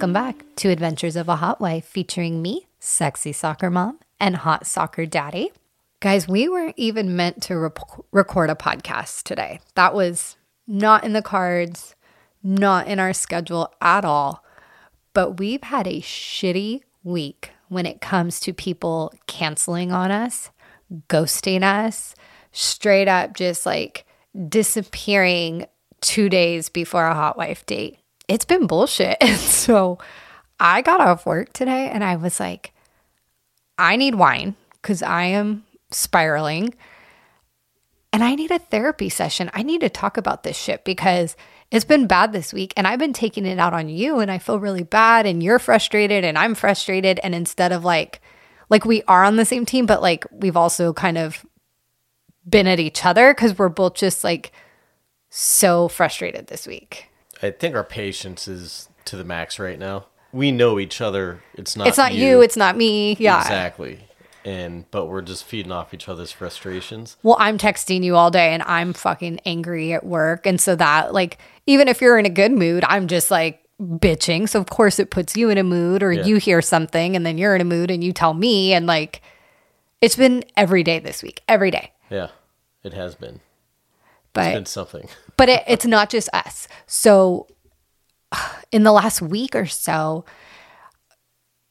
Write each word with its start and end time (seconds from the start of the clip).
Welcome 0.00 0.14
back 0.14 0.46
to 0.56 0.70
Adventures 0.70 1.14
of 1.14 1.28
a 1.28 1.36
Hot 1.36 1.60
Wife 1.60 1.84
featuring 1.84 2.40
me, 2.40 2.68
sexy 2.78 3.32
soccer 3.32 3.68
mom, 3.68 3.98
and 4.18 4.34
hot 4.34 4.66
soccer 4.66 5.04
daddy. 5.04 5.52
Guys, 6.00 6.26
we 6.26 6.48
weren't 6.48 6.78
even 6.78 7.16
meant 7.16 7.42
to 7.42 7.70
record 8.10 8.48
a 8.48 8.54
podcast 8.54 9.24
today. 9.24 9.60
That 9.74 9.92
was 9.92 10.38
not 10.66 11.04
in 11.04 11.12
the 11.12 11.20
cards, 11.20 11.96
not 12.42 12.86
in 12.86 12.98
our 12.98 13.12
schedule 13.12 13.74
at 13.82 14.06
all. 14.06 14.42
But 15.12 15.38
we've 15.38 15.64
had 15.64 15.86
a 15.86 16.00
shitty 16.00 16.80
week 17.04 17.50
when 17.68 17.84
it 17.84 18.00
comes 18.00 18.40
to 18.40 18.54
people 18.54 19.12
canceling 19.26 19.92
on 19.92 20.10
us, 20.10 20.48
ghosting 21.08 21.62
us, 21.62 22.14
straight 22.52 23.06
up 23.06 23.34
just 23.34 23.66
like 23.66 24.06
disappearing 24.48 25.66
two 26.00 26.30
days 26.30 26.70
before 26.70 27.04
a 27.04 27.14
hot 27.14 27.36
wife 27.36 27.66
date. 27.66 27.99
It's 28.30 28.44
been 28.44 28.66
bullshit. 28.68 29.18
And 29.20 29.36
so 29.36 29.98
I 30.60 30.82
got 30.82 31.00
off 31.00 31.26
work 31.26 31.52
today 31.52 31.90
and 31.90 32.04
I 32.04 32.16
was 32.16 32.38
like, 32.38 32.72
I 33.76 33.96
need 33.96 34.14
wine 34.14 34.54
because 34.80 35.02
I 35.02 35.24
am 35.24 35.64
spiraling 35.90 36.74
and 38.12 38.22
I 38.22 38.36
need 38.36 38.52
a 38.52 38.58
therapy 38.58 39.08
session. 39.08 39.50
I 39.52 39.62
need 39.62 39.80
to 39.80 39.88
talk 39.88 40.16
about 40.16 40.44
this 40.44 40.56
shit 40.56 40.84
because 40.84 41.36
it's 41.72 41.84
been 41.84 42.06
bad 42.06 42.32
this 42.32 42.52
week 42.52 42.72
and 42.76 42.86
I've 42.86 42.98
been 43.00 43.12
taking 43.12 43.46
it 43.46 43.58
out 43.58 43.74
on 43.74 43.88
you 43.88 44.20
and 44.20 44.30
I 44.30 44.38
feel 44.38 44.60
really 44.60 44.84
bad 44.84 45.26
and 45.26 45.42
you're 45.42 45.58
frustrated 45.58 46.24
and 46.24 46.38
I'm 46.38 46.54
frustrated 46.54 47.18
and 47.24 47.34
instead 47.34 47.72
of 47.72 47.84
like 47.84 48.20
like 48.68 48.84
we 48.84 49.02
are 49.08 49.24
on 49.24 49.36
the 49.36 49.44
same 49.44 49.66
team 49.66 49.86
but 49.86 50.02
like 50.02 50.24
we've 50.30 50.56
also 50.56 50.92
kind 50.92 51.18
of 51.18 51.44
been 52.48 52.68
at 52.68 52.78
each 52.78 53.04
other 53.04 53.34
cuz 53.34 53.58
we're 53.58 53.68
both 53.68 53.94
just 53.94 54.22
like 54.22 54.52
so 55.30 55.88
frustrated 55.88 56.46
this 56.46 56.66
week. 56.66 57.09
I 57.42 57.50
think 57.50 57.74
our 57.74 57.84
patience 57.84 58.46
is 58.48 58.88
to 59.06 59.16
the 59.16 59.24
max 59.24 59.58
right 59.58 59.78
now. 59.78 60.06
We 60.32 60.52
know 60.52 60.78
each 60.78 61.00
other. 61.00 61.42
It's 61.54 61.76
not 61.76 61.88
It's 61.88 61.98
not 61.98 62.14
you, 62.14 62.40
it's 62.42 62.56
not 62.56 62.76
me. 62.76 63.16
Yeah. 63.18 63.40
Exactly. 63.40 64.00
And 64.44 64.90
but 64.90 65.06
we're 65.06 65.22
just 65.22 65.44
feeding 65.44 65.72
off 65.72 65.92
each 65.92 66.08
other's 66.08 66.32
frustrations. 66.32 67.16
Well, 67.22 67.36
I'm 67.38 67.58
texting 67.58 68.02
you 68.02 68.16
all 68.16 68.30
day 68.30 68.54
and 68.54 68.62
I'm 68.62 68.92
fucking 68.92 69.40
angry 69.44 69.92
at 69.92 70.04
work. 70.04 70.46
And 70.46 70.60
so 70.60 70.74
that, 70.76 71.12
like, 71.12 71.38
even 71.66 71.88
if 71.88 72.00
you're 72.00 72.18
in 72.18 72.24
a 72.26 72.30
good 72.30 72.52
mood, 72.52 72.84
I'm 72.86 73.06
just 73.06 73.30
like 73.30 73.62
bitching. 73.80 74.48
So, 74.48 74.58
of 74.60 74.66
course, 74.66 74.98
it 74.98 75.10
puts 75.10 75.36
you 75.36 75.50
in 75.50 75.58
a 75.58 75.62
mood 75.64 76.02
or 76.02 76.12
Yeah. 76.12 76.24
you 76.24 76.36
hear 76.36 76.62
something 76.62 77.16
and 77.16 77.26
then 77.26 77.36
you're 77.36 77.54
in 77.54 77.60
a 77.60 77.64
mood 77.66 77.90
and 77.90 78.02
you 78.02 78.12
tell 78.12 78.32
me. 78.32 78.72
And 78.72 78.86
like, 78.86 79.20
it's 80.00 80.16
been 80.16 80.44
every 80.56 80.84
day 80.84 81.00
this 81.00 81.22
week, 81.22 81.42
every 81.48 81.70
day. 81.70 81.92
Yeah. 82.08 82.28
It 82.82 82.94
has 82.94 83.14
been. 83.14 83.40
But 84.32 84.46
It's 84.46 84.54
been 84.54 84.66
something. 84.66 85.08
But 85.40 85.48
it, 85.48 85.64
it's 85.66 85.86
not 85.86 86.10
just 86.10 86.28
us. 86.34 86.68
So, 86.86 87.46
in 88.72 88.82
the 88.82 88.92
last 88.92 89.22
week 89.22 89.56
or 89.56 89.64
so, 89.64 90.26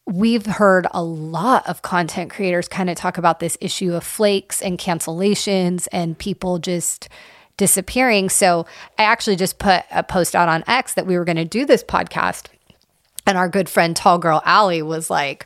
we've 0.07 0.47
heard 0.47 0.87
a 0.89 1.03
lot 1.03 1.69
of 1.69 1.83
content 1.83 2.31
creators 2.31 2.67
kind 2.67 2.89
of 2.89 2.95
talk 2.95 3.19
about 3.19 3.39
this 3.39 3.59
issue 3.61 3.93
of 3.93 4.03
flakes 4.03 4.59
and 4.63 4.79
cancellations 4.79 5.87
and 5.91 6.17
people 6.17 6.57
just 6.57 7.09
disappearing. 7.57 8.29
So, 8.29 8.65
I 8.97 9.03
actually 9.03 9.35
just 9.35 9.59
put 9.59 9.83
a 9.91 10.01
post 10.01 10.35
out 10.35 10.49
on 10.49 10.63
X 10.65 10.95
that 10.95 11.05
we 11.05 11.15
were 11.15 11.23
going 11.23 11.35
to 11.35 11.45
do 11.45 11.63
this 11.67 11.83
podcast. 11.83 12.47
And 13.27 13.37
our 13.37 13.49
good 13.49 13.69
friend 13.69 13.95
Tall 13.95 14.17
Girl 14.17 14.41
Alli 14.45 14.81
was 14.81 15.11
like, 15.11 15.45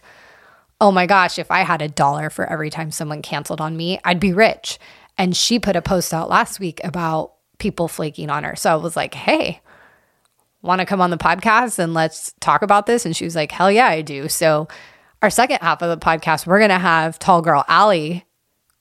oh 0.80 0.94
my 0.94 1.08
gosh, 1.08 1.38
if 1.38 1.52
I 1.52 1.64
had 1.64 1.82
a 1.82 1.90
dollar 1.90 2.30
for 2.30 2.50
every 2.50 2.70
time 2.70 2.90
someone 2.90 3.22
canceled 3.22 3.60
on 3.60 3.76
me, 3.76 4.00
I'd 4.06 4.22
be 4.22 4.32
rich. 4.32 4.80
And 5.18 5.36
she 5.36 5.60
put 5.60 5.76
a 5.76 5.82
post 5.82 6.14
out 6.14 6.30
last 6.30 6.62
week 6.62 6.80
about 6.86 7.34
people 7.60 7.88
flaking 7.88 8.30
on 8.30 8.44
her. 8.44 8.56
So 8.56 8.72
I 8.72 8.76
was 8.76 8.96
like, 8.96 9.14
hey, 9.14 9.62
want 10.62 10.80
to 10.80 10.86
come 10.86 11.02
on 11.02 11.10
the 11.10 11.18
podcast 11.18 11.78
and 11.80 11.94
let's 11.94 12.34
talk 12.40 12.62
about 12.62 12.86
this? 12.86 13.06
And 13.06 13.16
she 13.16 13.26
was 13.26 13.36
like, 13.36 13.52
hell 13.52 13.72
yeah, 13.72 13.88
I 13.88 14.02
do. 14.02 14.28
So 14.30 14.68
our 15.22 15.30
second 15.30 15.60
half 15.62 15.82
of 15.82 15.90
the 15.90 16.04
podcast, 16.04 16.48
we're 16.48 16.60
going 16.60 16.70
to 16.70 16.80
have 16.80 17.20
Tall 17.20 17.42
Girl 17.42 17.64
Alli 17.68 18.26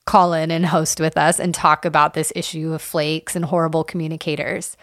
call 0.06 0.32
in 0.32 0.50
and 0.50 0.66
host 0.66 1.00
with 1.00 1.16
us 1.16 1.38
and 1.38 1.54
talk 1.54 1.84
about 1.84 2.14
this 2.14 2.32
issue 2.34 2.72
of 2.72 2.82
flakes 2.82 3.36
and 3.36 3.44
horrible 3.44 3.84
communicators. 3.84 4.76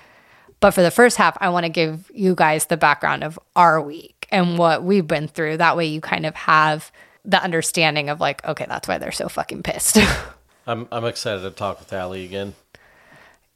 But 0.60 0.72
for 0.72 0.82
the 0.82 0.92
first 0.92 1.18
half, 1.18 1.38
I 1.40 1.50
want 1.50 1.66
to 1.66 1.70
give 1.70 2.12
you 2.14 2.36
guys 2.36 2.66
the 2.66 2.78
background 2.78 3.24
of 3.24 3.40
our 3.56 3.82
week 3.82 4.28
and 4.30 4.58
what 4.58 4.84
we've 4.84 5.08
been 5.08 5.28
through. 5.28 5.58
That 5.58 5.78
way 5.78 5.86
you 5.86 6.02
kind 6.02 6.26
of 6.26 6.36
have 6.36 6.92
the 7.24 7.42
understanding 7.42 8.10
of 8.10 8.20
like, 8.20 8.46
okay, 8.46 8.66
that's 8.68 8.88
why 8.88 8.98
they're 8.98 9.12
so 9.12 9.30
fucking 9.30 9.64
pissed. 9.64 9.98
I'm 10.68 10.88
I'm 10.92 11.06
excited 11.06 11.42
to 11.42 11.52
talk 11.52 11.80
with 11.80 11.92
Alli 11.94 12.26
again. 12.26 12.56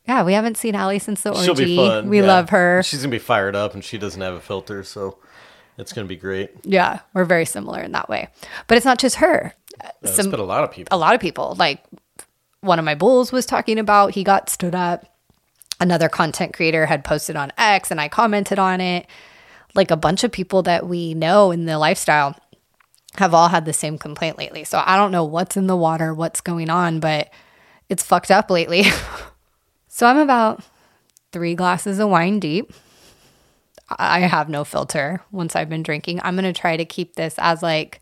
Yeah, 0.07 0.23
we 0.23 0.33
haven't 0.33 0.57
seen 0.57 0.75
Alli 0.75 0.99
since 0.99 1.21
the 1.21 1.29
orgy. 1.29 1.45
She'll 1.45 1.55
be 1.55 1.77
fun. 1.77 2.09
We 2.09 2.19
yeah. 2.19 2.27
love 2.27 2.49
her. 2.49 2.83
She's 2.83 3.01
gonna 3.01 3.11
be 3.11 3.19
fired 3.19 3.55
up 3.55 3.73
and 3.73 3.83
she 3.83 3.97
doesn't 3.97 4.21
have 4.21 4.33
a 4.33 4.41
filter, 4.41 4.83
so 4.83 5.17
it's 5.77 5.93
gonna 5.93 6.07
be 6.07 6.17
great. 6.17 6.51
Yeah, 6.63 6.99
we're 7.13 7.25
very 7.25 7.45
similar 7.45 7.81
in 7.81 7.93
that 7.93 8.09
way. 8.09 8.27
But 8.67 8.77
it's 8.77 8.85
not 8.85 8.99
just 8.99 9.17
her. 9.17 9.53
It's 10.01 10.17
been 10.17 10.33
a 10.39 10.43
lot 10.43 10.63
of 10.63 10.71
people. 10.71 10.95
a 10.95 10.99
lot 10.99 11.15
of 11.15 11.21
people. 11.21 11.55
Like 11.57 11.83
one 12.61 12.79
of 12.79 12.85
my 12.85 12.95
bulls 12.95 13.31
was 13.31 13.45
talking 13.45 13.79
about, 13.79 14.11
he 14.11 14.23
got 14.23 14.49
stood 14.49 14.75
up. 14.75 15.05
Another 15.79 16.07
content 16.07 16.53
creator 16.53 16.85
had 16.85 17.03
posted 17.03 17.35
on 17.35 17.51
X 17.57 17.91
and 17.91 17.99
I 17.99 18.07
commented 18.07 18.59
on 18.59 18.79
it. 18.79 19.07
Like 19.75 19.89
a 19.89 19.97
bunch 19.97 20.23
of 20.23 20.31
people 20.31 20.61
that 20.63 20.87
we 20.87 21.13
know 21.13 21.51
in 21.51 21.65
the 21.65 21.77
lifestyle 21.77 22.37
have 23.17 23.33
all 23.33 23.49
had 23.49 23.65
the 23.65 23.73
same 23.73 23.97
complaint 23.97 24.37
lately. 24.37 24.63
So 24.63 24.81
I 24.85 24.95
don't 24.97 25.11
know 25.11 25.23
what's 25.23 25.57
in 25.57 25.67
the 25.67 25.75
water, 25.75 26.13
what's 26.13 26.41
going 26.41 26.69
on, 26.69 26.99
but 26.99 27.29
it's 27.89 28.03
fucked 28.03 28.31
up 28.31 28.49
lately. 28.49 28.85
so 29.93 30.07
I'm 30.07 30.17
about 30.17 30.63
three 31.31 31.53
glasses 31.53 31.99
of 31.99 32.09
wine 32.09 32.39
deep. 32.39 32.73
I 33.87 34.21
have 34.21 34.49
no 34.49 34.63
filter 34.63 35.21
once 35.31 35.55
I've 35.55 35.69
been 35.69 35.83
drinking. 35.83 36.19
I'm 36.23 36.35
going 36.35 36.51
to 36.51 36.59
try 36.59 36.77
to 36.77 36.83
keep 36.83 37.13
this 37.13 37.35
as 37.37 37.61
like 37.61 38.01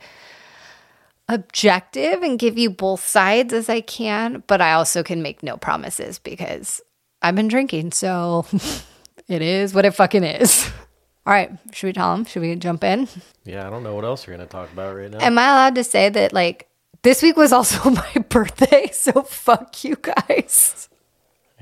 objective 1.27 2.23
and 2.23 2.39
give 2.39 2.57
you 2.57 2.69
both 2.69 3.05
sides 3.05 3.51
as 3.51 3.67
I 3.67 3.81
can, 3.81 4.41
but 4.47 4.61
I 4.61 4.71
also 4.71 5.03
can 5.03 5.21
make 5.21 5.43
no 5.43 5.57
promises 5.57 6.17
because 6.17 6.79
I've 7.21 7.35
been 7.35 7.49
drinking. 7.49 7.91
So 7.91 8.45
it 9.27 9.41
is 9.41 9.73
what 9.73 9.83
it 9.83 9.91
fucking 9.91 10.23
is. 10.23 10.71
All 11.25 11.33
right, 11.33 11.51
should 11.73 11.87
we 11.87 11.93
tell 11.93 12.15
them? 12.15 12.23
Should 12.23 12.41
we 12.41 12.55
jump 12.55 12.85
in? 12.85 13.09
Yeah, 13.43 13.67
I 13.67 13.69
don't 13.69 13.83
know 13.83 13.95
what 13.95 14.05
else 14.05 14.25
we're 14.25 14.33
gonna 14.33 14.45
talk 14.45 14.71
about 14.71 14.95
right 14.95 15.11
now. 15.11 15.19
Am 15.19 15.37
I 15.37 15.49
allowed 15.49 15.75
to 15.75 15.83
say 15.83 16.07
that 16.07 16.31
like 16.31 16.69
this 17.01 17.21
week 17.21 17.35
was 17.35 17.51
also 17.51 17.89
my 17.89 18.13
birthday? 18.29 18.89
So 18.93 19.23
fuck 19.23 19.83
you 19.83 19.97
guys. 19.97 20.87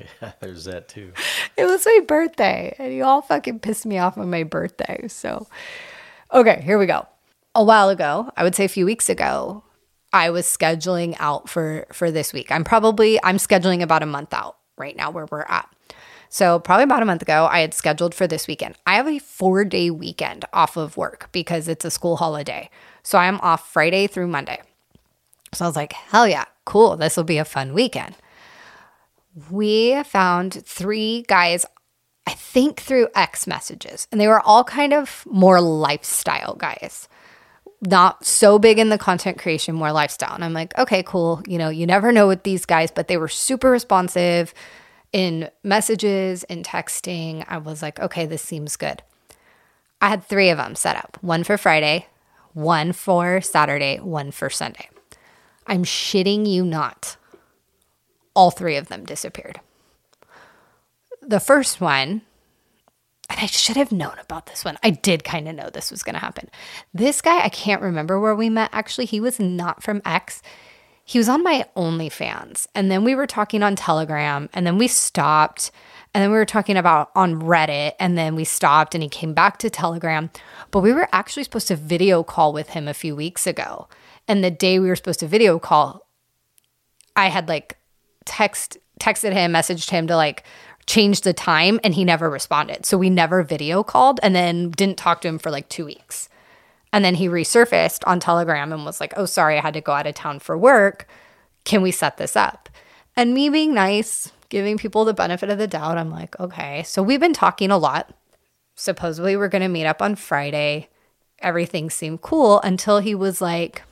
yeah, 0.21 0.31
there's 0.39 0.65
that 0.65 0.87
too. 0.87 1.11
It 1.57 1.65
was 1.65 1.85
my 1.85 2.01
birthday, 2.07 2.75
and 2.77 2.93
you 2.93 3.03
all 3.03 3.21
fucking 3.21 3.59
pissed 3.59 3.85
me 3.85 3.97
off 3.97 4.17
on 4.17 4.29
my 4.29 4.43
birthday. 4.43 5.07
So, 5.07 5.47
okay, 6.33 6.61
here 6.63 6.77
we 6.77 6.85
go. 6.85 7.07
A 7.55 7.63
while 7.63 7.89
ago, 7.89 8.31
I 8.37 8.43
would 8.43 8.55
say 8.55 8.65
a 8.65 8.69
few 8.69 8.85
weeks 8.85 9.09
ago, 9.09 9.63
I 10.13 10.29
was 10.29 10.45
scheduling 10.45 11.15
out 11.19 11.49
for 11.49 11.85
for 11.91 12.11
this 12.11 12.33
week. 12.33 12.51
I'm 12.51 12.63
probably 12.63 13.21
I'm 13.23 13.37
scheduling 13.37 13.81
about 13.81 14.03
a 14.03 14.07
month 14.07 14.33
out 14.33 14.57
right 14.77 14.95
now 14.95 15.11
where 15.11 15.27
we're 15.29 15.41
at. 15.41 15.69
So 16.29 16.59
probably 16.59 16.83
about 16.83 17.01
a 17.01 17.05
month 17.05 17.23
ago, 17.23 17.47
I 17.49 17.59
had 17.59 17.73
scheduled 17.73 18.13
for 18.13 18.27
this 18.27 18.47
weekend. 18.47 18.75
I 18.85 18.95
have 18.95 19.07
a 19.07 19.19
four 19.19 19.66
day 19.66 19.89
weekend 19.89 20.45
off 20.53 20.77
of 20.77 20.95
work 20.95 21.29
because 21.31 21.67
it's 21.67 21.85
a 21.85 21.91
school 21.91 22.17
holiday. 22.17 22.69
So 23.01 23.17
I'm 23.17 23.39
off 23.41 23.71
Friday 23.71 24.07
through 24.07 24.27
Monday. 24.27 24.61
So 25.53 25.66
I 25.66 25.67
was 25.67 25.75
like, 25.75 25.93
hell 25.93 26.27
yeah, 26.27 26.45
cool. 26.66 26.95
This 26.95 27.17
will 27.17 27.23
be 27.23 27.39
a 27.39 27.45
fun 27.45 27.73
weekend 27.73 28.16
we 29.51 30.01
found 30.03 30.66
three 30.66 31.23
guys, 31.28 31.66
I 32.25 32.34
think 32.34 32.79
through 32.79 33.09
X 33.16 33.47
messages, 33.47 34.07
and 34.12 34.19
they 34.19 34.28
were 34.28 34.41
all 34.41 34.64
kind 34.64 34.93
of 34.93 35.26
more 35.29 35.61
lifestyle 35.61 36.55
guys. 36.55 37.08
Not 37.81 38.26
so 38.26 38.59
big 38.59 38.78
in 38.78 38.90
the 38.90 38.97
content 38.97 39.37
creation, 39.37 39.73
more 39.73 39.93
lifestyle. 39.93 40.35
And 40.35 40.43
I'm 40.43 40.52
like, 40.52 40.78
okay, 40.78 41.02
cool. 41.02 41.41
You 41.47 41.58
know, 41.58 41.70
you 41.70 41.85
never 41.85 42.11
know 42.11 42.28
with 42.28 42.43
these 42.43 42.66
guys, 42.66 42.91
but 42.91 43.08
they 43.08 43.16
were 43.16 43.29
super 43.29 43.72
responsive 43.72 44.53
in 45.14 45.49
messages, 45.64 46.43
in 46.43 46.64
texting. 46.64 47.46
I 47.47 47.58
was 47.58 47.81
like, 47.81 47.99
okay, 47.99 48.26
this 48.26 48.41
seems 48.41 48.76
good. 48.76 49.02
I 50.02 50.09
had 50.09 50.23
three 50.23 50.49
of 50.49 50.58
them 50.58 50.76
set 50.76 50.97
up 50.97 51.17
one 51.22 51.43
for 51.43 51.58
Friday, 51.58 52.08
one 52.53 52.91
for 52.91 53.40
Saturday, 53.41 53.97
one 53.97 54.31
for 54.31 54.49
Sunday. 54.49 54.90
I'm 55.67 55.84
shitting 55.84 56.47
you 56.47 56.66
not 56.66 57.16
all 58.40 58.52
three 58.52 58.78
of 58.78 58.88
them 58.88 59.03
disappeared. 59.03 59.59
The 61.22 61.41
first 61.41 61.82
one, 61.82 62.22
and 63.30 63.38
I 63.38 63.47
should 63.47 63.76
have 63.76 63.91
known 63.91 64.16
about 64.18 64.46
this 64.46 64.64
one. 64.64 64.78
I 64.82 64.91
did 64.91 65.26
kind 65.26 65.50
of 65.50 65.56
know 65.56 65.70
this 65.70 65.91
was 65.91 66.03
going 66.03 66.14
to 66.14 66.22
happen. 66.22 66.50
This 66.94 67.20
guy, 67.20 67.44
I 67.44 67.50
can't 67.50 67.82
remember 67.82 68.18
where 68.18 68.34
we 68.34 68.50
met. 68.50 68.70
Actually, 68.72 69.08
he 69.08 69.20
was 69.20 69.41
not 69.41 69.84
from 69.84 70.02
X. 70.06 70.41
He 71.03 71.18
was 71.18 71.28
on 71.28 71.44
my 71.44 71.66
OnlyFans. 71.76 72.66
And 72.74 72.90
then 72.90 73.03
we 73.03 73.14
were 73.14 73.28
talking 73.28 73.62
on 73.62 73.76
Telegram, 73.76 74.47
and 74.53 74.66
then 74.66 74.78
we 74.78 74.88
stopped. 74.88 75.70
And 76.14 76.24
then 76.24 76.32
we 76.32 76.38
were 76.38 76.46
talking 76.46 76.78
about 76.78 77.12
on 77.16 77.41
Reddit, 77.41 77.91
and 78.00 78.18
then 78.18 78.36
we 78.36 78.46
stopped, 78.46 78.96
and 78.96 79.03
he 79.03 79.09
came 79.09 79.34
back 79.34 79.58
to 79.58 79.70
Telegram. 79.70 80.30
But 80.72 80.80
we 80.80 80.94
were 80.94 81.09
actually 81.12 81.44
supposed 81.44 81.68
to 81.68 81.76
video 81.76 82.24
call 82.24 82.53
with 82.53 82.70
him 82.70 82.88
a 82.88 82.94
few 82.94 83.18
weeks 83.18 83.46
ago. 83.46 83.90
And 84.30 84.46
the 84.46 84.50
day 84.50 84.80
we 84.80 84.88
were 84.88 84.96
supposed 84.96 85.20
to 85.20 85.28
video 85.28 85.59
call, 85.59 86.08
I 87.18 87.28
had 87.28 87.50
like 87.50 87.76
text 88.29 88.78
texted 88.99 89.34
him, 89.34 89.53
messaged 89.53 89.90
him 89.90 90.08
to 90.08 90.16
like 90.16 90.43
change 90.85 91.22
the 91.22 91.34
time 91.34 91.79
and 91.84 91.93
he 91.93 92.03
never 92.03 92.29
responded. 92.29 92.85
So 92.85 92.97
we 92.97 93.09
never 93.09 93.43
video 93.43 93.84
called 93.84 94.20
and 94.22 94.35
then 94.35 94.72
didn't 94.72 94.97
talk 94.97 95.22
to 95.22 95.28
him 95.28 95.40
for 95.40 95.52
like 95.52 95.67
two 95.70 95.85
weeks. 95.85 96.29
And 96.91 97.03
then 97.03 97.16
he 97.16 97.28
resurfaced 97.28 98.03
on 98.08 98.20
Telegram 98.20 98.73
and 98.73 98.85
was 98.85 98.99
like, 98.99 99.14
oh, 99.16 99.26
sorry, 99.26 99.58
I 99.58 99.61
had 99.61 99.76
to 99.76 99.81
go 99.81 99.91
out 99.91 100.08
of 100.08 100.16
town 100.16 100.40
for 100.40 100.58
work. 100.58 101.08
Can 101.64 101.81
we 101.81 101.91
set 101.91 102.17
this 102.17 102.35
up? 102.35 102.70
And 103.16 103.34
me 103.34 103.49
being 103.49 103.73
nice, 103.73 104.31
giving 104.49 104.78
people 104.78 105.05
the 105.05 105.14
benefit 105.14 105.49
of 105.49 105.58
the 105.59 105.67
doubt, 105.67 105.97
I'm 105.97 106.09
like, 106.09 106.40
okay. 106.40 106.84
So 106.84 107.03
we've 107.03 107.20
been 107.20 107.34
talking 107.34 107.70
a 107.70 107.78
lot. 107.78 108.11
Supposedly 108.76 109.37
we're 109.37 109.49
going 109.49 109.61
to 109.61 109.67
meet 109.67 109.85
up 109.85 110.02
on 110.02 110.16
Friday. 110.16 110.90
Everything 111.40 111.90
seemed 111.90 112.22
cool 112.22 112.59
until 112.61 112.99
he 112.99 113.14
was 113.14 113.41
like, 113.41 113.84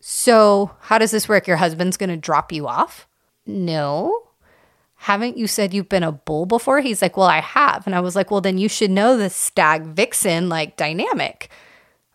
so 0.00 0.70
how 0.82 0.98
does 0.98 1.10
this 1.10 1.28
work? 1.28 1.48
Your 1.48 1.56
husband's 1.56 1.96
going 1.96 2.10
to 2.10 2.16
drop 2.16 2.52
you 2.52 2.68
off? 2.68 3.08
No. 3.48 4.24
Haven't 4.96 5.38
you 5.38 5.46
said 5.46 5.72
you've 5.72 5.88
been 5.88 6.02
a 6.02 6.12
bull 6.12 6.44
before? 6.44 6.80
He's 6.80 7.00
like, 7.00 7.16
Well, 7.16 7.26
I 7.26 7.40
have. 7.40 7.86
And 7.86 7.94
I 7.94 8.00
was 8.00 8.14
like, 8.14 8.30
Well, 8.30 8.40
then 8.40 8.58
you 8.58 8.68
should 8.68 8.90
know 8.90 9.16
the 9.16 9.30
stag 9.30 9.86
vixen 9.86 10.48
like 10.48 10.76
dynamic. 10.76 11.48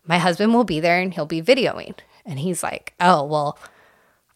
My 0.06 0.18
husband 0.18 0.54
will 0.54 0.64
be 0.64 0.80
there 0.80 1.00
and 1.00 1.12
he'll 1.12 1.26
be 1.26 1.42
videoing. 1.42 1.94
And 2.24 2.38
he's 2.38 2.62
like, 2.62 2.94
Oh, 3.00 3.24
well, 3.24 3.58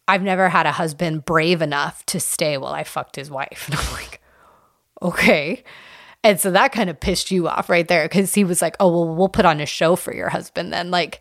I've 0.09 0.23
never 0.23 0.49
had 0.49 0.67
a 0.67 0.73
husband 0.73 1.25
brave 1.25 1.63
enough 1.63 2.05
to 2.07 2.19
stay 2.19 2.57
while 2.57 2.73
I 2.73 2.85
fucked 2.85 3.17
his 3.17 3.31
wife. 3.31 3.69
And 3.71 3.79
I'm 3.79 3.93
like, 3.93 4.21
Okay. 5.03 5.63
And 6.25 6.41
so 6.41 6.51
that 6.51 6.73
kind 6.73 6.91
of 6.91 6.99
pissed 6.99 7.31
you 7.31 7.47
off 7.49 7.69
right 7.69 7.87
there 7.87 8.07
because 8.07 8.35
he 8.35 8.43
was 8.45 8.61
like, 8.61 8.77
Oh, 8.81 8.89
well, 8.91 9.15
we'll 9.15 9.29
put 9.29 9.45
on 9.45 9.61
a 9.61 9.67
show 9.67 9.95
for 9.95 10.13
your 10.13 10.31
husband 10.31 10.73
then. 10.73 10.91
Like, 10.91 11.21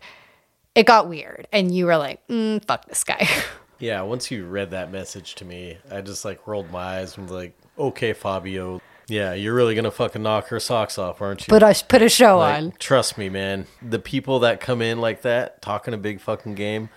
it 0.74 0.86
got 0.86 1.08
weird. 1.08 1.46
And 1.52 1.72
you 1.72 1.86
were 1.86 1.98
like, 1.98 2.26
mm, 2.26 2.64
Fuck 2.64 2.86
this 2.86 3.04
guy. 3.04 3.28
Yeah, 3.78 4.02
once 4.02 4.30
you 4.30 4.46
read 4.46 4.70
that 4.70 4.90
message 4.90 5.34
to 5.36 5.44
me, 5.44 5.78
I 5.90 6.00
just 6.00 6.24
like 6.24 6.46
rolled 6.46 6.70
my 6.70 6.98
eyes 6.98 7.16
and 7.16 7.28
was 7.28 7.32
like, 7.32 7.58
okay, 7.78 8.12
Fabio. 8.12 8.80
Yeah, 9.06 9.32
you're 9.34 9.54
really 9.54 9.74
gonna 9.74 9.90
fucking 9.90 10.22
knock 10.22 10.48
her 10.48 10.60
socks 10.60 10.98
off, 10.98 11.22
aren't 11.22 11.46
you? 11.46 11.50
put 11.50 11.62
a 11.62 11.84
put 11.88 12.02
a 12.02 12.08
show 12.08 12.38
like, 12.38 12.56
on. 12.56 12.72
Trust 12.78 13.16
me, 13.16 13.28
man. 13.28 13.66
The 13.80 13.98
people 13.98 14.40
that 14.40 14.60
come 14.60 14.82
in 14.82 15.00
like 15.00 15.22
that, 15.22 15.62
talking 15.62 15.94
a 15.94 15.98
big 15.98 16.20
fucking 16.20 16.54
game, 16.54 16.90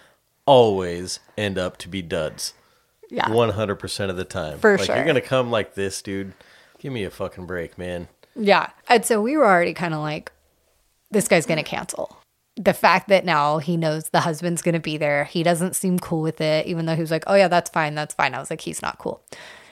always 0.45 1.19
end 1.38 1.57
up 1.57 1.78
to 1.78 1.88
be 1.88 2.01
duds. 2.01 2.54
Yeah. 3.10 3.31
One 3.31 3.50
hundred 3.50 3.75
percent 3.75 4.12
of 4.12 4.18
the 4.18 4.25
time. 4.25 4.60
For 4.60 4.77
like, 4.77 4.88
sure. 4.88 4.95
You're 4.95 5.06
gonna 5.06 5.22
come 5.22 5.51
like 5.51 5.75
this, 5.75 6.01
dude. 6.01 6.34
Give 6.80 6.92
me 6.92 7.04
a 7.04 7.12
fucking 7.12 7.45
break, 7.45 7.77
man. 7.77 8.07
Yeah. 8.36 8.72
And 8.88 9.06
so 9.06 9.22
we 9.22 9.38
were 9.38 9.45
already 9.45 9.75
kind 9.75 9.94
of 9.94 10.00
like, 10.00 10.31
this 11.12 11.27
guy's 11.27 11.45
going 11.45 11.57
to 11.57 11.69
cancel. 11.69 12.18
The 12.57 12.74
fact 12.74 13.07
that 13.07 13.25
now 13.25 13.59
he 13.59 13.77
knows 13.77 14.09
the 14.09 14.19
husband's 14.21 14.62
going 14.62 14.74
to 14.74 14.80
be 14.80 14.98
there, 14.98 15.24
he 15.24 15.42
doesn't 15.42 15.75
seem 15.75 16.00
cool 16.00 16.21
with 16.21 16.42
it, 16.42 16.68
even 16.68 16.86
though 16.86 16.95
he 16.95 17.01
was 17.01 17.12
like, 17.12 17.24
oh, 17.27 17.36
yeah, 17.36 17.48
that's 17.48 17.69
fine. 17.69 17.95
That's 17.95 18.13
fine. 18.13 18.33
I 18.33 18.39
was 18.39 18.50
like, 18.50 18.62
he's 18.62 18.81
not 18.81 18.98
cool. 18.98 19.24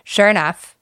Sure 0.03 0.29
enough, 0.29 0.75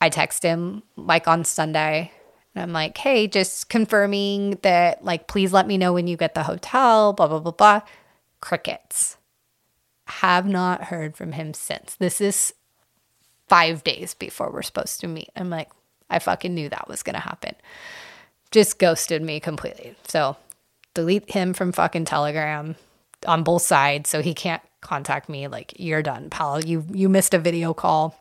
I 0.00 0.08
text 0.08 0.42
him 0.42 0.82
like 0.96 1.26
on 1.26 1.44
Sunday 1.44 2.12
and 2.54 2.62
I'm 2.62 2.72
like, 2.72 2.96
hey, 2.98 3.26
just 3.26 3.68
confirming 3.68 4.58
that, 4.62 5.04
like, 5.04 5.26
please 5.26 5.52
let 5.52 5.66
me 5.66 5.76
know 5.76 5.92
when 5.92 6.06
you 6.06 6.16
get 6.16 6.34
the 6.34 6.44
hotel, 6.44 7.12
blah, 7.12 7.26
blah, 7.26 7.40
blah, 7.40 7.52
blah. 7.52 7.80
Crickets. 8.40 9.16
Have 10.06 10.46
not 10.46 10.84
heard 10.84 11.16
from 11.16 11.32
him 11.32 11.52
since. 11.52 11.96
This 11.96 12.20
is 12.20 12.54
five 13.48 13.82
days 13.82 14.14
before 14.14 14.52
we're 14.52 14.62
supposed 14.62 15.00
to 15.00 15.08
meet. 15.08 15.30
I'm 15.34 15.50
like, 15.50 15.70
I 16.08 16.18
fucking 16.20 16.54
knew 16.54 16.68
that 16.68 16.88
was 16.88 17.02
going 17.02 17.14
to 17.14 17.20
happen. 17.20 17.54
Just 18.50 18.78
ghosted 18.78 19.22
me 19.22 19.40
completely. 19.40 19.96
So 20.06 20.36
delete 20.94 21.30
him 21.30 21.52
from 21.52 21.72
fucking 21.72 22.04
Telegram 22.04 22.76
on 23.26 23.42
both 23.42 23.62
sides 23.62 24.10
so 24.10 24.22
he 24.22 24.34
can't 24.34 24.62
contact 24.80 25.28
me. 25.28 25.48
Like, 25.48 25.74
you're 25.78 26.02
done, 26.02 26.30
pal. 26.30 26.64
You 26.64 26.86
you 26.90 27.08
missed 27.08 27.34
a 27.34 27.38
video 27.38 27.74
call, 27.74 28.18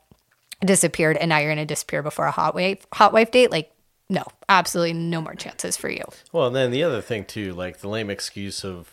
disappeared, 0.66 1.18
and 1.18 1.30
now 1.30 1.38
you're 1.38 1.52
gonna 1.52 1.66
disappear 1.66 2.02
before 2.02 2.26
a 2.26 2.32
hot 2.32 2.56
wife 2.56 2.86
hot 2.94 3.14
wife 3.14 3.32
date. 3.32 3.52
Like, 3.52 3.72
no, 4.10 4.24
absolutely 4.50 4.94
no 4.94 5.22
more 5.22 5.36
chances 5.36 5.78
for 5.78 5.90
you. 5.90 6.04
Well, 6.32 6.48
and 6.48 6.56
then 6.56 6.72
the 6.72 6.84
other 6.84 7.02
thing 7.02 7.26
too, 7.26 7.54
like 7.54 7.80
the 7.80 7.88
lame 7.88 8.10
excuse 8.10 8.64
of 8.64 8.92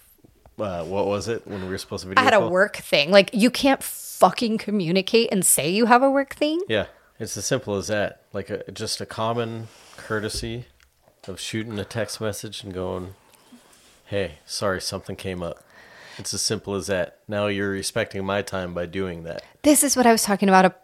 uh, 0.59 0.85
what 0.85 1.07
was 1.07 1.29
it 1.29 1.47
when 1.47 1.63
we 1.63 1.69
were 1.69 1.79
supposed 1.79 2.03
to 2.03 2.09
video 2.09 2.21
I 2.21 2.25
had 2.25 2.35
a 2.35 2.49
work 2.49 2.77
thing. 2.77 3.11
Like, 3.11 3.31
you 3.33 3.51
can't 3.51 3.83
fucking 3.83 4.59
communicate 4.59 5.31
and 5.33 5.45
say 5.45 5.71
you 5.71 5.87
have 5.87 6.03
a 6.03 6.11
work 6.11 6.35
thing. 6.35 6.61
Yeah, 6.69 6.87
it's 7.19 7.37
as 7.37 7.47
simple 7.47 7.77
as 7.77 7.89
that. 7.89 8.23
Like 8.33 8.51
a, 8.51 8.71
just 8.71 9.01
a 9.01 9.07
common 9.07 9.69
courtesy 9.97 10.67
of 11.27 11.41
shooting 11.41 11.79
a 11.79 11.85
text 11.85 12.21
message 12.21 12.63
and 12.63 12.73
going, 12.73 13.15
"Hey, 14.11 14.41
sorry, 14.45 14.81
something 14.81 15.15
came 15.15 15.41
up." 15.41 15.63
It's 16.19 16.35
as 16.35 16.43
simple 16.43 16.75
as 16.75 16.89
that. 16.89 17.21
Now 17.29 17.47
you're 17.47 17.71
respecting 17.71 18.25
my 18.27 18.43
time 18.43 18.75
by 18.75 18.87
doing 18.87 19.23
that. 19.23 19.43
This 19.63 19.85
is 19.85 19.97
what 19.97 20.05
I 20.05 20.13
was 20.13 20.25
talking 20.25 20.49
about 20.49 20.65
a, 20.65 20.75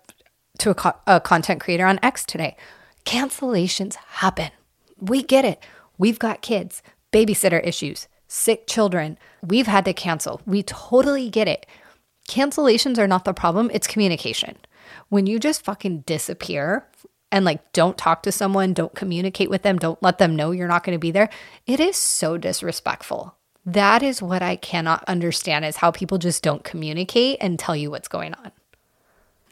to 0.58 0.70
a, 0.70 0.74
co- 0.74 1.00
a 1.08 1.20
content 1.20 1.60
creator 1.60 1.84
on 1.86 1.98
X 2.02 2.24
today. 2.24 2.56
Cancellations 3.04 3.96
happen. 3.96 4.50
We 4.98 5.22
get 5.22 5.44
it. 5.44 5.62
We've 5.98 6.20
got 6.20 6.40
kids, 6.40 6.82
babysitter 7.12 7.60
issues, 7.66 8.06
sick 8.28 8.68
children. 8.68 9.18
We've 9.42 9.66
had 9.66 9.84
to 9.86 9.92
cancel. 9.92 10.40
We 10.46 10.62
totally 10.62 11.28
get 11.28 11.48
it. 11.48 11.66
Cancellations 12.28 12.96
are 12.96 13.08
not 13.08 13.24
the 13.24 13.34
problem, 13.34 13.70
it's 13.74 13.86
communication. 13.86 14.56
When 15.08 15.26
you 15.26 15.38
just 15.38 15.64
fucking 15.64 16.00
disappear 16.06 16.86
and 17.30 17.44
like 17.44 17.72
don't 17.72 17.98
talk 17.98 18.22
to 18.22 18.32
someone, 18.32 18.72
don't 18.72 18.94
communicate 18.94 19.50
with 19.50 19.62
them, 19.62 19.78
don't 19.78 20.02
let 20.02 20.18
them 20.18 20.36
know 20.36 20.50
you're 20.50 20.68
not 20.68 20.84
going 20.84 20.94
to 20.94 21.00
be 21.00 21.10
there, 21.10 21.28
it 21.66 21.80
is 21.80 21.96
so 21.96 22.36
disrespectful. 22.36 23.34
That 23.64 24.02
is 24.02 24.22
what 24.22 24.42
I 24.42 24.56
cannot 24.56 25.02
understand 25.08 25.64
is 25.64 25.76
how 25.76 25.90
people 25.90 26.18
just 26.18 26.42
don't 26.42 26.62
communicate 26.62 27.38
and 27.40 27.58
tell 27.58 27.74
you 27.74 27.90
what's 27.90 28.06
going 28.08 28.32
on. 28.34 28.52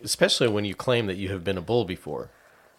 Especially 0.03 0.47
when 0.47 0.65
you 0.65 0.75
claim 0.75 1.07
that 1.07 1.17
you 1.17 1.31
have 1.31 1.43
been 1.43 1.59
a 1.59 1.63
bull 1.63 1.85
before. 1.85 2.31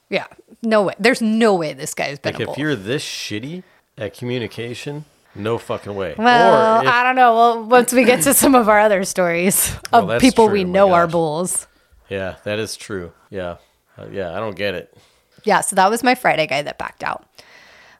Yeah, 0.10 0.28
no 0.62 0.84
way. 0.84 0.94
There's 0.98 1.22
no 1.22 1.56
way 1.56 1.74
this 1.74 1.94
guy's 1.94 2.20
been 2.20 2.34
bull. 2.34 2.40
Like 2.40 2.50
a 2.50 2.52
if 2.54 2.58
you're 2.58 2.76
this 2.76 3.04
shitty 3.04 3.64
at 3.98 4.14
communication, 4.14 5.04
no 5.34 5.58
fucking 5.58 5.94
way. 5.96 6.16
well, 6.18 6.80
or 6.80 6.84
if, 6.84 6.90
I 6.90 7.04
don't 7.04 7.16
know. 7.16 7.34
Well, 7.34 7.64
once 7.66 7.92
we 7.92 8.06
get 8.06 8.22
to 8.24 8.34
some 8.34 8.56
of 8.56 8.70
our 8.70 8.80
other 8.80 9.04
stories 9.04 9.76
of 9.92 10.08
that's 10.08 10.22
people 10.22 10.46
true. 10.46 10.54
we 10.54 10.64
know 10.64 10.94
are 10.94 11.08
bulls. 11.08 11.68
yeah, 12.08 12.36
that 12.46 12.60
is 12.60 12.78
true. 12.78 13.12
Yeah, 13.30 13.58
Uh, 13.98 14.08
yeah, 14.12 14.36
I 14.36 14.40
don't 14.40 14.56
get 14.56 14.74
it. 14.76 14.96
Yeah, 15.44 15.62
so 15.62 15.76
that 15.76 15.90
was 15.90 16.04
my 16.04 16.16
Friday 16.16 16.48
guy 16.48 16.62
that 16.62 16.78
backed 16.78 17.04
out. 17.04 17.26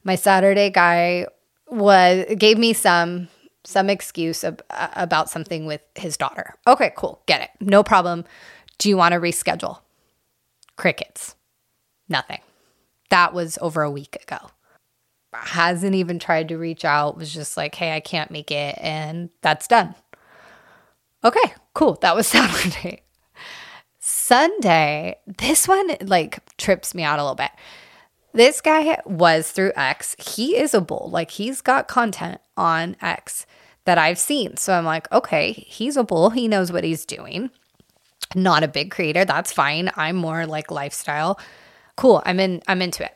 My 0.04 0.16
Saturday 0.16 0.70
guy 0.70 1.28
was 1.68 2.26
gave 2.38 2.58
me 2.58 2.74
some 2.74 3.28
some 3.64 3.90
excuse 3.90 4.44
ab- 4.44 4.64
about 4.70 5.30
something 5.30 5.66
with 5.66 5.82
his 5.96 6.18
daughter. 6.18 6.54
Okay, 6.68 6.92
cool. 6.96 7.22
Get 7.26 7.42
it. 7.42 7.50
No 7.60 7.84
problem. 7.84 8.26
Do 8.78 8.90
you 8.90 8.98
want 8.98 9.14
to 9.14 9.20
reschedule? 9.20 9.80
Crickets. 10.76 11.36
Nothing. 12.10 12.42
That 13.10 13.34
was 13.34 13.58
over 13.62 13.82
a 13.82 13.90
week 13.92 14.18
ago. 14.22 14.38
Hasn't 15.34 15.96
even 15.96 16.20
tried 16.20 16.50
to 16.50 16.58
reach 16.58 16.86
out. 16.86 17.18
Was 17.18 17.34
just 17.34 17.58
like, 17.58 17.76
"Hey, 17.76 17.96
I 17.96 18.00
can't 18.00 18.32
make 18.32 18.52
it." 18.52 18.78
And 18.80 19.30
that's 19.42 19.68
done. 19.68 19.96
Okay, 21.24 21.54
cool. 21.74 21.96
That 22.02 22.16
was 22.16 22.28
Saturday. 22.28 23.02
Sunday, 24.26 25.18
this 25.38 25.68
one 25.68 25.88
like 26.02 26.40
trips 26.58 26.96
me 26.96 27.04
out 27.04 27.20
a 27.20 27.22
little 27.22 27.36
bit. 27.36 27.52
This 28.34 28.60
guy 28.60 29.00
was 29.06 29.52
through 29.52 29.72
X. 29.76 30.16
He 30.18 30.58
is 30.58 30.74
a 30.74 30.82
bull. 30.82 31.12
Like 31.12 31.30
he's 31.30 31.62
got 31.62 31.88
content 31.88 32.42
on 32.58 32.96
X 33.04 33.46
that 33.84 34.00
I've 34.00 34.18
seen. 34.18 34.58
So 34.58 34.74
I'm 34.74 34.84
like, 34.84 35.12
okay, 35.12 35.52
he's 35.52 35.96
a 35.96 36.04
bull. 36.04 36.32
He 36.32 36.48
knows 36.48 36.72
what 36.72 36.84
he's 36.84 37.06
doing. 37.06 37.52
Not 38.34 38.64
a 38.64 38.68
big 38.68 38.90
creator. 38.90 39.26
That's 39.26 39.52
fine. 39.52 39.92
I'm 39.96 40.16
more 40.16 40.48
like 40.48 40.72
lifestyle. 40.72 41.40
Cool. 41.96 42.24
I'm 42.26 42.40
in 42.40 42.64
I'm 42.68 42.82
into 42.82 43.06
it. 43.06 43.16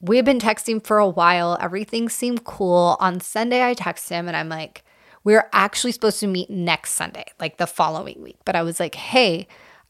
We've 0.00 0.24
been 0.24 0.40
texting 0.40 0.82
for 0.82 0.96
a 0.96 1.06
while. 1.06 1.58
Everything 1.60 2.08
seemed 2.08 2.44
cool. 2.44 2.96
On 2.98 3.20
Sunday, 3.20 3.62
I 3.62 3.74
text 3.74 4.08
him 4.08 4.26
and 4.26 4.38
I'm 4.38 4.48
like, 4.48 4.84
we 5.22 5.34
are 5.34 5.50
actually 5.52 5.92
supposed 5.92 6.20
to 6.20 6.26
meet 6.26 6.48
next 6.48 6.92
Sunday, 6.92 7.26
like 7.38 7.58
the 7.58 7.66
following 7.66 8.22
week. 8.22 8.38
But 8.46 8.56
I 8.56 8.62
was 8.62 8.80
like, 8.80 8.94
hey, 8.94 9.46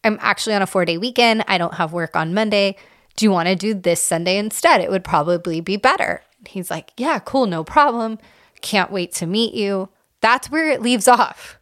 I'm 0.08 0.18
actually 0.20 0.54
on 0.54 0.62
a 0.62 0.66
four 0.66 0.84
day 0.84 0.98
weekend. 0.98 1.44
I 1.46 1.58
don't 1.58 1.74
have 1.74 1.92
work 1.92 2.16
on 2.16 2.34
Monday. 2.34 2.76
Do 3.16 3.26
you 3.26 3.30
want 3.30 3.48
to 3.48 3.54
do 3.54 3.74
this 3.74 4.02
Sunday 4.02 4.38
instead? 4.38 4.80
It 4.80 4.90
would 4.90 5.04
probably 5.04 5.60
be 5.60 5.76
better. 5.76 6.22
He's 6.46 6.70
like, 6.70 6.92
yeah, 6.96 7.18
cool, 7.18 7.46
no 7.46 7.62
problem. 7.62 8.18
Can't 8.60 8.90
wait 8.90 9.12
to 9.14 9.26
meet 9.26 9.54
you. 9.54 9.88
That's 10.20 10.50
where 10.50 10.70
it 10.70 10.82
leaves 10.82 11.08
off. 11.08 11.58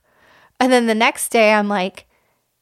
And 0.61 0.73
then 0.73 0.87
the 0.87 0.95
next 0.95 1.31
day, 1.31 1.53
I'm 1.53 1.69
like, 1.69 2.07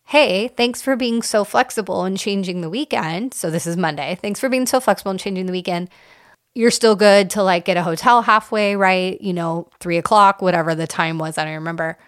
hey, 0.05 0.49
thanks 0.49 0.81
for 0.83 0.97
being 0.97 1.23
so 1.23 1.45
flexible 1.45 2.05
and 2.05 2.19
changing 2.19 2.61
the 2.61 2.71
weekend. 2.71 3.35
So 3.35 3.51
this 3.51 3.67
is 3.67 3.77
Monday. 3.77 4.19
Thanks 4.21 4.41
for 4.41 4.49
being 4.49 4.67
so 4.67 4.81
flexible 4.81 5.11
and 5.11 5.21
changing 5.21 5.47
the 5.47 5.53
weekend. 5.53 5.89
You're 6.55 6.71
still 6.71 6.97
good 6.97 7.31
to 7.31 7.43
like 7.43 7.65
get 7.65 7.77
a 7.77 7.83
hotel 7.83 8.23
halfway, 8.23 8.77
right? 8.77 9.21
You 9.21 9.33
know, 9.33 9.69
three 9.81 9.99
o'clock, 9.99 10.41
whatever 10.41 10.75
the 10.75 10.87
time 10.87 11.19
was. 11.19 11.37
I 11.37 11.45
don't 11.45 11.55
remember. 11.55 11.99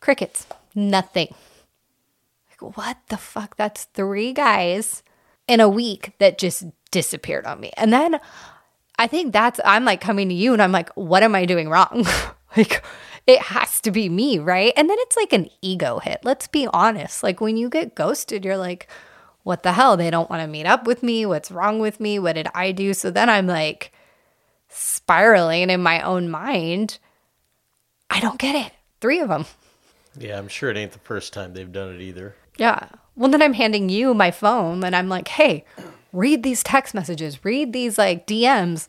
Crickets, 0.00 0.46
nothing. 0.74 1.34
Like, 2.60 2.76
what 2.76 2.98
the 3.08 3.16
fuck? 3.16 3.56
That's 3.56 3.84
three 3.84 4.32
guys 4.32 5.02
in 5.48 5.60
a 5.60 5.68
week 5.68 6.12
that 6.18 6.38
just 6.38 6.64
disappeared 6.90 7.46
on 7.46 7.60
me. 7.60 7.72
And 7.76 7.92
then 7.92 8.18
I 8.98 9.06
think 9.06 9.32
that's, 9.32 9.60
I'm 9.64 9.84
like 9.84 10.00
coming 10.00 10.28
to 10.28 10.34
you 10.34 10.52
and 10.52 10.62
I'm 10.62 10.72
like, 10.72 10.90
what 10.94 11.22
am 11.22 11.34
I 11.34 11.44
doing 11.44 11.68
wrong? 11.68 12.06
like, 12.56 12.82
it 13.26 13.40
has 13.40 13.80
to 13.82 13.90
be 13.90 14.08
me, 14.08 14.38
right? 14.38 14.72
And 14.76 14.88
then 14.88 14.96
it's 15.00 15.16
like 15.16 15.32
an 15.32 15.50
ego 15.60 15.98
hit. 15.98 16.20
Let's 16.22 16.46
be 16.46 16.68
honest. 16.72 17.22
Like, 17.22 17.40
when 17.40 17.56
you 17.56 17.68
get 17.68 17.94
ghosted, 17.94 18.44
you're 18.44 18.56
like, 18.56 18.88
what 19.42 19.62
the 19.62 19.72
hell? 19.72 19.96
They 19.96 20.10
don't 20.10 20.30
want 20.30 20.42
to 20.42 20.48
meet 20.48 20.66
up 20.66 20.86
with 20.86 21.02
me. 21.02 21.26
What's 21.26 21.50
wrong 21.50 21.78
with 21.78 22.00
me? 22.00 22.18
What 22.18 22.34
did 22.34 22.48
I 22.54 22.72
do? 22.72 22.94
So 22.94 23.10
then 23.10 23.28
I'm 23.28 23.46
like 23.46 23.92
spiraling 24.68 25.70
in 25.70 25.82
my 25.82 26.00
own 26.00 26.28
mind. 26.30 26.98
I 28.10 28.20
don't 28.20 28.38
get 28.38 28.54
it. 28.54 28.72
Three 29.00 29.20
of 29.20 29.28
them. 29.28 29.46
Yeah, 30.18 30.38
I'm 30.38 30.48
sure 30.48 30.70
it 30.70 30.76
ain't 30.76 30.92
the 30.92 30.98
first 31.00 31.32
time 31.32 31.52
they've 31.52 31.70
done 31.70 31.94
it 31.94 32.00
either. 32.00 32.34
Yeah. 32.58 32.88
Well, 33.14 33.30
then 33.30 33.42
I'm 33.42 33.54
handing 33.54 33.88
you 33.88 34.12
my 34.14 34.30
phone 34.30 34.84
and 34.84 34.94
I'm 34.94 35.08
like, 35.08 35.28
hey, 35.28 35.64
read 36.12 36.42
these 36.42 36.62
text 36.62 36.94
messages, 36.94 37.44
read 37.44 37.72
these 37.72 37.98
like 37.98 38.26
DMs. 38.26 38.88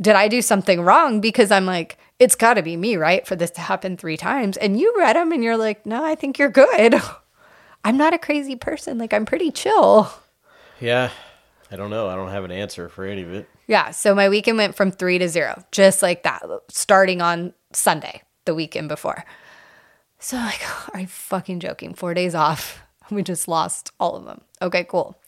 Did 0.00 0.16
I 0.16 0.28
do 0.28 0.42
something 0.42 0.80
wrong? 0.80 1.20
Because 1.20 1.50
I'm 1.50 1.66
like, 1.66 1.98
it's 2.18 2.34
got 2.34 2.54
to 2.54 2.62
be 2.62 2.76
me, 2.76 2.96
right? 2.96 3.26
For 3.26 3.36
this 3.36 3.50
to 3.52 3.60
happen 3.60 3.96
three 3.96 4.16
times. 4.16 4.56
And 4.56 4.78
you 4.78 4.94
read 4.96 5.16
them 5.16 5.32
and 5.32 5.44
you're 5.44 5.56
like, 5.56 5.86
no, 5.86 6.04
I 6.04 6.14
think 6.14 6.38
you're 6.38 6.50
good. 6.50 7.00
I'm 7.84 7.96
not 7.96 8.14
a 8.14 8.18
crazy 8.18 8.56
person. 8.56 8.98
Like, 8.98 9.12
I'm 9.12 9.26
pretty 9.26 9.50
chill. 9.50 10.12
Yeah, 10.80 11.10
I 11.70 11.76
don't 11.76 11.90
know. 11.90 12.08
I 12.08 12.14
don't 12.14 12.30
have 12.30 12.44
an 12.44 12.52
answer 12.52 12.88
for 12.88 13.04
any 13.04 13.22
of 13.22 13.32
it. 13.32 13.48
Yeah. 13.66 13.90
So 13.90 14.14
my 14.14 14.28
weekend 14.28 14.58
went 14.58 14.74
from 14.74 14.90
three 14.92 15.18
to 15.18 15.28
zero, 15.28 15.64
just 15.72 16.02
like 16.02 16.22
that, 16.22 16.42
starting 16.68 17.22
on 17.22 17.54
Sunday, 17.72 18.22
the 18.44 18.54
weekend 18.54 18.88
before. 18.88 19.24
So 20.18 20.36
like, 20.36 20.60
are 20.94 21.00
you 21.00 21.06
fucking 21.06 21.60
joking? 21.60 21.94
Four 21.94 22.14
days 22.14 22.34
off. 22.34 22.82
We 23.10 23.22
just 23.22 23.48
lost 23.48 23.90
all 23.98 24.16
of 24.16 24.24
them. 24.24 24.40
Okay, 24.60 24.84
cool. 24.84 25.18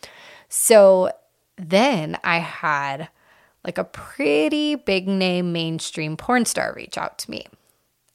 So 0.49 1.11
then 1.57 2.19
I 2.25 2.38
had 2.38 3.09
like 3.64 3.78
a 3.78 3.85
pretty 3.85 4.75
big 4.75 5.09
name 5.09 5.52
mainstream 5.52 6.16
porn 6.16 6.45
star 6.45 6.73
reach 6.75 6.99
out 6.99 7.19
to 7.19 7.31
me. 7.31 7.47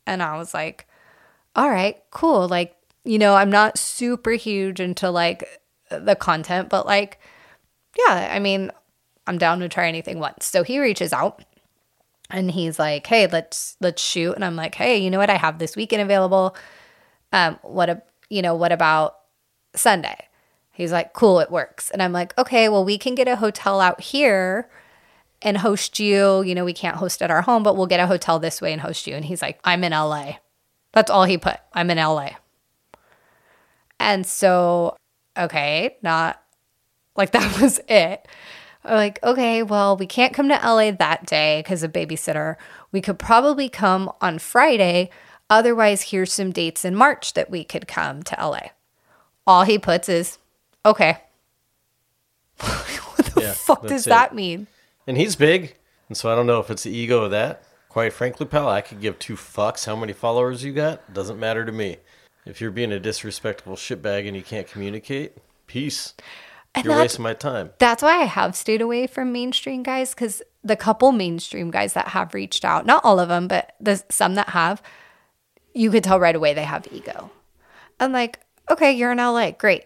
And 0.06 0.24
I 0.24 0.38
was 0.38 0.54
like, 0.54 0.88
all 1.56 1.70
right, 1.70 2.02
cool. 2.12 2.48
Like, 2.48 2.76
you 3.04 3.18
know, 3.18 3.36
I'm 3.36 3.50
not 3.50 3.78
super 3.78 4.32
huge 4.32 4.80
into 4.80 5.10
like 5.10 5.44
the 5.90 6.16
content, 6.16 6.70
but 6.70 6.86
like, 6.86 7.20
yeah, 7.98 8.30
I 8.32 8.40
mean, 8.40 8.72
I'm 9.28 9.38
down 9.38 9.60
to 9.60 9.70
try 9.70 9.88
anything 9.88 10.20
once. 10.20 10.46
So 10.46 10.64
he 10.64 10.80
reaches 10.80 11.14
out 11.14 11.44
and 12.30 12.52
he's 12.52 12.80
like, 12.80 13.06
"Hey, 13.08 13.28
let's 13.28 13.76
let's 13.80 14.02
shoot." 14.02 14.34
And 14.34 14.46
I'm 14.46 14.56
like, 14.56 14.76
"Hey, 14.76 14.98
you 14.98 15.10
know 15.10 15.18
what? 15.18 15.30
I 15.30 15.38
have 15.38 15.60
this 15.60 15.76
weekend 15.76 16.02
available. 16.02 16.56
Um, 17.34 17.60
what 17.62 17.90
a, 17.90 18.02
you 18.30 18.42
know, 18.42 18.56
what 18.56 18.72
about 18.72 19.19
Sunday?" 19.76 20.28
He's 20.72 20.92
like, 20.92 21.14
"Cool, 21.14 21.40
it 21.40 21.52
works." 21.52 21.92
And 21.92 22.02
I'm 22.02 22.14
like, 22.14 22.38
"Okay, 22.38 22.70
well, 22.70 22.86
we 22.86 22.98
can 22.98 23.16
get 23.16 23.28
a 23.28 23.38
hotel 23.38 23.82
out 23.82 24.02
here 24.02 24.70
and 25.42 25.58
host 25.58 26.00
you. 26.00 26.42
You 26.42 26.56
know, 26.56 26.66
we 26.66 26.74
can't 26.74 26.98
host 26.98 27.22
at 27.22 27.32
our 27.32 27.42
home, 27.42 27.64
but 27.64 27.76
we'll 27.76 27.88
get 27.88 28.00
a 28.00 28.08
hotel 28.08 28.40
this 28.40 28.62
way 28.62 28.72
and 28.74 28.82
host 28.82 29.08
you." 29.08 29.16
And 29.16 29.26
he's 29.26 29.42
like, 29.42 29.60
"I'm 29.64 29.84
in 29.84 29.94
LA." 29.94 30.38
That's 30.94 31.12
all 31.12 31.26
he 31.26 31.38
put. 31.38 31.58
I'm 31.74 31.90
in 31.92 31.98
LA. 31.98 32.32
And 34.00 34.26
so, 34.26 34.96
okay, 35.38 35.98
not 36.02 36.42
like 37.16 37.32
that 37.34 37.62
was 37.62 37.80
it 37.88 38.28
I'm 38.84 38.96
like, 38.96 39.20
okay, 39.24 39.62
well, 39.62 39.98
we 39.98 40.08
can't 40.08 40.34
come 40.34 40.48
to 40.50 40.56
LA 40.56 40.92
that 40.92 41.26
day 41.26 41.62
because 41.62 41.84
of 41.84 41.92
babysitter. 41.92 42.56
We 42.92 43.02
could 43.02 43.20
probably 43.20 43.70
come 43.70 44.12
on 44.22 44.40
Friday. 44.40 45.10
Otherwise, 45.50 46.04
here's 46.04 46.32
some 46.32 46.52
dates 46.52 46.86
in 46.86 46.96
March 46.96 47.34
that 47.34 47.50
we 47.50 47.64
could 47.64 47.88
come 47.88 48.24
to 48.24 48.36
LA. 48.40 48.70
All 49.50 49.64
he 49.64 49.80
puts 49.80 50.08
is, 50.08 50.38
okay. 50.86 51.18
what 52.60 53.26
the 53.34 53.42
Yeah, 53.42 53.54
fuck 53.54 53.82
does 53.88 54.06
it. 54.06 54.10
that 54.12 54.36
mean? 54.36 54.68
And 55.08 55.18
he's 55.18 55.36
big. 55.36 55.76
And 56.08 56.16
so 56.16 56.32
I 56.32 56.36
don't 56.36 56.46
know 56.46 56.60
if 56.60 56.70
it's 56.70 56.84
the 56.84 56.92
ego 56.92 57.24
of 57.24 57.32
that. 57.32 57.64
Quite 57.90 58.14
frankly, 58.14 58.46
pal, 58.46 58.70
I 58.70 58.82
could 58.82 59.02
give 59.02 59.18
two 59.18 59.34
fucks 59.34 59.88
how 59.88 59.96
many 59.96 60.14
followers 60.14 60.64
you 60.64 60.72
got. 60.72 61.16
Doesn't 61.16 61.40
matter 61.40 61.66
to 61.66 61.72
me. 61.72 61.98
If 62.46 62.62
you're 62.62 62.70
being 62.70 62.92
a 62.92 63.00
disrespectful 63.00 63.76
shitbag 63.76 64.28
and 64.28 64.36
you 64.36 64.44
can't 64.44 64.68
communicate, 64.68 65.36
peace. 65.66 66.14
And 66.76 66.86
you're 66.86 66.96
wasting 66.96 67.24
my 67.24 67.34
time. 67.34 67.72
That's 67.80 68.04
why 68.04 68.22
I 68.22 68.26
have 68.26 68.56
stayed 68.56 68.82
away 68.82 69.08
from 69.08 69.32
mainstream 69.32 69.82
guys 69.82 70.12
because 70.14 70.44
the 70.64 70.76
couple 70.76 71.12
mainstream 71.12 71.72
guys 71.72 71.94
that 71.94 72.10
have 72.10 72.36
reached 72.36 72.64
out, 72.64 72.86
not 72.86 73.04
all 73.04 73.20
of 73.20 73.30
them, 73.30 73.48
but 73.48 73.74
the 73.82 74.04
some 74.12 74.36
that 74.36 74.50
have, 74.50 74.84
you 75.74 75.90
could 75.90 76.04
tell 76.04 76.20
right 76.20 76.36
away 76.36 76.54
they 76.54 76.64
have 76.66 76.88
ego. 76.92 77.32
I'm 78.00 78.12
like, 78.12 78.40
okay, 78.70 78.92
you're 78.92 79.12
in 79.12 79.18
LA, 79.18 79.52
great. 79.52 79.86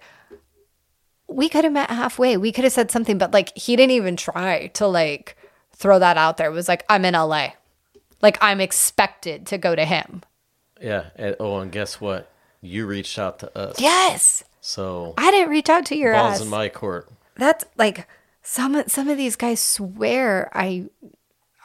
We 1.27 1.49
could 1.49 1.63
have 1.63 1.73
met 1.73 1.89
halfway. 1.89 2.37
We 2.37 2.51
could 2.51 2.63
have 2.63 2.73
said 2.73 2.91
something, 2.91 3.17
but 3.17 3.33
like 3.33 3.57
he 3.57 3.75
didn't 3.75 3.91
even 3.91 4.15
try 4.15 4.67
to 4.67 4.87
like 4.87 5.37
throw 5.75 5.99
that 5.99 6.17
out 6.17 6.37
there. 6.37 6.49
It 6.49 6.53
was 6.53 6.67
like, 6.67 6.85
I'm 6.89 7.05
in 7.05 7.13
LA. 7.13 7.49
Like 8.21 8.37
I'm 8.41 8.61
expected 8.61 9.47
to 9.47 9.57
go 9.57 9.75
to 9.75 9.85
him. 9.85 10.21
Yeah. 10.81 11.05
And, 11.15 11.35
oh, 11.39 11.59
and 11.59 11.71
guess 11.71 11.99
what? 11.99 12.29
You 12.61 12.85
reached 12.85 13.17
out 13.17 13.39
to 13.39 13.57
us. 13.57 13.79
Yes. 13.79 14.43
So 14.61 15.13
I 15.17 15.31
didn't 15.31 15.49
reach 15.49 15.69
out 15.69 15.85
to 15.87 15.97
your 15.97 16.13
balls 16.13 16.35
ass. 16.35 16.41
in 16.41 16.49
my 16.49 16.69
court. 16.69 17.09
that's 17.35 17.65
like 17.77 18.07
some 18.41 18.83
some 18.87 19.09
of 19.09 19.17
these 19.17 19.35
guys 19.35 19.59
swear 19.59 20.49
I 20.53 20.85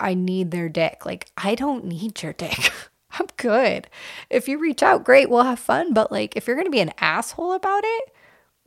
I 0.01 0.15
need 0.15 0.51
their 0.51 0.69
dick. 0.69 1.07
Like 1.07 1.31
I 1.37 1.55
don't 1.55 1.85
need 1.85 2.23
your 2.23 2.33
dick. 2.33 2.73
I'm 3.19 3.27
good. 3.37 3.89
If 4.31 4.49
you 4.49 4.59
reach 4.59 4.83
out, 4.83 5.05
great, 5.05 5.31
we'll 5.31 5.43
have 5.43 5.59
fun. 5.59 5.93
But 5.93 6.13
like 6.13 6.37
if 6.37 6.47
you're 6.47 6.57
gonna 6.57 6.71
be 6.71 6.81
an 6.81 6.93
asshole 6.99 7.53
about 7.53 7.83
it, 7.85 8.15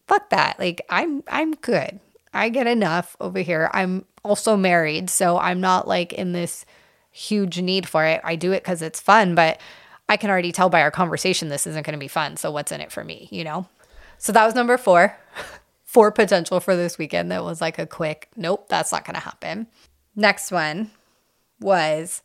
fuck 0.08 0.29
that. 0.29 0.60
Like 0.60 0.81
I'm 0.89 1.24
I'm 1.27 1.55
good. 1.55 2.00
I 2.34 2.50
get 2.50 2.67
enough 2.67 3.15
over 3.20 3.39
here. 3.39 3.70
I'm 3.74 4.05
also 4.24 4.55
married, 4.55 5.10
so 5.10 5.38
I'm 5.38 5.60
not 5.60 5.88
like 5.88 6.13
in 6.13 6.31
this 6.31 6.65
huge 7.12 7.60
need 7.60 7.88
for 7.88 8.05
it. 8.05 8.22
I 8.24 8.36
do 8.36 8.51
it 8.53 8.63
because 8.63 8.81
it's 8.81 9.00
fun, 9.00 9.36
but 9.36 9.60
I 10.08 10.17
can 10.17 10.29
already 10.29 10.51
tell 10.51 10.70
by 10.70 10.81
our 10.81 10.91
conversation 10.91 11.50
this 11.50 11.67
isn't 11.67 11.86
going 11.86 11.93
to 11.93 12.00
be 12.00 12.08
fun. 12.08 12.38
So 12.38 12.51
what's 12.51 12.72
in 12.72 12.81
it 12.81 12.91
for 12.91 13.03
me, 13.03 13.27
you 13.31 13.43
know? 13.43 13.67
So 14.17 14.31
that 14.31 14.46
was 14.46 14.55
number 14.55 14.77
four. 14.77 15.17
Four 15.84 16.10
potential 16.13 16.62
for 16.62 16.74
this 16.74 16.98
weekend 16.98 17.31
that 17.31 17.43
was 17.43 17.60
like 17.60 17.77
a 17.77 17.86
quick, 17.86 18.29
nope, 18.38 18.70
that's 18.70 18.93
not 18.93 19.03
going 19.03 19.15
to 19.15 19.20
happen. 19.20 19.67
Next 20.15 20.50
one 20.50 20.89
was 21.60 22.22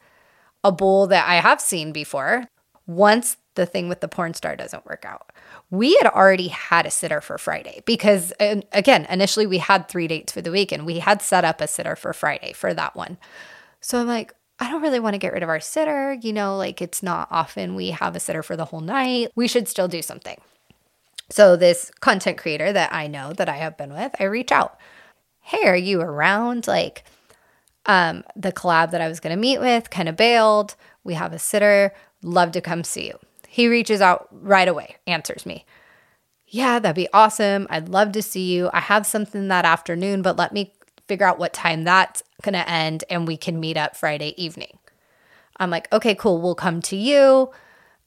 a 0.66 0.72
bull 0.72 1.06
that 1.06 1.28
I 1.28 1.36
have 1.36 1.60
seen 1.60 1.92
before. 1.92 2.44
Once 2.86 3.36
the 3.54 3.66
thing 3.66 3.88
with 3.88 4.00
the 4.00 4.08
porn 4.08 4.34
star 4.34 4.54
doesn't 4.54 4.86
work 4.86 5.04
out, 5.04 5.32
we 5.70 5.96
had 5.96 6.06
already 6.06 6.48
had 6.48 6.86
a 6.86 6.90
sitter 6.90 7.20
for 7.20 7.38
Friday 7.38 7.82
because, 7.86 8.32
again, 8.38 9.06
initially 9.08 9.46
we 9.46 9.58
had 9.58 9.88
three 9.88 10.08
dates 10.08 10.32
for 10.32 10.40
the 10.42 10.50
week 10.50 10.72
and 10.72 10.84
We 10.84 10.98
had 10.98 11.22
set 11.22 11.44
up 11.44 11.60
a 11.60 11.66
sitter 11.66 11.96
for 11.96 12.12
Friday 12.12 12.52
for 12.52 12.74
that 12.74 12.94
one. 12.94 13.16
So 13.80 14.00
I'm 14.00 14.06
like, 14.06 14.32
I 14.58 14.70
don't 14.70 14.82
really 14.82 15.00
want 15.00 15.14
to 15.14 15.18
get 15.18 15.32
rid 15.32 15.42
of 15.42 15.48
our 15.48 15.60
sitter. 15.60 16.14
You 16.14 16.32
know, 16.32 16.56
like 16.56 16.80
it's 16.80 17.02
not 17.02 17.28
often 17.30 17.74
we 17.74 17.90
have 17.90 18.16
a 18.16 18.20
sitter 18.20 18.42
for 18.42 18.56
the 18.56 18.66
whole 18.66 18.80
night. 18.80 19.30
We 19.34 19.48
should 19.48 19.68
still 19.68 19.88
do 19.88 20.02
something. 20.02 20.40
So 21.28 21.56
this 21.56 21.90
content 22.00 22.38
creator 22.38 22.72
that 22.72 22.92
I 22.92 23.06
know 23.06 23.32
that 23.32 23.48
I 23.48 23.56
have 23.56 23.76
been 23.76 23.92
with, 23.92 24.14
I 24.20 24.24
reach 24.24 24.52
out. 24.52 24.78
Hey, 25.40 25.66
are 25.66 25.76
you 25.76 26.00
around? 26.00 26.66
Like 26.66 27.04
um 27.86 28.24
the 28.34 28.52
collab 28.52 28.90
that 28.90 29.00
I 29.00 29.08
was 29.08 29.20
going 29.20 29.34
to 29.34 29.40
meet 29.40 29.60
with 29.60 29.90
kind 29.90 30.08
of 30.08 30.16
bailed. 30.16 30.76
We 31.04 31.14
have 31.14 31.32
a 31.32 31.38
sitter. 31.38 31.92
Love 32.22 32.52
to 32.52 32.60
come 32.60 32.84
see 32.84 33.06
you. 33.06 33.18
He 33.48 33.68
reaches 33.68 34.00
out 34.00 34.28
right 34.30 34.68
away, 34.68 34.96
answers 35.06 35.46
me. 35.46 35.64
Yeah, 36.48 36.78
that'd 36.78 36.94
be 36.94 37.08
awesome. 37.12 37.66
I'd 37.70 37.88
love 37.88 38.12
to 38.12 38.22
see 38.22 38.52
you. 38.52 38.70
I 38.72 38.80
have 38.80 39.06
something 39.06 39.48
that 39.48 39.64
afternoon, 39.64 40.22
but 40.22 40.36
let 40.36 40.52
me 40.52 40.74
figure 41.08 41.26
out 41.26 41.38
what 41.38 41.52
time 41.52 41.84
that's 41.84 42.22
going 42.42 42.52
to 42.54 42.68
end 42.68 43.04
and 43.10 43.26
we 43.26 43.36
can 43.36 43.60
meet 43.60 43.76
up 43.76 43.96
Friday 43.96 44.34
evening. 44.42 44.78
I'm 45.58 45.70
like, 45.70 45.90
okay, 45.92 46.14
cool. 46.14 46.40
We'll 46.40 46.54
come 46.54 46.82
to 46.82 46.96
you. 46.96 47.50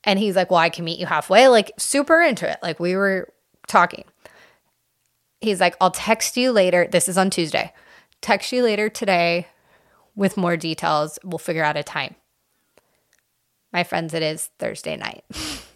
And 0.04 0.20
he's 0.20 0.36
like, 0.36 0.52
well, 0.52 0.60
I 0.60 0.70
can 0.70 0.86
meet 0.86 1.00
you 1.00 1.06
halfway. 1.06 1.48
Like, 1.48 1.72
super 1.78 2.22
into 2.22 2.50
it. 2.50 2.58
Like, 2.62 2.80
we 2.80 2.96
were 2.96 3.34
talking. 3.68 4.06
He's 5.42 5.60
like, 5.60 5.76
I'll 5.82 5.92
text 5.92 6.38
you 6.38 6.52
later. 6.52 6.88
This 6.90 7.10
is 7.10 7.18
on 7.18 7.30
Tuesday. 7.30 7.74
Text 8.22 8.52
you 8.52 8.64
later 8.64 8.90
today 8.90 9.48
with 10.20 10.36
more 10.36 10.58
details. 10.58 11.18
We'll 11.24 11.40
figure 11.40 11.64
out 11.64 11.78
a 11.78 11.84
time. 11.84 12.16
My 13.72 13.86
friends, 13.86 14.14
it 14.14 14.22
is 14.22 14.50
Thursday 14.60 14.98
night. 14.98 15.24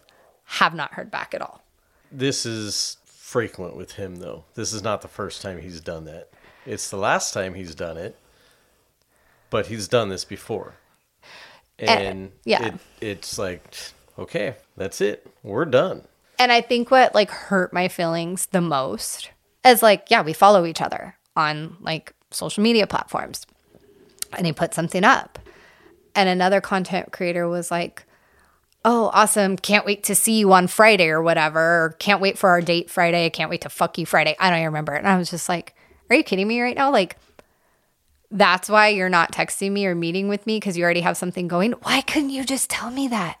Have 0.44 0.74
not 0.74 0.92
heard 0.92 1.10
back 1.10 1.32
at 1.32 1.40
all. 1.40 1.64
This 2.12 2.44
is 2.44 2.98
frequent 3.06 3.74
with 3.74 3.92
him, 3.92 4.16
though. 4.16 4.44
This 4.54 4.74
is 4.74 4.82
not 4.82 5.00
the 5.00 5.08
first 5.08 5.40
time 5.40 5.62
he's 5.62 5.80
done 5.80 6.04
that. 6.04 6.28
It's 6.66 6.90
the 6.90 6.98
last 6.98 7.32
time 7.32 7.54
he's 7.54 7.74
done 7.74 7.96
it, 7.96 8.18
but 9.48 9.66
he's 9.66 9.88
done 9.88 10.10
this 10.10 10.26
before. 10.26 10.74
Eh, 11.78 11.86
eh, 11.86 11.94
and 11.94 12.32
yeah. 12.44 12.66
it, 12.66 12.74
it's 13.00 13.38
like, 13.38 13.62
okay, 14.18 14.56
that's 14.76 15.00
it. 15.00 15.26
We're 15.42 15.64
done. 15.64 16.02
And 16.38 16.52
I 16.52 16.60
think 16.60 16.90
what 16.90 17.14
like 17.14 17.30
hurt 17.30 17.72
my 17.72 17.88
feelings 17.88 18.46
the 18.46 18.60
most 18.60 19.30
is 19.64 19.82
like, 19.82 20.10
yeah, 20.10 20.20
we 20.20 20.34
follow 20.34 20.66
each 20.66 20.82
other 20.82 21.16
on 21.34 21.78
like 21.80 22.12
social 22.30 22.62
media 22.62 22.86
platforms. 22.86 23.46
And 24.36 24.46
he 24.46 24.52
put 24.52 24.74
something 24.74 25.04
up. 25.04 25.38
And 26.14 26.28
another 26.28 26.60
content 26.60 27.12
creator 27.12 27.48
was 27.48 27.70
like, 27.70 28.04
Oh, 28.86 29.10
awesome. 29.14 29.56
Can't 29.56 29.86
wait 29.86 30.04
to 30.04 30.14
see 30.14 30.38
you 30.38 30.52
on 30.52 30.66
Friday 30.66 31.08
or 31.08 31.22
whatever. 31.22 31.96
Can't 31.98 32.20
wait 32.20 32.36
for 32.36 32.50
our 32.50 32.60
date 32.60 32.90
Friday. 32.90 33.24
I 33.24 33.30
can't 33.30 33.48
wait 33.48 33.62
to 33.62 33.70
fuck 33.70 33.96
you 33.96 34.04
Friday. 34.04 34.36
I 34.38 34.50
don't 34.50 34.58
even 34.58 34.66
remember. 34.66 34.92
And 34.92 35.08
I 35.08 35.16
was 35.16 35.30
just 35.30 35.48
like, 35.48 35.74
Are 36.10 36.16
you 36.16 36.22
kidding 36.22 36.46
me 36.46 36.60
right 36.60 36.76
now? 36.76 36.90
Like, 36.92 37.16
that's 38.30 38.68
why 38.68 38.88
you're 38.88 39.08
not 39.08 39.32
texting 39.32 39.72
me 39.72 39.86
or 39.86 39.94
meeting 39.94 40.28
with 40.28 40.46
me 40.46 40.56
because 40.56 40.76
you 40.76 40.84
already 40.84 41.00
have 41.00 41.16
something 41.16 41.48
going. 41.48 41.72
Why 41.72 42.02
couldn't 42.02 42.30
you 42.30 42.44
just 42.44 42.68
tell 42.68 42.90
me 42.90 43.08
that? 43.08 43.38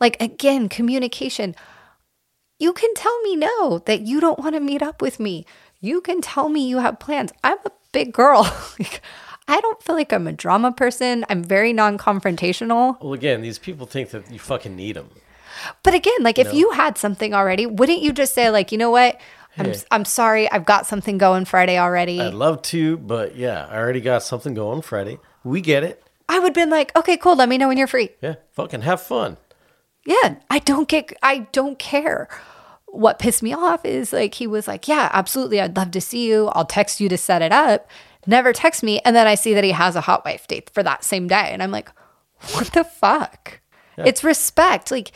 Like, 0.00 0.20
again, 0.22 0.68
communication 0.68 1.54
you 2.62 2.72
can 2.72 2.94
tell 2.94 3.20
me 3.22 3.34
no, 3.34 3.80
that 3.86 4.02
you 4.02 4.20
don't 4.20 4.38
want 4.38 4.54
to 4.54 4.60
meet 4.60 4.82
up 4.82 5.02
with 5.02 5.18
me. 5.18 5.44
You 5.80 6.00
can 6.00 6.20
tell 6.20 6.48
me 6.48 6.68
you 6.68 6.78
have 6.78 7.00
plans. 7.00 7.32
I'm 7.42 7.58
a 7.66 7.72
big 7.90 8.12
girl. 8.12 8.42
like, 8.78 9.02
I 9.48 9.60
don't 9.60 9.82
feel 9.82 9.96
like 9.96 10.12
I'm 10.12 10.26
a 10.26 10.32
drama 10.32 10.72
person. 10.72 11.24
I'm 11.28 11.42
very 11.42 11.72
non 11.72 11.98
confrontational. 11.98 13.00
Well, 13.00 13.12
again, 13.12 13.42
these 13.42 13.58
people 13.58 13.86
think 13.86 14.10
that 14.10 14.30
you 14.30 14.38
fucking 14.38 14.74
need 14.74 14.96
them. 14.96 15.10
But 15.82 15.94
again, 15.94 16.14
like 16.20 16.38
if 16.38 16.52
you 16.54 16.70
had 16.72 16.96
something 16.96 17.34
already, 17.34 17.66
wouldn't 17.66 18.00
you 18.00 18.12
just 18.12 18.34
say, 18.34 18.50
like, 18.50 18.72
you 18.72 18.78
know 18.78 18.90
what? 18.90 19.20
I'm, 19.58 19.66
Hey. 19.66 19.80
I'm 19.90 20.04
sorry. 20.04 20.50
I've 20.50 20.64
got 20.64 20.86
something 20.86 21.18
going 21.18 21.44
Friday 21.44 21.78
already. 21.78 22.20
I'd 22.20 22.32
love 22.34 22.62
to, 22.62 22.96
but 22.96 23.36
yeah, 23.36 23.66
I 23.70 23.76
already 23.76 24.00
got 24.00 24.22
something 24.22 24.54
going 24.54 24.80
Friday. 24.82 25.18
We 25.44 25.60
get 25.60 25.84
it. 25.84 26.02
I 26.28 26.38
would 26.38 26.48
have 26.48 26.54
been 26.54 26.70
like, 26.70 26.96
okay, 26.96 27.16
cool. 27.18 27.36
Let 27.36 27.48
me 27.48 27.58
know 27.58 27.68
when 27.68 27.76
you're 27.76 27.86
free. 27.86 28.10
Yeah, 28.22 28.36
fucking 28.52 28.82
have 28.82 29.02
fun. 29.02 29.36
Yeah, 30.06 30.36
I 30.48 30.58
don't 30.60 30.88
get, 30.88 31.12
I 31.22 31.40
don't 31.52 31.78
care. 31.78 32.28
What 32.86 33.18
pissed 33.18 33.42
me 33.42 33.52
off 33.52 33.84
is 33.84 34.12
like, 34.12 34.34
he 34.34 34.46
was 34.46 34.66
like, 34.66 34.88
yeah, 34.88 35.10
absolutely. 35.12 35.60
I'd 35.60 35.76
love 35.76 35.90
to 35.92 36.00
see 36.00 36.26
you. 36.28 36.48
I'll 36.48 36.64
text 36.64 37.00
you 37.00 37.08
to 37.10 37.18
set 37.18 37.42
it 37.42 37.52
up. 37.52 37.88
Never 38.26 38.52
text 38.52 38.82
me. 38.82 39.00
And 39.00 39.14
then 39.16 39.26
I 39.26 39.34
see 39.34 39.54
that 39.54 39.64
he 39.64 39.72
has 39.72 39.96
a 39.96 40.00
hot 40.02 40.24
wife 40.24 40.46
date 40.46 40.70
for 40.70 40.82
that 40.82 41.04
same 41.04 41.26
day. 41.28 41.48
And 41.50 41.62
I'm 41.62 41.70
like, 41.70 41.90
what 42.52 42.72
the 42.72 42.84
fuck? 42.84 43.60
It's 43.96 44.24
respect. 44.24 44.90
Like, 44.90 45.12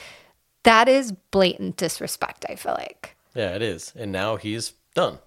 that 0.65 0.89
is 0.89 1.13
blatant 1.31 1.77
disrespect, 1.77 2.45
I 2.49 2.57
feel 2.57 2.73
like. 2.73 3.17
Yeah, 3.35 3.55
it 3.55 3.63
is. 3.63 3.93
And 3.97 4.13
now 4.13 4.37
he's 4.37 4.73
done. 4.95 5.19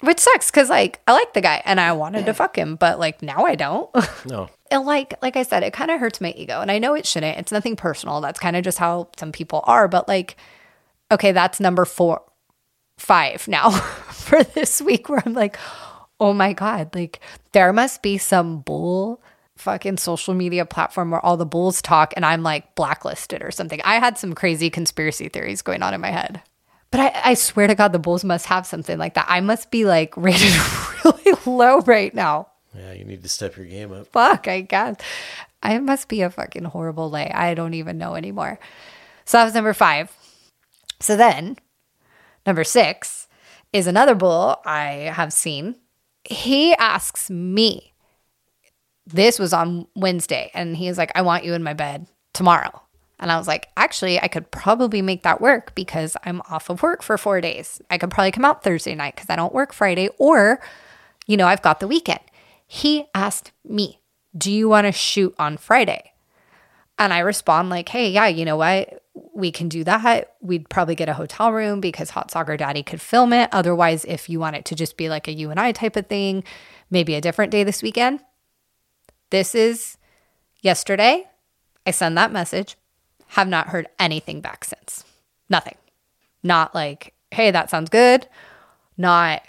Which 0.00 0.20
sucks 0.20 0.50
because, 0.50 0.70
like, 0.70 1.00
I 1.08 1.12
like 1.12 1.32
the 1.32 1.40
guy 1.40 1.60
and 1.64 1.80
I 1.80 1.92
wanted 1.92 2.26
to 2.26 2.34
fuck 2.34 2.56
him, 2.56 2.76
but 2.76 3.00
like, 3.00 3.20
now 3.20 3.44
I 3.44 3.56
don't. 3.56 3.90
No. 4.24 4.48
And 4.70 4.84
like 4.84 5.14
like 5.22 5.36
I 5.36 5.44
said, 5.44 5.62
it 5.62 5.72
kind 5.72 5.90
of 5.90 5.98
hurts 5.98 6.20
my 6.20 6.30
ego. 6.32 6.60
And 6.60 6.70
I 6.70 6.78
know 6.78 6.94
it 6.94 7.06
shouldn't. 7.06 7.38
It's 7.38 7.50
nothing 7.50 7.74
personal. 7.74 8.20
That's 8.20 8.38
kind 8.38 8.54
of 8.54 8.62
just 8.62 8.78
how 8.78 9.08
some 9.16 9.32
people 9.32 9.64
are. 9.64 9.88
But 9.88 10.06
like, 10.06 10.36
okay, 11.10 11.32
that's 11.32 11.58
number 11.58 11.86
four, 11.86 12.20
five 12.98 13.48
now 13.48 13.70
for 14.10 14.44
this 14.44 14.82
week 14.82 15.08
where 15.08 15.22
I'm 15.24 15.32
like, 15.32 15.56
oh 16.20 16.32
my 16.32 16.52
God, 16.52 16.94
like 16.94 17.20
there 17.52 17.72
must 17.72 18.02
be 18.02 18.18
some 18.18 18.60
bull 18.60 19.22
fucking 19.56 19.96
social 19.96 20.34
media 20.34 20.64
platform 20.64 21.10
where 21.10 21.24
all 21.24 21.36
the 21.36 21.44
bulls 21.46 21.82
talk 21.82 22.12
and 22.16 22.24
I'm 22.24 22.42
like 22.42 22.74
blacklisted 22.74 23.42
or 23.42 23.50
something. 23.50 23.80
I 23.84 23.96
had 23.96 24.16
some 24.16 24.32
crazy 24.34 24.70
conspiracy 24.70 25.28
theories 25.28 25.62
going 25.62 25.82
on 25.82 25.94
in 25.94 26.00
my 26.00 26.10
head. 26.10 26.42
But 26.90 27.00
I, 27.00 27.20
I 27.30 27.34
swear 27.34 27.66
to 27.66 27.74
God, 27.74 27.92
the 27.92 27.98
bulls 27.98 28.24
must 28.24 28.46
have 28.46 28.66
something 28.66 28.96
like 28.98 29.14
that. 29.14 29.26
I 29.28 29.40
must 29.40 29.70
be 29.70 29.84
like 29.84 30.16
rated 30.16 30.54
really 31.04 31.32
low 31.44 31.80
right 31.80 32.14
now 32.14 32.48
Yeah, 32.74 32.92
you 32.92 33.04
need 33.04 33.22
to 33.22 33.28
step 33.28 33.56
your 33.56 33.66
game 33.66 33.92
up. 33.92 34.06
fuck, 34.08 34.48
I 34.48 34.60
guess. 34.62 34.96
I 35.62 35.78
must 35.80 36.08
be 36.08 36.22
a 36.22 36.30
fucking 36.30 36.64
horrible 36.64 37.10
lay. 37.10 37.30
I 37.30 37.54
don't 37.54 37.74
even 37.74 37.98
know 37.98 38.14
anymore. 38.14 38.60
So 39.24 39.38
that 39.38 39.44
was 39.44 39.54
number 39.54 39.74
five. 39.74 40.10
So 41.00 41.16
then, 41.16 41.56
number 42.46 42.64
six 42.64 43.26
is 43.72 43.86
another 43.86 44.14
bull 44.14 44.60
I 44.64 45.10
have 45.12 45.32
seen. 45.32 45.74
He 46.24 46.74
asks 46.74 47.30
me, 47.30 47.94
this 49.06 49.38
was 49.38 49.52
on 49.52 49.86
Wednesday, 49.96 50.50
and 50.54 50.76
he 50.76 50.88
was 50.88 50.98
like, 50.98 51.12
I 51.14 51.22
want 51.22 51.44
you 51.44 51.54
in 51.54 51.62
my 51.62 51.72
bed 51.72 52.06
tomorrow. 52.34 52.82
And 53.18 53.32
I 53.32 53.38
was 53.38 53.48
like, 53.48 53.68
actually, 53.76 54.20
I 54.20 54.28
could 54.28 54.50
probably 54.50 55.02
make 55.02 55.22
that 55.22 55.40
work 55.40 55.74
because 55.74 56.16
I'm 56.24 56.40
off 56.50 56.70
of 56.70 56.82
work 56.82 57.02
for 57.02 57.18
four 57.18 57.40
days. 57.40 57.80
I 57.90 57.98
could 57.98 58.10
probably 58.10 58.30
come 58.30 58.44
out 58.44 58.62
Thursday 58.62 58.94
night 58.94 59.16
because 59.16 59.30
I 59.30 59.36
don't 59.36 59.54
work 59.54 59.72
Friday, 59.72 60.08
or, 60.18 60.60
you 61.26 61.36
know, 61.36 61.46
I've 61.46 61.62
got 61.62 61.80
the 61.80 61.88
weekend. 61.88 62.20
He 62.66 63.06
asked 63.14 63.52
me, 63.64 64.00
Do 64.36 64.52
you 64.52 64.68
want 64.68 64.86
to 64.86 64.92
shoot 64.92 65.34
on 65.38 65.56
Friday? 65.56 66.12
And 66.98 67.12
I 67.12 67.20
respond, 67.20 67.70
like, 67.70 67.88
Hey, 67.88 68.10
yeah, 68.10 68.26
you 68.26 68.44
know 68.44 68.56
what? 68.56 69.02
We 69.34 69.50
can 69.50 69.68
do 69.68 69.84
that. 69.84 70.34
We'd 70.40 70.68
probably 70.68 70.94
get 70.94 71.08
a 71.08 71.14
hotel 71.14 71.52
room 71.52 71.80
because 71.80 72.10
Hot 72.10 72.30
Soccer 72.30 72.56
Daddy 72.56 72.82
could 72.82 73.00
film 73.00 73.32
it. 73.32 73.48
Otherwise, 73.52 74.04
if 74.04 74.28
you 74.28 74.40
want 74.40 74.56
it 74.56 74.64
to 74.66 74.74
just 74.74 74.96
be 74.96 75.08
like 75.08 75.28
a 75.28 75.32
you 75.32 75.50
and 75.50 75.58
I 75.58 75.72
type 75.72 75.96
of 75.96 76.06
thing, 76.06 76.44
maybe 76.90 77.14
a 77.14 77.20
different 77.20 77.52
day 77.52 77.64
this 77.64 77.82
weekend. 77.82 78.20
This 79.30 79.54
is 79.54 79.98
yesterday. 80.62 81.28
I 81.86 81.90
send 81.90 82.16
that 82.18 82.32
message. 82.32 82.76
Have 83.28 83.48
not 83.48 83.68
heard 83.68 83.88
anything 83.98 84.40
back 84.40 84.64
since. 84.64 85.04
Nothing. 85.50 85.76
Not 86.42 86.74
like, 86.74 87.14
hey, 87.30 87.50
that 87.50 87.70
sounds 87.70 87.90
good. 87.90 88.26
Not, 88.96 89.42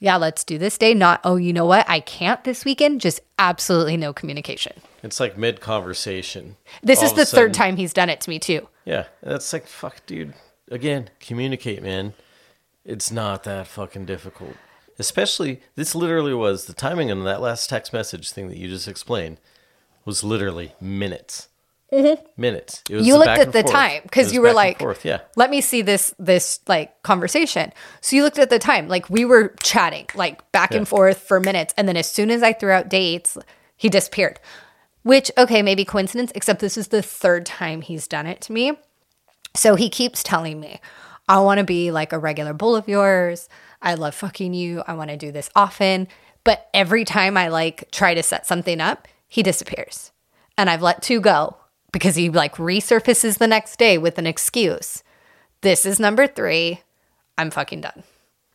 yeah, 0.00 0.16
let's 0.16 0.44
do 0.44 0.58
this 0.58 0.78
day. 0.78 0.94
Not, 0.94 1.20
oh, 1.24 1.36
you 1.36 1.52
know 1.52 1.66
what? 1.66 1.88
I 1.88 2.00
can't 2.00 2.42
this 2.44 2.64
weekend. 2.64 3.00
Just 3.00 3.20
absolutely 3.38 3.96
no 3.96 4.12
communication. 4.12 4.74
It's 5.04 5.20
like 5.20 5.36
mid 5.38 5.60
conversation. 5.60 6.56
This 6.82 7.02
is 7.02 7.12
the 7.12 7.26
third 7.26 7.54
time 7.54 7.76
he's 7.76 7.92
done 7.92 8.08
it 8.08 8.20
to 8.22 8.30
me, 8.30 8.38
too. 8.38 8.68
Yeah, 8.84 9.04
that's 9.22 9.52
like 9.52 9.66
fuck, 9.66 10.04
dude. 10.06 10.34
Again, 10.70 11.10
communicate, 11.20 11.82
man. 11.82 12.14
It's 12.84 13.10
not 13.12 13.44
that 13.44 13.66
fucking 13.66 14.06
difficult. 14.06 14.54
Especially, 14.98 15.60
this 15.74 15.94
literally 15.94 16.34
was 16.34 16.66
the 16.66 16.72
timing 16.72 17.10
on 17.10 17.24
that 17.24 17.40
last 17.40 17.68
text 17.70 17.92
message 17.92 18.30
thing 18.30 18.48
that 18.48 18.56
you 18.58 18.68
just 18.68 18.88
explained 18.88 19.38
was 20.04 20.24
literally 20.24 20.72
minutes. 20.80 21.48
Minutes. 22.36 22.82
It 22.90 22.94
was 22.96 23.02
Mm-hmm. 23.02 23.06
you 23.06 23.16
looked 23.18 23.28
at 23.28 23.52
the 23.52 23.60
forth. 23.62 23.72
time 23.72 24.02
because 24.02 24.32
you 24.32 24.40
were 24.40 24.52
like 24.52 24.78
forth, 24.80 25.04
yeah. 25.04 25.20
let 25.36 25.48
me 25.48 25.60
see 25.60 25.80
this 25.80 26.12
this 26.18 26.58
like 26.66 27.00
conversation 27.04 27.72
so 28.00 28.16
you 28.16 28.24
looked 28.24 28.38
at 28.38 28.50
the 28.50 28.58
time 28.58 28.88
like 28.88 29.08
we 29.08 29.24
were 29.24 29.54
chatting 29.62 30.06
like 30.16 30.50
back 30.50 30.72
Yeah. 30.72 30.78
and 30.78 30.88
forth 30.88 31.18
for 31.18 31.38
minutes 31.38 31.72
and 31.76 31.86
then 31.86 31.96
as 31.96 32.10
soon 32.10 32.32
as 32.32 32.42
i 32.42 32.52
threw 32.52 32.72
out 32.72 32.88
dates 32.88 33.38
he 33.76 33.88
disappeared 33.88 34.40
which 35.04 35.30
okay 35.38 35.62
maybe 35.62 35.84
coincidence 35.84 36.32
except 36.34 36.60
this 36.60 36.76
is 36.76 36.88
the 36.88 37.02
third 37.02 37.46
time 37.46 37.80
he's 37.80 38.08
done 38.08 38.26
it 38.26 38.40
to 38.40 38.52
me. 38.52 38.72
So 39.54 39.76
he 39.76 39.88
keeps 39.88 40.24
telling 40.24 40.58
me 40.58 40.80
i 41.28 41.38
want 41.38 41.58
to 41.58 41.64
be 41.64 41.90
like 41.92 42.12
a 42.12 42.18
regular 42.18 42.52
bull 42.52 42.74
of 42.74 42.88
yours. 42.88 43.48
I 43.80 43.94
love 43.94 44.14
fucking 44.14 44.52
you. 44.52 44.82
I 44.86 44.94
want 44.94 45.10
to 45.10 45.16
do 45.16 45.30
this 45.30 45.50
often. 45.54 46.08
But 46.42 46.68
every 46.74 47.04
time 47.04 47.36
i 47.36 47.48
like 47.48 47.88
try 47.92 48.14
to 48.14 48.22
set 48.22 48.46
something 48.46 48.80
up 48.80 49.06
he 49.28 49.42
disappears. 49.42 50.10
And 50.58 50.68
i've 50.68 50.82
let 50.82 51.02
two 51.02 51.20
go 51.20 51.56
because 51.92 52.16
he 52.16 52.28
like 52.28 52.56
resurfaces 52.56 53.38
the 53.38 53.46
next 53.46 53.78
day 53.78 53.96
with 53.96 54.18
an 54.18 54.26
excuse. 54.26 55.04
This 55.60 55.86
is 55.86 56.00
number 56.00 56.26
three. 56.26 56.80
I'm 57.38 57.50
fucking 57.50 57.82
done. 57.82 58.02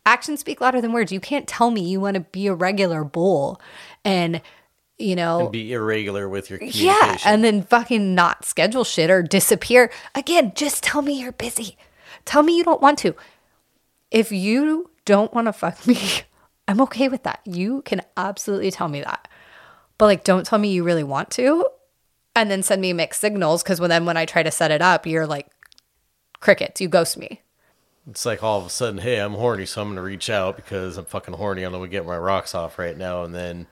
Actions 0.05 0.39
speak 0.39 0.61
louder 0.61 0.81
than 0.81 0.93
words. 0.93 1.11
You 1.11 1.19
can't 1.19 1.47
tell 1.47 1.71
me 1.71 1.81
you 1.81 1.99
want 1.99 2.15
to 2.15 2.21
be 2.21 2.47
a 2.47 2.53
regular 2.53 3.03
bull. 3.03 3.61
And 4.03 4.41
you 4.99 5.15
know 5.15 5.49
Be 5.49 5.71
irregular 5.73 6.27
with 6.29 6.49
your 6.49 6.59
communication. 6.59 6.87
yeah, 6.87 7.17
and 7.25 7.43
then 7.43 7.63
fucking 7.63 8.13
not 8.13 8.45
schedule 8.45 8.83
shit 8.83 9.09
or 9.09 9.23
disappear. 9.23 9.91
Again, 10.13 10.51
just 10.55 10.83
tell 10.83 11.01
me 11.01 11.19
you're 11.19 11.31
busy. 11.31 11.77
Tell 12.25 12.43
me 12.43 12.57
you 12.57 12.63
don't 12.63 12.81
want 12.81 12.99
to. 12.99 13.15
If 14.11 14.31
you 14.31 14.91
don't 15.05 15.33
want 15.33 15.47
to 15.47 15.53
fuck 15.53 15.87
me, 15.87 15.97
I'm 16.67 16.81
okay 16.81 17.07
with 17.07 17.23
that. 17.23 17.39
You 17.45 17.81
can 17.83 18.01
absolutely 18.17 18.71
tell 18.71 18.87
me 18.89 19.01
that. 19.01 19.27
But 19.97 20.05
like 20.05 20.23
don't 20.23 20.45
tell 20.45 20.59
me 20.59 20.71
you 20.71 20.83
really 20.83 21.03
want 21.03 21.29
to 21.31 21.65
and 22.35 22.49
then 22.51 22.61
send 22.63 22.81
me 22.81 22.93
mixed 22.93 23.19
signals 23.21 23.63
cuz 23.63 23.79
when 23.79 23.89
then 23.89 24.05
when 24.05 24.17
I 24.17 24.25
try 24.25 24.43
to 24.43 24.51
set 24.51 24.71
it 24.71 24.81
up, 24.81 25.05
you're 25.07 25.27
like 25.27 25.47
crickets, 26.39 26.79
you 26.79 26.87
ghost 26.87 27.17
me. 27.17 27.41
It's 28.09 28.25
like 28.25 28.41
all 28.41 28.59
of 28.59 28.65
a 28.65 28.69
sudden, 28.69 28.99
hey, 28.99 29.17
I'm 29.17 29.33
horny, 29.33 29.65
so 29.65 29.81
I'm 29.81 29.89
gonna 29.89 30.01
reach 30.01 30.29
out 30.29 30.55
because 30.55 30.97
I'm 30.97 31.05
fucking 31.05 31.35
horny. 31.35 31.63
I'm 31.63 31.71
gonna 31.73 31.87
get 31.87 32.05
my 32.05 32.17
rocks 32.17 32.55
off 32.55 32.79
right 32.79 32.97
now, 32.97 33.23
and 33.23 33.35
then 33.35 33.67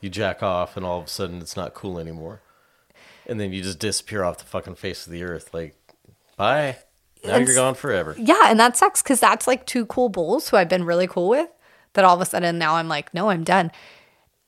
you 0.00 0.10
jack 0.10 0.42
off, 0.42 0.76
and 0.76 0.84
all 0.84 1.00
of 1.00 1.06
a 1.06 1.08
sudden 1.08 1.40
it's 1.40 1.56
not 1.56 1.74
cool 1.74 1.98
anymore, 1.98 2.40
and 3.26 3.38
then 3.40 3.52
you 3.52 3.62
just 3.62 3.78
disappear 3.78 4.24
off 4.24 4.38
the 4.38 4.44
fucking 4.44 4.76
face 4.76 5.06
of 5.06 5.12
the 5.12 5.22
earth. 5.22 5.52
Like, 5.52 5.76
bye. 6.36 6.76
Now 7.24 7.34
And 7.34 7.46
you're 7.46 7.56
gone 7.56 7.74
forever. 7.74 8.14
Yeah, 8.18 8.44
and 8.46 8.58
that 8.58 8.76
sucks 8.76 9.02
because 9.02 9.20
that's 9.20 9.46
like 9.46 9.66
two 9.66 9.84
cool 9.86 10.08
bulls 10.08 10.48
who 10.48 10.56
I've 10.56 10.68
been 10.68 10.84
really 10.84 11.06
cool 11.06 11.28
with. 11.28 11.50
That 11.94 12.04
all 12.04 12.14
of 12.14 12.20
a 12.20 12.24
sudden 12.24 12.58
now 12.58 12.76
I'm 12.76 12.88
like, 12.88 13.12
no, 13.12 13.30
I'm 13.30 13.44
done. 13.44 13.70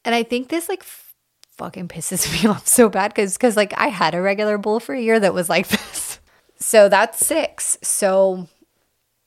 And 0.04 0.14
I 0.14 0.22
think 0.22 0.48
this 0.48 0.68
like 0.68 0.80
f- 0.80 1.14
fucking 1.56 1.88
pisses 1.88 2.30
me 2.42 2.48
off 2.48 2.66
so 2.66 2.88
bad 2.88 3.08
because 3.08 3.34
because 3.34 3.56
like 3.56 3.74
I 3.76 3.88
had 3.88 4.14
a 4.14 4.22
regular 4.22 4.58
bull 4.58 4.80
for 4.80 4.94
a 4.94 5.00
year 5.00 5.20
that 5.20 5.34
was 5.34 5.48
like 5.48 5.68
this. 5.68 6.20
So 6.56 6.88
that's 6.88 7.24
six. 7.24 7.78
So 7.82 8.48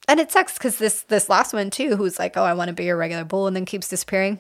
and 0.08 0.20
it 0.20 0.32
sucks 0.32 0.54
because 0.58 0.78
this 0.78 1.02
this 1.04 1.30
last 1.30 1.54
one 1.54 1.70
too, 1.70 1.96
who's 1.96 2.20
like, 2.20 2.38
oh, 2.38 2.44
I 2.44 2.54
want 2.54 2.70
to 2.70 2.74
be 2.74 2.90
a 2.90 2.96
regular 2.96 3.26
bull 3.26 3.48
and 3.48 3.56
then 3.56 3.66
keeps 3.66 3.90
disappearing. 3.90 4.40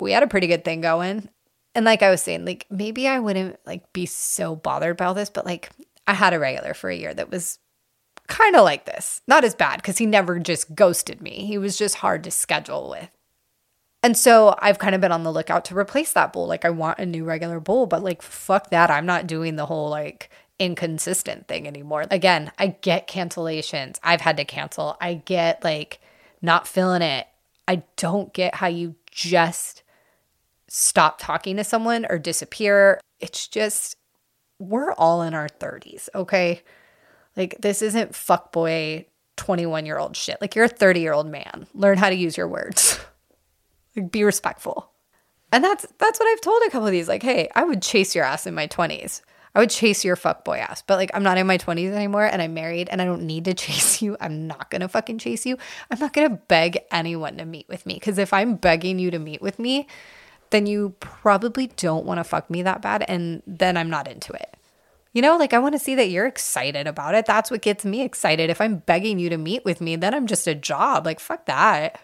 We 0.00 0.12
had 0.12 0.22
a 0.22 0.28
pretty 0.28 0.46
good 0.46 0.64
thing 0.64 0.80
going. 0.80 1.28
And 1.74 1.84
like 1.84 2.02
I 2.02 2.10
was 2.10 2.22
saying, 2.22 2.44
like 2.44 2.66
maybe 2.70 3.06
I 3.06 3.18
wouldn't 3.18 3.58
like 3.66 3.92
be 3.92 4.06
so 4.06 4.56
bothered 4.56 4.96
by 4.96 5.06
all 5.06 5.14
this, 5.14 5.30
but 5.30 5.44
like 5.44 5.70
I 6.06 6.14
had 6.14 6.32
a 6.32 6.38
regular 6.38 6.74
for 6.74 6.90
a 6.90 6.96
year 6.96 7.12
that 7.14 7.30
was 7.30 7.58
kind 8.26 8.56
of 8.56 8.64
like 8.64 8.86
this. 8.86 9.20
Not 9.26 9.44
as 9.44 9.54
bad 9.54 9.76
because 9.76 9.98
he 9.98 10.06
never 10.06 10.38
just 10.38 10.74
ghosted 10.74 11.20
me. 11.20 11.44
He 11.46 11.58
was 11.58 11.76
just 11.76 11.96
hard 11.96 12.24
to 12.24 12.30
schedule 12.30 12.90
with. 12.90 13.10
And 14.02 14.16
so 14.16 14.54
I've 14.60 14.78
kind 14.78 14.94
of 14.94 15.00
been 15.00 15.12
on 15.12 15.24
the 15.24 15.32
lookout 15.32 15.64
to 15.66 15.76
replace 15.76 16.12
that 16.12 16.32
bull. 16.32 16.46
Like 16.46 16.64
I 16.64 16.70
want 16.70 16.98
a 16.98 17.06
new 17.06 17.24
regular 17.24 17.60
bull, 17.60 17.86
but 17.86 18.02
like 18.02 18.22
fuck 18.22 18.70
that. 18.70 18.90
I'm 18.90 19.06
not 19.06 19.26
doing 19.26 19.56
the 19.56 19.66
whole 19.66 19.90
like 19.90 20.30
inconsistent 20.58 21.48
thing 21.48 21.66
anymore. 21.66 22.06
Again, 22.10 22.52
I 22.58 22.68
get 22.68 23.08
cancellations. 23.08 23.98
I've 24.02 24.20
had 24.20 24.36
to 24.36 24.44
cancel. 24.44 24.96
I 25.00 25.14
get 25.14 25.64
like 25.64 26.00
not 26.40 26.66
feeling 26.68 27.02
it. 27.02 27.26
I 27.68 27.82
don't 27.96 28.32
get 28.32 28.54
how 28.54 28.68
you 28.68 28.94
just 29.10 29.82
stop 30.68 31.18
talking 31.18 31.56
to 31.56 31.64
someone 31.64 32.06
or 32.08 32.18
disappear. 32.18 33.00
It's 33.20 33.48
just 33.48 33.96
we're 34.58 34.92
all 34.92 35.22
in 35.22 35.34
our 35.34 35.48
30s, 35.48 36.08
okay? 36.14 36.62
Like 37.36 37.56
this 37.60 37.82
isn't 37.82 38.12
fuckboy 38.12 39.06
21 39.36 39.86
year 39.86 39.98
old 39.98 40.16
shit. 40.16 40.38
Like 40.40 40.54
you're 40.54 40.64
a 40.64 40.68
30 40.68 41.00
year 41.00 41.12
old 41.12 41.26
man. 41.26 41.66
Learn 41.74 41.98
how 41.98 42.08
to 42.08 42.16
use 42.16 42.36
your 42.36 42.48
words. 42.48 42.98
Like, 43.98 44.12
be 44.12 44.24
respectful. 44.24 44.90
And 45.50 45.64
that's 45.64 45.86
that's 45.96 46.20
what 46.20 46.28
I've 46.28 46.42
told 46.42 46.60
a 46.66 46.70
couple 46.70 46.86
of 46.86 46.92
these. 46.92 47.08
Like, 47.08 47.22
hey, 47.22 47.48
I 47.54 47.64
would 47.64 47.80
chase 47.80 48.14
your 48.14 48.26
ass 48.26 48.46
in 48.46 48.54
my 48.54 48.66
twenties. 48.66 49.22
I 49.54 49.58
would 49.60 49.70
chase 49.70 50.04
your 50.04 50.16
fuckboy 50.16 50.58
ass. 50.58 50.82
But 50.86 50.98
like 50.98 51.10
I'm 51.14 51.22
not 51.22 51.38
in 51.38 51.46
my 51.46 51.56
20s 51.56 51.92
anymore 51.92 52.26
and 52.26 52.42
I'm 52.42 52.52
married 52.52 52.90
and 52.90 53.00
I 53.00 53.06
don't 53.06 53.22
need 53.22 53.46
to 53.46 53.54
chase 53.64 54.02
you. 54.02 54.14
I'm 54.20 54.46
not 54.46 54.70
gonna 54.70 54.86
fucking 54.86 55.16
chase 55.16 55.46
you. 55.46 55.56
I'm 55.90 55.98
not 55.98 56.12
gonna 56.12 56.28
beg 56.28 56.80
anyone 56.92 57.38
to 57.38 57.46
meet 57.46 57.66
with 57.70 57.86
me. 57.86 57.98
Cause 57.98 58.18
if 58.18 58.34
I'm 58.34 58.56
begging 58.56 58.98
you 58.98 59.10
to 59.10 59.18
meet 59.18 59.40
with 59.40 59.58
me, 59.58 59.86
then 60.50 60.66
you 60.66 60.94
probably 61.00 61.68
don't 61.68 62.06
want 62.06 62.18
to 62.18 62.24
fuck 62.24 62.50
me 62.50 62.62
that 62.62 62.82
bad. 62.82 63.04
And 63.08 63.42
then 63.46 63.76
I'm 63.76 63.90
not 63.90 64.08
into 64.08 64.32
it. 64.32 64.56
You 65.12 65.22
know, 65.22 65.36
like 65.36 65.54
I 65.54 65.58
want 65.58 65.74
to 65.74 65.78
see 65.78 65.94
that 65.94 66.10
you're 66.10 66.26
excited 66.26 66.86
about 66.86 67.14
it. 67.14 67.24
That's 67.24 67.50
what 67.50 67.62
gets 67.62 67.84
me 67.84 68.02
excited. 68.02 68.50
If 68.50 68.60
I'm 68.60 68.76
begging 68.78 69.18
you 69.18 69.30
to 69.30 69.38
meet 69.38 69.64
with 69.64 69.80
me, 69.80 69.96
then 69.96 70.12
I'm 70.12 70.26
just 70.26 70.46
a 70.46 70.54
job. 70.54 71.06
Like, 71.06 71.20
fuck 71.20 71.46
that. 71.46 72.00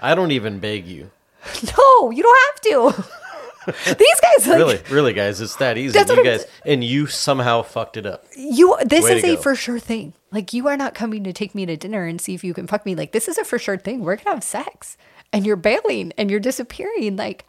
I 0.00 0.14
don't 0.14 0.30
even 0.30 0.58
beg 0.58 0.86
you. 0.86 1.10
No, 1.76 2.10
you 2.10 2.22
don't 2.22 2.38
have 2.46 2.60
to. 2.62 3.04
These 3.66 4.20
guys, 4.20 4.46
like, 4.46 4.56
Really, 4.58 4.80
really, 4.90 5.12
guys, 5.12 5.40
it's 5.40 5.56
that 5.56 5.78
easy. 5.78 5.92
That's 5.98 6.10
You 6.10 6.24
guys, 6.24 6.46
and 6.66 6.82
you 6.82 7.06
somehow 7.06 7.62
fucked 7.62 7.96
it 7.96 8.06
up. 8.06 8.24
you. 8.36 8.76
This 8.84 9.04
Way 9.04 9.18
is 9.18 9.24
a 9.24 9.36
go. 9.36 9.42
for 9.42 9.54
sure 9.54 9.78
thing. 9.78 10.14
Like, 10.30 10.52
you 10.52 10.66
are 10.68 10.76
not 10.76 10.94
coming 10.94 11.22
to 11.24 11.32
take 11.32 11.54
me 11.54 11.66
to 11.66 11.76
dinner 11.76 12.06
and 12.06 12.20
see 12.20 12.34
if 12.34 12.42
you 12.42 12.54
can 12.54 12.66
fuck 12.66 12.84
me. 12.86 12.94
Like, 12.94 13.12
this 13.12 13.28
is 13.28 13.38
a 13.38 13.44
for 13.44 13.58
sure 13.58 13.76
thing. 13.76 14.00
We're 14.00 14.16
gonna 14.16 14.34
have 14.36 14.44
sex, 14.44 14.96
and 15.32 15.46
you're 15.46 15.56
bailing 15.56 16.12
and 16.18 16.30
you're 16.30 16.40
disappearing. 16.40 17.16
Like, 17.16 17.44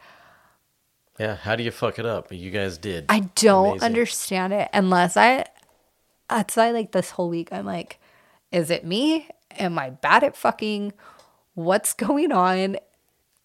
Yeah, 1.18 1.36
how 1.36 1.56
do 1.56 1.62
you 1.62 1.70
fuck 1.70 1.98
it 1.98 2.06
up? 2.06 2.32
You 2.32 2.50
guys 2.50 2.76
did. 2.78 3.06
I 3.08 3.20
don't 3.36 3.70
Amazing. 3.78 3.86
understand 3.86 4.52
it 4.52 4.68
unless 4.72 5.16
I. 5.16 5.46
That's 6.30 6.56
why, 6.56 6.70
like, 6.70 6.92
this 6.92 7.10
whole 7.10 7.28
week, 7.28 7.48
I'm 7.52 7.66
like, 7.66 7.98
is 8.52 8.70
it 8.70 8.84
me? 8.84 9.28
Am 9.58 9.78
I 9.78 9.90
bad 9.90 10.24
at 10.24 10.36
fucking? 10.36 10.92
What's 11.54 11.92
going 11.92 12.32
on? 12.32 12.76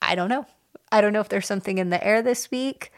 I 0.02 0.16
don't 0.16 0.30
know. 0.30 0.46
I 0.92 1.02
don't 1.02 1.14
know 1.14 1.20
if 1.20 1.30
there's 1.30 1.48
something 1.48 1.78
in 1.78 1.90
the 1.90 2.06
air 2.06 2.22
this 2.22 2.50
week, 2.52 2.92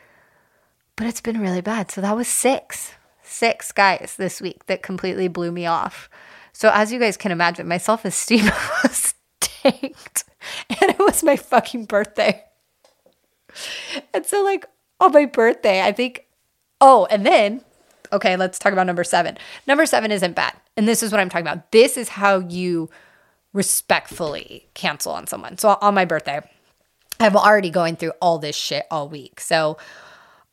but 0.95 1.08
it's 1.08 1.21
been 1.21 1.39
really 1.39 1.62
bad. 1.62 1.91
So 1.91 2.01
that 2.01 2.15
was 2.15 2.27
six, 2.27 2.93
six 3.23 3.71
guys 3.71 4.15
this 4.17 4.41
week 4.41 4.65
that 4.67 4.84
completely 4.84 5.27
blew 5.27 5.51
me 5.51 5.65
off. 5.65 6.10
So 6.54 6.71
as 6.73 6.91
you 6.91 6.99
guys 6.99 7.17
can 7.17 7.32
imagine, 7.32 7.67
my 7.67 7.77
self 7.77 8.06
esteem 8.06 8.45
was 8.84 9.13
tanked, 9.39 10.23
and 10.69 10.91
it 10.91 10.99
was 10.99 11.23
my 11.23 11.36
fucking 11.36 11.86
birthday. 11.86 12.43
And 14.13 14.25
so, 14.25 14.43
like, 14.43 14.65
on 14.99 15.12
my 15.12 15.25
birthday, 15.25 15.82
I 15.82 15.91
think, 15.91 16.25
oh, 16.80 17.08
and 17.10 17.25
then, 17.25 17.62
okay, 18.13 18.38
let's 18.38 18.60
talk 18.60 18.73
about 18.73 18.88
number 18.88 19.04
seven. 19.04 19.38
Number 19.67 19.86
seven 19.86 20.12
isn't 20.12 20.36
bad. 20.36 20.54
And 20.77 20.88
this 20.88 21.04
is 21.04 21.12
what 21.12 21.19
I'm 21.19 21.30
talking 21.30 21.47
about. 21.47 21.71
This 21.71 21.97
is 21.97 22.10
how 22.10 22.39
you 22.39 22.89
respectfully 23.54 24.69
cancel 24.73 25.12
on 25.12 25.27
someone. 25.27 25.58
So, 25.58 25.77
on 25.82 25.93
my 25.93 26.06
birthday, 26.06 26.41
I'm 27.19 27.36
already 27.36 27.69
going 27.69 27.95
through 27.95 28.13
all 28.21 28.39
this 28.39 28.56
shit 28.56 28.86
all 28.89 29.08
week. 29.10 29.39
So, 29.39 29.78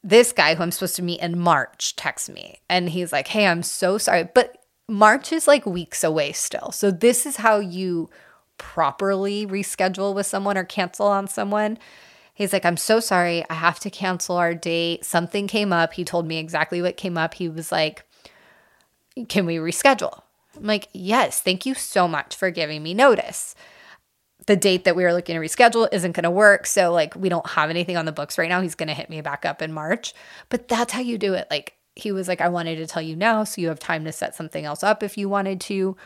this 0.05 0.33
guy 0.33 0.55
who 0.55 0.63
I'm 0.63 0.71
supposed 0.71 0.97
to 0.97 1.03
meet 1.03 1.21
in 1.21 1.39
March 1.39 1.97
texts 1.97 2.29
me 2.29 2.61
and 2.69 2.89
he's 2.91 3.13
like, 3.13 3.29
Hey, 3.29 3.47
I'm 3.47 3.63
so 3.63 3.99
sorry. 3.99 4.29
But 4.33 4.59
March 4.89 5.33
is 5.33 5.47
like 5.47 5.67
weeks 5.67 6.05
away 6.05 6.33
still. 6.33 6.71
So, 6.73 6.91
this 6.91 7.27
is 7.27 7.37
how 7.37 7.59
you 7.59 8.11
properly 8.59 9.47
reschedule 9.47 10.15
with 10.15 10.27
someone 10.27 10.59
or 10.59 10.65
cancel 10.65 11.07
on 11.07 11.29
someone. 11.29 11.79
He's 12.35 12.53
like, 12.53 12.65
I'm 12.65 12.77
so 12.77 13.01
sorry. 13.01 13.45
I 13.51 13.55
have 13.55 13.81
to 13.81 13.91
cancel 13.91 14.37
our 14.37 14.55
date. 14.55 15.05
Something 15.05 15.49
came 15.49 15.73
up. 15.73 15.95
He 15.95 16.05
told 16.05 16.27
me 16.27 16.39
exactly 16.39 16.81
what 16.81 16.97
came 16.97 17.19
up. 17.19 17.35
He 17.35 17.49
was 17.49 17.73
like, 17.73 18.05
Can 19.29 19.47
we 19.47 19.57
reschedule? 19.57 20.23
I'm 20.57 20.67
like, 20.67 20.89
Yes, 20.93 21.41
thank 21.41 21.67
you 21.67 21.75
so 21.75 22.07
much 22.07 22.37
for 22.37 22.51
giving 22.51 22.83
me 22.83 22.95
notice 22.95 23.55
the 24.49 24.57
date 24.57 24.85
that 24.85 24.97
we 24.97 25.05
were 25.05 25.13
looking 25.13 25.35
to 25.35 25.41
reschedule 25.41 25.89
isn't 25.93 26.13
going 26.13 26.25
to 26.25 26.31
work. 26.31 26.67
So, 26.67 26.91
like, 26.91 27.15
we 27.15 27.29
don't 27.29 27.47
have 27.51 27.69
anything 27.69 27.99
on 27.99 28.07
the 28.07 28.13
books 28.13 28.39
right 28.39 28.49
now. 28.49 28.63
He's 28.63 28.75
going 28.75 28.89
to 28.89 28.95
hit 28.95 29.11
me 29.11 29.21
back 29.21 29.45
up 29.45 29.61
in 29.61 29.75
March. 29.75 30.15
But 30.49 30.69
that's 30.69 30.93
how 30.93 31.01
you 31.01 31.19
do 31.19 31.35
it. 31.35 31.47
Like, 31.51 31.75
he 31.95 32.13
was 32.13 32.29
like, 32.29 32.41
I 32.41 32.49
wanted 32.49 32.77
to 32.77 32.87
tell 32.87 33.03
you 33.03 33.15
now 33.15 33.45
so 33.45 33.61
you 33.61 33.69
have 33.69 33.79
time 33.79 34.05
to 34.07 34.13
set 34.13 34.35
something 34.35 34.65
else 34.65 34.83
up 34.83 35.03
if 35.03 35.19
you 35.19 35.29
wanted 35.29 35.61
to. 35.63 35.97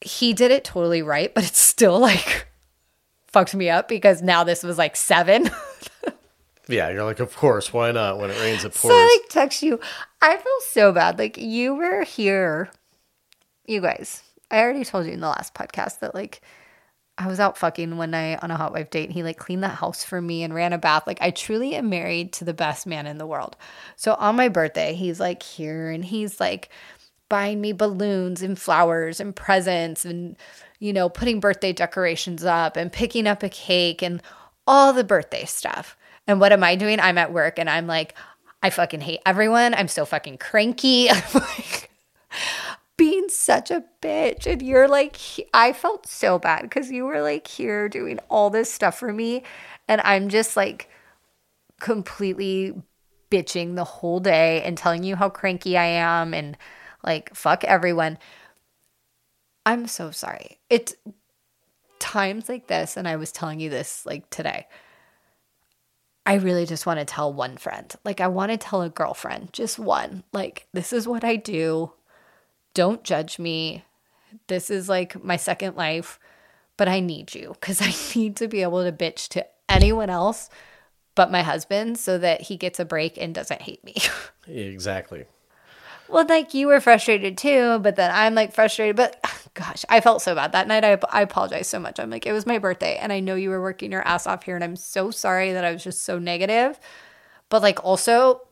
He 0.00 0.32
did 0.32 0.50
it 0.50 0.64
totally 0.64 1.02
right, 1.02 1.32
but 1.32 1.44
it's 1.44 1.60
still 1.60 2.00
like 2.00 2.48
fucked 3.28 3.54
me 3.54 3.70
up 3.70 3.86
because 3.86 4.22
now 4.22 4.42
this 4.42 4.64
was 4.64 4.76
like 4.76 4.96
seven. 4.96 5.50
yeah, 6.68 6.90
you're 6.90 7.04
like, 7.04 7.20
of 7.20 7.36
course, 7.36 7.72
why 7.72 7.92
not? 7.92 8.18
When 8.18 8.30
it 8.30 8.40
rains, 8.40 8.64
it 8.64 8.74
pours. 8.74 8.92
so. 8.92 8.92
I 8.92 9.18
like 9.20 9.28
text 9.28 9.62
you. 9.62 9.78
I 10.20 10.36
feel 10.36 10.60
so 10.66 10.92
bad. 10.92 11.16
Like 11.18 11.38
you 11.38 11.76
were 11.76 12.02
here. 12.02 12.70
You 13.66 13.80
guys, 13.80 14.24
I 14.50 14.62
already 14.62 14.84
told 14.84 15.06
you 15.06 15.12
in 15.12 15.20
the 15.20 15.28
last 15.28 15.54
podcast 15.54 16.00
that 16.00 16.12
like 16.12 16.40
I 17.20 17.26
was 17.26 17.38
out 17.38 17.58
fucking 17.58 17.98
one 17.98 18.12
night 18.12 18.38
on 18.42 18.50
a 18.50 18.56
hot 18.56 18.72
wife 18.72 18.88
date 18.88 19.04
and 19.04 19.12
he 19.12 19.22
like 19.22 19.36
cleaned 19.36 19.62
the 19.62 19.68
house 19.68 20.02
for 20.02 20.22
me 20.22 20.42
and 20.42 20.54
ran 20.54 20.72
a 20.72 20.78
bath. 20.78 21.06
Like 21.06 21.20
I 21.20 21.30
truly 21.30 21.74
am 21.74 21.90
married 21.90 22.32
to 22.34 22.46
the 22.46 22.54
best 22.54 22.86
man 22.86 23.06
in 23.06 23.18
the 23.18 23.26
world. 23.26 23.56
So 23.96 24.14
on 24.14 24.36
my 24.36 24.48
birthday, 24.48 24.94
he's 24.94 25.20
like 25.20 25.42
here 25.42 25.90
and 25.90 26.02
he's 26.02 26.40
like 26.40 26.70
buying 27.28 27.60
me 27.60 27.74
balloons 27.74 28.40
and 28.40 28.58
flowers 28.58 29.20
and 29.20 29.36
presents 29.36 30.06
and 30.06 30.34
you 30.78 30.94
know, 30.94 31.10
putting 31.10 31.40
birthday 31.40 31.74
decorations 31.74 32.42
up 32.42 32.78
and 32.78 32.90
picking 32.90 33.26
up 33.26 33.42
a 33.42 33.50
cake 33.50 34.00
and 34.00 34.22
all 34.66 34.94
the 34.94 35.04
birthday 35.04 35.44
stuff. 35.44 35.98
And 36.26 36.40
what 36.40 36.52
am 36.52 36.64
I 36.64 36.74
doing? 36.74 37.00
I'm 37.00 37.18
at 37.18 37.34
work 37.34 37.58
and 37.58 37.68
I'm 37.68 37.86
like, 37.86 38.14
I 38.62 38.70
fucking 38.70 39.02
hate 39.02 39.20
everyone. 39.26 39.74
I'm 39.74 39.88
so 39.88 40.06
fucking 40.06 40.38
cranky. 40.38 41.10
I'm 41.10 41.22
like 41.34 41.90
being 43.00 43.30
such 43.30 43.70
a 43.70 43.82
bitch. 44.02 44.46
And 44.46 44.60
you're 44.60 44.86
like, 44.86 45.16
I 45.54 45.72
felt 45.72 46.06
so 46.06 46.38
bad 46.38 46.64
because 46.64 46.90
you 46.90 47.06
were 47.06 47.22
like 47.22 47.46
here 47.46 47.88
doing 47.88 48.18
all 48.28 48.50
this 48.50 48.70
stuff 48.70 48.98
for 48.98 49.10
me. 49.10 49.42
And 49.88 50.02
I'm 50.02 50.28
just 50.28 50.54
like 50.54 50.90
completely 51.80 52.74
bitching 53.30 53.74
the 53.74 53.84
whole 53.84 54.20
day 54.20 54.62
and 54.64 54.76
telling 54.76 55.02
you 55.02 55.16
how 55.16 55.30
cranky 55.30 55.78
I 55.78 55.86
am 55.86 56.34
and 56.34 56.58
like, 57.02 57.34
fuck 57.34 57.64
everyone. 57.64 58.18
I'm 59.64 59.86
so 59.86 60.10
sorry. 60.10 60.58
It's 60.68 60.94
times 62.00 62.50
like 62.50 62.66
this, 62.66 62.98
and 62.98 63.08
I 63.08 63.16
was 63.16 63.32
telling 63.32 63.60
you 63.60 63.70
this 63.70 64.04
like 64.04 64.28
today. 64.28 64.66
I 66.26 66.34
really 66.34 66.66
just 66.66 66.84
want 66.84 67.00
to 67.00 67.06
tell 67.06 67.32
one 67.32 67.56
friend. 67.56 67.94
Like, 68.04 68.20
I 68.20 68.28
want 68.28 68.52
to 68.52 68.58
tell 68.58 68.82
a 68.82 68.90
girlfriend, 68.90 69.54
just 69.54 69.78
one. 69.78 70.22
Like, 70.34 70.66
this 70.74 70.92
is 70.92 71.08
what 71.08 71.24
I 71.24 71.36
do. 71.36 71.92
Don't 72.74 73.02
judge 73.04 73.38
me. 73.38 73.84
This 74.46 74.70
is 74.70 74.88
like 74.88 75.22
my 75.22 75.36
second 75.36 75.76
life, 75.76 76.18
but 76.76 76.88
I 76.88 77.00
need 77.00 77.34
you 77.34 77.56
because 77.60 77.80
I 77.82 78.18
need 78.18 78.36
to 78.36 78.48
be 78.48 78.62
able 78.62 78.84
to 78.84 78.92
bitch 78.92 79.28
to 79.30 79.46
anyone 79.68 80.10
else 80.10 80.50
but 81.14 81.30
my 81.30 81.42
husband 81.42 81.98
so 81.98 82.18
that 82.18 82.42
he 82.42 82.56
gets 82.56 82.80
a 82.80 82.84
break 82.84 83.18
and 83.18 83.34
doesn't 83.34 83.62
hate 83.62 83.84
me. 83.84 83.94
exactly. 84.46 85.26
Well, 86.08 86.26
like 86.26 86.54
you 86.54 86.66
were 86.66 86.80
frustrated 86.80 87.38
too, 87.38 87.78
but 87.80 87.96
then 87.96 88.10
I'm 88.12 88.34
like 88.34 88.54
frustrated. 88.54 88.96
But 88.96 89.22
gosh, 89.54 89.84
I 89.88 90.00
felt 90.00 90.22
so 90.22 90.34
bad 90.34 90.52
that 90.52 90.66
night. 90.66 90.84
I, 90.84 90.98
I 91.10 91.22
apologize 91.22 91.68
so 91.68 91.78
much. 91.78 92.00
I'm 92.00 92.10
like, 92.10 92.26
it 92.26 92.32
was 92.32 92.46
my 92.46 92.58
birthday, 92.58 92.96
and 92.96 93.12
I 93.12 93.20
know 93.20 93.34
you 93.34 93.50
were 93.50 93.60
working 93.60 93.92
your 93.92 94.06
ass 94.06 94.26
off 94.26 94.44
here, 94.44 94.54
and 94.54 94.64
I'm 94.64 94.76
so 94.76 95.10
sorry 95.10 95.52
that 95.52 95.64
I 95.64 95.72
was 95.72 95.84
just 95.84 96.02
so 96.02 96.18
negative. 96.18 96.80
But 97.48 97.62
like, 97.62 97.84
also, 97.84 98.42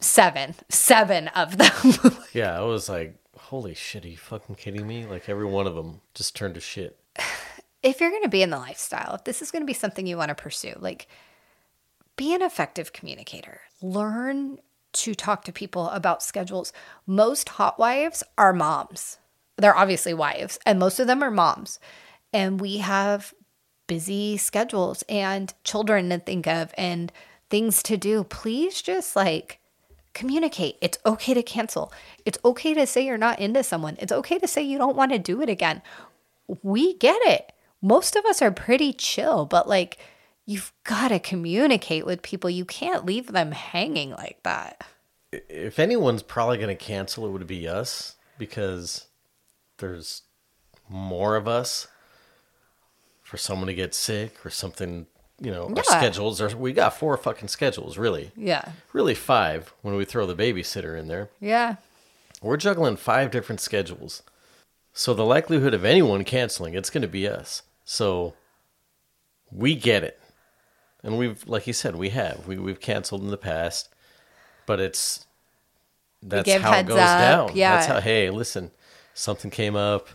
seven, 0.00 0.54
seven 0.68 1.28
of 1.28 1.58
them. 1.58 2.16
Yeah, 2.32 2.58
I 2.58 2.62
was 2.62 2.88
like, 2.88 3.14
holy 3.46 3.74
shit, 3.74 4.04
are 4.04 4.08
you 4.08 4.16
fucking 4.16 4.56
kidding 4.56 4.86
me? 4.86 5.06
Like 5.06 5.28
every 5.28 5.44
one 5.44 5.68
of 5.68 5.76
them 5.76 6.00
just 6.14 6.34
turned 6.34 6.54
to 6.54 6.60
shit. 6.60 6.98
if 7.82 8.00
you're 8.00 8.10
going 8.10 8.24
to 8.24 8.28
be 8.28 8.42
in 8.42 8.50
the 8.50 8.58
lifestyle, 8.58 9.14
if 9.14 9.24
this 9.24 9.40
is 9.40 9.52
going 9.52 9.62
to 9.62 9.66
be 9.66 9.72
something 9.72 10.04
you 10.04 10.16
want 10.16 10.30
to 10.30 10.34
pursue, 10.34 10.74
like 10.80 11.06
be 12.16 12.34
an 12.34 12.42
effective 12.42 12.92
communicator. 12.92 13.60
Learn 13.80 14.58
to 14.94 15.14
talk 15.14 15.44
to 15.44 15.52
people 15.52 15.88
about 15.90 16.24
schedules. 16.24 16.72
Most 17.06 17.50
hot 17.50 17.78
wives 17.78 18.24
are 18.36 18.52
moms. 18.52 19.18
They're 19.56 19.76
obviously 19.76 20.12
wives, 20.12 20.58
and 20.66 20.78
most 20.78 20.98
of 20.98 21.06
them 21.06 21.22
are 21.22 21.30
moms. 21.30 21.78
And 22.32 22.60
we 22.60 22.78
have 22.78 23.32
busy 23.86 24.36
schedules 24.36 25.04
and 25.08 25.54
children 25.62 26.10
to 26.10 26.18
think 26.18 26.48
of 26.48 26.74
and 26.76 27.12
things 27.48 27.80
to 27.84 27.96
do. 27.96 28.24
Please 28.24 28.82
just 28.82 29.14
like 29.14 29.60
communicate. 30.16 30.76
It's 30.80 30.98
okay 31.06 31.34
to 31.34 31.42
cancel. 31.42 31.92
It's 32.24 32.38
okay 32.44 32.74
to 32.74 32.86
say 32.86 33.06
you're 33.06 33.18
not 33.18 33.38
into 33.38 33.62
someone. 33.62 33.96
It's 34.00 34.12
okay 34.12 34.38
to 34.38 34.48
say 34.48 34.62
you 34.62 34.78
don't 34.78 34.96
want 34.96 35.12
to 35.12 35.18
do 35.18 35.42
it 35.42 35.48
again. 35.48 35.82
We 36.62 36.94
get 36.94 37.20
it. 37.22 37.52
Most 37.82 38.16
of 38.16 38.24
us 38.24 38.42
are 38.42 38.50
pretty 38.50 38.92
chill, 38.92 39.44
but 39.44 39.68
like 39.68 39.98
you've 40.46 40.72
got 40.84 41.08
to 41.08 41.18
communicate 41.18 42.06
with 42.06 42.22
people. 42.22 42.50
You 42.50 42.64
can't 42.64 43.04
leave 43.04 43.28
them 43.28 43.52
hanging 43.52 44.10
like 44.10 44.42
that. 44.42 44.84
If 45.32 45.78
anyone's 45.78 46.22
probably 46.22 46.56
going 46.56 46.76
to 46.76 46.84
cancel, 46.84 47.26
it 47.26 47.30
would 47.30 47.46
be 47.46 47.68
us 47.68 48.16
because 48.38 49.06
there's 49.78 50.22
more 50.88 51.36
of 51.36 51.46
us. 51.46 51.88
For 53.22 53.36
someone 53.36 53.66
to 53.66 53.74
get 53.74 53.92
sick 53.92 54.46
or 54.46 54.50
something, 54.50 55.08
you 55.40 55.50
know, 55.50 55.64
our 55.68 55.74
Yeah. 55.76 55.82
schedules 55.82 56.40
are. 56.40 56.56
We 56.56 56.72
got 56.72 56.96
four 56.98 57.16
fucking 57.16 57.48
schedules, 57.48 57.98
really. 57.98 58.30
Yeah. 58.36 58.72
Really 58.92 59.14
five 59.14 59.72
when 59.82 59.94
we 59.96 60.04
throw 60.04 60.26
the 60.26 60.34
babysitter 60.34 60.98
in 60.98 61.08
there. 61.08 61.28
Yeah. 61.40 61.76
We're 62.42 62.56
juggling 62.56 62.96
five 62.96 63.30
different 63.30 63.60
schedules. 63.60 64.22
So 64.92 65.12
the 65.14 65.24
likelihood 65.24 65.74
of 65.74 65.84
anyone 65.84 66.24
canceling, 66.24 66.74
it's 66.74 66.88
going 66.90 67.02
to 67.02 67.08
be 67.08 67.28
us. 67.28 67.62
So 67.84 68.34
we 69.52 69.74
get 69.74 70.02
it. 70.04 70.18
and 71.02 71.18
we've 71.18 71.46
like 71.46 71.66
you 71.68 71.72
said, 71.72 71.94
we 71.96 72.08
have 72.10 72.46
we 72.48 72.56
we've 72.58 72.80
canceled 72.80 73.22
in 73.22 73.30
the 73.30 73.36
past, 73.36 73.88
but 74.66 74.80
it's 74.80 75.24
that's 76.22 76.50
how 76.54 76.72
it 76.78 76.86
goes 76.86 76.98
up, 76.98 77.20
down. 77.48 77.50
yeah. 77.56 77.74
That's 77.76 77.86
how. 77.86 78.00
Hey, 78.00 78.30
listen, 78.30 78.70
something 79.14 79.50
came 79.50 79.76
up. 79.76 80.08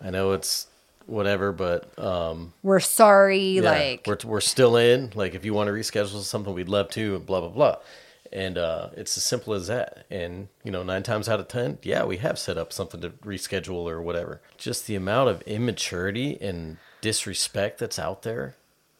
I 0.00 0.10
know 0.10 0.32
it's 0.32 0.68
whatever, 1.08 1.52
but 1.52 1.98
um, 1.98 2.52
We're 2.62 2.80
sorry. 2.80 3.60
yeah, 3.60 3.70
like, 3.70 4.04
we're 4.06 4.18
we're 4.24 4.40
still 4.40 4.76
in. 4.76 5.10
Like, 5.14 5.34
if 5.34 5.44
you 5.44 5.54
want 5.54 5.68
to 5.68 5.72
reschedule 5.72 6.20
something, 6.22 6.54
we'd 6.54 6.68
love 6.68 6.90
to. 6.90 7.16
and 7.16 7.26
Blah 7.26 7.40
blah 7.40 7.48
blah. 7.50 7.76
And 8.30 8.58
uh, 8.58 8.90
it's 8.94 9.16
as 9.16 9.24
simple 9.24 9.54
as 9.54 9.68
that. 9.68 10.04
And 10.10 10.48
you 10.62 10.70
know, 10.70 10.82
nine 10.82 11.02
times 11.02 11.28
out 11.28 11.40
of 11.40 11.48
ten, 11.48 11.78
yeah, 11.82 12.04
we 12.04 12.18
have 12.18 12.38
set 12.38 12.58
up 12.58 12.72
something 12.72 13.00
to 13.00 13.10
reschedule 13.10 13.88
or 13.90 14.02
whatever. 14.02 14.40
Just 14.58 14.86
the 14.86 14.94
amount 14.96 15.30
of 15.30 15.40
immaturity 15.42 16.36
and 16.40 16.76
disrespect 17.00 17.78
that's 17.78 17.98
out 17.98 18.22
there, 18.22 18.54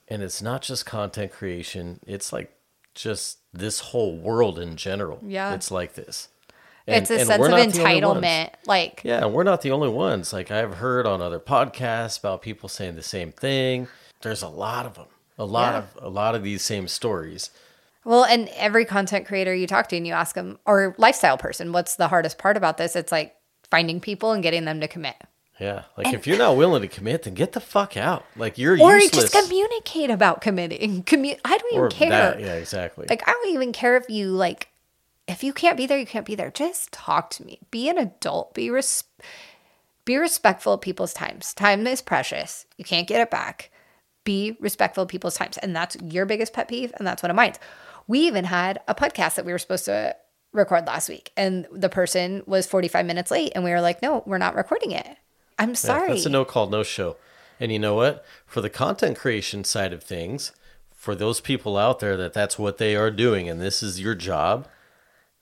and 0.08 0.22
it's 0.22 0.40
not 0.40 0.62
just 0.62 0.86
content 0.86 1.30
creation. 1.32 2.00
It's 2.06 2.32
like 2.32 2.54
just 2.94 3.38
this 3.52 3.80
whole 3.80 4.16
world 4.16 4.58
in 4.58 4.76
general. 4.76 5.18
Yeah. 5.22 5.52
it's 5.54 5.70
like 5.70 5.94
this. 5.94 6.28
It's 6.96 7.10
a 7.10 7.18
and 7.18 7.26
sense 7.26 7.30
of 7.30 7.40
not 7.40 7.46
the 7.46 7.52
only 7.52 7.66
ones. 7.66 7.78
entitlement. 8.24 8.50
Like, 8.66 9.00
Yeah, 9.04 9.24
and 9.24 9.32
we're 9.32 9.42
not 9.44 9.62
the 9.62 9.70
only 9.70 9.88
ones. 9.88 10.32
Like 10.32 10.50
I've 10.50 10.74
heard 10.74 11.06
on 11.06 11.20
other 11.22 11.38
podcasts 11.40 12.18
about 12.18 12.42
people 12.42 12.68
saying 12.68 12.96
the 12.96 13.02
same 13.02 13.32
thing. 13.32 13.88
There's 14.22 14.42
a 14.42 14.48
lot 14.48 14.86
of 14.86 14.94
them. 14.94 15.06
A 15.38 15.44
lot 15.44 15.72
Yeah. 15.74 15.78
of 15.78 16.04
a 16.04 16.08
lot 16.08 16.34
of 16.34 16.42
these 16.42 16.62
same 16.62 16.88
stories. 16.88 17.50
Well, 18.04 18.24
and 18.24 18.48
every 18.56 18.84
content 18.84 19.26
creator 19.26 19.54
you 19.54 19.66
talk 19.66 19.88
to 19.90 19.96
and 19.96 20.06
you 20.06 20.12
ask 20.14 20.34
them, 20.34 20.58
or 20.66 20.94
lifestyle 20.98 21.36
person, 21.36 21.72
what's 21.72 21.96
the 21.96 22.08
hardest 22.08 22.38
part 22.38 22.56
about 22.56 22.78
this? 22.78 22.96
It's 22.96 23.12
like 23.12 23.34
finding 23.70 24.00
people 24.00 24.32
and 24.32 24.42
getting 24.42 24.64
them 24.64 24.80
to 24.80 24.88
commit. 24.88 25.16
Yeah, 25.60 25.82
like 25.96 26.14
if 26.14 26.24
you're 26.26 26.38
not 26.38 26.56
willing 26.56 26.82
to 26.82 26.88
commit, 26.88 27.24
then 27.24 27.34
get 27.34 27.52
the 27.52 27.60
fuck 27.60 27.96
out. 27.96 28.24
Like 28.36 28.58
you're 28.58 28.80
Or 28.80 28.94
useless. 28.98 29.30
just 29.30 29.44
communicate 29.48 30.08
about 30.08 30.40
committing. 30.40 31.02
Commu- 31.02 31.38
I 31.44 31.58
don't 31.58 31.72
even 31.72 31.84
or 31.84 31.88
care. 31.90 32.10
that, 32.10 32.40
yeah, 32.40 32.54
exactly. 32.54 33.06
Like, 33.10 33.28
I 33.28 33.32
don't 33.32 33.52
even 33.54 33.72
care 33.72 33.96
if 33.96 34.08
you, 34.08 34.28
like, 34.28 34.68
if 35.28 35.44
you 35.44 35.52
can't 35.52 35.76
be 35.76 35.86
there, 35.86 35.98
you 35.98 36.06
can't 36.06 36.26
be 36.26 36.34
there. 36.34 36.50
Just 36.50 36.90
talk 36.90 37.30
to 37.30 37.44
me. 37.44 37.60
Be 37.70 37.88
an 37.88 37.98
adult. 37.98 38.54
Be 38.54 38.70
res- 38.70 39.04
be 40.04 40.16
respectful 40.16 40.72
of 40.72 40.80
people's 40.80 41.12
times. 41.12 41.52
Time 41.54 41.86
is 41.86 42.00
precious. 42.00 42.64
You 42.78 42.84
can't 42.84 43.06
get 43.06 43.20
it 43.20 43.30
back. 43.30 43.70
Be 44.24 44.56
respectful 44.58 45.02
of 45.02 45.08
people's 45.08 45.36
times. 45.36 45.58
And 45.58 45.76
that's 45.76 45.96
your 46.02 46.24
biggest 46.26 46.52
pet 46.54 46.66
peeve. 46.68 46.92
And 46.96 47.06
that's 47.06 47.22
one 47.22 47.30
of 47.30 47.36
mine. 47.36 47.52
We 48.06 48.20
even 48.20 48.44
had 48.44 48.80
a 48.88 48.94
podcast 48.94 49.34
that 49.34 49.44
we 49.44 49.52
were 49.52 49.58
supposed 49.58 49.84
to 49.84 50.16
record 50.52 50.86
last 50.86 51.10
week. 51.10 51.30
And 51.36 51.66
the 51.70 51.90
person 51.90 52.42
was 52.46 52.66
45 52.66 53.04
minutes 53.04 53.30
late. 53.30 53.52
And 53.54 53.62
we 53.64 53.70
were 53.70 53.82
like, 53.82 54.00
no, 54.00 54.22
we're 54.24 54.38
not 54.38 54.54
recording 54.56 54.92
it. 54.92 55.06
I'm 55.58 55.70
Yeah, 55.70 55.74
sorry. 55.74 56.08
that's 56.08 56.24
a 56.26 56.30
no 56.30 56.46
call, 56.46 56.68
no 56.68 56.82
show. 56.82 57.16
And 57.60 57.70
you 57.70 57.78
know 57.78 57.94
what? 57.94 58.24
For 58.46 58.62
the 58.62 58.70
content 58.70 59.18
creation 59.18 59.62
side 59.64 59.92
of 59.92 60.02
things, 60.02 60.52
for 60.94 61.14
those 61.14 61.40
people 61.40 61.76
out 61.76 61.98
there 62.00 62.16
that 62.16 62.32
that's 62.32 62.58
what 62.58 62.78
they 62.78 62.96
are 62.96 63.10
doing 63.10 63.48
and 63.48 63.60
this 63.60 63.82
is 63.82 64.00
your 64.00 64.14
job, 64.14 64.66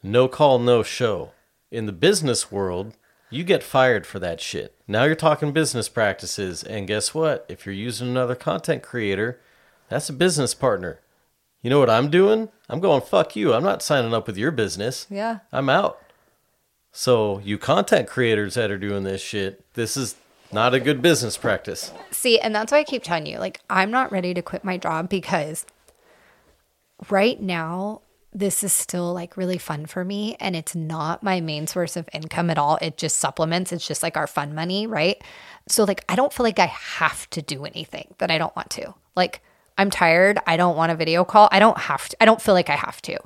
no 0.03 0.29
call, 0.29 0.59
no 0.59 0.83
show. 0.83 1.33
In 1.71 1.87
the 1.87 1.93
business 1.93 2.53
world, 2.53 2.95
you 3.31 3.43
get 3.45 3.63
fired 3.63 4.07
for 4.07 4.19
that 4.21 4.41
shit. 4.41 4.75
Now 4.87 5.05
you're 5.05 5.15
talking 5.15 5.53
business 5.53 5.89
practices, 5.89 6.63
and 6.63 6.87
guess 6.87 7.13
what? 7.13 7.45
If 7.49 7.67
you're 7.67 7.75
using 7.75 8.09
another 8.09 8.35
content 8.35 8.83
creator, 8.83 9.41
that's 9.89 10.09
a 10.09 10.13
business 10.13 10.55
partner. 10.55 11.01
You 11.63 11.71
know 11.71 11.81
what 11.81 11.91
I'm 11.91 12.11
doing? 12.11 12.51
I'm 12.69 12.81
going, 12.81 13.01
fuck 13.01 13.35
you. 13.35 13.53
I'm 13.53 13.65
not 13.65 13.83
signing 13.83 14.15
up 14.15 14.27
with 14.27 14.37
your 14.37 14.53
business. 14.53 15.07
Yeah. 15.11 15.41
I'm 15.53 15.69
out. 15.69 16.01
So, 16.93 17.41
you 17.41 17.59
content 17.59 18.09
creators 18.09 18.55
that 18.55 18.71
are 18.71 18.79
doing 18.79 19.05
this 19.05 19.21
shit, 19.21 19.65
this 19.75 19.97
is 19.97 20.15
not 20.53 20.75
a 20.75 20.81
good 20.81 21.03
business 21.03 21.37
practice. 21.37 21.93
See, 22.11 22.39
and 22.39 22.55
that's 22.55 22.73
why 22.73 22.79
I 22.79 22.85
keep 22.85 23.03
telling 23.03 23.27
you, 23.27 23.39
like, 23.39 23.61
I'm 23.69 23.91
not 23.91 24.13
ready 24.13 24.33
to 24.33 24.43
quit 24.43 24.65
my 24.65 24.79
job 24.79 25.09
because 25.09 25.67
right 27.11 27.41
now, 27.41 28.01
this 28.37 28.63
is 28.63 28.73
still 28.73 29.15
like 29.15 29.39
really 29.39 29.57
fun 29.57 29.87
for 29.87 30.05
me. 30.05 30.37
And 30.39 30.55
it's 30.55 30.75
not 30.75 31.23
my 31.23 31.41
main 31.41 31.67
source 31.67 31.97
of 31.97 32.07
income 32.13 32.51
at 32.51 32.59
all. 32.59 32.79
It 32.83 32.99
just 32.99 33.19
supplements, 33.19 33.73
it's 33.73 33.87
just 33.87 34.03
like 34.03 34.17
our 34.17 34.27
fun 34.27 34.55
money, 34.55 34.87
right? 34.87 35.23
So, 35.69 35.85
like, 35.85 36.05
I 36.09 36.15
don't 36.15 36.33
feel 36.33 36.45
like 36.45 36.59
I 36.59 36.67
have 36.67 37.29
to 37.31 37.43
do 37.43 37.65
anything 37.65 38.15
that 38.19 38.31
I 38.31 38.39
don't 38.39 38.55
want 38.55 38.71
to. 38.71 38.95
Like, 39.17 39.41
I'm 39.79 39.91
tired. 39.91 40.39
I 40.47 40.57
don't 40.57 40.77
want 40.77 40.93
a 40.93 40.97
video 40.97 41.25
call. 41.25 41.49
I 41.51 41.59
don't 41.59 41.79
have 41.79 42.09
to. 42.11 42.23
I 42.23 42.27
don't 42.27 42.41
feel 42.41 42.55
like 42.55 42.71
I 42.71 42.77
have 42.77 43.03
to. 43.03 43.19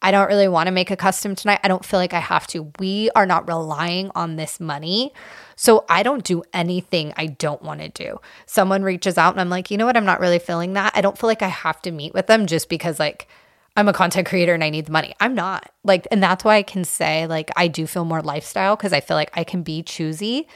I 0.00 0.10
don't 0.10 0.28
really 0.28 0.48
want 0.48 0.68
to 0.68 0.72
make 0.72 0.90
a 0.90 0.96
custom 0.96 1.34
tonight. 1.34 1.60
I 1.62 1.68
don't 1.68 1.84
feel 1.84 2.00
like 2.00 2.14
I 2.14 2.18
have 2.20 2.46
to. 2.48 2.72
We 2.78 3.10
are 3.14 3.26
not 3.26 3.46
relying 3.46 4.10
on 4.14 4.36
this 4.36 4.58
money. 4.58 5.12
So 5.54 5.84
I 5.88 6.02
don't 6.02 6.24
do 6.24 6.42
anything 6.52 7.12
I 7.16 7.26
don't 7.26 7.62
want 7.62 7.80
to 7.80 7.88
do. 7.88 8.20
Someone 8.46 8.82
reaches 8.82 9.18
out 9.18 9.34
and 9.34 9.40
I'm 9.40 9.50
like, 9.50 9.70
you 9.70 9.76
know 9.76 9.86
what? 9.86 9.96
I'm 9.96 10.04
not 10.04 10.20
really 10.20 10.40
feeling 10.40 10.72
that. 10.72 10.92
I 10.96 11.02
don't 11.02 11.18
feel 11.18 11.28
like 11.28 11.42
I 11.42 11.48
have 11.48 11.82
to 11.82 11.92
meet 11.92 12.14
with 12.14 12.26
them 12.26 12.46
just 12.46 12.68
because, 12.68 12.98
like, 12.98 13.28
I'm 13.76 13.88
a 13.88 13.92
content 13.92 14.28
creator 14.28 14.54
and 14.54 14.62
I 14.62 14.70
need 14.70 14.86
the 14.86 14.92
money. 14.92 15.14
I'm 15.20 15.34
not. 15.34 15.70
Like, 15.82 16.06
and 16.10 16.22
that's 16.22 16.44
why 16.44 16.56
I 16.56 16.62
can 16.62 16.84
say, 16.84 17.26
like, 17.26 17.50
I 17.56 17.68
do 17.68 17.86
feel 17.86 18.04
more 18.04 18.20
lifestyle 18.20 18.76
because 18.76 18.92
I 18.92 19.00
feel 19.00 19.16
like 19.16 19.30
I 19.34 19.44
can 19.44 19.62
be 19.62 19.82
choosy 19.82 20.46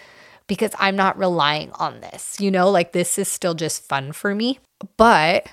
because 0.47 0.73
I'm 0.79 0.97
not 0.97 1.19
relying 1.19 1.73
on 1.73 2.01
this. 2.01 2.39
You 2.41 2.51
know, 2.51 2.71
like, 2.71 2.93
this 2.93 3.19
is 3.19 3.29
still 3.29 3.55
just 3.55 3.85
fun 3.85 4.13
for 4.13 4.35
me. 4.35 4.59
But 4.97 5.49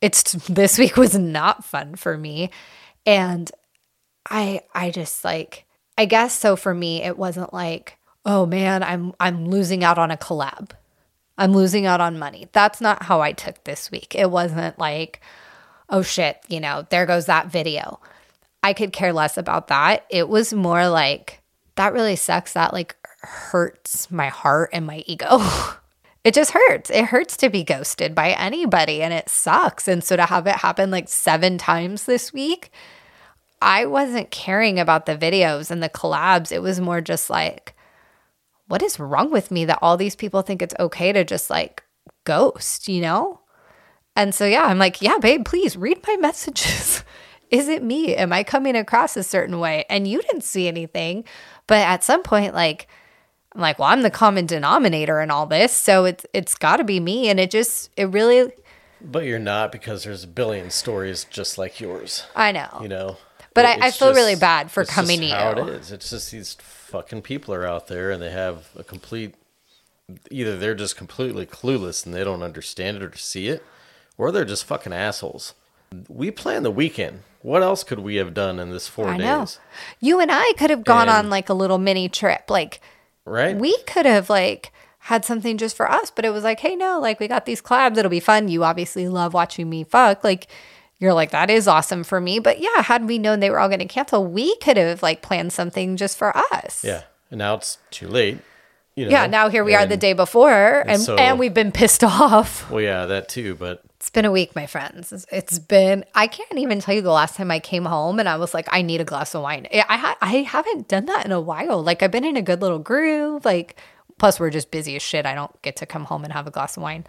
it's 0.00 0.32
this 0.32 0.78
week 0.78 0.96
was 0.96 1.16
not 1.16 1.64
fun 1.64 1.94
for 1.94 2.18
me. 2.18 2.50
And 3.06 3.50
I 4.28 4.62
I 4.74 4.90
just 4.90 5.24
like 5.24 5.64
I 5.96 6.04
guess 6.04 6.38
so 6.38 6.56
for 6.56 6.74
me 6.74 7.02
it 7.02 7.16
wasn't 7.18 7.52
like, 7.52 7.98
oh 8.24 8.44
man, 8.46 8.82
I'm 8.82 9.14
I'm 9.20 9.48
losing 9.48 9.84
out 9.84 9.98
on 9.98 10.10
a 10.10 10.16
collab. 10.16 10.72
I'm 11.38 11.52
losing 11.52 11.86
out 11.86 12.00
on 12.00 12.18
money. 12.18 12.48
That's 12.52 12.80
not 12.80 13.04
how 13.04 13.20
I 13.20 13.32
took 13.32 13.64
this 13.64 13.90
week. 13.90 14.14
It 14.14 14.30
wasn't 14.30 14.78
like, 14.78 15.20
oh 15.92 16.02
shit, 16.02 16.38
you 16.48 16.58
know, 16.58 16.86
there 16.90 17.06
goes 17.06 17.26
that 17.26 17.52
video. 17.52 18.00
I 18.62 18.72
could 18.72 18.92
care 18.92 19.12
less 19.12 19.36
about 19.36 19.68
that. 19.68 20.06
It 20.10 20.28
was 20.28 20.52
more 20.52 20.88
like 20.88 21.40
that 21.76 21.92
really 21.92 22.16
sucks. 22.16 22.54
That 22.54 22.72
like 22.72 22.96
hurts 23.20 24.10
my 24.10 24.28
heart 24.28 24.70
and 24.72 24.86
my 24.86 25.04
ego. 25.06 25.38
it 26.24 26.34
just 26.34 26.52
hurts. 26.52 26.90
It 26.90 27.04
hurts 27.04 27.36
to 27.38 27.50
be 27.50 27.62
ghosted 27.62 28.14
by 28.14 28.30
anybody 28.30 29.02
and 29.02 29.12
it 29.12 29.28
sucks. 29.28 29.86
And 29.86 30.02
so 30.02 30.16
to 30.16 30.24
have 30.24 30.46
it 30.46 30.56
happen 30.56 30.90
like 30.90 31.08
seven 31.08 31.58
times 31.58 32.04
this 32.04 32.32
week, 32.32 32.70
I 33.60 33.86
wasn't 33.86 34.30
caring 34.30 34.80
about 34.80 35.06
the 35.06 35.16
videos 35.16 35.70
and 35.70 35.82
the 35.82 35.88
collabs. 35.88 36.50
It 36.50 36.62
was 36.62 36.80
more 36.80 37.00
just 37.00 37.30
like, 37.30 37.74
what 38.66 38.82
is 38.82 38.98
wrong 38.98 39.30
with 39.30 39.50
me 39.50 39.66
that 39.66 39.78
all 39.82 39.96
these 39.96 40.16
people 40.16 40.42
think 40.42 40.62
it's 40.62 40.74
okay 40.80 41.12
to 41.12 41.24
just 41.24 41.50
like 41.50 41.82
ghost, 42.24 42.88
you 42.88 43.02
know? 43.02 43.41
And 44.16 44.34
so, 44.34 44.44
yeah, 44.44 44.64
I'm 44.64 44.78
like, 44.78 45.00
yeah, 45.00 45.18
babe, 45.18 45.44
please 45.44 45.76
read 45.76 45.98
my 46.06 46.16
messages. 46.20 47.02
is 47.50 47.68
it 47.68 47.82
me? 47.82 48.14
Am 48.14 48.32
I 48.32 48.42
coming 48.42 48.76
across 48.76 49.16
a 49.16 49.22
certain 49.22 49.58
way? 49.58 49.84
And 49.88 50.06
you 50.06 50.20
didn't 50.22 50.44
see 50.44 50.68
anything. 50.68 51.24
But 51.66 51.78
at 51.86 52.04
some 52.04 52.22
point, 52.22 52.54
like, 52.54 52.88
I'm 53.54 53.60
like, 53.60 53.78
well, 53.78 53.88
I'm 53.88 54.02
the 54.02 54.10
common 54.10 54.46
denominator 54.46 55.20
in 55.20 55.30
all 55.30 55.46
this. 55.46 55.72
So 55.72 56.04
it's 56.06 56.24
it's 56.32 56.54
gotta 56.54 56.84
be 56.84 57.00
me. 57.00 57.28
And 57.28 57.38
it 57.38 57.50
just 57.50 57.90
it 57.96 58.06
really 58.06 58.50
But 59.00 59.24
you're 59.24 59.38
not 59.38 59.72
because 59.72 60.04
there's 60.04 60.24
a 60.24 60.28
billion 60.28 60.70
stories 60.70 61.24
just 61.24 61.58
like 61.58 61.80
yours, 61.80 62.24
I 62.34 62.52
know. 62.52 62.78
you 62.82 62.88
know? 62.88 63.16
But 63.54 63.66
I- 63.66 63.88
I 63.88 63.90
feel 63.90 64.14
really 64.14 64.36
bad 64.36 64.70
for 64.70 64.80
it's 64.82 64.88
just 64.90 64.98
coming 64.98 65.20
to 65.20 65.28
how 65.28 65.54
you. 65.56 65.68
it 65.68 65.68
is. 65.80 65.92
It's 65.92 66.08
just 66.08 66.30
these 66.30 66.54
fucking 66.60 67.20
people 67.22 67.52
are 67.52 67.66
out 67.66 67.88
there 67.88 68.10
and 68.10 68.22
they 68.22 68.30
have 68.30 68.68
a 68.76 68.82
complete 68.84 69.34
either 70.30 70.56
they're 70.58 70.74
just 70.74 70.96
completely 70.96 71.44
clueless 71.46 72.04
and 72.06 72.14
they 72.14 72.24
don't 72.24 72.42
understand 72.42 72.96
it 72.98 73.02
or 73.02 73.16
see 73.16 73.48
it, 73.48 73.62
or 74.22 74.32
they're 74.32 74.44
just 74.44 74.64
fucking 74.64 74.92
assholes. 74.92 75.54
We 76.08 76.30
planned 76.30 76.64
the 76.64 76.70
weekend. 76.70 77.20
What 77.42 77.62
else 77.62 77.82
could 77.84 77.98
we 77.98 78.16
have 78.16 78.32
done 78.34 78.58
in 78.60 78.70
this 78.70 78.88
four 78.88 79.08
I 79.08 79.18
days? 79.18 79.26
know. 79.26 79.46
You 80.00 80.20
and 80.20 80.30
I 80.32 80.52
could 80.56 80.70
have 80.70 80.84
gone 80.84 81.08
on 81.08 81.28
like 81.28 81.48
a 81.48 81.54
little 81.54 81.78
mini 81.78 82.08
trip. 82.08 82.44
Like 82.48 82.80
Right? 83.24 83.56
we 83.56 83.76
could 83.86 84.06
have 84.06 84.30
like 84.30 84.72
had 85.06 85.24
something 85.24 85.58
just 85.58 85.76
for 85.76 85.90
us, 85.90 86.10
but 86.10 86.24
it 86.24 86.30
was 86.30 86.44
like, 86.44 86.60
hey, 86.60 86.76
no, 86.76 87.00
like 87.00 87.18
we 87.20 87.26
got 87.28 87.44
these 87.46 87.60
collabs. 87.60 87.96
It'll 87.98 88.10
be 88.10 88.20
fun. 88.20 88.48
You 88.48 88.62
obviously 88.64 89.08
love 89.08 89.34
watching 89.34 89.68
me 89.68 89.82
fuck. 89.84 90.22
Like 90.24 90.46
you're 90.98 91.12
like, 91.14 91.32
that 91.32 91.50
is 91.50 91.66
awesome 91.66 92.04
for 92.04 92.20
me. 92.20 92.38
But 92.38 92.60
yeah, 92.60 92.82
had 92.82 93.06
we 93.08 93.18
known 93.18 93.40
they 93.40 93.50
were 93.50 93.58
all 93.58 93.68
going 93.68 93.80
to 93.80 93.84
cancel, 93.86 94.24
we 94.24 94.56
could 94.58 94.76
have 94.76 95.02
like 95.02 95.20
planned 95.20 95.52
something 95.52 95.96
just 95.96 96.16
for 96.16 96.36
us. 96.36 96.84
yeah. 96.84 97.02
And 97.30 97.38
now 97.38 97.54
it's 97.56 97.78
too 97.90 98.06
late. 98.08 98.38
You 98.94 99.06
know? 99.06 99.10
Yeah. 99.10 99.26
Now 99.26 99.48
here 99.48 99.64
we 99.64 99.74
are 99.74 99.86
the 99.86 99.96
day 99.96 100.12
before, 100.12 100.84
and 100.86 101.00
so- 101.00 101.16
and 101.16 101.38
we've 101.38 101.54
been 101.54 101.72
pissed 101.72 102.04
off. 102.04 102.70
Well, 102.70 102.82
yeah, 102.82 103.06
that 103.06 103.28
too. 103.28 103.54
But 103.56 103.82
been 104.12 104.24
a 104.24 104.30
week, 104.30 104.54
my 104.54 104.66
friends. 104.66 105.12
It's- 105.12 105.58
been. 105.58 106.04
I 106.14 106.26
can't 106.26 106.58
even 106.58 106.80
tell 106.80 106.94
you 106.94 107.02
the 107.02 107.10
last 107.10 107.36
time 107.36 107.50
I 107.50 107.58
came 107.60 107.84
home 107.86 108.18
and 108.18 108.28
I 108.28 108.36
was 108.36 108.52
like, 108.54 108.68
I 108.70 108.82
need 108.82 109.00
a 109.00 109.04
glass 109.04 109.34
of 109.34 109.42
wine. 109.42 109.66
I 109.72 109.96
ha- 109.96 110.18
I 110.20 110.36
haven't 110.42 110.88
done 110.88 111.06
that 111.06 111.24
in 111.24 111.32
a 111.32 111.40
while. 111.40 111.82
Like 111.82 112.02
I've 112.02 112.10
been 112.10 112.24
in 112.24 112.36
a 112.36 112.42
good 112.42 112.60
little 112.60 112.78
groove. 112.78 113.44
Like 113.44 113.76
plus 114.18 114.38
we're 114.38 114.50
just 114.50 114.70
busy 114.70 114.96
as 114.96 115.02
shit. 115.02 115.26
I 115.26 115.34
don't 115.34 115.60
get 115.62 115.76
to 115.76 115.86
come 115.86 116.04
home 116.04 116.24
and 116.24 116.32
have 116.32 116.46
a 116.46 116.50
glass 116.50 116.76
of 116.76 116.82
wine. 116.82 117.04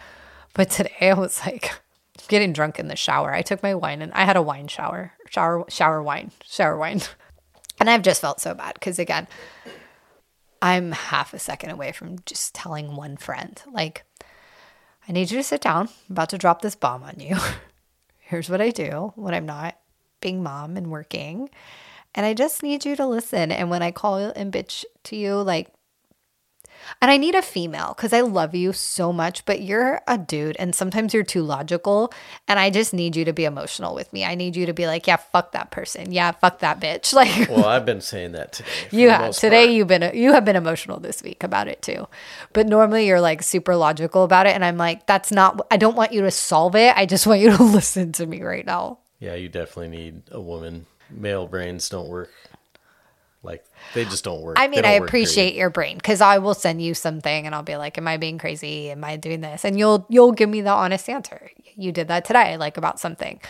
But 0.54 0.70
today 0.70 1.10
I 1.10 1.14
was 1.14 1.40
like 1.44 1.72
getting 2.28 2.52
drunk 2.52 2.78
in 2.78 2.88
the 2.88 2.96
shower. 2.96 3.32
I 3.32 3.42
took 3.42 3.62
my 3.62 3.74
wine 3.74 4.00
and 4.02 4.12
I 4.14 4.24
had 4.24 4.36
a 4.36 4.42
wine 4.42 4.68
shower, 4.68 5.12
shower, 5.28 5.64
shower 5.68 6.02
wine, 6.02 6.30
shower 6.44 6.76
wine, 6.78 7.02
and 7.80 7.90
I've 7.90 8.02
just 8.02 8.20
felt 8.20 8.40
so 8.40 8.54
bad 8.54 8.74
because 8.74 8.98
again, 8.98 9.26
I'm 10.62 10.92
half 10.92 11.34
a 11.34 11.38
second 11.38 11.70
away 11.70 11.92
from 11.92 12.18
just 12.24 12.54
telling 12.54 12.96
one 12.96 13.16
friend 13.16 13.60
like. 13.70 14.04
I 15.08 15.12
need 15.12 15.30
you 15.30 15.38
to 15.38 15.42
sit 15.42 15.60
down. 15.60 15.88
I'm 16.08 16.12
about 16.12 16.30
to 16.30 16.38
drop 16.38 16.62
this 16.62 16.74
bomb 16.74 17.02
on 17.02 17.20
you. 17.20 17.36
here's 18.18 18.48
what 18.48 18.60
I 18.60 18.70
do 18.70 19.12
when 19.16 19.34
I'm 19.34 19.46
not 19.46 19.76
being 20.20 20.42
mom 20.42 20.76
and 20.76 20.90
working. 20.90 21.50
And 22.14 22.24
I 22.24 22.32
just 22.32 22.62
need 22.62 22.84
you 22.84 22.96
to 22.96 23.06
listen. 23.06 23.52
And 23.52 23.70
when 23.70 23.82
I 23.82 23.90
call 23.90 24.18
and 24.18 24.52
bitch 24.52 24.84
to 25.04 25.16
you, 25.16 25.34
like, 25.34 25.68
and 27.00 27.10
I 27.10 27.16
need 27.16 27.34
a 27.34 27.42
female 27.42 27.94
because 27.96 28.12
I 28.12 28.20
love 28.22 28.54
you 28.54 28.72
so 28.72 29.12
much, 29.12 29.44
but 29.44 29.60
you're 29.62 30.00
a 30.06 30.18
dude 30.18 30.56
and 30.58 30.74
sometimes 30.74 31.12
you're 31.14 31.22
too 31.24 31.42
logical. 31.42 32.12
And 32.48 32.58
I 32.58 32.70
just 32.70 32.92
need 32.92 33.16
you 33.16 33.24
to 33.24 33.32
be 33.32 33.44
emotional 33.44 33.94
with 33.94 34.12
me. 34.12 34.24
I 34.24 34.34
need 34.34 34.56
you 34.56 34.66
to 34.66 34.72
be 34.72 34.86
like, 34.86 35.06
yeah, 35.06 35.16
fuck 35.16 35.52
that 35.52 35.70
person. 35.70 36.12
Yeah, 36.12 36.32
fuck 36.32 36.58
that 36.60 36.80
bitch. 36.80 37.12
Like, 37.14 37.48
Well, 37.48 37.66
I've 37.66 37.86
been 37.86 38.00
saying 38.00 38.32
that 38.32 38.52
today. 38.54 38.68
you 38.90 39.08
have 39.10 39.34
today. 39.34 39.64
part. 39.66 39.74
You've 39.74 39.88
been 39.88 40.10
you 40.14 40.32
have 40.32 40.44
been 40.44 40.56
emotional 40.56 40.98
this 41.00 41.22
week 41.22 41.42
about 41.44 41.68
it 41.68 41.80
too, 41.82 42.08
but 42.52 42.66
normally 42.66 43.06
you're 43.06 43.20
like 43.20 43.42
super 43.42 43.76
logical 43.76 44.24
about 44.24 44.46
it, 44.46 44.54
and 44.54 44.64
I'm 44.64 44.76
like, 44.76 45.06
that's 45.06 45.30
not. 45.30 45.64
I 45.70 45.76
don't 45.76 45.96
want 45.96 46.12
you 46.12 46.22
to 46.22 46.30
solve 46.30 46.74
it. 46.76 46.92
I 46.96 47.06
just 47.06 47.26
want 47.26 47.40
you 47.40 47.56
to 47.56 47.62
listen 47.78 48.12
to 48.12 48.26
me 48.26 48.42
right 48.42 48.66
now. 48.66 48.98
Yeah, 49.20 49.34
you 49.36 49.48
definitely 49.48 49.96
need 49.96 50.22
a 50.30 50.40
woman. 50.40 50.86
Male 51.10 51.46
brains 51.46 51.88
don't 51.88 52.08
work. 52.08 52.30
Like 53.44 53.64
they 53.94 54.04
just 54.04 54.24
don't 54.24 54.40
work. 54.40 54.58
I 54.58 54.68
mean, 54.68 54.84
I 54.84 54.92
appreciate 54.92 55.54
your 55.54 55.70
brain 55.70 55.96
because 55.96 56.20
I 56.20 56.38
will 56.38 56.54
send 56.54 56.82
you 56.82 56.94
something, 56.94 57.46
and 57.46 57.54
I'll 57.54 57.62
be 57.62 57.76
like, 57.76 57.98
"Am 57.98 58.08
I 58.08 58.16
being 58.16 58.38
crazy? 58.38 58.90
Am 58.90 59.04
I 59.04 59.16
doing 59.16 59.40
this?" 59.40 59.64
And 59.64 59.78
you'll 59.78 60.06
you'll 60.08 60.32
give 60.32 60.48
me 60.48 60.62
the 60.62 60.70
honest 60.70 61.08
answer. 61.08 61.50
You 61.76 61.92
did 61.92 62.08
that 62.08 62.24
today, 62.24 62.56
like 62.56 62.76
about 62.76 62.98
something. 62.98 63.40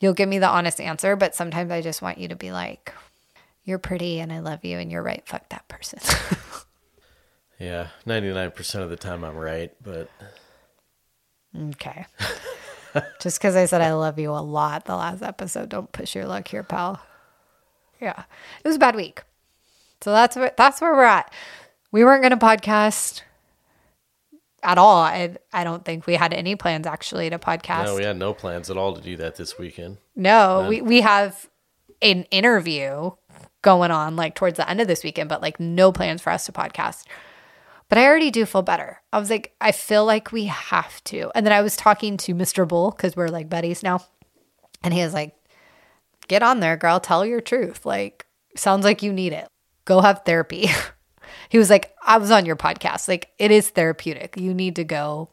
You'll 0.00 0.14
give 0.14 0.28
me 0.28 0.38
the 0.38 0.48
honest 0.48 0.80
answer, 0.80 1.14
but 1.16 1.34
sometimes 1.34 1.70
I 1.70 1.82
just 1.82 2.02
want 2.02 2.18
you 2.18 2.28
to 2.28 2.36
be 2.36 2.50
like, 2.50 2.92
"You're 3.64 3.78
pretty, 3.78 4.18
and 4.20 4.32
I 4.32 4.40
love 4.40 4.64
you, 4.64 4.78
and 4.78 4.90
you're 4.90 5.02
right. 5.02 5.22
Fuck 5.26 5.48
that 5.50 5.68
person." 5.68 6.00
Yeah, 7.58 7.88
ninety 8.04 8.32
nine 8.32 8.50
percent 8.50 8.82
of 8.82 8.90
the 8.90 8.96
time 8.96 9.22
I'm 9.22 9.36
right, 9.36 9.70
but 9.80 10.10
Okay. 11.56 12.06
Just 13.20 13.38
because 13.38 13.54
I 13.54 13.66
said 13.66 13.80
I 13.80 13.92
love 13.92 14.18
you 14.18 14.30
a 14.30 14.42
lot 14.42 14.84
the 14.84 14.96
last 14.96 15.22
episode, 15.22 15.68
don't 15.68 15.92
push 15.92 16.14
your 16.16 16.26
luck 16.26 16.48
here, 16.48 16.64
pal. 16.64 17.00
Yeah, 18.00 18.24
it 18.64 18.66
was 18.66 18.76
a 18.76 18.80
bad 18.80 18.96
week. 18.96 19.22
So 20.02 20.12
that's 20.12 20.36
where 20.36 20.52
that's 20.56 20.80
where 20.80 20.92
we're 20.92 21.04
at. 21.04 21.32
We 21.90 22.04
weren't 22.04 22.22
going 22.22 22.38
to 22.38 22.44
podcast 22.44 23.22
at 24.62 24.78
all. 24.78 25.02
I 25.02 25.36
I 25.52 25.64
don't 25.64 25.84
think 25.84 26.06
we 26.06 26.14
had 26.14 26.32
any 26.32 26.56
plans 26.56 26.86
actually 26.86 27.30
to 27.30 27.38
podcast. 27.38 27.84
no, 27.84 27.96
we 27.96 28.04
had 28.04 28.16
no 28.16 28.34
plans 28.34 28.70
at 28.70 28.76
all 28.76 28.94
to 28.94 29.00
do 29.00 29.16
that 29.18 29.36
this 29.36 29.58
weekend. 29.58 29.98
No, 30.16 30.66
we 30.68 30.80
we 30.80 31.00
have 31.00 31.48
an 32.00 32.24
interview 32.24 33.12
going 33.62 33.90
on 33.90 34.16
like 34.16 34.34
towards 34.34 34.56
the 34.56 34.68
end 34.68 34.80
of 34.80 34.88
this 34.88 35.04
weekend, 35.04 35.28
but 35.28 35.40
like 35.40 35.60
no 35.60 35.92
plans 35.92 36.20
for 36.20 36.30
us 36.30 36.46
to 36.46 36.52
podcast. 36.52 37.04
But 37.88 37.98
I 37.98 38.06
already 38.06 38.30
do 38.30 38.46
feel 38.46 38.62
better. 38.62 39.02
I 39.12 39.18
was 39.18 39.28
like, 39.28 39.54
I 39.60 39.70
feel 39.70 40.06
like 40.06 40.32
we 40.32 40.46
have 40.46 41.04
to. 41.04 41.30
And 41.34 41.44
then 41.44 41.52
I 41.52 41.60
was 41.60 41.76
talking 41.76 42.16
to 42.18 42.34
Mr. 42.34 42.66
Bull 42.66 42.90
because 42.90 43.14
we're 43.14 43.28
like 43.28 43.50
buddies 43.50 43.82
now. 43.82 44.02
And 44.82 44.94
he 44.94 45.02
was 45.02 45.12
like, 45.12 45.36
get 46.26 46.42
on 46.42 46.60
there, 46.60 46.78
girl. 46.78 47.00
Tell 47.00 47.26
your 47.26 47.42
truth. 47.42 47.84
Like, 47.84 48.26
sounds 48.56 48.84
like 48.84 49.02
you 49.02 49.12
need 49.12 49.34
it. 49.34 49.46
Go 49.84 50.00
have 50.00 50.22
therapy. 50.24 50.68
he 51.48 51.58
was 51.58 51.70
like, 51.70 51.94
I 52.02 52.18
was 52.18 52.30
on 52.30 52.46
your 52.46 52.56
podcast. 52.56 53.08
Like, 53.08 53.30
it 53.38 53.50
is 53.50 53.70
therapeutic. 53.70 54.36
You 54.36 54.54
need 54.54 54.76
to 54.76 54.84
go 54.84 55.30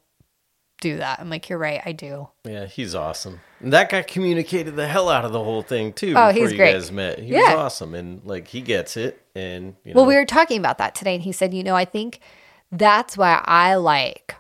do 0.81 0.97
that. 0.97 1.19
I'm 1.19 1.29
like, 1.29 1.49
you're 1.49 1.59
right. 1.59 1.81
I 1.85 1.91
do. 1.91 2.29
Yeah, 2.45 2.65
he's 2.65 2.95
awesome. 2.95 3.41
And 3.59 3.73
that 3.73 3.89
guy 3.89 4.01
communicated 4.01 4.75
the 4.77 4.88
hell 4.88 5.09
out 5.09 5.25
of 5.25 5.33
the 5.33 5.43
whole 5.43 5.62
thing 5.62 5.91
too. 5.91 6.13
Oh, 6.15 6.29
before 6.29 6.43
he's 6.43 6.51
you 6.53 6.57
great. 6.57 6.73
guys 6.73 6.91
met. 6.91 7.19
He 7.19 7.33
Yeah. 7.33 7.41
was 7.41 7.53
awesome, 7.55 7.93
and 7.93 8.21
like 8.23 8.47
he 8.47 8.62
gets 8.62 8.95
it. 8.95 9.21
And 9.35 9.75
you 9.83 9.93
know, 9.93 9.99
Well, 10.01 10.05
we 10.07 10.15
were 10.15 10.25
talking 10.25 10.57
about 10.57 10.77
that 10.77 10.95
today, 10.95 11.15
and 11.15 11.23
he 11.23 11.33
said, 11.33 11.53
you 11.53 11.63
know, 11.63 11.75
I 11.75 11.83
think 11.83 12.21
that's 12.71 13.17
why 13.17 13.41
I 13.43 13.75
like 13.75 14.35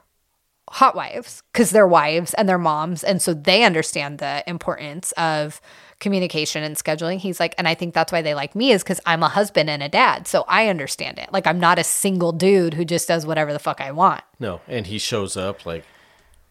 hot 0.69 0.95
wives 0.95 1.43
because 1.51 1.71
they're 1.71 1.87
wives 1.87 2.33
and 2.35 2.47
they're 2.47 2.57
moms. 2.57 3.03
And 3.03 3.21
so 3.21 3.33
they 3.33 3.63
understand 3.63 4.19
the 4.19 4.43
importance 4.47 5.11
of 5.13 5.59
communication 5.99 6.63
and 6.63 6.75
scheduling. 6.75 7.17
He's 7.17 7.39
like, 7.39 7.53
and 7.57 7.67
I 7.67 7.75
think 7.75 7.93
that's 7.93 8.11
why 8.11 8.21
they 8.21 8.33
like 8.33 8.55
me 8.55 8.71
is 8.71 8.83
because 8.83 8.99
I'm 9.05 9.21
a 9.23 9.29
husband 9.29 9.69
and 9.69 9.83
a 9.83 9.89
dad. 9.89 10.27
So 10.27 10.45
I 10.47 10.67
understand 10.67 11.19
it. 11.19 11.31
Like, 11.33 11.45
I'm 11.45 11.59
not 11.59 11.77
a 11.79 11.83
single 11.83 12.31
dude 12.31 12.73
who 12.75 12.85
just 12.85 13.07
does 13.07 13.25
whatever 13.25 13.51
the 13.53 13.59
fuck 13.59 13.81
I 13.81 13.91
want. 13.91 14.21
no, 14.39 14.61
and 14.67 14.87
he 14.87 14.97
shows 14.97 15.35
up 15.37 15.65
like 15.65 15.83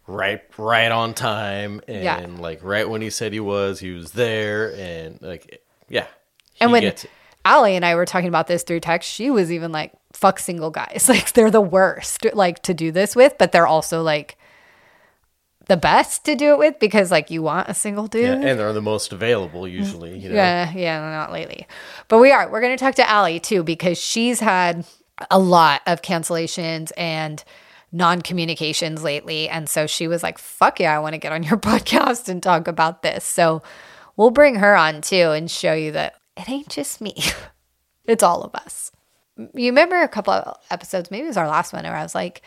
right, 0.07 0.43
right 0.57 0.91
on 0.91 1.15
time, 1.15 1.81
and 1.87 2.03
Yeah. 2.05 2.27
like 2.39 2.61
right 2.63 2.89
when 2.89 3.03
he 3.03 3.11
said 3.11 3.33
he 3.33 3.41
was, 3.41 3.81
he 3.81 3.91
was 3.91 4.13
there, 4.13 4.75
and 4.77 5.21
like 5.23 5.63
yeah, 5.89 6.07
And 6.61 6.73
when. 6.73 6.93
Alli 7.45 7.77
and 7.77 7.85
I 7.85 7.95
were 7.95 8.05
talking 8.05 8.29
about 8.29 8.47
this 8.47 8.63
through 8.63 8.81
text, 8.81 9.09
she 9.11 9.31
was 9.31 9.51
even 9.51 9.73
like, 9.73 9.93
fuck 10.13 10.39
single 10.39 10.71
guys. 10.71 11.07
Like, 11.09 11.33
they're 11.33 11.51
the 11.51 11.61
worst, 11.63 12.27
like, 12.35 12.63
to 12.65 12.75
do 12.75 12.93
this 12.93 13.17
with, 13.17 13.37
but 13.39 13.53
they're 13.53 13.67
also 13.67 14.03
like, 14.03 14.37
the 15.69 15.77
best 15.77 16.25
to 16.25 16.35
do 16.35 16.53
it 16.53 16.59
with 16.59 16.79
because 16.81 17.11
like 17.11 17.31
you 17.31 17.43
want 17.43 17.69
a 17.69 17.75
single 17.75 18.07
dude. 18.07 18.25
Yeah, 18.25 18.49
and 18.49 18.59
they're 18.59 18.73
the 18.73 18.83
most 18.83 19.13
available 19.13 19.69
usually. 19.69 20.19
You 20.19 20.31
know, 20.31 20.35
Yeah, 20.35 20.73
yeah, 20.75 20.99
not 21.01 21.31
lately. 21.31 21.67
But 22.09 22.19
we 22.19 22.33
are. 22.33 22.51
We're 22.51 22.63
going 22.63 22.77
to 22.77 22.83
talk 22.83 22.95
to 22.97 23.09
Alli 23.09 23.39
too 23.39 23.63
because 23.63 23.99
she's 23.99 24.41
had 24.41 24.85
a 25.31 25.39
lot 25.39 25.83
of 25.87 26.03
cancellations 26.03 26.91
and 26.97 27.45
non 27.93 28.23
communications 28.23 29.03
lately. 29.03 29.49
And 29.49 29.69
so 29.69 29.87
she 29.87 30.09
was 30.09 30.23
like, 30.23 30.39
fuck 30.39 30.81
yeah, 30.81 30.97
I 30.97 30.99
want 30.99 31.15
to 31.15 31.19
get 31.19 31.33
on 31.33 31.43
your 31.43 31.57
podcast 31.59 32.29
and 32.29 32.43
talk 32.43 32.67
about 32.67 33.03
this. 33.03 33.25
So 33.25 33.63
we'll 34.17 34.31
bring 34.31 34.57
her 34.57 34.75
on 34.75 35.03
too 35.03 35.31
and 35.31 35.51
show 35.51 35.75
you 35.75 35.93
that 35.93 36.15
it 36.37 36.49
ain't 36.49 36.69
just 36.69 37.01
me, 37.01 37.15
it's 38.05 38.23
all 38.23 38.43
of 38.43 38.55
us. 38.55 38.91
You 39.37 39.71
remember 39.71 40.01
a 40.01 40.09
couple 40.09 40.33
of 40.33 40.57
episodes, 40.71 41.11
maybe 41.11 41.25
it 41.25 41.29
was 41.29 41.37
our 41.37 41.47
last 41.47 41.73
one, 41.73 41.85
where 41.85 41.95
I 41.95 42.03
was 42.03 42.15
like, 42.15 42.43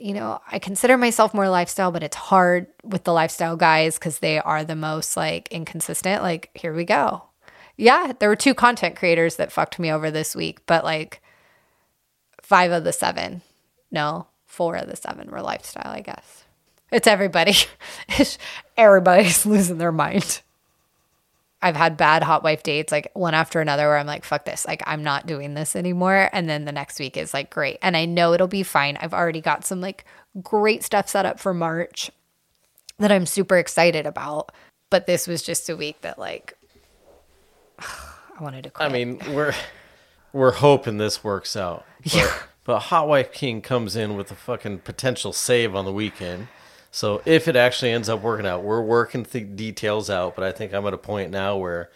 you 0.00 0.12
know, 0.14 0.40
I 0.50 0.58
consider 0.58 0.96
myself 0.96 1.34
more 1.34 1.48
lifestyle, 1.48 1.92
but 1.92 2.02
it's 2.02 2.16
hard 2.16 2.66
with 2.82 3.04
the 3.04 3.12
lifestyle 3.12 3.56
guys 3.56 3.94
because 3.98 4.18
they 4.18 4.38
are 4.38 4.64
the 4.64 4.76
most 4.76 5.16
like 5.16 5.48
inconsistent. 5.48 6.22
Like, 6.22 6.50
here 6.54 6.74
we 6.74 6.84
go. 6.84 7.24
Yeah, 7.76 8.12
there 8.18 8.28
were 8.28 8.36
two 8.36 8.54
content 8.54 8.96
creators 8.96 9.36
that 9.36 9.52
fucked 9.52 9.78
me 9.78 9.90
over 9.90 10.10
this 10.10 10.36
week, 10.36 10.64
but 10.66 10.84
like 10.84 11.20
five 12.42 12.70
of 12.70 12.84
the 12.84 12.92
seven, 12.92 13.42
no, 13.90 14.28
four 14.46 14.76
of 14.76 14.88
the 14.88 14.96
seven 14.96 15.30
were 15.30 15.42
lifestyle, 15.42 15.90
I 15.90 16.00
guess. 16.00 16.44
It's 16.92 17.08
everybody. 17.08 17.54
Everybody's 18.76 19.44
losing 19.46 19.78
their 19.78 19.92
mind. 19.92 20.42
I've 21.64 21.76
had 21.76 21.96
bad 21.96 22.22
hot 22.22 22.44
wife 22.44 22.62
dates, 22.62 22.92
like 22.92 23.10
one 23.14 23.32
after 23.32 23.58
another, 23.58 23.84
where 23.84 23.96
I'm 23.96 24.06
like, 24.06 24.22
fuck 24.22 24.44
this. 24.44 24.66
Like, 24.66 24.82
I'm 24.86 25.02
not 25.02 25.26
doing 25.26 25.54
this 25.54 25.74
anymore. 25.74 26.28
And 26.30 26.46
then 26.46 26.66
the 26.66 26.72
next 26.72 26.98
week 27.00 27.16
is 27.16 27.32
like, 27.32 27.48
great. 27.48 27.78
And 27.80 27.96
I 27.96 28.04
know 28.04 28.34
it'll 28.34 28.46
be 28.46 28.62
fine. 28.62 28.98
I've 29.00 29.14
already 29.14 29.40
got 29.40 29.64
some 29.64 29.80
like 29.80 30.04
great 30.42 30.84
stuff 30.84 31.08
set 31.08 31.24
up 31.24 31.40
for 31.40 31.54
March 31.54 32.10
that 32.98 33.10
I'm 33.10 33.24
super 33.24 33.56
excited 33.56 34.04
about. 34.04 34.52
But 34.90 35.06
this 35.06 35.26
was 35.26 35.42
just 35.42 35.70
a 35.70 35.74
week 35.74 36.02
that, 36.02 36.18
like, 36.18 36.52
I 37.78 38.42
wanted 38.42 38.64
to 38.64 38.70
quit. 38.70 38.86
I 38.86 38.92
mean, 38.92 39.18
we're 39.30 39.54
we're 40.34 40.52
hoping 40.52 40.98
this 40.98 41.24
works 41.24 41.56
out. 41.56 41.86
But, 42.12 42.42
but 42.64 42.78
Hot 42.80 43.08
Wife 43.08 43.32
King 43.32 43.62
comes 43.62 43.96
in 43.96 44.16
with 44.16 44.30
a 44.30 44.34
fucking 44.34 44.80
potential 44.80 45.32
save 45.32 45.74
on 45.74 45.86
the 45.86 45.92
weekend. 45.94 46.48
So 46.94 47.22
if 47.24 47.48
it 47.48 47.56
actually 47.56 47.90
ends 47.90 48.08
up 48.08 48.22
working 48.22 48.46
out, 48.46 48.62
we're 48.62 48.80
working 48.80 49.26
the 49.28 49.40
details 49.40 50.08
out. 50.08 50.36
But 50.36 50.44
I 50.44 50.52
think 50.52 50.72
I'm 50.72 50.86
at 50.86 50.94
a 50.94 50.98
point 50.98 51.32
now 51.32 51.56
where, 51.56 51.90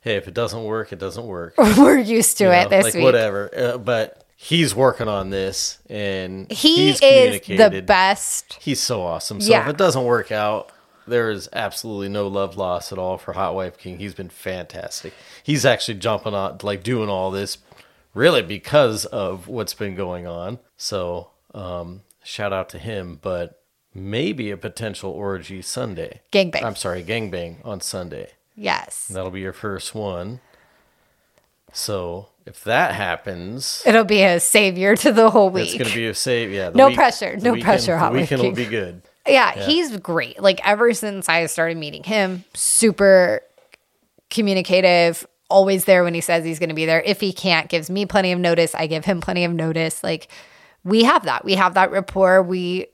hey, 0.00 0.16
if 0.16 0.26
it 0.26 0.34
doesn't 0.34 0.64
work, 0.64 0.92
it 0.92 0.98
doesn't 0.98 1.24
work. 1.24 1.54
we're 1.58 1.98
used 1.98 2.36
to 2.38 2.44
You 2.44 2.50
it 2.50 2.64
know, 2.64 2.68
this 2.70 2.84
like 2.86 2.94
week. 2.94 3.04
whatever. 3.04 3.48
Uh, 3.56 3.78
but 3.78 4.24
he's 4.34 4.74
working 4.74 5.06
on 5.06 5.30
this, 5.30 5.78
and 5.88 6.50
He 6.50 6.88
he's 6.90 7.00
is 7.00 7.40
the 7.46 7.80
best. 7.86 8.54
He's 8.60 8.80
so 8.80 9.02
awesome. 9.02 9.40
So 9.40 9.52
Yeah. 9.52 9.62
if 9.62 9.68
it 9.68 9.76
doesn't 9.76 10.02
work 10.02 10.32
out, 10.32 10.72
there 11.06 11.30
is 11.30 11.48
absolutely 11.52 12.08
no 12.08 12.26
love 12.26 12.56
lost 12.56 12.90
at 12.90 12.98
all 12.98 13.18
for 13.18 13.34
Hot 13.34 13.54
Wife 13.54 13.78
King. 13.78 13.98
He's 13.98 14.14
been 14.14 14.30
fantastic. 14.30 15.14
He's 15.44 15.64
actually 15.64 15.98
jumping 15.98 16.34
on, 16.34 16.58
like 16.64 16.82
doing 16.82 17.08
all 17.08 17.30
this, 17.30 17.58
really 18.14 18.42
because 18.42 19.04
of 19.04 19.46
what's 19.46 19.74
been 19.74 19.94
going 19.94 20.26
on. 20.26 20.58
So 20.76 21.30
um, 21.54 22.02
shout 22.24 22.52
out 22.52 22.68
to 22.70 22.78
him. 22.80 23.16
But 23.22 23.59
maybe 23.94 24.50
a 24.50 24.56
potential 24.56 25.10
orgy 25.10 25.62
Sunday. 25.62 26.20
Gangbang. 26.32 26.62
I'm 26.62 26.76
sorry, 26.76 27.02
gangbang 27.02 27.56
on 27.64 27.80
Sunday. 27.80 28.30
Yes. 28.56 29.06
That'll 29.08 29.30
be 29.30 29.40
your 29.40 29.52
first 29.52 29.94
one. 29.94 30.40
So 31.72 32.28
if 32.46 32.64
that 32.64 32.94
happens, 32.94 33.82
It'll 33.86 34.04
be 34.04 34.22
a 34.22 34.40
savior 34.40 34.96
to 34.96 35.12
the 35.12 35.30
whole 35.30 35.50
week. 35.50 35.68
it's 35.68 35.74
going 35.78 35.88
to 35.90 35.94
be 35.96 36.06
a 36.08 36.14
save. 36.14 36.50
Yeah. 36.52 36.70
No 36.74 36.92
pressure, 36.92 37.36
no 37.36 37.52
weekend- 37.52 37.64
pressure, 37.64 37.96
Hot 37.96 38.12
weekend 38.12 38.42
will 38.42 38.52
be 38.52 38.66
good. 38.66 39.02
Yeah, 39.26 39.52
he's 39.66 39.96
great. 39.98 40.40
Like 40.42 40.66
ever 40.66 40.92
since 40.94 41.28
I 41.28 41.44
started 41.46 41.76
meeting 41.76 42.02
him, 42.02 42.42
super 42.54 43.42
communicative, 44.30 45.26
always 45.48 45.84
there 45.84 46.02
when 46.02 46.14
he 46.14 46.20
says 46.20 46.44
he's 46.44 46.58
going 46.58 46.70
to 46.70 46.74
be 46.74 46.86
there. 46.86 47.02
If 47.02 47.20
he 47.20 47.32
can't, 47.32 47.68
gives 47.68 47.90
me 47.90 48.06
plenty 48.06 48.32
of 48.32 48.40
notice. 48.40 48.74
I 48.74 48.86
give 48.86 49.04
him 49.04 49.20
plenty 49.20 49.44
of 49.44 49.52
notice. 49.52 50.02
Like 50.02 50.28
we 50.84 51.04
have 51.04 51.24
that. 51.26 51.44
We 51.44 51.54
have 51.54 51.74
that 51.74 51.92
rapport. 51.92 52.42
We 52.42 52.86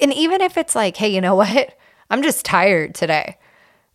and 0.00 0.12
even 0.12 0.40
if 0.40 0.56
it's 0.56 0.74
like, 0.74 0.96
hey, 0.96 1.08
you 1.08 1.20
know 1.20 1.34
what? 1.34 1.76
I'm 2.10 2.22
just 2.22 2.44
tired 2.44 2.94
today. 2.94 3.38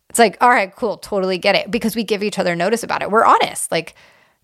It's 0.08 0.18
like, 0.18 0.36
all 0.40 0.50
right, 0.50 0.74
cool, 0.74 0.96
totally 0.96 1.38
get 1.38 1.54
it 1.54 1.70
because 1.70 1.94
we 1.94 2.02
give 2.02 2.22
each 2.22 2.38
other 2.38 2.56
notice 2.56 2.82
about 2.82 3.02
it. 3.02 3.10
We're 3.10 3.24
honest. 3.24 3.70
Like 3.70 3.94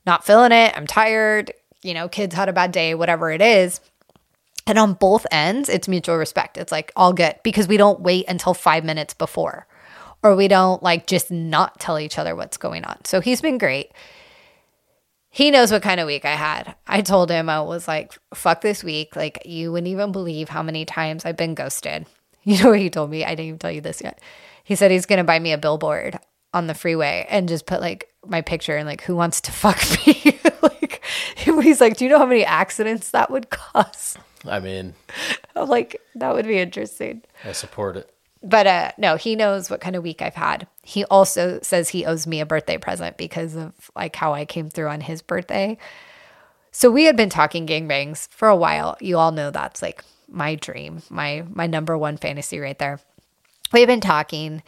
not 0.07 0.25
feeling 0.25 0.53
it. 0.53 0.73
I'm 0.77 0.87
tired. 0.87 1.53
You 1.83 1.93
know, 1.95 2.09
kids 2.09 2.35
had 2.35 2.49
a 2.49 2.53
bad 2.53 2.71
day, 2.73 2.95
whatever 2.95 3.31
it 3.33 3.43
is. 3.43 3.81
And 4.69 4.79
on 4.79 4.95
both 4.95 5.27
ends, 5.31 5.69
it's 5.69 5.89
mutual 5.89 6.17
respect. 6.17 6.57
It's 6.57 6.73
like 6.73 6.93
all 6.97 7.13
good 7.13 7.37
because 7.43 7.69
we 7.69 7.77
don't 7.77 8.01
wait 8.01 8.25
until 8.29 8.55
five 8.55 8.85
minutes 8.85 9.15
before. 9.15 9.67
or 10.23 10.35
we 10.35 10.49
don't 10.49 10.83
like 10.83 11.07
just 11.07 11.31
not 11.31 11.79
tell 11.79 11.99
each 11.99 12.19
other 12.19 12.35
what's 12.35 12.57
going 12.57 12.85
on. 12.85 13.05
So 13.05 13.21
he's 13.21 13.41
been 13.41 13.59
great. 13.59 13.93
He 15.37 15.51
knows 15.51 15.71
what 15.71 15.83
kind 15.83 16.01
of 16.01 16.07
week 16.07 16.25
I 16.25 16.35
had. 16.35 16.77
I 16.87 17.03
told 17.03 17.31
him 17.31 17.51
I 17.51 17.61
was 17.61 17.87
like, 17.87 18.17
fuck 18.33 18.63
this 18.63 18.83
week. 18.83 19.15
Like, 19.15 19.43
you 19.45 19.71
wouldn't 19.71 19.89
even 19.89 20.11
believe 20.11 20.49
how 20.49 20.63
many 20.63 20.87
times 20.87 21.27
I've 21.27 21.37
been 21.37 21.55
ghosted. 21.55 22.07
You 22.45 22.63
know 22.63 22.71
what 22.71 22.79
he 22.79 22.91
told 22.91 23.11
me? 23.11 23.25
I 23.25 23.31
didn't 23.31 23.47
even 23.47 23.59
tell 23.59 23.73
you 23.73 23.81
this 23.81 24.01
yet. 24.01 24.21
He 24.63 24.77
said 24.77 24.93
he's 24.93 25.05
going 25.05 25.19
to 25.19 25.25
buy 25.25 25.41
me 25.41 25.51
a 25.51 25.59
billboard 25.59 26.17
on 26.55 26.69
the 26.69 26.75
freeway 26.75 27.27
and 27.29 27.49
just 27.49 27.67
put 27.67 27.81
like 27.81 28.09
my 28.25 28.41
picture 28.41 28.77
and 28.77 28.87
like, 28.87 29.03
who 29.03 29.17
wants 29.17 29.41
to 29.43 29.53
fuck 29.65 29.83
me? 30.07 30.39
like, 30.63 31.03
he's 31.37 31.81
like, 31.81 31.97
do 31.97 32.05
you 32.05 32.11
know 32.11 32.19
how 32.19 32.25
many 32.25 32.45
accidents 32.45 33.11
that 33.11 33.31
would 33.33 33.51
cause? 33.51 34.17
I 34.47 34.61
mean, 34.61 34.95
I'm 35.57 35.69
like, 35.69 36.01
that 36.15 36.33
would 36.35 36.47
be 36.47 36.59
interesting. 36.59 37.23
I 37.45 37.51
support 37.51 37.97
it. 37.97 38.16
But 38.43 38.67
uh, 38.67 38.93
no, 38.99 39.17
he 39.17 39.35
knows 39.35 39.71
what 39.71 39.81
kind 39.81 39.97
of 39.97 40.03
week 40.03 40.23
I've 40.23 40.35
had. 40.35 40.67
He 40.83 41.05
also 41.07 41.59
says 41.63 41.89
he 41.89 42.05
owes 42.05 42.27
me 42.27 42.41
a 42.41 42.47
birthday 42.47 42.79
present 42.79 43.17
because 43.17 43.57
of 43.57 43.91
like 43.97 44.15
how 44.15 44.35
I 44.35 44.45
came 44.45 44.69
through 44.69 44.89
on 44.89 45.01
his 45.01 45.23
birthday. 45.23 45.79
So 46.71 46.91
we 46.91 47.05
had 47.05 47.17
been 47.17 47.31
talking 47.31 47.67
gangbangs 47.67 48.29
for 48.29 48.49
a 48.49 48.57
while. 48.57 48.97
You 49.01 49.17
all 49.19 49.33
know 49.33 49.51
that's 49.51 49.81
like 49.81 50.05
my 50.29 50.55
dream, 50.55 51.03
my 51.09 51.45
my 51.49 51.67
number 51.67 51.97
one 51.97 52.17
fantasy 52.17 52.59
right 52.59 52.79
there. 52.79 53.01
We 53.73 53.81
had 53.81 53.89
been 53.89 54.01
talking. 54.01 54.63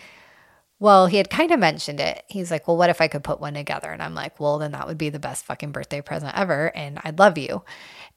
Well, 0.80 1.06
he 1.06 1.16
had 1.16 1.28
kind 1.28 1.50
of 1.50 1.58
mentioned 1.58 2.00
it. 2.00 2.22
He's 2.28 2.50
like, 2.50 2.66
"Well, 2.66 2.76
what 2.76 2.88
if 2.88 3.00
I 3.00 3.08
could 3.08 3.24
put 3.24 3.40
one 3.40 3.54
together?" 3.54 3.90
And 3.90 4.02
I'm 4.02 4.14
like, 4.14 4.40
"Well, 4.40 4.58
then 4.58 4.72
that 4.72 4.86
would 4.86 4.98
be 4.98 5.10
the 5.10 5.18
best 5.18 5.44
fucking 5.44 5.72
birthday 5.72 6.00
present 6.00 6.36
ever, 6.36 6.74
and 6.74 7.00
I'd 7.04 7.18
love 7.18 7.36
you." 7.36 7.62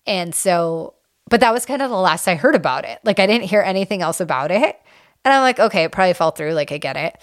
And 0.05 0.33
so, 0.33 0.93
but 1.27 1.39
that 1.41 1.53
was 1.53 1.65
kind 1.65 1.81
of 1.81 1.89
the 1.89 1.97
last 1.97 2.27
I 2.27 2.35
heard 2.35 2.55
about 2.55 2.85
it. 2.85 2.99
Like 3.03 3.19
I 3.19 3.27
didn't 3.27 3.49
hear 3.49 3.61
anything 3.61 4.01
else 4.01 4.19
about 4.19 4.51
it. 4.51 4.79
And 5.23 5.33
I'm 5.33 5.41
like, 5.41 5.59
"Okay, 5.59 5.83
it 5.83 5.91
probably 5.91 6.13
fell 6.13 6.31
through. 6.31 6.53
Like 6.53 6.71
I 6.71 6.77
get 6.77 6.97
it." 6.97 7.17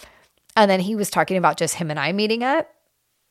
And 0.56 0.70
then 0.70 0.80
he 0.80 0.96
was 0.96 1.10
talking 1.10 1.36
about 1.36 1.56
just 1.56 1.76
him 1.76 1.90
and 1.90 2.00
I 2.00 2.12
meeting 2.12 2.42
up. 2.42 2.68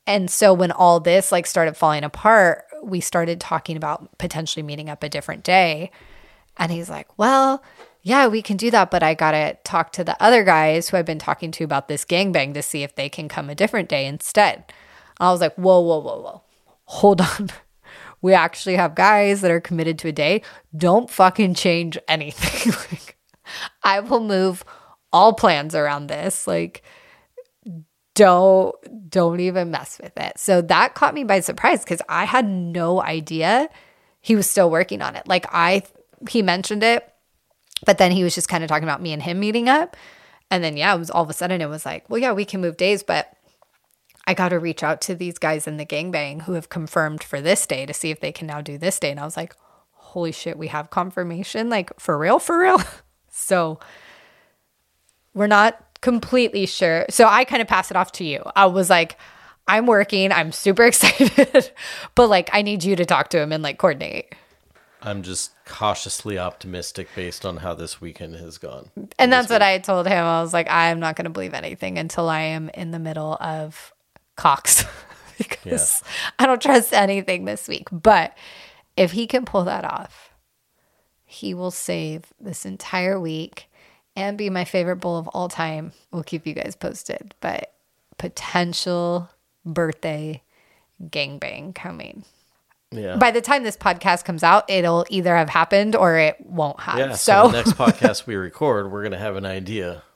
And 0.05 0.31
so 0.31 0.53
when 0.53 0.71
all 0.71 1.01
this 1.01 1.31
like 1.31 1.45
started 1.45 1.75
falling 1.75 2.05
apart, 2.05 2.63
we 2.81 3.01
started 3.01 3.41
talking 3.41 3.75
about 3.75 4.17
potentially 4.17 4.63
meeting 4.63 4.89
up 4.89 5.03
a 5.03 5.09
different 5.09 5.43
day. 5.43 5.91
And 6.55 6.71
he's 6.71 6.89
like, 6.89 7.17
well, 7.17 7.61
yeah, 8.01 8.27
we 8.27 8.41
can 8.41 8.55
do 8.55 8.71
that, 8.71 8.89
but 8.89 9.03
I 9.03 9.13
got 9.13 9.31
to 9.31 9.57
talk 9.65 9.91
to 9.93 10.03
the 10.03 10.21
other 10.23 10.45
guys 10.45 10.87
who 10.87 10.95
I've 10.95 11.05
been 11.05 11.19
talking 11.19 11.51
to 11.51 11.65
about 11.65 11.89
this 11.89 12.05
gangbang 12.05 12.53
to 12.53 12.61
see 12.61 12.83
if 12.83 12.95
they 12.95 13.09
can 13.09 13.27
come 13.27 13.49
a 13.49 13.55
different 13.55 13.89
day 13.89 14.05
instead. 14.05 14.71
I 15.19 15.31
was 15.31 15.41
like, 15.41 15.55
whoa, 15.55 15.81
whoa, 15.81 15.99
whoa, 15.99 16.21
whoa. 16.21 16.41
Hold 16.85 17.21
on. 17.21 17.49
We 18.19 18.33
actually 18.33 18.77
have 18.77 18.95
guys 18.95 19.41
that 19.41 19.51
are 19.51 19.61
committed 19.61 19.99
to 19.99 20.07
a 20.07 20.11
day. 20.11 20.41
Don't 20.75 21.07
fucking 21.07 21.53
change 21.53 21.99
anything. 22.07 22.73
like, 22.91 23.16
I 23.83 23.99
will 23.99 24.19
move 24.19 24.63
all 25.11 25.33
plans 25.33 25.75
around 25.75 26.07
this. 26.07 26.47
Like, 26.47 26.83
don't 28.17 28.75
don't 29.09 29.39
even 29.39 29.69
mess 29.69 29.99
with 30.01 30.17
it. 30.17 30.39
So 30.39 30.61
that 30.61 30.95
caught 30.95 31.13
me 31.13 31.23
by 31.23 31.39
surprise 31.39 31.83
because 31.83 32.01
I 32.09 32.25
had 32.25 32.47
no 32.47 33.01
idea 33.01 33.69
he 34.21 34.35
was 34.35 34.49
still 34.49 34.71
working 34.71 35.01
on 35.01 35.15
it. 35.15 35.27
Like 35.27 35.45
I 35.51 35.83
he 36.27 36.41
mentioned 36.41 36.83
it, 36.83 37.07
but 37.85 37.99
then 37.99 38.11
he 38.11 38.23
was 38.23 38.33
just 38.33 38.49
kind 38.49 38.63
of 38.63 38.69
talking 38.69 38.87
about 38.87 39.01
me 39.01 39.13
and 39.13 39.21
him 39.21 39.39
meeting 39.39 39.69
up. 39.69 39.95
And 40.49 40.63
then 40.63 40.77
yeah, 40.77 40.95
it 40.95 40.97
was 40.99 41.11
all 41.11 41.23
of 41.23 41.29
a 41.29 41.33
sudden 41.33 41.61
it 41.61 41.69
was 41.69 41.85
like, 41.85 42.09
well, 42.09 42.19
yeah, 42.19 42.31
we 42.31 42.43
can 42.43 42.59
move 42.59 42.75
days, 42.75 43.03
but 43.03 43.31
I 44.25 44.33
got 44.33 44.49
to 44.49 44.59
reach 44.59 44.81
out 44.81 44.99
to 45.01 45.15
these 45.15 45.37
guys 45.37 45.67
in 45.67 45.77
the 45.77 45.85
gangbang 45.85 46.41
who 46.41 46.53
have 46.53 46.69
confirmed 46.69 47.23
for 47.23 47.39
this 47.39 47.65
day 47.67 47.85
to 47.85 47.93
see 47.93 48.09
if 48.09 48.19
they 48.19 48.31
can 48.31 48.47
now 48.47 48.61
do 48.61 48.77
this 48.77 48.99
day. 48.99 49.11
And 49.11 49.19
I 49.19 49.25
was 49.25 49.37
like, 49.37 49.55
holy 49.91 50.31
shit, 50.31 50.57
we 50.57 50.67
have 50.67 50.89
confirmation, 50.89 51.69
like 51.69 51.97
for 51.99 52.17
real, 52.17 52.39
for 52.39 52.59
real. 52.59 52.81
so 53.37 53.79
we're 55.33 55.47
not 55.47 55.79
completely 56.01 56.65
sure. 56.65 57.05
So 57.09 57.27
I 57.27 57.43
kind 57.43 57.61
of 57.61 57.67
pass 57.67 57.91
it 57.91 57.97
off 57.97 58.11
to 58.13 58.25
you. 58.25 58.43
I 58.55 58.65
was 58.65 58.89
like, 58.89 59.17
I'm 59.67 59.85
working, 59.85 60.31
I'm 60.31 60.51
super 60.51 60.83
excited, 60.85 61.71
but 62.15 62.29
like 62.29 62.49
I 62.53 62.61
need 62.61 62.83
you 62.83 62.95
to 62.95 63.05
talk 63.05 63.29
to 63.29 63.39
him 63.39 63.51
and 63.51 63.63
like 63.63 63.77
coordinate. 63.77 64.33
I'm 65.01 65.21
just 65.21 65.51
cautiously 65.65 66.39
optimistic 66.39 67.07
based 67.15 67.45
on 67.45 67.57
how 67.57 67.75
this 67.75 68.01
weekend 68.01 68.35
has 68.35 68.57
gone. 68.57 68.89
And 69.19 69.31
that's 69.31 69.49
what 69.49 69.61
I 69.61 69.77
told 69.77 70.07
him. 70.07 70.25
I 70.25 70.41
was 70.41 70.53
like, 70.53 70.67
I'm 70.69 70.99
not 70.99 71.15
going 71.15 71.25
to 71.25 71.29
believe 71.29 71.53
anything 71.53 71.99
until 71.99 72.29
I 72.29 72.41
am 72.41 72.69
in 72.69 72.91
the 72.91 72.99
middle 72.99 73.37
of 73.39 73.93
cocks 74.35 74.85
because 75.37 76.01
yeah. 76.03 76.33
I 76.39 76.45
don't 76.47 76.61
trust 76.61 76.93
anything 76.93 77.45
this 77.45 77.67
week. 77.67 77.87
But 77.91 78.35
if 78.97 79.11
he 79.11 79.27
can 79.27 79.45
pull 79.45 79.65
that 79.65 79.85
off, 79.85 80.26
he 81.27 81.53
will 81.53 81.71
save 81.71 82.23
this 82.39 82.65
entire 82.65 83.19
week 83.19 83.69
and 84.15 84.37
be 84.37 84.49
my 84.49 84.63
favorite 84.65 84.95
bull 84.95 85.17
of 85.17 85.27
all 85.27 85.49
time. 85.49 85.91
We'll 86.11 86.23
keep 86.23 86.47
you 86.47 86.53
guys 86.53 86.75
posted. 86.75 87.35
But 87.41 87.73
potential 88.17 89.29
birthday 89.65 90.41
gangbang 91.03 91.75
coming. 91.75 92.23
Yeah. 92.91 93.17
By 93.17 93.31
the 93.31 93.41
time 93.41 93.63
this 93.63 93.75
podcast 93.75 94.23
comes 94.23 94.41
out, 94.41 94.63
it'll 94.69 95.05
either 95.09 95.35
have 95.35 95.49
happened 95.49 95.95
or 95.95 96.17
it 96.17 96.37
won't 96.39 96.79
have. 96.79 96.97
Yeah. 96.97 97.11
So, 97.15 97.43
so 97.43 97.47
the 97.49 97.57
next 97.57 97.71
podcast 97.77 98.25
we 98.25 98.35
record, 98.35 98.89
we're 98.91 99.03
gonna 99.03 99.17
have 99.17 99.35
an 99.35 99.45
idea. 99.45 100.03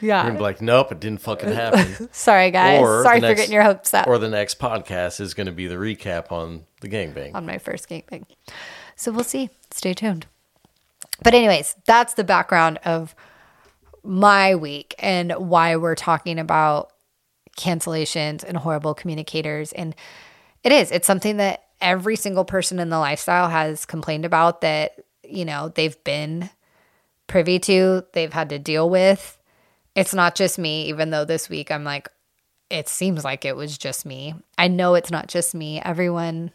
Yeah. 0.00 0.22
You're 0.22 0.28
gonna 0.30 0.38
be 0.38 0.42
like, 0.42 0.62
nope, 0.62 0.92
it 0.92 1.00
didn't 1.00 1.20
fucking 1.22 1.52
happen. 1.52 2.08
Sorry, 2.12 2.50
guys. 2.52 2.80
Or 2.80 3.02
Sorry 3.02 3.18
for 3.18 3.26
next, 3.26 3.40
getting 3.40 3.52
your 3.52 3.64
hopes 3.64 3.92
up. 3.92 4.06
Or 4.06 4.16
the 4.16 4.28
next 4.28 4.60
podcast 4.60 5.20
is 5.20 5.34
gonna 5.34 5.52
be 5.52 5.66
the 5.66 5.74
recap 5.74 6.30
on 6.30 6.64
the 6.80 6.88
gangbang. 6.88 7.34
On 7.34 7.44
my 7.44 7.58
first 7.58 7.88
gangbang. 7.88 8.24
So 8.94 9.10
we'll 9.12 9.24
see. 9.24 9.50
Stay 9.70 9.92
tuned. 9.92 10.26
But 11.22 11.34
anyways, 11.34 11.76
that's 11.86 12.14
the 12.14 12.24
background 12.24 12.78
of 12.84 13.14
my 14.02 14.54
week 14.54 14.94
and 14.98 15.32
why 15.32 15.76
we're 15.76 15.94
talking 15.94 16.38
about 16.38 16.92
cancellations 17.58 18.42
and 18.42 18.56
horrible 18.56 18.94
communicators 18.94 19.72
and 19.72 19.94
it 20.64 20.72
is 20.72 20.90
it's 20.90 21.06
something 21.06 21.36
that 21.36 21.64
every 21.80 22.16
single 22.16 22.44
person 22.44 22.78
in 22.78 22.90
the 22.90 22.98
lifestyle 22.98 23.48
has 23.48 23.86
complained 23.86 24.24
about 24.24 24.60
that, 24.60 25.00
you 25.24 25.44
know, 25.44 25.68
they've 25.68 26.02
been 26.04 26.50
privy 27.26 27.58
to, 27.58 28.04
they've 28.12 28.32
had 28.32 28.48
to 28.50 28.58
deal 28.58 28.88
with. 28.88 29.38
It's 29.94 30.14
not 30.14 30.34
just 30.34 30.58
me, 30.58 30.88
even 30.88 31.10
though 31.10 31.24
this 31.24 31.48
week 31.48 31.70
I'm 31.70 31.84
like, 31.84 32.08
it 32.68 32.88
seems 32.88 33.24
like 33.24 33.44
it 33.44 33.56
was 33.56 33.76
just 33.76 34.06
me. 34.06 34.34
I 34.56 34.68
know 34.68 34.94
it's 34.94 35.10
not 35.10 35.26
just 35.26 35.54
me. 35.54 35.80
Everyone 35.80 36.52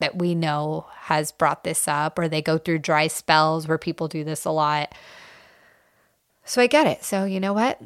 that 0.00 0.16
we 0.16 0.34
know 0.34 0.86
has 0.94 1.32
brought 1.32 1.64
this 1.64 1.88
up, 1.88 2.18
or 2.18 2.28
they 2.28 2.42
go 2.42 2.58
through 2.58 2.78
dry 2.78 3.06
spells 3.06 3.66
where 3.66 3.78
people 3.78 4.08
do 4.08 4.24
this 4.24 4.44
a 4.44 4.50
lot. 4.50 4.94
So 6.44 6.62
I 6.62 6.66
get 6.66 6.86
it. 6.86 7.04
So, 7.04 7.24
you 7.24 7.40
know 7.40 7.52
what? 7.52 7.80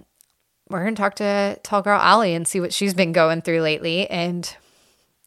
We're 0.69 0.83
going 0.83 0.95
to 0.95 1.01
talk 1.01 1.17
to 1.17 1.59
Tall 1.63 1.83
Girl 1.83 2.01
Alli 2.01 2.35
and 2.35 2.47
see 2.47 2.61
what 2.61 2.73
she's 2.73 2.95
been 2.95 3.13
going 3.13 3.43
through 3.43 3.61
lately. 3.61 4.09
And 4.09 4.55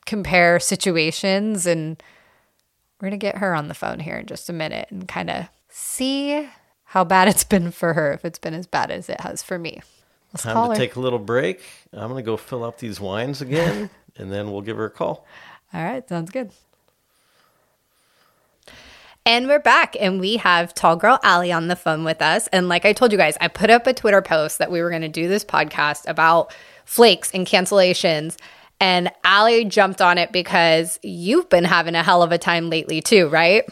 compare 0.06 0.60
situations 0.60 1.66
and 1.66 2.02
we're 3.00 3.10
going 3.10 3.20
to 3.20 3.26
get 3.26 3.38
her 3.40 3.54
on 3.54 3.68
the 3.68 3.74
phone 3.74 4.00
here 4.00 4.16
in 4.16 4.26
just 4.26 4.50
a 4.50 4.54
minute 4.54 4.88
and 4.90 5.08
kind 5.08 5.30
of 5.30 5.48
see 5.68 6.48
how 6.86 7.04
bad 7.04 7.28
it's 7.28 7.44
been 7.44 7.72
for 7.72 7.94
her 7.94 8.14
if 8.14 8.24
it's 8.24 8.40
been 8.40 8.54
as 8.54 8.68
bad 8.68 8.92
as 8.92 9.10
it 9.10 9.20
has 9.22 9.44
for 9.44 9.60
me. 9.60 9.82
Let's 10.32 10.44
Time 10.44 10.56
to 10.56 10.70
her. 10.70 10.76
take 10.76 10.96
a 10.96 11.00
little 11.00 11.20
break. 11.20 11.62
I'm 11.92 12.10
going 12.10 12.24
to 12.24 12.26
go 12.26 12.38
fill 12.38 12.64
up 12.64 12.80
these 12.80 13.00
wines 13.00 13.42
again 13.42 13.90
and 14.18 14.32
then 14.32 14.52
we'll 14.52 14.62
give 14.62 14.78
her 14.78 14.86
a 14.86 14.92
call. 14.92 15.26
All 15.74 15.84
right, 15.84 16.08
sounds 16.08 16.32
good. 16.32 16.52
And 19.28 19.48
we're 19.48 19.58
back, 19.58 19.96
and 20.00 20.20
we 20.20 20.38
have 20.38 20.76
Tall 20.76 20.96
Girl 20.96 21.18
Alli 21.24 21.52
on 21.52 21.68
the 21.68 21.76
phone 21.76 22.04
with 22.04 22.22
us. 22.22 22.46
And 22.50 22.70
like 22.70 22.86
I 22.86 22.94
told 22.94 23.12
you 23.12 23.18
guys, 23.18 23.36
I 23.42 23.48
put 23.48 23.72
up 23.72 23.88
a 23.88 23.94
Twitter 23.94 24.22
post 24.22 24.60
that 24.60 24.72
we 24.72 24.84
were 24.84 24.92
going 24.92 25.02
to 25.02 25.08
do 25.08 25.28
this 25.28 25.44
podcast 25.44 26.08
about 26.08 26.54
flakes 26.86 27.32
and 27.34 27.48
cancellations. 27.48 28.38
And 28.80 29.12
Alli 29.24 29.66
jumped 29.66 30.00
on 30.00 30.20
it 30.20 30.32
because 30.32 31.00
you've 31.02 31.50
been 31.50 31.64
having 31.64 31.96
a 31.96 32.04
hell 32.04 32.22
of 32.22 32.32
a 32.32 32.38
time 32.38 32.70
lately, 32.70 33.02
too, 33.02 33.28
right? 33.28 33.68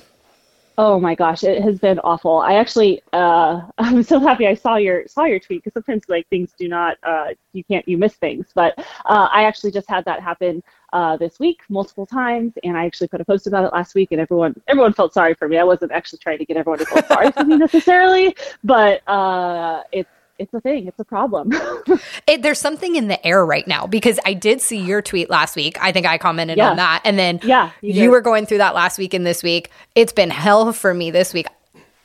Oh 0.75 0.99
my 0.99 1.13
gosh, 1.13 1.43
it 1.43 1.61
has 1.61 1.77
been 1.77 1.99
awful. 1.99 2.39
I 2.39 2.55
actually, 2.55 3.03
uh, 3.13 3.61
I'm 3.77 4.01
so 4.01 4.19
happy 4.19 4.47
I 4.47 4.55
saw 4.55 4.77
your 4.77 5.07
saw 5.07 5.25
your 5.25 5.39
tweet 5.39 5.63
because 5.63 5.73
sometimes 5.73 6.03
like 6.07 6.27
things 6.29 6.53
do 6.57 6.67
not, 6.67 6.97
uh, 7.03 7.27
you 7.53 7.63
can't, 7.63 7.87
you 7.87 7.97
miss 7.97 8.15
things. 8.15 8.47
But 8.55 8.73
uh, 9.05 9.27
I 9.31 9.43
actually 9.43 9.71
just 9.71 9.87
had 9.87 10.03
that 10.05 10.21
happen 10.21 10.63
uh, 10.91 11.17
this 11.17 11.39
week 11.39 11.61
multiple 11.69 12.07
times, 12.07 12.53
and 12.63 12.75
I 12.75 12.85
actually 12.85 13.07
put 13.07 13.21
a 13.21 13.25
post 13.25 13.45
about 13.45 13.65
it 13.65 13.73
last 13.73 13.93
week, 13.93 14.11
and 14.11 14.19
everyone 14.19 14.59
everyone 14.67 14.93
felt 14.93 15.13
sorry 15.13 15.35
for 15.35 15.47
me. 15.47 15.57
I 15.59 15.63
wasn't 15.63 15.91
actually 15.91 16.19
trying 16.19 16.39
to 16.39 16.45
get 16.45 16.57
everyone 16.57 16.79
to 16.79 16.85
feel 16.85 17.03
sorry 17.03 17.31
for 17.31 17.43
me 17.43 17.57
necessarily, 17.67 18.35
but 18.63 19.07
uh, 19.07 19.83
it's 19.91 20.09
it's 20.39 20.53
a 20.53 20.61
thing. 20.61 20.87
It's 20.87 20.99
a 20.99 21.03
problem. 21.03 21.51
it, 22.27 22.41
there's 22.41 22.59
something 22.59 22.95
in 22.95 23.07
the 23.07 23.25
air 23.25 23.45
right 23.45 23.67
now 23.67 23.85
because 23.85 24.19
I 24.25 24.33
did 24.33 24.61
see 24.61 24.79
your 24.79 25.01
tweet 25.01 25.29
last 25.29 25.55
week. 25.55 25.77
I 25.81 25.91
think 25.91 26.05
I 26.05 26.17
commented 26.17 26.57
yeah. 26.57 26.71
on 26.71 26.77
that, 26.77 27.01
and 27.05 27.17
then 27.17 27.39
yeah, 27.43 27.71
you, 27.81 28.03
you 28.03 28.11
were 28.11 28.21
going 28.21 28.45
through 28.45 28.57
that 28.59 28.75
last 28.75 28.97
week 28.97 29.13
and 29.13 29.25
this 29.25 29.43
week. 29.43 29.69
It's 29.95 30.13
been 30.13 30.29
hell 30.29 30.73
for 30.73 30.93
me 30.93 31.11
this 31.11 31.33
week. 31.33 31.47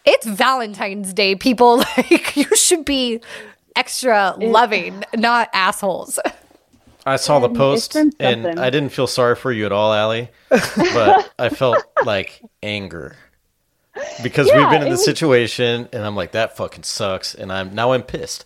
It's 0.05 0.26
Valentine's 0.26 1.12
Day, 1.12 1.35
people. 1.35 1.85
Like 1.97 2.37
you 2.37 2.55
should 2.55 2.85
be 2.85 3.20
extra 3.76 4.37
it, 4.41 4.49
loving, 4.49 5.05
not 5.16 5.49
assholes. 5.53 6.18
I 7.05 7.16
saw 7.16 7.39
the 7.39 7.49
post 7.49 7.97
and 7.97 8.47
I 8.47 8.70
didn't 8.70 8.91
feel 8.91 9.07
sorry 9.07 9.35
for 9.35 9.51
you 9.51 9.66
at 9.66 9.72
all, 9.72 9.93
Alli, 9.93 10.29
but 10.51 11.33
I 11.39 11.49
felt 11.49 11.83
like 12.05 12.43
anger 12.62 13.16
because 14.22 14.49
yeah, 14.49 14.59
we've 14.59 14.70
been 14.70 14.82
in 14.82 14.88
the 14.88 14.92
was, 14.92 15.05
situation 15.05 15.88
and 15.92 16.05
I'm 16.05 16.16
like 16.16 16.32
that 16.32 16.57
fucking 16.57 16.84
sucks 16.84 17.34
and 17.34 17.53
I'm 17.53 17.74
now 17.74 17.92
I'm 17.92 18.03
pissed. 18.03 18.44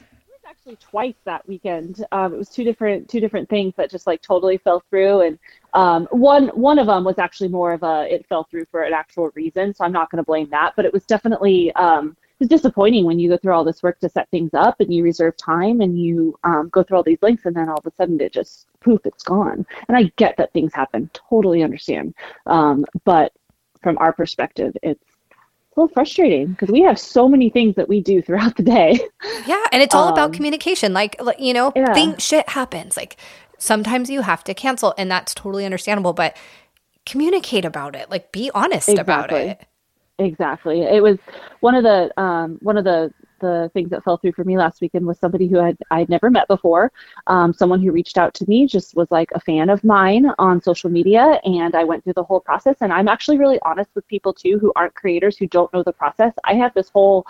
It 0.00 0.28
was 0.28 0.40
actually 0.48 0.76
twice 0.76 1.14
that 1.24 1.46
weekend. 1.48 2.04
Um, 2.12 2.34
it 2.34 2.36
was 2.36 2.48
two 2.48 2.64
different 2.64 3.08
two 3.08 3.20
different 3.20 3.48
things 3.48 3.74
that 3.76 3.90
just 3.90 4.06
like 4.06 4.22
totally 4.22 4.58
fell 4.58 4.82
through, 4.90 5.22
and 5.22 5.38
um, 5.74 6.06
one 6.10 6.48
one 6.48 6.78
of 6.78 6.86
them 6.86 7.04
was 7.04 7.18
actually 7.18 7.48
more 7.48 7.72
of 7.72 7.82
a 7.82 8.06
it 8.12 8.26
fell 8.26 8.44
through 8.44 8.66
for 8.70 8.82
an 8.82 8.92
actual 8.92 9.30
reason. 9.34 9.74
So 9.74 9.84
I'm 9.84 9.92
not 9.92 10.10
going 10.10 10.22
to 10.22 10.26
blame 10.26 10.48
that, 10.50 10.74
but 10.76 10.84
it 10.84 10.92
was 10.92 11.04
definitely 11.04 11.72
um, 11.74 12.16
it 12.40 12.44
was 12.44 12.48
disappointing 12.48 13.04
when 13.04 13.18
you 13.18 13.28
go 13.28 13.36
through 13.36 13.52
all 13.52 13.64
this 13.64 13.82
work 13.82 14.00
to 14.00 14.08
set 14.08 14.30
things 14.30 14.54
up 14.54 14.80
and 14.80 14.94
you 14.94 15.02
reserve 15.02 15.36
time 15.36 15.82
and 15.82 16.00
you 16.00 16.38
um, 16.42 16.70
go 16.70 16.82
through 16.82 16.96
all 16.96 17.02
these 17.02 17.20
links 17.20 17.44
and 17.44 17.54
then 17.54 17.68
all 17.68 17.76
of 17.76 17.86
a 17.86 17.94
sudden 17.96 18.18
it 18.18 18.32
just 18.32 18.66
poof 18.80 19.00
it's 19.04 19.22
gone. 19.22 19.66
And 19.88 19.96
I 19.96 20.04
get 20.16 20.38
that 20.38 20.50
things 20.54 20.72
happen, 20.72 21.10
totally 21.12 21.62
understand, 21.62 22.14
um, 22.46 22.86
but 23.04 23.32
from 23.82 23.98
our 23.98 24.12
perspective, 24.12 24.76
it's 24.82 25.02
a 25.32 25.80
little 25.80 25.92
frustrating 25.92 26.48
because 26.48 26.70
we 26.70 26.82
have 26.82 26.98
so 26.98 27.28
many 27.28 27.50
things 27.50 27.76
that 27.76 27.88
we 27.88 28.00
do 28.00 28.20
throughout 28.22 28.56
the 28.56 28.62
day. 28.62 29.00
Yeah, 29.46 29.64
and 29.72 29.82
it's 29.82 29.94
all 29.94 30.08
Um, 30.08 30.12
about 30.12 30.32
communication. 30.32 30.92
Like, 30.92 31.20
you 31.38 31.52
know, 31.54 31.72
Yeah. 31.74 31.94
thing 31.94 32.16
shit 32.18 32.48
happens. 32.48 32.96
Like 32.96 33.16
sometimes 33.58 34.10
you 34.10 34.22
have 34.22 34.44
to 34.44 34.54
cancel, 34.54 34.94
and 34.98 35.10
that's 35.10 35.34
totally 35.34 35.64
understandable. 35.64 36.12
But 36.12 36.36
communicate 37.06 37.64
about 37.64 37.96
it. 37.96 38.10
Like, 38.10 38.32
be 38.32 38.50
honest 38.54 38.90
about 38.90 39.32
it. 39.32 39.60
Exactly. 40.18 40.82
It 40.82 41.02
was 41.02 41.16
one 41.60 41.74
of 41.74 41.82
the 41.82 42.12
um, 42.20 42.58
one 42.60 42.76
of 42.76 42.84
the 42.84 43.12
the 43.40 43.70
things 43.74 43.90
that 43.90 44.04
fell 44.04 44.16
through 44.16 44.32
for 44.32 44.44
me 44.44 44.56
last 44.56 44.80
weekend 44.80 45.06
was 45.06 45.18
somebody 45.18 45.48
who 45.48 45.56
had 45.58 45.76
I'd 45.90 46.08
never 46.08 46.30
met 46.30 46.46
before. 46.48 46.92
Um, 47.26 47.52
someone 47.52 47.80
who 47.82 47.90
reached 47.92 48.16
out 48.18 48.34
to 48.34 48.46
me 48.48 48.66
just 48.66 48.94
was 48.94 49.10
like 49.10 49.30
a 49.34 49.40
fan 49.40 49.68
of 49.70 49.82
mine 49.82 50.26
on 50.38 50.62
social 50.62 50.90
media, 50.90 51.40
and 51.44 51.74
I 51.74 51.84
went 51.84 52.04
through 52.04 52.14
the 52.14 52.24
whole 52.24 52.40
process. 52.40 52.76
And 52.80 52.92
I'm 52.92 53.08
actually 53.08 53.38
really 53.38 53.58
honest 53.62 53.90
with 53.94 54.06
people 54.08 54.32
too 54.32 54.58
who 54.58 54.72
aren't 54.76 54.94
creators 54.94 55.36
who 55.36 55.46
don't 55.46 55.72
know 55.72 55.82
the 55.82 55.92
process. 55.92 56.32
I 56.44 56.54
have 56.54 56.72
this 56.74 56.88
whole 56.90 57.26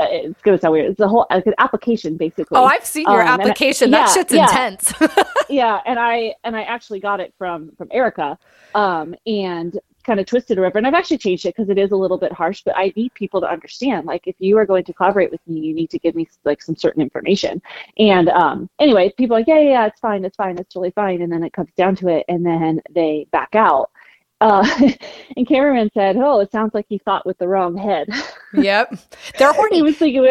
uh, 0.00 0.06
it's 0.10 0.40
gonna 0.42 0.56
sound 0.58 0.72
weird. 0.74 0.90
It's 0.92 1.00
a 1.00 1.08
whole 1.08 1.26
like 1.30 1.44
an 1.46 1.54
application 1.58 2.16
basically. 2.16 2.56
Oh, 2.56 2.64
I've 2.64 2.84
seen 2.84 3.02
your 3.08 3.14
Um, 3.20 3.20
and 3.20 3.28
I- 3.30 3.34
application. 3.34 3.90
that 3.90 4.06
yeah, 4.08 4.14
shit's 4.14 4.32
yeah. 4.32 4.44
intense. 4.44 4.92
yeah 5.50 5.80
and 5.86 5.98
i 5.98 6.34
and 6.44 6.54
i 6.54 6.62
actually 6.62 7.00
got 7.00 7.20
it 7.20 7.32
from 7.38 7.72
from 7.78 7.88
erica 7.90 8.38
um 8.74 9.14
and 9.26 9.78
kind 10.08 10.18
of 10.18 10.26
twisted 10.26 10.56
or 10.58 10.62
whatever 10.62 10.78
and 10.78 10.86
i've 10.86 10.94
actually 10.94 11.18
changed 11.18 11.44
it 11.44 11.54
because 11.54 11.68
it 11.68 11.76
is 11.78 11.92
a 11.92 11.96
little 11.96 12.16
bit 12.18 12.32
harsh 12.32 12.62
but 12.64 12.74
i 12.76 12.90
need 12.96 13.12
people 13.12 13.40
to 13.42 13.46
understand 13.46 14.06
like 14.06 14.26
if 14.26 14.34
you 14.38 14.56
are 14.56 14.64
going 14.64 14.82
to 14.82 14.92
collaborate 14.94 15.30
with 15.30 15.40
me 15.46 15.60
you 15.60 15.74
need 15.74 15.90
to 15.90 15.98
give 15.98 16.14
me 16.14 16.26
like 16.44 16.62
some 16.62 16.74
certain 16.74 17.02
information 17.02 17.60
and 17.98 18.30
um 18.30 18.68
anyway 18.80 19.12
people 19.18 19.36
are 19.36 19.40
like 19.40 19.46
yeah 19.46 19.58
yeah, 19.60 19.70
yeah 19.70 19.86
it's 19.86 20.00
fine 20.00 20.24
it's 20.24 20.36
fine 20.36 20.58
it's 20.58 20.72
totally 20.72 20.90
fine 20.92 21.20
and 21.20 21.30
then 21.30 21.44
it 21.44 21.52
comes 21.52 21.70
down 21.76 21.94
to 21.94 22.08
it 22.08 22.24
and 22.28 22.44
then 22.44 22.80
they 22.94 23.26
back 23.32 23.54
out 23.54 23.90
uh, 24.40 24.64
and 25.36 25.48
cameraman 25.48 25.90
said, 25.94 26.16
"Oh, 26.16 26.38
it 26.38 26.52
sounds 26.52 26.72
like 26.72 26.86
he 26.88 26.98
thought 26.98 27.26
with 27.26 27.38
the 27.38 27.48
wrong 27.48 27.76
head." 27.76 28.08
yep, 28.54 28.94
they're 29.36 29.52
he 29.52 29.56
horny. 29.58 29.82
was 29.82 29.96
thinking, 29.96 30.22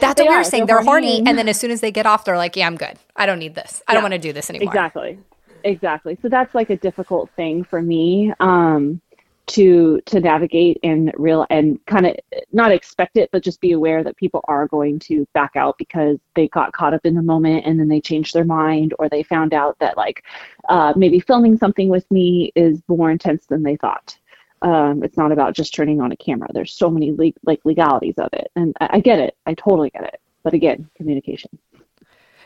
That's 0.00 0.20
what 0.20 0.28
we 0.28 0.34
were 0.36 0.42
saying. 0.42 0.66
they're 0.66 0.78
They're 0.78 0.84
horny, 0.84 1.18
horny. 1.18 1.28
and 1.28 1.38
then 1.38 1.48
as 1.48 1.60
soon 1.60 1.70
as 1.70 1.80
they 1.80 1.92
get 1.92 2.04
off, 2.04 2.24
they're 2.24 2.36
like, 2.36 2.56
"Yeah, 2.56 2.66
I'm 2.66 2.76
good. 2.76 2.98
I 3.14 3.24
don't 3.24 3.38
need 3.38 3.54
this. 3.54 3.80
I 3.86 3.94
don't 3.94 4.02
want 4.02 4.14
to 4.14 4.18
do 4.18 4.32
this 4.32 4.50
anymore." 4.50 4.68
Exactly. 4.72 5.16
Exactly. 5.64 6.18
So 6.22 6.28
that's 6.28 6.54
like 6.54 6.70
a 6.70 6.76
difficult 6.76 7.30
thing 7.36 7.64
for 7.64 7.80
me 7.80 8.32
um, 8.40 9.00
to 9.48 10.00
to 10.06 10.20
navigate 10.20 10.78
and 10.82 11.12
real 11.16 11.46
and 11.50 11.84
kind 11.86 12.06
of 12.06 12.16
not 12.52 12.70
expect 12.70 13.16
it, 13.16 13.28
but 13.32 13.42
just 13.42 13.60
be 13.60 13.72
aware 13.72 14.04
that 14.04 14.16
people 14.16 14.44
are 14.46 14.68
going 14.68 14.98
to 15.00 15.26
back 15.34 15.52
out 15.56 15.76
because 15.78 16.18
they 16.34 16.48
got 16.48 16.72
caught 16.72 16.94
up 16.94 17.04
in 17.04 17.14
the 17.14 17.22
moment 17.22 17.66
and 17.66 17.78
then 17.78 17.88
they 17.88 18.00
changed 18.00 18.34
their 18.34 18.44
mind 18.44 18.94
or 18.98 19.08
they 19.08 19.22
found 19.22 19.52
out 19.52 19.76
that 19.80 19.96
like 19.96 20.24
uh, 20.68 20.92
maybe 20.96 21.18
filming 21.18 21.56
something 21.56 21.88
with 21.88 22.08
me 22.10 22.52
is 22.54 22.82
more 22.88 23.10
intense 23.10 23.46
than 23.46 23.62
they 23.62 23.76
thought. 23.76 24.16
Um, 24.62 25.02
it's 25.02 25.16
not 25.16 25.32
about 25.32 25.54
just 25.54 25.74
turning 25.74 26.00
on 26.00 26.12
a 26.12 26.16
camera. 26.16 26.48
There's 26.52 26.72
so 26.72 26.88
many 26.88 27.10
le- 27.10 27.32
like 27.42 27.60
legalities 27.64 28.18
of 28.18 28.28
it, 28.32 28.48
and 28.54 28.76
I, 28.80 28.90
I 28.92 29.00
get 29.00 29.18
it. 29.18 29.36
I 29.44 29.54
totally 29.54 29.90
get 29.90 30.04
it. 30.04 30.20
But 30.44 30.54
again, 30.54 30.88
communication. 30.96 31.50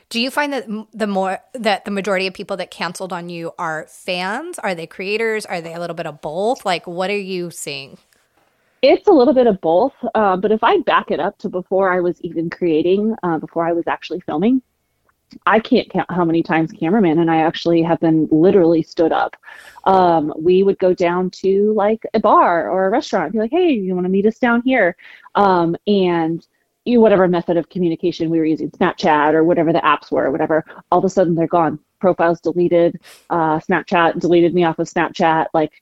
Do 0.09 0.21
you 0.21 0.31
find 0.31 0.53
that 0.53 0.67
the 0.95 1.07
more 1.07 1.41
that 1.55 1.85
the 1.85 1.91
majority 1.91 2.27
of 2.27 2.35
people 2.35 2.57
that 2.59 2.71
canceled 2.71 3.13
on 3.13 3.29
you 3.29 3.53
are 3.59 3.87
fans? 3.89 4.59
Are 4.59 4.75
they 4.75 4.87
creators? 4.87 5.45
Are 5.45 5.61
they 5.61 5.75
a 5.75 5.81
little 5.81 5.97
bit 5.97 6.07
of 6.07 6.21
both? 6.21 6.65
Like, 6.65 6.87
what 6.87 7.11
are 7.11 7.19
you 7.19 7.51
seeing? 7.51 7.99
It's 8.83 9.09
a 9.09 9.13
little 9.13 9.35
bit 9.35 9.47
of 9.49 9.61
both, 9.61 9.95
uh, 10.15 10.37
but 10.37 10.53
if 10.53 10.63
I 10.63 10.79
back 10.81 11.11
it 11.11 11.19
up 11.19 11.39
to 11.39 11.49
before 11.49 11.93
I 11.93 12.01
was 12.01 12.21
even 12.21 12.51
creating, 12.51 13.17
uh, 13.23 13.39
before 13.39 13.67
I 13.67 13.73
was 13.73 13.85
actually 13.89 14.21
filming, 14.21 14.63
I 15.45 15.59
can't 15.59 15.91
count 15.91 16.11
how 16.11 16.25
many 16.25 16.43
times 16.43 16.71
cameraman 16.71 17.19
and 17.19 17.31
I 17.31 17.39
actually 17.39 17.83
have 17.83 17.99
been 17.99 18.29
literally 18.31 18.83
stood 18.83 19.13
up. 19.13 19.35
Um, 19.85 20.33
we 20.39 20.63
would 20.63 20.79
go 20.79 20.95
down 20.95 21.31
to 21.43 21.73
like 21.75 22.07
a 22.15 22.21
bar 22.21 22.71
or 22.71 22.87
a 22.87 22.91
restaurant, 22.91 23.33
be 23.33 23.39
like, 23.39 23.51
"Hey, 23.51 23.71
you 23.73 23.95
want 23.95 24.05
to 24.05 24.11
meet 24.11 24.27
us 24.27 24.39
down 24.39 24.63
here?" 24.63 24.97
Um, 25.35 25.75
and 25.87 26.47
you 26.87 27.01
whatever 27.01 27.26
method 27.28 27.57
of 27.57 27.68
communication 27.68 28.30
we 28.30 28.39
were 28.39 28.45
using, 28.45 28.70
Snapchat 28.70 29.34
or 29.34 29.45
whatever 29.45 29.72
the 29.72 29.80
apps 29.80 30.11
were, 30.11 30.30
whatever. 30.30 30.64
All 30.91 30.99
of 30.99 31.05
a 31.05 31.09
sudden 31.09 31.34
they're 31.34 31.47
gone. 31.47 31.78
Profiles 32.01 32.41
deleted. 32.41 33.01
Uh, 33.30 33.59
Snapchat 33.59 34.20
deleted 34.20 34.55
me 34.55 34.64
off 34.64 34.78
of 34.78 34.89
Snapchat. 34.89 35.47
Like 35.53 35.72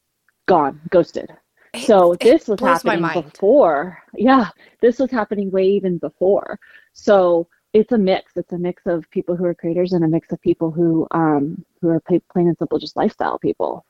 gone, 0.46 0.80
ghosted. 0.90 1.30
So 1.76 2.14
this 2.20 2.46
was 2.46 2.61
happening 2.61 3.22
before. 3.22 3.98
Yeah, 4.14 4.48
this 4.80 4.98
was 4.98 5.11
happening 5.11 5.50
way 5.50 5.66
even 5.66 5.98
before. 5.98 6.59
So 6.92 7.48
it's 7.72 7.90
a 7.92 7.98
mix. 7.98 8.32
It's 8.36 8.52
a 8.52 8.59
mix 8.59 8.86
of 8.86 9.11
people 9.11 9.36
who 9.36 9.44
are 9.44 9.55
creators 9.55 9.92
and 9.92 10.05
a 10.05 10.09
mix 10.09 10.30
of 10.32 10.40
people 10.40 10.70
who 10.70 11.07
um 11.11 11.64
who 11.80 11.88
are 11.88 12.00
plain 12.00 12.22
and 12.48 12.57
simple 12.57 12.78
just 12.78 12.96
lifestyle 12.96 13.38
people. 13.38 13.84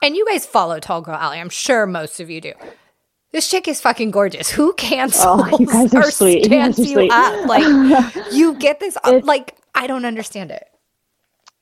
And 0.00 0.16
you 0.16 0.24
guys 0.26 0.46
follow 0.46 0.78
Tall 0.78 1.02
Girl 1.02 1.16
Alli. 1.16 1.40
I'm 1.40 1.48
sure 1.48 1.86
most 1.86 2.20
of 2.20 2.30
you 2.30 2.40
do. 2.40 2.52
This 3.34 3.50
chick 3.50 3.66
is 3.66 3.80
fucking 3.80 4.12
gorgeous. 4.12 4.48
Who 4.48 4.74
cancels 4.74 5.42
Oh, 5.42 5.58
you 5.58 5.66
guys 5.66 5.92
are 5.92 6.06
or 6.06 6.10
sweet. 6.12 6.44
Stands 6.44 6.78
are 6.78 6.84
you 6.84 7.08
up? 7.10 7.46
Like, 7.46 8.14
you 8.32 8.54
get 8.54 8.78
this. 8.78 8.96
It's- 9.04 9.24
like, 9.24 9.56
I 9.74 9.88
don't 9.88 10.04
understand 10.04 10.52
it. 10.52 10.68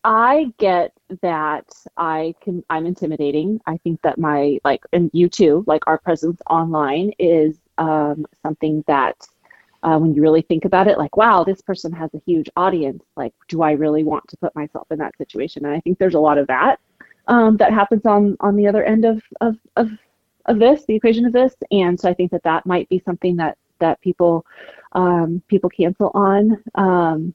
I 0.05 0.53
get 0.59 0.93
that 1.23 1.64
I 1.97 2.35
can 2.43 2.62
I'm 2.68 2.85
intimidating. 2.85 3.59
I 3.66 3.79
think 3.79 4.03
that 4.03 4.18
my 4.18 4.59
like 4.64 4.83
and 4.93 5.09
you 5.14 5.31
too, 5.31 5.64
like 5.66 5.83
our 5.87 5.97
presence 5.97 6.43
online 6.51 7.12
is 7.18 7.57
um 7.79 8.27
something 8.43 8.85
that 8.87 9.16
uh, 9.83 9.97
when 9.97 10.12
you 10.12 10.20
really 10.20 10.43
think 10.43 10.66
about 10.66 10.89
it, 10.89 10.99
like, 10.99 11.16
wow, 11.16 11.43
this 11.43 11.62
person 11.62 11.91
has 11.93 12.11
a 12.12 12.20
huge 12.27 12.51
audience. 12.55 13.03
Like, 13.16 13.33
do 13.49 13.62
I 13.62 13.73
really 13.73 14.05
want 14.05 14.29
to 14.29 14.37
put 14.37 14.55
myself 14.55 14.89
in 14.91 14.99
that 14.99 15.16
situation? 15.16 15.64
And 15.64 15.75
I 15.75 15.81
think 15.81 15.99
there's 15.99 16.14
a 16.14 16.20
lot 16.20 16.37
of 16.37 16.49
that 16.49 16.81
um, 17.29 17.57
that 17.57 17.73
happens 17.73 18.05
on 18.05 18.37
on 18.41 18.57
the 18.57 18.66
other 18.66 18.85
end 18.85 19.07
of 19.07 19.23
of 19.41 19.57
of 19.77 19.89
of 20.47 20.59
this, 20.59 20.84
the 20.86 20.95
equation 20.95 21.24
of 21.26 21.32
this. 21.32 21.55
And 21.70 21.99
so 21.99 22.09
I 22.09 22.14
think 22.14 22.30
that 22.32 22.43
that 22.45 22.66
might 22.66 22.88
be 22.88 23.03
something 23.05 23.36
that 23.36 23.59
that 23.78 24.01
people 24.01 24.47
um, 24.93 25.43
people 25.49 25.70
cancel 25.70 26.11
on. 26.14 26.62
Um, 26.74 27.34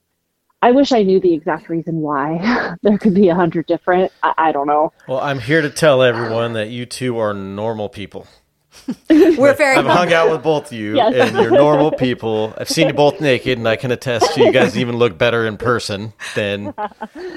I 0.61 0.71
wish 0.71 0.91
I 0.91 1.03
knew 1.03 1.19
the 1.19 1.33
exact 1.33 1.69
reason 1.69 2.01
why. 2.01 2.75
there 2.81 2.97
could 2.97 3.13
be 3.13 3.29
a 3.29 3.35
hundred 3.35 3.67
different. 3.67 4.11
I, 4.23 4.33
I 4.37 4.51
don't 4.51 4.67
know. 4.67 4.91
Well, 5.07 5.19
I'm 5.19 5.39
here 5.39 5.61
to 5.61 5.69
tell 5.69 6.01
everyone 6.01 6.53
that 6.53 6.69
you 6.69 6.85
two 6.85 7.17
are 7.19 7.33
normal 7.33 7.89
people. 7.89 8.27
We're 9.09 9.55
very. 9.55 9.77
I've 9.77 9.85
hung 9.85 10.13
out 10.13 10.29
with 10.31 10.43
both 10.43 10.67
of 10.67 10.77
you, 10.77 10.95
Yes. 10.95 11.13
and 11.29 11.37
you're 11.37 11.51
normal 11.51 11.91
people. 11.91 12.53
I've 12.57 12.69
seen 12.69 12.87
you 12.87 12.93
both 12.93 13.19
naked, 13.19 13.57
and 13.57 13.67
I 13.67 13.75
can 13.75 13.91
attest 13.91 14.35
to 14.35 14.43
you 14.43 14.51
guys 14.51 14.77
even 14.77 14.97
look 14.97 15.17
better 15.17 15.45
in 15.47 15.57
person 15.57 16.13
than. 16.35 16.73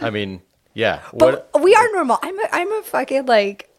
I 0.03 0.11
mean, 0.11 0.43
yeah. 0.75 1.01
What? 1.12 1.51
But 1.53 1.62
we 1.62 1.75
are 1.75 1.93
normal. 1.93 2.18
I'm 2.23 2.39
a, 2.39 2.49
I'm 2.53 2.73
a 2.73 2.83
fucking 2.83 3.27
like 3.27 3.70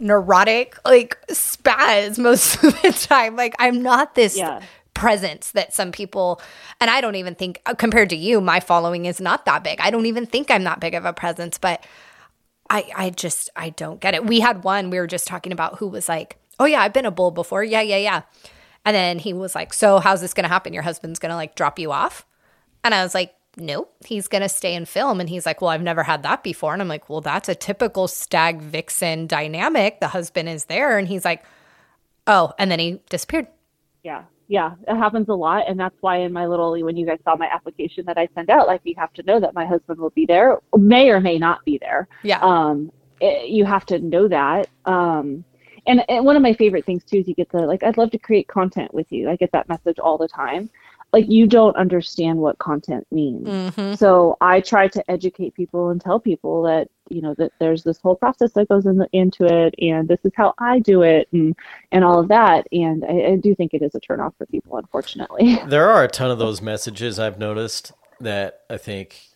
neurotic 0.00 0.76
like 0.84 1.18
spaz 1.28 2.18
most 2.18 2.56
of 2.64 2.80
the 2.82 2.92
time. 2.92 3.36
Like 3.36 3.54
I'm 3.58 3.82
not 3.82 4.14
this 4.14 4.36
Yeah. 4.36 4.60
presence 4.94 5.52
that 5.52 5.72
some 5.72 5.92
people 5.92 6.40
and 6.80 6.90
I 6.90 7.00
don't 7.00 7.14
even 7.16 7.34
think 7.34 7.60
uh, 7.66 7.74
compared 7.74 8.10
to 8.10 8.16
you, 8.16 8.40
my 8.40 8.60
following 8.60 9.06
is 9.06 9.20
not 9.20 9.44
that 9.44 9.62
big. 9.64 9.80
I 9.80 9.90
don't 9.90 10.06
even 10.06 10.26
think 10.26 10.50
I'm 10.50 10.64
that 10.64 10.80
big 10.80 10.94
of 10.94 11.04
a 11.04 11.12
presence, 11.12 11.58
but 11.58 11.84
I 12.68 12.90
I 12.96 13.10
just 13.10 13.50
I 13.56 13.70
don't 13.70 14.00
get 14.00 14.14
it. 14.14 14.24
We 14.26 14.40
had 14.40 14.64
one 14.64 14.90
we 14.90 14.98
were 14.98 15.06
just 15.06 15.26
talking 15.26 15.52
about 15.52 15.78
who 15.78 15.88
was 15.88 16.08
like, 16.08 16.36
"Oh 16.58 16.64
yeah, 16.66 16.80
I've 16.82 16.92
been 16.92 17.06
a 17.06 17.10
bull 17.10 17.30
before." 17.30 17.64
Yeah, 17.64 17.80
yeah, 17.82 17.96
yeah. 17.96 18.22
And 18.84 18.94
then 18.96 19.18
he 19.18 19.32
was 19.32 19.54
like, 19.54 19.72
"So 19.74 19.98
how's 19.98 20.20
this 20.20 20.34
going 20.34 20.44
to 20.44 20.48
happen? 20.48 20.72
Your 20.72 20.82
husband's 20.82 21.18
going 21.18 21.30
to 21.30 21.36
like 21.36 21.54
drop 21.54 21.78
you 21.78 21.92
off?" 21.92 22.24
And 22.84 22.94
I 22.94 23.02
was 23.02 23.14
like, 23.14 23.34
nope, 23.60 23.94
he's 24.04 24.28
going 24.28 24.42
to 24.42 24.48
stay 24.48 24.74
and 24.74 24.88
film. 24.88 25.20
And 25.20 25.28
he's 25.28 25.46
like, 25.46 25.60
well, 25.60 25.70
I've 25.70 25.82
never 25.82 26.02
had 26.02 26.22
that 26.22 26.42
before. 26.42 26.72
And 26.72 26.82
I'm 26.82 26.88
like, 26.88 27.08
well, 27.08 27.20
that's 27.20 27.48
a 27.48 27.54
typical 27.54 28.08
stag 28.08 28.60
vixen 28.60 29.26
dynamic. 29.26 30.00
The 30.00 30.08
husband 30.08 30.48
is 30.48 30.66
there. 30.66 30.98
And 30.98 31.06
he's 31.06 31.24
like, 31.24 31.44
oh, 32.26 32.52
and 32.58 32.70
then 32.70 32.78
he 32.78 33.00
disappeared. 33.08 33.46
Yeah, 34.02 34.24
yeah, 34.50 34.72
it 34.88 34.96
happens 34.96 35.28
a 35.28 35.34
lot, 35.34 35.68
and 35.68 35.78
that's 35.78 35.94
why 36.00 36.16
in 36.16 36.32
my 36.32 36.46
little 36.46 36.72
when 36.82 36.96
you 36.96 37.06
guys 37.06 37.20
saw 37.22 37.36
my 37.36 37.46
application 37.46 38.04
that 38.06 38.18
I 38.18 38.28
send 38.34 38.50
out, 38.50 38.66
like 38.66 38.80
you 38.82 38.96
have 38.98 39.12
to 39.12 39.22
know 39.22 39.38
that 39.38 39.54
my 39.54 39.64
husband 39.64 40.00
will 40.00 40.10
be 40.10 40.26
there, 40.26 40.58
may 40.76 41.10
or 41.10 41.20
may 41.20 41.38
not 41.38 41.64
be 41.64 41.78
there. 41.78 42.08
Yeah. 42.24 42.40
Um, 42.40 42.90
it, 43.20 43.48
you 43.48 43.64
have 43.64 43.86
to 43.86 44.00
know 44.00 44.26
that. 44.26 44.68
Um, 44.86 45.44
and, 45.86 46.04
and 46.08 46.24
one 46.24 46.34
of 46.34 46.42
my 46.42 46.54
favorite 46.54 46.84
things 46.84 47.04
too 47.04 47.18
is 47.18 47.28
you 47.28 47.34
get 47.34 47.50
the 47.50 47.58
like 47.58 47.84
I'd 47.84 47.96
love 47.96 48.10
to 48.10 48.18
create 48.18 48.48
content 48.48 48.92
with 48.92 49.06
you. 49.10 49.30
I 49.30 49.36
get 49.36 49.52
that 49.52 49.68
message 49.68 50.00
all 50.00 50.18
the 50.18 50.26
time. 50.26 50.68
Like 51.12 51.28
you 51.28 51.46
don't 51.46 51.76
understand 51.76 52.38
what 52.38 52.58
content 52.58 53.06
means. 53.10 53.48
Mhm. 53.48 53.98
So 53.98 54.36
I 54.40 54.60
try 54.60 54.88
to 54.88 55.10
educate 55.10 55.54
people 55.54 55.88
and 55.88 56.00
tell 56.00 56.20
people 56.20 56.62
that 56.62 56.88
you 57.08 57.20
know 57.20 57.34
that 57.34 57.52
there's 57.58 57.82
this 57.82 57.98
whole 57.98 58.14
process 58.14 58.52
that 58.52 58.68
goes 58.68 58.86
in 58.86 58.98
the, 58.98 59.08
into 59.12 59.44
it, 59.44 59.74
and 59.80 60.06
this 60.06 60.20
is 60.24 60.32
how 60.36 60.54
I 60.58 60.78
do 60.78 61.02
it, 61.02 61.28
and 61.32 61.56
and 61.90 62.04
all 62.04 62.20
of 62.20 62.28
that. 62.28 62.66
And 62.72 63.04
I, 63.04 63.32
I 63.32 63.36
do 63.36 63.54
think 63.54 63.74
it 63.74 63.82
is 63.82 63.94
a 63.94 64.00
turnoff 64.00 64.34
for 64.38 64.46
people, 64.46 64.76
unfortunately. 64.76 65.58
There 65.66 65.88
are 65.88 66.04
a 66.04 66.08
ton 66.08 66.30
of 66.30 66.38
those 66.38 66.60
messages 66.62 67.18
I've 67.18 67.38
noticed, 67.38 67.92
that 68.20 68.62
I 68.68 68.76
think 68.76 69.29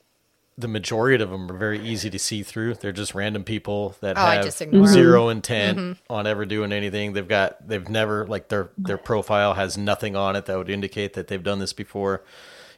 the 0.57 0.69
majority 0.69 1.23
of 1.23 1.31
them 1.31 1.51
are 1.51 1.57
very 1.57 1.81
easy 1.81 2.09
to 2.11 2.19
see 2.19 2.43
through. 2.43 2.75
They're 2.75 2.93
just 2.93 3.15
random 3.15 3.43
people 3.43 3.97
that 4.01 4.17
Oh, 4.17 4.23
I 4.23 4.35
have 4.37 4.45
just 4.45 4.63
ignore 4.63 4.87
'em. 4.87 4.93
0 4.93 5.23
mm-hmm. 5.23 5.31
intent 5.31 5.79
mm-hmm. 5.79 6.13
on 6.13 6.27
ever 6.27 6.45
doing 6.45 6.73
anything. 6.73 7.13
They've 7.13 7.27
got 7.27 7.67
they've 7.67 7.89
never 7.89 8.27
like 8.27 8.49
their 8.49 8.71
their 8.79 8.99
profile 8.99 9.55
has 9.55 9.77
nothing 9.77 10.15
on 10.15 10.37
it 10.37 10.47
that 10.47 10.57
would 10.57 10.71
indicate 10.71 11.15
that 11.15 11.27
they've 11.27 11.43
done 11.43 11.59
this 11.59 11.73
before. 11.73 12.23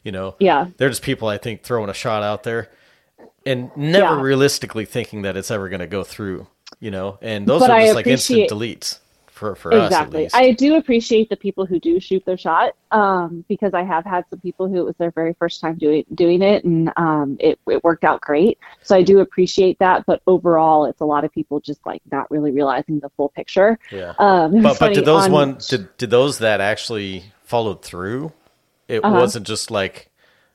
You 0.02 0.12
know, 0.12 0.36
Yeah. 0.38 0.68
they're 0.76 0.88
just 0.88 1.02
people 1.02 1.28
I 1.28 1.36
think 1.36 1.62
throwing 1.62 1.90
a 1.90 1.94
shot 1.94 2.22
out 2.22 2.44
there 2.44 2.70
and 3.44 3.70
never 3.76 4.14
Yeah. 4.16 4.20
realistically 4.20 4.84
thinking 4.84 5.22
that 5.22 5.36
it's 5.36 5.50
ever 5.50 5.68
going 5.68 5.80
to 5.80 5.86
go 5.86 6.02
through. 6.04 6.46
You 6.80 6.90
know, 6.90 7.18
and 7.22 7.46
those 7.46 7.60
But 7.60 7.70
are 7.70 7.76
I 7.76 7.84
just 7.84 7.94
like 7.94 8.06
instant 8.06 8.50
deletes 8.50 8.98
for 9.36 9.54
for 9.54 9.72
us 9.74 9.86
exactly 9.86 10.28
i 10.32 10.50
do 10.52 10.76
appreciate 10.76 11.28
the 11.28 11.36
people 11.36 11.66
who 11.66 11.78
do 11.78 12.00
shoot 12.00 12.24
their 12.24 12.38
shot 12.38 12.72
um, 12.90 13.44
because 13.48 13.74
i 13.74 13.82
have 13.82 14.04
had 14.04 14.24
some 14.30 14.40
people 14.40 14.66
who 14.66 14.78
it 14.80 14.84
was 14.84 14.94
their 14.98 15.10
very 15.10 15.34
first 15.38 15.60
time 15.60 15.76
doing 15.76 16.04
doing 16.14 16.40
it 16.40 16.64
and 16.64 16.90
um, 16.96 17.36
it, 17.38 17.58
it 17.68 17.84
worked 17.84 18.02
out 18.02 18.20
great 18.22 18.58
so 18.82 18.96
i 18.96 19.02
do 19.02 19.20
appreciate 19.20 19.78
that 19.78 20.04
but 20.06 20.22
overall 20.26 20.86
it's 20.86 21.02
a 21.02 21.04
lot 21.04 21.22
of 21.22 21.30
people 21.32 21.60
just 21.60 21.84
like 21.84 22.00
not 22.10 22.30
really 22.30 22.50
realizing 22.50 22.98
the 23.00 23.10
full 23.10 23.28
picture 23.28 23.78
yeah. 23.92 24.14
um, 24.18 24.62
but 24.62 24.78
but 24.80 24.94
did 24.94 25.04
those 25.04 25.26
on- 25.26 25.32
one 25.32 25.58
did, 25.68 25.94
did 25.98 26.08
those 26.10 26.38
that 26.38 26.60
actually 26.62 27.24
followed 27.44 27.82
through 27.84 28.32
it 28.88 29.04
Uh-huh. 29.04 29.14
wasn't 29.20 29.46
just 29.46 29.70
like 29.70 30.10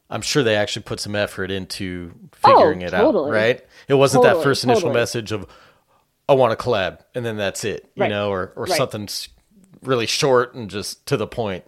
i'm 0.09 0.21
sure 0.21 0.41
they 0.41 0.55
actually 0.55 0.81
put 0.83 0.99
some 0.99 1.15
effort 1.15 1.51
into 1.51 2.13
Oh, 2.43 2.55
figuring 2.57 2.81
it 2.81 2.89
totally. 2.89 3.29
out 3.29 3.33
right 3.33 3.65
it 3.87 3.93
wasn't 3.93 4.23
that 4.23 4.41
first 4.41 4.63
initial 4.63 4.81
totally. 4.89 4.99
message 5.01 5.31
of 5.31 5.45
i 6.29 6.33
want 6.33 6.57
to 6.57 6.63
collab 6.63 6.99
and 7.15 7.25
then 7.25 7.37
that's 7.37 7.63
it 7.63 7.91
you 7.95 8.01
Right. 8.01 8.09
know 8.09 8.31
or, 8.31 8.53
or 8.55 8.67
Right. 8.67 8.77
something 8.77 9.07
really 9.83 10.05
short 10.07 10.53
and 10.55 10.69
just 10.69 11.05
to 11.07 11.17
the 11.17 11.27
point 11.27 11.63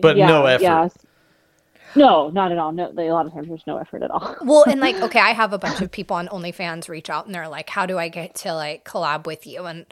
but 0.00 0.16
Yeah, 0.16 0.26
no 0.26 0.46
effort 0.46 0.62
yes. 0.62 0.96
no 1.94 2.30
not 2.30 2.52
at 2.52 2.58
all 2.58 2.72
no 2.72 2.90
a 2.96 3.12
lot 3.12 3.26
of 3.26 3.32
times 3.32 3.48
there's 3.48 3.66
no 3.66 3.78
effort 3.78 4.02
at 4.02 4.10
all 4.10 4.36
Well, 4.42 4.64
and 4.64 4.80
like, 4.80 5.00
okay, 5.02 5.20
I 5.20 5.30
have 5.32 5.52
a 5.52 5.58
bunch 5.58 5.80
of 5.82 5.90
people 5.90 6.16
on 6.16 6.28
OnlyFans 6.28 6.88
reach 6.88 7.10
out 7.10 7.26
and 7.26 7.34
they're 7.34 7.48
like, 7.48 7.70
"How 7.70 7.86
do 7.86 7.98
I 7.98 8.08
get 8.08 8.34
to 8.36 8.54
like 8.54 8.84
collab 8.84 9.26
with 9.26 9.46
you?" 9.46 9.64
And 9.66 9.86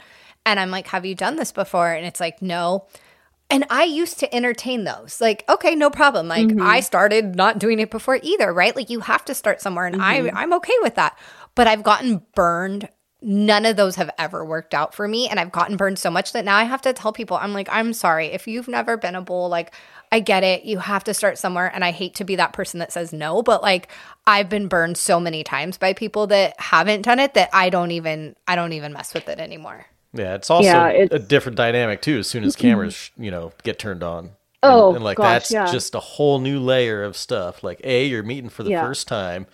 and 0.46 0.58
I'm 0.58 0.70
like, 0.70 0.88
"Have 0.88 1.06
you 1.06 1.14
done 1.14 1.36
this 1.36 1.52
before?" 1.52 1.92
And 1.92 2.06
it's 2.06 2.20
like, 2.20 2.42
"No." 2.42 2.86
And 3.50 3.64
I 3.70 3.84
used 3.84 4.18
to 4.20 4.34
entertain 4.34 4.84
those. 4.84 5.20
Like, 5.20 5.44
okay, 5.48 5.74
no 5.74 5.90
problem. 5.90 6.28
Like 6.28 6.48
Mm-hmm. 6.48 6.62
I 6.62 6.80
started 6.80 7.36
not 7.36 7.58
doing 7.58 7.80
it 7.80 7.90
before 7.90 8.18
either, 8.22 8.52
right? 8.52 8.74
Like 8.76 8.90
you 8.90 9.00
have 9.00 9.24
to 9.26 9.34
start 9.34 9.60
somewhere 9.60 9.86
and 9.86 9.96
Mm-hmm. 9.96 10.36
I 10.36 10.42
I'm 10.42 10.52
okay 10.54 10.74
with 10.82 10.94
that. 10.96 11.18
But 11.54 11.66
I've 11.66 11.82
gotten 11.82 12.22
burned. 12.34 12.88
None 13.22 13.66
of 13.66 13.76
those 13.76 13.96
have 13.96 14.10
ever 14.18 14.44
worked 14.44 14.72
out 14.72 14.94
for 14.94 15.06
me 15.06 15.28
and 15.28 15.38
I've 15.38 15.52
gotten 15.52 15.76
burned 15.76 15.98
so 15.98 16.10
much 16.10 16.32
that 16.32 16.44
now 16.44 16.56
I 16.56 16.64
have 16.64 16.82
to 16.82 16.92
tell 16.92 17.12
people 17.12 17.36
I'm 17.36 17.52
like, 17.52 17.68
"I'm 17.70 17.92
sorry. 17.92 18.28
If 18.28 18.46
you've 18.46 18.68
never 18.68 18.96
been 18.96 19.14
a 19.14 19.20
bull, 19.22 19.48
like 19.48 19.72
I 20.12 20.20
get 20.20 20.42
it. 20.42 20.64
You 20.64 20.78
have 20.78 21.04
to 21.04 21.14
start 21.14 21.38
somewhere 21.38 21.70
and 21.72 21.84
I 21.84 21.90
hate 21.92 22.14
to 22.16 22.24
be 22.24 22.36
that 22.36 22.52
person 22.52 22.80
that 22.80 22.92
says 22.92 23.12
no, 23.12 23.42
but 23.42 23.62
like 23.62 23.88
I've 24.26 24.48
been 24.48 24.66
burned 24.68 24.96
so 24.96 25.20
many 25.20 25.44
times 25.44 25.76
by 25.78 25.92
people 25.92 26.26
that 26.28 26.58
haven't 26.58 27.02
done 27.02 27.18
it 27.20 27.34
that 27.34 27.50
I 27.52 27.70
don't 27.70 27.90
even 27.92 28.36
I 28.48 28.56
don't 28.56 28.72
even 28.72 28.92
mess 28.92 29.12
with 29.14 29.28
it 29.28 29.38
anymore. 29.38 29.86
yeah 30.12 30.34
it's 30.34 30.50
also 30.50 30.66
Yeah, 30.66 30.88
it's... 30.88 31.14
a 31.14 31.18
different 31.18 31.56
dynamic 31.56 32.02
too 32.02 32.18
as 32.18 32.26
soon 32.26 32.42
as 32.44 32.56
mm-hmm. 32.56 32.62
cameras 32.68 33.10
you 33.16 33.30
know 33.30 33.52
get 33.62 33.78
turned 33.78 34.02
on 34.02 34.30
Oh, 34.62 34.88
and, 34.88 34.96
and 34.96 35.04
like 35.04 35.16
gosh, 35.18 35.24
that's 35.26 35.50
yeah. 35.52 35.70
just 35.70 35.94
a 35.94 36.00
whole 36.00 36.38
new 36.40 36.58
layer 36.58 37.02
of 37.04 37.16
stuff 37.16 37.62
like 37.62 37.80
a 37.84 38.04
you're 38.06 38.22
meeting 38.24 38.50
for 38.50 38.62
the 38.64 38.70
Yeah. 38.70 38.82
first 38.82 39.06
time 39.06 39.46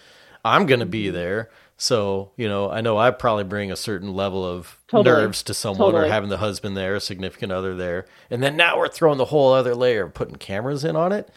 i'm 0.44 0.64
gonna 0.66 0.86
be 0.86 1.10
there 1.10 1.50
so 1.76 2.32
you 2.36 2.48
know 2.48 2.70
i 2.70 2.80
know 2.80 2.96
i 2.96 3.10
probably 3.10 3.44
bring 3.44 3.70
a 3.70 3.76
certain 3.76 4.14
level 4.14 4.44
of 4.44 4.78
Totally. 4.88 5.16
nerves 5.16 5.42
to 5.44 5.54
someone 5.54 5.94
or 5.94 6.06
having 6.06 6.28
the 6.30 6.38
husband 6.38 6.76
there 6.76 6.94
a 6.94 7.00
significant 7.00 7.50
other 7.52 7.74
there. 7.74 8.06
And 8.30 8.42
then 8.42 8.56
now 8.56 8.78
we're 8.78 8.88
throwing 8.88 9.18
the 9.18 9.26
whole 9.26 9.52
other 9.52 9.74
layer 9.74 10.04
of 10.04 10.14
putting 10.14 10.36
cameras 10.36 10.84
in 10.84 10.94
on 10.94 11.12
it. 11.12 11.28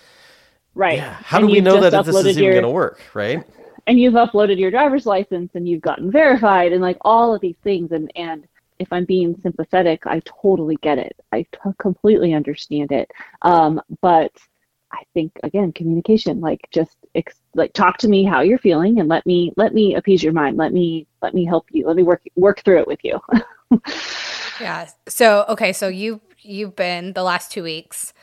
Right. 0.75 0.97
Yeah. 0.97 1.13
How 1.23 1.39
And 1.39 1.47
do 1.47 1.53
we 1.53 1.61
know 1.61 1.79
that 1.79 2.05
this 2.05 2.23
is 2.25 2.37
even 2.37 2.53
gonna 2.53 2.69
work 2.69 3.01
right? 3.13 3.43
And 3.87 3.99
you've 3.99 4.13
uploaded 4.13 4.59
your 4.59 4.69
driver's 4.71 5.05
license 5.07 5.51
and 5.55 5.67
you've 5.67 5.81
gotten 5.81 6.11
verified 6.11 6.73
and 6.73 6.81
like 6.81 6.97
all 7.01 7.33
of 7.33 7.41
these 7.41 7.57
things. 7.63 7.91
And 7.91 8.11
and 8.15 8.47
if 8.77 8.87
i'm 8.93 9.05
being 9.05 9.35
sympathetic 9.41 10.05
i 10.05 10.21
totally 10.41 10.77
get 10.77 10.99
it. 10.99 11.15
I 11.31 11.43
t- 11.43 11.71
completely 11.79 12.33
understand 12.33 12.91
it. 12.91 13.09
Um, 13.41 13.81
but 14.01 14.31
i 14.91 15.03
think 15.13 15.31
again 15.43 15.71
communication 15.73 16.39
like 16.39 16.61
just 16.71 16.97
ex- 17.15 17.38
like 17.59 17.73
talk 17.73 17.97
to 17.99 18.09
me 18.09 18.23
how 18.25 18.41
you're 18.41 18.57
feeling 18.59 18.99
and 18.99 19.09
let 19.09 19.25
me 19.27 19.53
let 19.57 19.73
me 19.73 19.95
appease 19.95 20.23
your 20.23 20.33
mind 20.33 20.57
let 20.57 20.73
me 20.73 21.07
let 21.21 21.33
me 21.35 21.45
help 21.45 21.67
you 21.71 21.85
let 21.87 21.95
me 21.97 22.03
work 22.03 22.23
work 22.37 22.61
through 22.65 22.79
it 22.79 22.87
with 22.87 22.99
you 23.03 23.19
Yeah. 24.57 24.89
So 25.07 25.45
okay, 25.49 25.73
so 25.73 25.87
you 25.87 26.21
you've 26.41 26.75
been 26.75 27.13
the 27.13 27.23
last 27.23 27.51
two 27.51 27.63
weeks. 27.63 28.13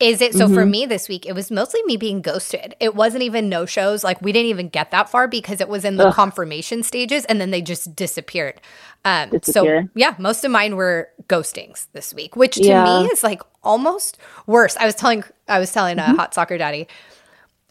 Is 0.00 0.20
it 0.20 0.34
so 0.36 0.48
for 0.48 0.64
Mm-hmm. 0.64 0.66
me 0.66 0.86
this 0.86 1.08
week? 1.08 1.26
It 1.26 1.34
was 1.34 1.50
mostly 1.50 1.82
me 1.84 1.96
being 1.96 2.22
ghosted. 2.22 2.76
It 2.80 2.94
wasn't 2.94 3.24
even 3.24 3.48
no 3.48 3.66
shows. 3.66 4.04
Like 4.04 4.22
we 4.22 4.32
didn't 4.32 4.50
even 4.50 4.68
get 4.68 4.90
that 4.92 5.08
far 5.10 5.26
because 5.28 5.60
it 5.60 5.68
was 5.68 5.84
in 5.84 5.96
the 5.96 6.06
confirmation 6.06 6.82
stages, 6.84 7.24
and 7.26 7.40
then 7.40 7.50
they 7.50 7.62
just 7.62 7.96
disappeared. 7.96 8.60
Um, 9.04 9.38
so 9.42 9.76
yeah, 9.94 10.14
most 10.18 10.44
of 10.44 10.50
mine 10.52 10.76
were 10.76 11.08
ghostings 11.28 11.88
this 11.94 12.14
week, 12.14 12.36
which 12.36 12.60
to 12.62 12.74
Yeah. 12.74 12.74
me 12.74 13.06
is 13.06 13.24
like 13.24 13.42
almost 13.64 14.18
worse. 14.46 14.76
I 14.76 14.86
was 14.86 14.94
telling 14.94 15.24
I 15.48 15.58
was 15.58 15.72
telling 15.72 15.98
a 15.98 16.12
Mm-hmm. 16.12 16.14
hot 16.14 16.34
soccer 16.34 16.58
daddy, 16.58 16.86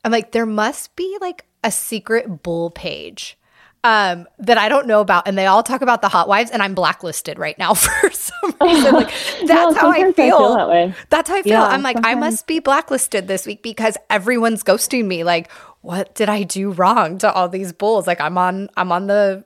I'm 0.03 0.11
like, 0.11 0.31
there 0.31 0.45
must 0.45 0.95
be 0.95 1.17
like 1.21 1.45
a 1.63 1.71
secret 1.71 2.43
bull 2.43 2.69
page 2.69 3.37
um, 3.83 4.27
that 4.39 4.57
I 4.57 4.69
don't 4.69 4.87
know 4.87 5.01
about, 5.01 5.27
and 5.27 5.37
they 5.37 5.45
all 5.45 5.63
talk 5.63 5.81
about 5.81 6.01
the 6.01 6.09
hot 6.09 6.27
wives, 6.27 6.51
and 6.51 6.61
I'm 6.61 6.73
blacklisted 6.73 7.39
right 7.39 7.57
now 7.57 7.73
for 7.73 8.11
some 8.11 8.55
reason. 8.61 8.93
Like 8.93 9.07
that's 9.45 9.77
how 9.77 9.89
I 9.89 9.99
sometimes 9.99 10.03
I 10.03 10.11
feel. 10.13 10.37
feel 10.37 10.55
that 10.55 10.69
way. 10.69 10.93
That's 11.09 11.29
how 11.29 11.37
I 11.37 11.41
feel. 11.41 11.53
Yeah, 11.53 11.63
I'm 11.63 11.83
like, 11.83 11.97
I 12.03 12.15
must 12.15 12.47
be 12.47 12.59
blacklisted 12.59 13.27
this 13.27 13.45
week 13.45 13.63
because 13.63 13.97
everyone's 14.09 14.63
ghosting 14.63 15.05
me. 15.05 15.23
Like, 15.23 15.51
what 15.81 16.15
did 16.15 16.27
I 16.29 16.43
do 16.43 16.71
wrong 16.71 17.17
to 17.19 17.31
all 17.31 17.47
these 17.49 17.71
bulls? 17.71 18.07
Like, 18.07 18.19
I'm 18.19 18.37
on, 18.37 18.69
I'm 18.75 18.91
on 18.91 19.07
the 19.07 19.45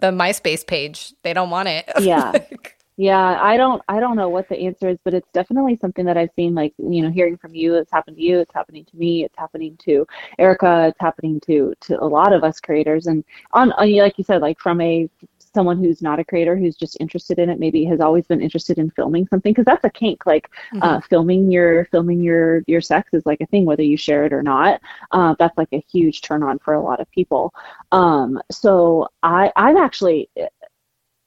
the 0.00 0.08
MySpace 0.10 0.66
page. 0.66 1.14
They 1.22 1.32
don't 1.32 1.50
want 1.50 1.68
it. 1.68 1.88
Yeah. 2.00 2.30
Like, 2.32 2.76
Yeah, 3.02 3.42
I 3.42 3.56
don't 3.56 3.82
I 3.88 3.98
don't 3.98 4.14
know 4.14 4.28
what 4.28 4.48
the 4.48 4.56
answer 4.56 4.88
is, 4.88 4.96
but 5.02 5.12
it's 5.12 5.28
definitely 5.32 5.76
something 5.76 6.04
that 6.04 6.16
I've 6.16 6.30
seen 6.36 6.54
like, 6.54 6.72
you 6.78 7.02
know, 7.02 7.10
hearing 7.10 7.36
from 7.36 7.52
you, 7.52 7.74
it's 7.74 7.90
happened 7.90 8.16
to 8.18 8.22
you, 8.22 8.38
it's 8.38 8.54
happening 8.54 8.84
to 8.84 8.96
me, 8.96 9.24
it's 9.24 9.36
happening 9.36 9.76
to 9.78 10.06
Erica, 10.38 10.86
it's 10.90 11.00
happening 11.00 11.40
to 11.40 11.74
to 11.80 12.00
a 12.00 12.06
lot 12.06 12.32
of 12.32 12.44
us 12.44 12.60
creators 12.60 13.08
and 13.08 13.24
on, 13.54 13.72
on 13.72 13.92
like 13.96 14.18
you 14.18 14.22
said, 14.22 14.40
like 14.40 14.60
from 14.60 14.80
a 14.80 15.10
someone 15.52 15.82
who's 15.82 16.00
not 16.00 16.20
a 16.20 16.24
creator 16.24 16.56
who's 16.56 16.76
just 16.76 16.96
interested 17.00 17.40
in 17.40 17.50
it, 17.50 17.58
maybe 17.58 17.84
has 17.84 17.98
always 17.98 18.24
been 18.28 18.40
interested 18.40 18.78
in 18.78 18.88
filming 18.90 19.26
something 19.26 19.52
because 19.52 19.64
that's 19.64 19.84
a 19.84 19.90
kink. 19.90 20.24
Like 20.24 20.48
uh, 20.80 21.00
filming 21.00 21.50
your 21.50 21.86
filming 21.86 22.20
your 22.20 22.62
your 22.68 22.80
sex 22.80 23.10
is 23.14 23.26
like 23.26 23.40
a 23.40 23.46
thing, 23.46 23.64
whether 23.64 23.82
you 23.82 23.96
share 23.96 24.26
it 24.26 24.32
or 24.32 24.44
not. 24.44 24.80
Uh, 25.10 25.34
that's 25.40 25.58
like 25.58 25.72
a 25.72 25.84
huge 25.90 26.20
turn 26.20 26.44
on 26.44 26.60
for 26.60 26.74
a 26.74 26.80
lot 26.80 27.00
of 27.00 27.10
people. 27.10 27.52
Um, 27.90 28.40
so 28.52 29.08
I 29.24 29.50
I'm 29.56 29.76
actually 29.76 30.30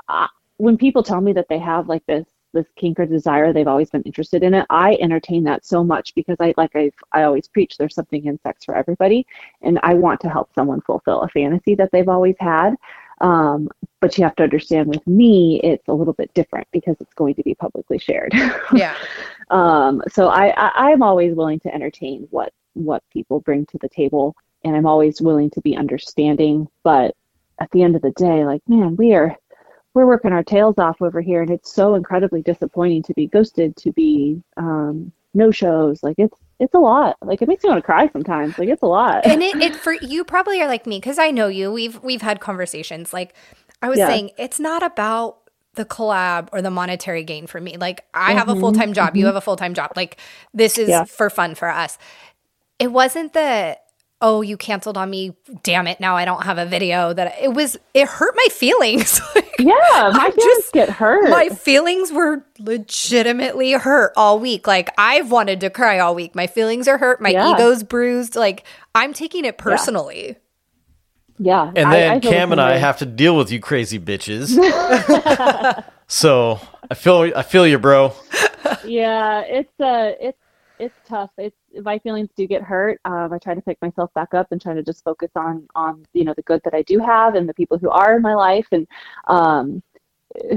I, 0.08 0.30
when 0.58 0.78
people 0.78 1.04
tell 1.04 1.22
me 1.22 1.34
that 1.34 1.48
they 1.50 1.60
have 1.60 1.88
like 1.88 2.06
this 2.06 2.26
this 2.56 2.66
kink 2.78 3.00
or 3.00 3.06
desire 3.06 3.54
they've 3.54 3.68
always 3.68 3.92
been 3.92 4.02
interested 4.04 4.42
in 4.42 4.54
it. 4.56 4.66
I 4.70 4.98
entertain 5.02 5.44
that 5.44 5.66
so 5.66 5.84
much 5.84 6.16
because 6.16 6.38
i 6.40 6.54
like 6.58 6.72
i 6.76 6.90
i 7.12 7.24
always 7.24 7.48
preach 7.48 7.78
there's 7.78 7.94
something 7.94 8.26
in 8.26 8.40
sex 8.42 8.64
for 8.64 8.76
everybody 8.76 9.28
and 9.62 9.78
i 9.84 9.94
want 9.94 10.22
to 10.22 10.30
help 10.30 10.50
someone 10.56 10.82
fulfill 10.82 11.22
a 11.22 11.28
fantasy 11.30 11.76
that 11.76 11.92
they've 11.92 12.10
always 12.10 12.36
had. 12.40 12.76
Um, 13.22 13.70
but 14.02 14.18
you 14.18 14.26
have 14.26 14.36
to 14.38 14.44
understand 14.44 14.88
with 14.88 15.06
me 15.08 15.62
it's 15.64 15.88
a 15.88 15.94
little 15.94 16.14
bit 16.14 16.34
different 16.34 16.68
because 16.72 16.98
it's 17.00 17.14
going 17.14 17.36
to 17.36 17.44
be 17.44 17.56
publicly 17.56 18.00
shared. 18.00 18.34
Yeah. 18.74 18.96
um, 19.52 20.02
so 20.10 20.28
I, 20.30 20.48
I 20.50 20.92
i'm 20.92 21.04
always 21.04 21.36
willing 21.36 21.60
to 21.62 21.74
entertain 21.74 22.28
what 22.32 22.52
what 22.74 23.04
people 23.12 23.40
bring 23.42 23.66
to 23.68 23.78
the 23.80 23.90
table 23.90 24.36
and 24.64 24.76
i'm 24.76 24.86
always 24.86 25.22
willing 25.22 25.50
to 25.52 25.62
be 25.62 25.76
understanding. 25.76 26.68
But 26.84 27.16
at 27.60 27.72
the 27.72 27.84
end 27.84 27.96
of 27.96 28.02
the 28.02 28.12
day 28.12 28.46
like 28.46 28.62
man 28.68 28.96
we 28.96 29.14
are 29.14 29.38
we're 29.96 30.08
working 30.08 30.34
our 30.34 30.44
tails 30.44 30.78
off 30.80 31.02
over 31.02 31.22
here 31.22 31.42
and 31.44 31.52
it's 31.52 31.74
so 31.74 31.96
incredibly 31.96 32.44
disappointing 32.44 33.04
to 33.04 33.16
be 33.16 33.28
ghosted 33.28 33.76
to 33.78 33.94
be 33.94 34.44
um, 34.58 35.12
no 35.36 35.52
shows 35.52 36.04
like 36.04 36.16
it's 36.20 36.38
it's 36.60 36.76
a 36.76 36.80
lot 36.80 37.18
like 37.24 37.42
it 37.44 37.50
makes 37.50 37.64
me 37.64 37.70
want 37.70 37.80
to 37.80 37.84
cry 37.86 38.10
sometimes 38.14 38.58
like 38.60 38.70
it's 38.70 38.84
a 38.84 38.88
lot 38.88 39.24
and 39.24 39.44
it, 39.44 39.58
it 39.62 39.76
for 39.76 39.94
you 39.94 40.24
probably 40.26 40.62
are 40.62 40.68
like 40.68 40.86
me 40.88 40.98
because 41.00 41.20
I 41.20 41.32
know 41.32 41.48
you. 41.48 41.72
We've 41.72 42.02
we've 42.04 42.22
had 42.22 42.40
conversations. 42.40 43.14
Like 43.14 43.36
I 43.82 43.90
was 43.90 44.00
Yeah. 44.00 44.06
saying, 44.06 44.32
it's 44.38 44.60
not 44.60 44.84
about 44.84 45.40
the 45.76 45.86
collab 45.86 46.50
or 46.54 46.62
the 46.62 46.72
monetary 46.72 47.24
gain 47.24 47.48
for 47.48 47.60
me. 47.62 47.78
Like 47.78 48.06
I 48.14 48.34
have 48.34 48.48
Mm-hmm. 48.48 48.50
a 48.50 48.56
full 48.56 48.74
time 48.74 48.94
job, 48.94 49.18
you 49.18 49.26
have 49.28 49.36
a 49.36 49.42
full 49.42 49.58
time 49.58 49.74
job. 49.74 49.92
Like 49.96 50.20
this 50.54 50.78
is 50.78 50.90
Yeah. 50.90 51.06
for 51.08 51.30
fun 51.30 51.56
for 51.56 51.70
us. 51.70 51.98
It 52.80 52.92
wasn't 52.92 53.34
the 53.34 53.78
oh 54.28 54.42
you 54.42 54.58
canceled 54.58 54.98
on 54.98 55.10
me. 55.10 55.36
Damn 55.64 55.86
it! 55.88 56.00
Now 56.00 56.16
I 56.16 56.26
don't 56.26 56.44
have 56.44 56.58
a 56.58 56.66
video. 56.66 57.14
That 57.14 57.36
it 57.42 57.54
was. 57.54 57.78
It 57.94 58.08
hurt 58.08 58.34
my 58.36 58.48
feelings. 58.52 59.22
Like, 59.36 59.68
yeah 59.68 60.12
my 60.14 60.26
I 60.28 60.32
feelings 60.32 60.44
just- 60.44 60.74
get 60.74 60.90
hurt 60.90 61.30
my 61.30 61.48
feelings 61.48 62.12
were 62.12 62.44
legitimately 62.60 63.72
hurt 63.72 64.12
all 64.18 64.38
week. 64.38 64.68
Like 64.68 64.90
I've 64.98 65.32
wanted 65.32 65.62
to 65.62 65.70
cry 65.70 66.00
all 66.00 66.14
week. 66.14 66.36
My 66.36 66.46
feelings 66.48 66.90
are 66.90 66.98
hurt. 66.98 67.22
My 67.22 67.30
Yeah. 67.30 67.54
ego's 67.54 67.82
bruised. 67.84 68.36
Like 68.36 68.66
I'm 68.94 69.14
taking 69.14 69.46
it 69.46 69.58
personally. 69.58 70.36
yeah 71.40 71.68
And 71.68 71.90
then 71.90 72.12
I 72.12 72.20
feel 72.20 72.32
the 72.32 72.36
Cam 72.38 72.52
and 72.52 72.60
I 72.60 72.76
have 72.78 72.98
to 72.98 73.06
deal 73.06 73.38
with 73.38 73.50
you 73.50 73.62
crazy 73.62 73.98
bitches. 73.98 74.50
so 76.08 76.60
I 76.92 76.94
feel 76.96 77.32
I 77.34 77.42
feel 77.44 77.66
you, 77.66 77.80
bro. 77.80 78.12
yeah 78.86 79.42
it's 79.48 79.80
uh 79.80 80.12
it's 80.20 80.38
it's 80.80 80.96
tough. 81.06 81.32
It's 81.38 81.56
my 81.82 82.00
feelings 82.00 82.30
do 82.36 82.48
get 82.48 82.62
hurt. 82.62 83.00
Um, 83.06 83.32
I 83.32 83.38
try 83.38 83.54
to 83.54 83.62
pick 83.62 83.82
myself 83.82 84.14
back 84.14 84.34
up 84.34 84.48
and 84.52 84.62
try 84.62 84.74
to 84.74 84.84
just 84.84 85.04
focus 85.04 85.32
on 85.36 85.68
on 85.76 86.06
you 86.14 86.24
know 86.24 86.34
the 86.36 86.44
good 86.44 86.62
that 86.64 86.74
I 86.74 86.82
do 86.84 87.00
have 87.00 87.36
and 87.36 87.48
the 87.48 87.54
people 87.54 87.78
who 87.78 87.90
are 87.90 88.16
in 88.16 88.22
my 88.22 88.36
life 88.36 88.68
and 88.72 88.88
um, 89.28 89.82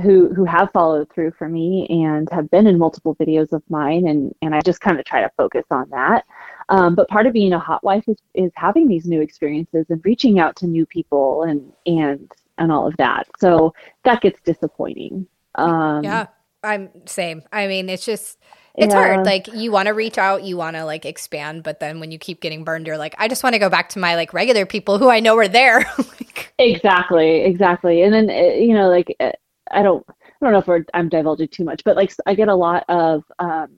who 0.03 0.33
who 0.35 0.45
have 0.45 0.71
followed 0.73 1.11
through 1.12 1.33
for 1.33 1.49
me 1.49 1.87
and 1.89 2.29
have 2.33 2.51
been 2.51 2.66
in 2.66 2.79
multiple 2.79 3.14
videos 3.16 3.53
of 3.53 3.62
mine 3.69 4.09
and 4.09 4.35
and 4.43 4.55
I 4.55 4.61
just 4.61 4.81
kind 4.81 4.99
of 4.99 5.05
try 5.05 5.21
to 5.21 5.31
focus 5.37 5.64
on 5.71 5.89
that. 5.91 6.25
Um, 6.69 6.95
but 6.95 7.09
part 7.09 7.27
of 7.27 7.33
being 7.33 7.53
a 7.53 7.59
hot 7.59 7.85
wife 7.85 8.05
is 8.09 8.19
is 8.35 8.53
having 8.55 8.89
these 8.89 9.07
new 9.07 9.21
experiences 9.21 9.87
and 9.89 10.05
reaching 10.05 10.39
out 10.39 10.57
to 10.57 10.66
new 10.66 10.87
people 10.87 11.45
and 11.45 11.73
and 11.87 12.31
and 12.59 12.73
all 12.73 12.87
of 12.87 12.97
that. 12.97 13.29
So 13.39 13.73
that 14.05 14.21
gets 14.21 14.41
disappointing. 14.43 15.27
Um, 15.55 16.03
yeah, 16.03 16.27
I'm 16.62 16.91
same. 17.07 17.43
I 17.53 17.69
mean, 17.69 17.89
it's 17.89 18.05
just 18.05 18.39
it's 18.79 18.95
Yeah. 18.95 18.95
hard. 18.95 19.26
Like 19.26 19.49
you 19.49 19.72
want 19.72 19.87
to 19.89 19.95
reach 19.95 20.18
out, 20.18 20.45
you 20.45 20.57
want 20.57 20.76
to 20.76 20.85
like 20.85 21.05
expand, 21.07 21.62
but 21.64 21.81
then 21.81 22.01
when 22.01 22.11
you 22.12 22.18
keep 22.18 22.41
getting 22.41 22.64
burned, 22.64 22.87
you're 22.87 22.99
like, 22.99 23.14
I 23.18 23.29
just 23.29 23.43
want 23.43 23.55
to 23.55 23.59
go 23.59 23.68
back 23.70 23.91
to 23.91 23.99
my 23.99 24.14
like 24.16 24.33
regular 24.35 24.66
people 24.66 24.99
who 24.99 25.11
I 25.11 25.20
know 25.20 25.37
are 25.39 25.49
there. 25.49 25.81
like, 25.99 26.55
Exactly, 26.59 27.43
exactly. 27.45 28.03
And 28.03 28.12
then 28.12 28.31
uh, 28.31 28.55
you 28.55 28.74
know, 28.74 28.89
like 28.89 29.14
uh, 29.20 29.31
I 29.70 29.83
don't, 29.83 30.05
I 30.11 30.14
don't 30.43 30.53
know 30.53 30.59
if 30.59 30.66
we're, 30.66 30.85
I'm 30.93 31.09
divulging 31.09 31.49
too 31.49 31.64
much, 31.64 31.85
but 31.85 31.97
like 31.97 32.12
I 32.26 32.35
get 32.35 32.49
a 32.49 32.55
lot 32.55 32.85
of, 32.89 33.22
um, 33.39 33.76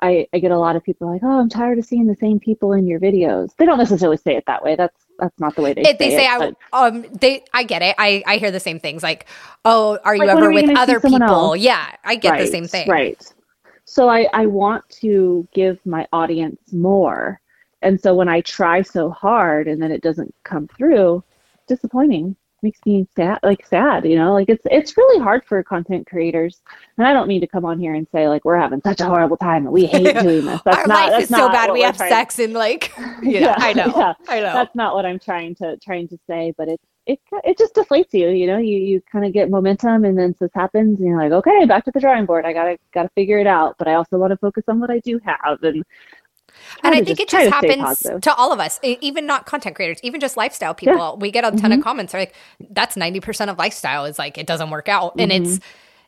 I 0.00 0.26
I 0.32 0.38
get 0.40 0.50
a 0.52 0.58
lot 0.58 0.76
of 0.76 0.84
people 0.84 1.10
like, 1.10 1.22
oh, 1.24 1.40
I'm 1.40 1.48
tired 1.48 1.78
of 1.78 1.84
seeing 1.84 2.06
the 2.06 2.16
same 2.16 2.40
people 2.40 2.72
in 2.74 2.86
your 2.86 3.00
videos. 3.00 3.50
They 3.56 3.66
don't 3.66 3.78
necessarily 3.78 4.16
say 4.18 4.36
it 4.36 4.44
that 4.46 4.62
way. 4.64 4.76
That's 4.76 4.96
that's 5.18 5.38
not 5.40 5.56
the 5.56 5.62
way 5.62 5.74
they 5.74 5.86
it, 5.86 5.98
they 5.98 6.10
say 6.10 6.10
say 6.10 6.26
it. 6.26 6.28
I 6.28 6.52
um 6.72 7.02
they 7.12 7.44
I 7.52 7.64
get 7.64 7.82
it. 7.82 7.94
I 7.98 8.22
I 8.26 8.36
hear 8.38 8.50
the 8.50 8.60
same 8.60 8.78
things 8.78 9.02
like, 9.02 9.26
oh, 9.64 9.98
are 10.04 10.14
you 10.16 10.28
Like, 10.28 10.28
ever 10.28 10.48
are 10.48 10.52
with 10.52 10.70
other 10.74 11.00
people? 11.00 11.56
else? 11.56 11.56
Yeah, 11.56 11.94
I 12.04 12.16
get 12.16 12.36
the 12.36 12.46
same 12.46 12.68
thing. 12.68 12.88
Right. 12.88 13.20
So 13.84 14.08
I 14.08 14.28
I 14.32 14.46
want 14.46 14.88
to 15.00 15.46
give 15.54 15.84
my 15.84 16.06
audience 16.12 16.72
more, 16.72 17.40
and 17.82 18.00
so 18.00 18.14
when 18.14 18.28
I 18.28 18.40
try 18.42 18.82
so 18.82 19.10
hard 19.10 19.68
and 19.68 19.82
then 19.82 19.90
it 19.90 20.02
doesn't 20.02 20.34
come 20.44 20.68
through, 20.68 21.22
disappointing. 21.66 22.36
Makes 22.64 22.78
me 22.86 23.08
sad, 23.16 23.40
like 23.42 23.66
sad, 23.66 24.04
you 24.06 24.14
know. 24.14 24.32
Like 24.32 24.48
it's 24.48 24.62
it's 24.70 24.96
really 24.96 25.20
hard 25.20 25.44
for 25.44 25.60
content 25.64 26.06
creators, 26.06 26.60
and 26.96 27.04
I 27.04 27.12
don't 27.12 27.26
mean 27.26 27.40
to 27.40 27.46
come 27.48 27.64
on 27.64 27.80
here 27.80 27.92
and 27.94 28.06
say 28.12 28.28
like 28.28 28.44
we're 28.44 28.56
having 28.56 28.80
such 28.82 29.00
a 29.00 29.04
horrible 29.06 29.36
time 29.36 29.64
and 29.64 29.72
we 29.72 29.84
hate 29.86 30.16
doing 30.20 30.44
this. 30.44 30.60
That's 30.64 30.76
Our 30.78 30.86
not 30.86 30.94
life 30.94 31.10
that's 31.10 31.22
is 31.24 31.28
so 31.30 31.48
bad. 31.48 31.72
We 31.72 31.82
have 31.82 31.96
trying- 31.96 32.10
sex 32.10 32.38
and 32.38 32.52
like, 32.52 32.92
you 33.20 33.40
know, 33.40 33.48
Yeah, 33.48 33.54
I 33.58 33.72
know, 33.72 33.92
yeah. 33.96 34.12
I 34.28 34.36
know. 34.38 34.52
That's 34.52 34.76
not 34.76 34.94
what 34.94 35.04
I'm 35.04 35.18
trying 35.18 35.56
to 35.56 35.76
trying 35.78 36.06
to 36.06 36.18
say, 36.28 36.54
but 36.56 36.68
it 36.68 36.80
it 37.06 37.20
it 37.44 37.58
just 37.58 37.74
deflates 37.74 38.12
you. 38.14 38.28
You 38.30 38.46
know, 38.46 38.58
you 38.58 38.78
you 38.78 39.02
kind 39.10 39.24
of 39.24 39.32
get 39.32 39.50
momentum, 39.50 40.04
and 40.04 40.18
then 40.18 40.34
this 40.40 40.50
happens, 40.54 40.98
and 41.00 41.08
you're 41.08 41.18
like, 41.18 41.32
okay, 41.32 41.64
back 41.66 41.84
to 41.86 41.90
the 41.92 42.00
drawing 42.00 42.26
board. 42.26 42.44
I 42.46 42.52
gotta 42.52 42.78
gotta 42.94 43.10
figure 43.14 43.38
it 43.38 43.46
out, 43.46 43.76
but 43.78 43.88
I 43.88 43.94
also 43.94 44.18
want 44.18 44.32
to 44.32 44.36
focus 44.38 44.64
on 44.68 44.80
what 44.80 44.90
I 44.90 45.00
do 45.00 45.20
have, 45.24 45.62
and 45.62 45.84
and 46.84 46.94
I 46.94 47.00
to 47.00 47.02
think 47.02 47.20
it 47.20 47.28
just 47.28 47.46
to 47.60 47.74
happens 47.74 47.76
positive. 47.78 48.22
to 48.22 48.34
all 48.34 48.52
of 48.52 48.60
us, 48.60 48.78
even 48.82 49.26
not 49.26 49.46
content 49.46 49.76
creators, 49.76 49.98
even 50.02 50.20
just 50.20 50.36
lifestyle 50.36 50.74
people. 50.74 51.16
We 51.20 51.30
get 51.30 51.44
a 51.44 51.52
ton 51.52 51.72
Mm-hmm. 51.72 51.80
of 51.80 51.80
comments 51.80 52.12
like, 52.14 52.34
"That's 52.70 52.96
ninety 52.96 53.20
percent 53.20 53.50
of 53.50 53.58
lifestyle 53.58 54.04
is 54.04 54.18
like 54.18 54.38
it 54.38 54.46
doesn't 54.46 54.70
work 54.70 54.88
out," 54.88 55.14
and 55.18 55.30
Mm-hmm. 55.30 55.32
it's 55.32 55.60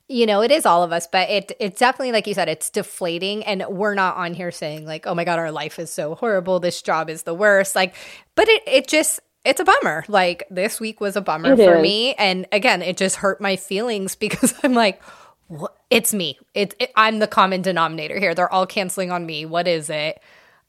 you 0.08 0.26
know 0.26 0.42
it 0.42 0.50
is 0.50 0.66
all 0.66 0.82
of 0.82 0.92
us, 0.92 1.06
but 1.10 1.28
it 1.30 1.52
it's 1.60 1.78
definitely 1.80 2.12
like 2.12 2.26
you 2.26 2.34
said, 2.34 2.48
it's 2.48 2.70
deflating, 2.70 3.44
and 3.44 3.64
we're 3.68 3.94
not 3.94 4.16
on 4.16 4.34
here 4.34 4.50
saying 4.50 4.86
like, 4.86 5.06
"Oh 5.06 5.14
my 5.14 5.24
god, 5.24 5.38
our 5.38 5.50
life 5.52 5.78
is 5.78 5.90
so 5.90 6.14
horrible. 6.14 6.60
This 6.60 6.82
job 6.82 7.10
is 7.10 7.22
the 7.24 7.34
worst." 7.34 7.74
Like, 7.76 7.94
but 8.34 8.48
it 8.48 8.62
it 8.66 8.88
just 8.88 9.20
it's 9.44 9.60
a 9.60 9.64
bummer. 9.64 10.04
Like 10.08 10.44
this 10.50 10.80
week 10.80 11.00
was 11.00 11.16
a 11.16 11.20
bummer 11.20 11.56
It 11.56 11.58
for 11.58 11.76
is. 11.78 11.78
me, 11.78 12.14
and 12.14 12.46
again, 12.52 12.82
it 12.82 12.96
just 12.96 13.16
hurt 13.16 13.40
my 13.40 13.56
feelings 13.56 14.16
because 14.16 14.54
I'm 14.62 14.74
like. 14.74 15.02
What? 15.48 15.76
It's 15.90 16.14
me. 16.14 16.38
It's 16.54 16.74
it, 16.80 16.90
I'm 16.96 17.18
the 17.18 17.26
common 17.26 17.60
denominator 17.60 18.18
here. 18.18 18.34
They're 18.34 18.50
all 18.52 18.66
canceling 18.66 19.10
on 19.12 19.26
me. 19.26 19.44
What 19.44 19.68
is 19.68 19.90
it? 19.90 20.18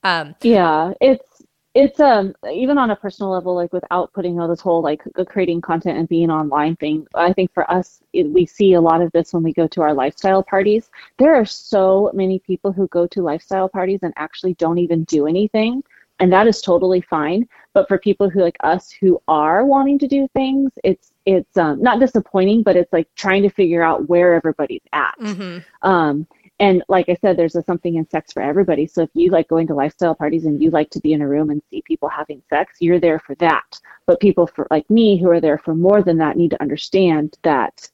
Um, 0.04 0.36
Yeah, 0.42 0.94
it's 1.02 1.42
it's 1.74 2.00
um 2.00 2.34
even 2.50 2.78
on 2.78 2.92
a 2.92 2.96
personal 2.96 3.32
level, 3.32 3.56
like 3.56 3.74
without 3.74 4.14
putting 4.14 4.40
all 4.40 4.48
this 4.48 4.62
whole 4.62 4.82
like 4.82 5.02
creating 5.28 5.62
content 5.62 5.98
and 5.98 6.08
being 6.08 6.30
online 6.30 6.76
thing. 6.78 7.08
I 7.16 7.34
think 7.34 7.54
for 7.54 7.70
us, 7.70 8.02
it, 8.14 8.28
we 8.28 8.46
see 8.46 8.74
a 8.74 8.82
lot 8.82 9.02
of 9.02 9.12
this 9.12 9.34
when 9.34 9.44
we 9.44 9.54
go 9.54 9.68
to 9.68 9.82
our 9.82 9.94
lifestyle 9.94 10.44
parties. 10.44 10.90
There 11.18 11.36
are 11.36 11.46
so 11.46 12.12
many 12.14 12.40
people 12.40 12.72
who 12.72 12.88
go 12.90 13.08
to 13.08 13.22
lifestyle 13.22 13.68
parties 13.70 14.00
and 14.04 14.14
actually 14.18 14.54
don't 14.56 14.78
even 14.78 15.04
do 15.06 15.28
anything, 15.28 15.84
and 16.20 16.32
that 16.32 16.48
is 16.48 16.62
totally 16.62 17.02
fine. 17.02 17.48
But 17.74 17.88
for 17.88 17.98
people 17.98 18.30
who 18.30 18.42
like 18.42 18.58
us 18.62 18.92
who 18.92 19.22
are 19.28 19.66
wanting 19.66 20.00
to 20.00 20.08
do 20.08 20.28
things, 20.34 20.72
it's 20.84 21.12
it's 21.26 21.58
um, 21.58 21.82
not 21.82 22.00
disappointing, 22.00 22.64
but 22.64 22.76
it's 22.76 22.94
like 22.94 23.08
trying 23.16 23.44
to 23.44 23.50
figure 23.50 23.84
out 23.84 24.08
where 24.08 24.36
everybody's 24.36 24.84
at. 24.94 25.16
mhm. 25.20 25.64
Um, 25.82 26.28
and 26.60 26.84
like 26.88 27.10
I 27.10 27.16
said, 27.16 27.36
there's 27.36 27.56
a 27.56 27.64
something 27.64 27.96
in 27.96 28.10
sex 28.10 28.32
for 28.32 28.42
everybody. 28.42 28.88
So 28.88 29.02
if 29.02 29.10
you 29.14 29.30
like 29.30 29.50
going 29.50 29.68
to 29.68 29.76
lifestyle 29.76 30.16
parties 30.16 30.46
and 30.46 30.62
you 30.64 30.70
like 30.70 30.90
to 30.92 31.02
be 31.02 31.12
in 31.12 31.22
a 31.22 31.28
room 31.28 31.50
and 31.50 31.62
see 31.70 31.82
people 31.82 32.08
having 32.08 32.42
sex, 32.50 32.76
you're 32.80 33.00
there 33.00 33.20
for 33.20 33.36
that. 33.36 33.78
But 34.06 34.22
people 34.22 34.48
for 34.48 34.68
like 34.72 34.90
me 34.90 35.18
who 35.18 35.30
are 35.30 35.42
there 35.42 35.58
for 35.58 35.76
more 35.76 36.02
than 36.02 36.18
that 36.20 36.38
need 36.38 36.52
to 36.52 36.62
understand 36.62 37.38
that 37.44 37.90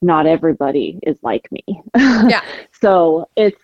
not 0.00 0.26
everybody 0.26 1.00
is 1.02 1.16
like 1.22 1.50
me. 1.50 1.64
Yeah. 1.96 2.42
so 2.80 3.28
it's 3.36 3.60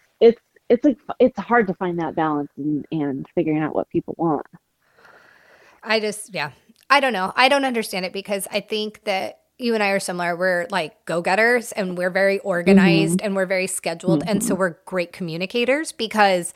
it's 0.68 0.84
like 0.84 0.98
it's 1.18 1.38
hard 1.38 1.66
to 1.68 1.74
find 1.74 1.98
that 1.98 2.14
balance 2.14 2.50
and, 2.56 2.86
and 2.92 3.26
figuring 3.34 3.60
out 3.60 3.74
what 3.74 3.88
people 3.88 4.14
want. 4.18 4.46
I 5.82 6.00
just, 6.00 6.34
yeah, 6.34 6.50
I 6.90 7.00
don't 7.00 7.12
know. 7.12 7.32
I 7.36 7.48
don't 7.48 7.64
understand 7.64 8.04
it 8.04 8.12
because 8.12 8.46
I 8.50 8.60
think 8.60 9.04
that 9.04 9.40
you 9.58 9.74
and 9.74 9.82
I 9.82 9.90
are 9.90 10.00
similar. 10.00 10.36
We're 10.36 10.66
like 10.70 11.04
go 11.04 11.20
getters 11.20 11.72
and 11.72 11.96
we're 11.96 12.10
very 12.10 12.38
organized 12.40 13.18
mm-hmm. 13.18 13.26
and 13.26 13.36
we're 13.36 13.46
very 13.46 13.66
scheduled. 13.66 14.22
And 14.26 14.42
so 14.42 14.54
mm-hmm. 14.54 14.60
we're 14.60 14.76
great 14.84 15.12
communicators 15.12 15.92
because 15.92 16.54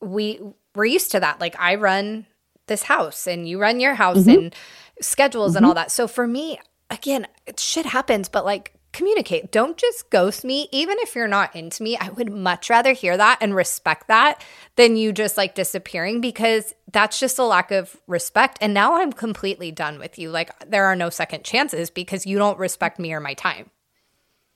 we, 0.00 0.40
we're 0.74 0.84
used 0.84 1.10
to 1.12 1.20
that. 1.20 1.40
Like 1.40 1.58
I 1.58 1.76
run 1.76 2.26
this 2.66 2.82
house 2.84 3.26
and 3.26 3.48
you 3.48 3.60
run 3.60 3.80
your 3.80 3.94
house 3.94 4.18
mm-hmm. 4.18 4.30
and 4.30 4.54
schedules 5.00 5.56
and 5.56 5.64
all 5.64 5.74
that. 5.74 5.90
So 5.90 6.06
for 6.06 6.26
me, 6.26 6.60
again, 6.90 7.26
shit 7.56 7.86
happens, 7.86 8.28
but 8.28 8.44
like 8.44 8.74
communicate. 8.92 9.52
Don't 9.52 9.76
just 9.76 10.10
ghost 10.10 10.44
me. 10.44 10.68
Even 10.72 10.96
if 11.00 11.14
you're 11.14 11.28
not 11.28 11.54
into 11.54 11.82
me, 11.82 11.96
I 11.96 12.10
would 12.10 12.32
much 12.32 12.70
rather 12.70 12.92
hear 12.92 13.16
that 13.16 13.38
and 13.40 13.54
respect 13.54 14.08
that 14.08 14.42
than 14.76 14.96
you 14.96 15.12
just 15.12 15.36
like 15.36 15.54
disappearing 15.54 16.20
because 16.20 16.74
that's 16.92 17.20
just 17.20 17.38
a 17.38 17.44
lack 17.44 17.70
of 17.70 17.96
respect. 18.06 18.58
And 18.60 18.72
now 18.72 18.96
I'm 18.96 19.12
completely 19.12 19.70
done 19.70 19.98
with 19.98 20.18
you. 20.18 20.30
Like 20.30 20.50
there 20.68 20.86
are 20.86 20.96
no 20.96 21.10
second 21.10 21.44
chances 21.44 21.90
because 21.90 22.26
you 22.26 22.38
don't 22.38 22.58
respect 22.58 22.98
me 22.98 23.12
or 23.12 23.20
my 23.20 23.34
time. 23.34 23.70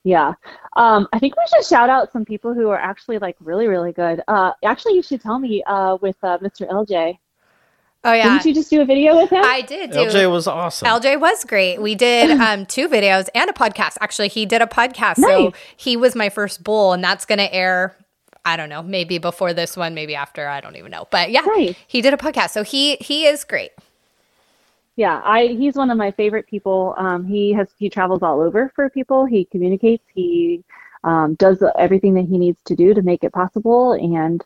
Yeah. 0.03 0.33
Um, 0.75 1.07
I 1.13 1.19
think 1.19 1.35
we 1.37 1.43
should 1.47 1.65
shout 1.65 1.89
out 1.89 2.11
some 2.11 2.25
people 2.25 2.53
who 2.53 2.69
are 2.69 2.79
actually 2.79 3.19
like 3.19 3.37
really, 3.39 3.67
really 3.67 3.93
good. 3.93 4.21
Uh, 4.27 4.51
actually, 4.63 4.95
you 4.95 5.01
should 5.01 5.21
tell 5.21 5.39
me 5.39 5.63
uh, 5.63 5.97
with 6.01 6.17
uh, 6.23 6.37
Mr. 6.39 6.69
LJ. 6.69 7.17
Oh 8.05 8.11
yeah. 8.11 8.33
Didn't 8.33 8.45
you 8.45 8.53
just 8.53 8.69
do 8.69 8.81
a 8.81 8.85
video 8.85 9.15
with 9.15 9.29
him? 9.29 9.43
I 9.43 9.61
did 9.61 9.91
do 9.91 9.97
LJ 9.99 10.29
was 10.29 10.45
awesome. 10.45 10.87
LJ 10.87 11.19
was 11.19 11.45
great. 11.45 11.81
We 11.81 11.95
did 11.95 12.31
um, 12.31 12.65
two 12.65 12.89
videos 12.89 13.29
and 13.33 13.49
a 13.49 13.53
podcast. 13.53 13.97
Actually, 14.01 14.27
he 14.27 14.45
did 14.45 14.61
a 14.61 14.65
podcast. 14.67 15.17
So 15.17 15.53
he 15.77 15.95
was 15.95 16.13
my 16.15 16.29
first 16.29 16.63
bull, 16.63 16.91
and 16.93 17.03
that's 17.03 17.25
going 17.25 17.39
to 17.39 17.53
air. 17.53 17.95
I 18.45 18.57
don't 18.57 18.67
know, 18.67 18.83
maybe 18.83 19.19
before 19.19 19.53
this 19.53 19.77
one, 19.77 19.93
maybe 19.93 20.15
after. 20.15 20.49
I 20.49 20.59
don't 20.59 20.75
even 20.75 20.91
know. 20.91 21.07
But 21.11 21.31
yeah, 21.31 21.41
Nice. 21.41 21.75
he 21.87 22.01
did 22.01 22.13
a 22.13 22.17
podcast. 22.17 22.49
So 22.49 22.63
he 22.63 22.97
he 22.97 23.25
is 23.25 23.45
great. 23.45 23.71
Yeah, 24.97 25.21
I 25.23 25.47
he's 25.47 25.75
one 25.75 25.89
of 25.89 25.97
my 25.97 26.11
favorite 26.11 26.45
people. 26.47 26.93
Um, 26.97 27.25
he 27.25 27.53
has 27.53 27.69
he 27.79 27.89
travels 27.89 28.21
all 28.21 28.41
over 28.41 28.69
for 28.75 28.89
people. 28.89 29.25
He 29.25 29.45
communicates. 29.45 30.03
He 30.13 30.61
um, 31.05 31.35
does 31.35 31.63
everything 31.77 32.13
that 32.15 32.25
he 32.25 32.37
needs 32.37 32.61
to 32.65 32.75
do 32.75 32.93
to 32.93 33.01
make 33.01 33.23
it 33.23 33.31
possible. 33.31 33.93
And 33.93 34.43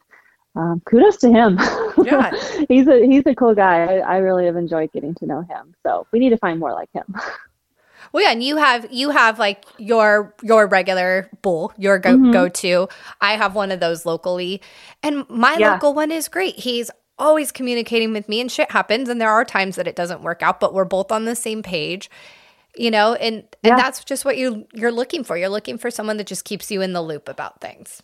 um, 0.58 0.82
kudos 0.86 1.18
to 1.18 1.30
him. 1.30 1.58
Yeah. 2.04 2.32
he's 2.68 2.88
a 2.88 3.06
he's 3.06 3.24
a 3.26 3.36
cool 3.36 3.56
guy. 3.56 3.84
I, 3.86 3.98
I 4.00 4.18
really 4.18 4.46
have 4.46 4.56
enjoyed 4.58 4.92
getting 4.92 5.14
to 5.16 5.26
know 5.26 5.42
him. 5.42 5.76
So 5.84 6.08
we 6.12 6.20
need 6.20 6.32
to 6.32 6.38
find 6.38 6.60
more 6.60 6.74
like 6.74 6.90
him. 6.94 7.06
Well, 8.14 8.24
yeah, 8.24 8.32
and 8.32 8.42
you 8.44 8.58
have 8.58 8.88
you 8.92 9.10
have 9.10 9.38
like 9.38 9.66
your 9.78 10.34
your 10.42 10.66
regular 10.68 11.30
bull, 11.42 11.74
your 11.78 12.00
go 12.00 12.18
Mm-hmm. 12.18 12.32
go 12.32 12.48
to. 12.48 12.88
I 13.20 13.34
have 13.36 13.54
one 13.54 13.72
of 13.72 13.80
those 13.82 14.06
locally, 14.06 14.62
and 15.04 15.30
my 15.30 15.58
Yeah. 15.58 15.74
local 15.74 15.94
one 15.94 16.12
is 16.12 16.30
great. 16.30 16.56
He's 16.56 16.90
always 17.20 17.52
communicating 17.52 18.14
with 18.14 18.30
me, 18.30 18.40
and 18.40 18.52
shit 18.52 18.72
happens, 18.72 19.10
and 19.10 19.20
there 19.20 19.30
are 19.32 19.44
times 19.44 19.76
that 19.76 19.88
it 19.88 19.96
doesn't 19.96 20.22
work 20.22 20.42
out, 20.42 20.60
but 20.60 20.74
we're 20.74 20.86
both 20.86 21.12
on 21.12 21.26
the 21.26 21.36
same 21.36 21.62
page, 21.64 22.10
you 22.78 22.92
know. 22.92 23.16
And 23.16 23.44
and 23.64 23.76
Yeah. 23.76 23.76
that's 23.76 24.04
just 24.06 24.24
what 24.24 24.38
you 24.38 24.68
you're 24.74 24.92
looking 24.92 25.26
for. 25.26 25.38
You're 25.38 25.50
looking 25.50 25.78
for 25.78 25.92
someone 25.92 26.16
that 26.18 26.28
just 26.28 26.46
keeps 26.46 26.72
you 26.72 26.82
in 26.82 26.94
the 26.94 27.02
loop 27.02 27.28
about 27.28 27.60
things. 27.60 28.02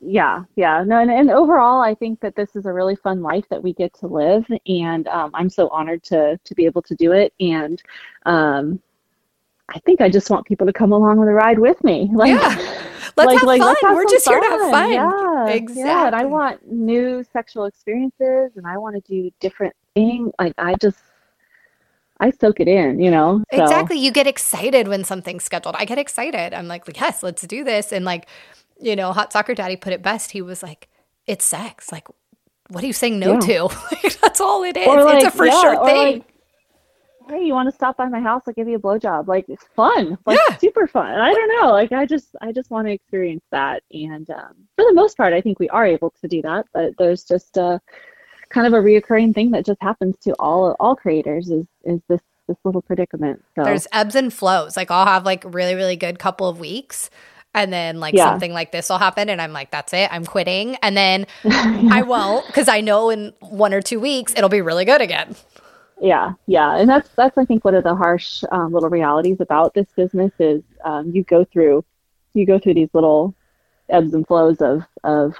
Yeah, 0.00 0.44
yeah. 0.56 0.84
No, 0.84 0.98
and, 0.98 1.10
and 1.10 1.30
overall, 1.30 1.80
I 1.80 1.94
think 1.94 2.20
that 2.20 2.36
this 2.36 2.54
is 2.54 2.66
a 2.66 2.72
really 2.72 2.96
fun 2.96 3.22
life 3.22 3.44
that 3.48 3.62
we 3.62 3.72
get 3.72 3.94
to 3.94 4.06
live, 4.06 4.44
and 4.66 5.08
um, 5.08 5.30
I'm 5.34 5.48
so 5.48 5.68
honored 5.68 6.02
to 6.04 6.38
to 6.42 6.54
be 6.54 6.66
able 6.66 6.82
to 6.82 6.94
do 6.94 7.12
it. 7.12 7.32
And 7.40 7.82
um, 8.26 8.80
I 9.70 9.78
think 9.80 10.00
I 10.00 10.08
just 10.08 10.30
want 10.30 10.46
people 10.46 10.66
to 10.66 10.72
come 10.72 10.92
along 10.92 11.18
with 11.18 11.28
the 11.28 11.34
ride 11.34 11.58
with 11.58 11.82
me. 11.82 12.10
Like, 12.14 12.30
Yeah. 12.30 12.82
Let's 13.16 13.32
have 13.32 13.40
fun. 13.42 13.58
let's 13.60 13.80
have 13.82 13.94
We're 13.94 14.02
some 14.02 14.10
just 14.10 14.28
here 14.28 14.40
to 14.40 14.46
have 14.46 14.70
fun. 14.70 14.92
Yeah, 14.92 15.58
Yeah, 15.74 16.06
and 16.06 16.14
I 16.14 16.24
want 16.26 16.70
new 16.70 17.24
sexual 17.32 17.64
experiences, 17.64 18.52
and 18.56 18.66
I 18.66 18.76
want 18.76 18.94
to 18.96 19.00
do 19.00 19.30
different 19.40 19.74
things. 19.94 20.32
Like 20.38 20.52
I 20.58 20.74
just, 20.74 20.98
I 22.20 22.30
soak 22.30 22.60
it 22.60 22.68
in, 22.68 23.00
you 23.00 23.10
know. 23.10 23.42
So, 23.54 23.62
Exactly. 23.62 23.98
You 23.98 24.10
get 24.10 24.26
excited 24.26 24.88
when 24.88 25.02
something's 25.04 25.44
scheduled. 25.44 25.76
I 25.78 25.86
get 25.86 25.98
excited. 25.98 26.52
I'm 26.52 26.68
like, 26.68 26.84
yes, 26.94 27.22
let's 27.22 27.42
do 27.42 27.64
this. 27.64 27.90
And 27.92 28.04
like, 28.04 28.26
you 28.80 28.96
know, 28.96 29.12
Hot 29.12 29.32
Soccer 29.32 29.54
Daddy 29.54 29.76
put 29.76 29.92
it 29.92 30.02
best. 30.02 30.32
He 30.32 30.42
was 30.42 30.62
like, 30.62 30.88
it's 31.26 31.44
sex. 31.44 31.90
Like, 31.92 32.06
what 32.68 32.82
are 32.84 32.86
you 32.86 32.92
saying 32.92 33.18
no 33.18 33.34
Yeah. 33.34 33.68
to? 33.68 33.76
That's 34.22 34.40
all 34.40 34.62
it 34.64 34.76
is. 34.76 34.86
Or 34.86 34.98
it's 34.98 35.22
a 35.24 35.26
like, 35.26 35.32
for 35.32 35.46
yeah, 35.46 35.60
sure 35.60 35.86
thing. 35.86 36.12
like, 36.18 36.24
hey, 37.28 37.44
you 37.44 37.52
want 37.52 37.68
to 37.68 37.74
stop 37.74 37.96
by 37.96 38.08
my 38.08 38.20
house? 38.20 38.42
I'll 38.46 38.54
give 38.54 38.68
you 38.68 38.76
a 38.76 38.80
blowjob. 38.80 39.26
Like 39.26 39.46
it's 39.48 39.64
fun, 39.74 40.16
like 40.26 40.38
Yeah. 40.48 40.56
super 40.58 40.86
fun. 40.86 41.18
I 41.18 41.32
don't 41.32 41.60
know. 41.60 41.70
Like 41.72 41.92
I 41.92 42.06
just, 42.06 42.28
I 42.40 42.52
just 42.52 42.70
want 42.70 42.86
to 42.86 42.92
experience 42.92 43.44
that. 43.50 43.82
And 43.92 44.28
um, 44.30 44.54
for 44.76 44.84
the 44.84 44.94
most 44.94 45.16
part, 45.16 45.32
I 45.32 45.40
think 45.40 45.58
we 45.58 45.68
are 45.70 45.86
able 45.86 46.12
to 46.20 46.28
do 46.28 46.42
that. 46.42 46.66
But 46.72 46.92
there's 46.98 47.24
just 47.24 47.56
a 47.56 47.80
kind 48.48 48.66
of 48.66 48.72
a 48.72 48.76
reoccurring 48.84 49.34
thing 49.34 49.50
that 49.50 49.64
just 49.66 49.82
happens 49.82 50.14
to 50.22 50.32
all 50.38 50.76
all 50.78 50.94
creators 50.94 51.50
is 51.50 51.66
is 51.84 52.00
this 52.08 52.20
this 52.46 52.56
little 52.64 52.80
predicament. 52.82 53.42
So 53.56 53.64
There's 53.64 53.88
ebbs 53.92 54.14
and 54.14 54.32
flows. 54.32 54.76
Like, 54.76 54.88
I'll 54.92 55.06
have 55.06 55.24
like 55.24 55.42
really, 55.44 55.74
really 55.74 55.96
good 55.96 56.20
couple 56.20 56.48
of 56.48 56.60
weeks. 56.60 57.10
And 57.56 57.72
then, 57.72 57.98
like, 57.98 58.14
Yeah. 58.14 58.26
something 58.26 58.52
like 58.52 58.70
this 58.70 58.88
will 58.88 58.98
happen. 58.98 59.28
And 59.28 59.40
I'm 59.42 59.52
like, 59.52 59.70
that's 59.72 59.92
it. 59.92 60.08
I'm 60.12 60.24
quitting. 60.24 60.76
And 60.76 60.96
then 60.96 61.26
I 61.44 62.02
won't 62.06 62.46
because 62.46 62.68
I 62.68 62.82
know 62.82 63.10
in 63.10 63.32
one 63.40 63.72
or 63.74 63.80
two 63.82 63.98
weeks 63.98 64.32
it'll 64.36 64.48
be 64.50 64.60
really 64.60 64.84
good 64.84 65.00
again. 65.00 65.34
Yeah, 66.00 66.34
yeah, 66.46 66.76
and 66.76 66.88
that's 66.88 67.08
that's 67.16 67.38
I 67.38 67.46
think 67.46 67.64
one 67.64 67.74
of 67.74 67.82
the 67.82 67.94
harsh 67.94 68.44
um, 68.52 68.72
little 68.72 68.90
realities 68.90 69.38
about 69.40 69.72
this 69.72 69.86
business 69.96 70.30
is 70.38 70.62
um, 70.84 71.10
you 71.10 71.24
go 71.24 71.44
through 71.44 71.84
you 72.34 72.44
go 72.44 72.58
through 72.58 72.74
these 72.74 72.90
little 72.92 73.34
ebbs 73.88 74.12
and 74.12 74.26
flows 74.26 74.60
of 74.60 74.82
of 75.04 75.34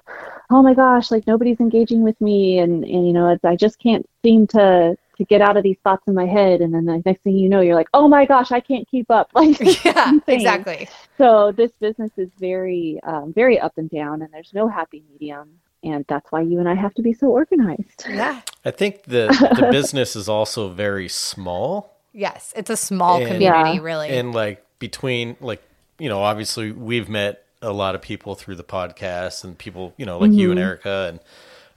oh 0.51 0.63
my 0.63 0.73
gosh, 0.73 1.11
like 1.11 1.27
nobody's 1.27 1.61
engaging 1.61 2.03
with 2.03 2.19
me, 2.23 2.59
and 2.59 2.85
and 2.85 3.07
you 3.07 3.13
know 3.13 3.29
it's, 3.29 3.45
I 3.45 3.55
just 3.57 3.79
can't 3.79 4.09
seem 4.25 4.47
to 4.49 4.97
to 5.19 5.25
get 5.25 5.41
out 5.41 5.57
of 5.57 5.63
these 5.63 5.77
thoughts 5.83 6.07
in 6.07 6.15
my 6.15 6.27
head, 6.27 6.61
and 6.61 6.75
then 6.75 6.85
the 6.85 7.03
next 7.05 7.23
thing 7.23 7.37
you 7.37 7.49
know, 7.49 7.61
you're 7.61 7.75
like, 7.75 7.89
oh 7.95 8.07
my 8.09 8.25
gosh, 8.27 8.53
I 8.53 8.61
can't 8.61 8.89
keep 8.89 9.11
up, 9.11 9.31
like 9.35 9.59
Yeah, 9.85 10.19
exactly. 10.27 10.89
So 11.19 11.53
this 11.53 11.73
business 11.81 12.11
is 12.17 12.29
very 12.39 13.01
um, 13.03 13.33
very 13.33 13.59
up 13.59 13.79
and 13.79 13.89
down, 13.91 14.23
and 14.23 14.33
there's 14.33 14.53
no 14.55 14.69
happy 14.69 15.03
medium, 15.11 15.49
and 15.83 16.05
that's 16.09 16.31
why 16.33 16.41
you 16.43 16.59
and 16.59 16.69
I 16.69 16.75
have 16.75 16.95
to 16.95 17.03
be 17.03 17.13
so 17.13 17.29
organized. 17.29 18.05
Yeah. 18.09 18.41
I 18.65 18.71
think 18.71 19.05
the 19.05 19.29
the 19.61 19.69
business 19.73 20.17
is 20.17 20.29
also 20.29 20.69
very 20.69 21.09
small. 21.09 21.97
Yes. 22.13 22.53
It's 22.57 22.71
a 22.71 22.77
small 22.77 23.19
And- 23.19 23.27
community, 23.29 23.77
Yeah. 23.77 23.81
really. 23.83 24.09
And 24.09 24.35
like 24.35 24.65
between 24.79 25.37
like 25.41 25.63
you 25.99 26.09
know, 26.09 26.23
obviously 26.23 26.73
we've 26.73 27.09
met 27.09 27.43
a 27.63 27.73
lot 27.73 27.95
of 27.95 28.03
people 28.03 28.35
through 28.35 28.57
the 28.57 28.65
podcast 28.65 29.45
and 29.45 29.57
people, 29.57 29.95
you 29.97 30.05
know, 30.05 30.19
like 30.19 30.33
you 30.33 30.51
and 30.51 30.61
Erica 30.61 31.19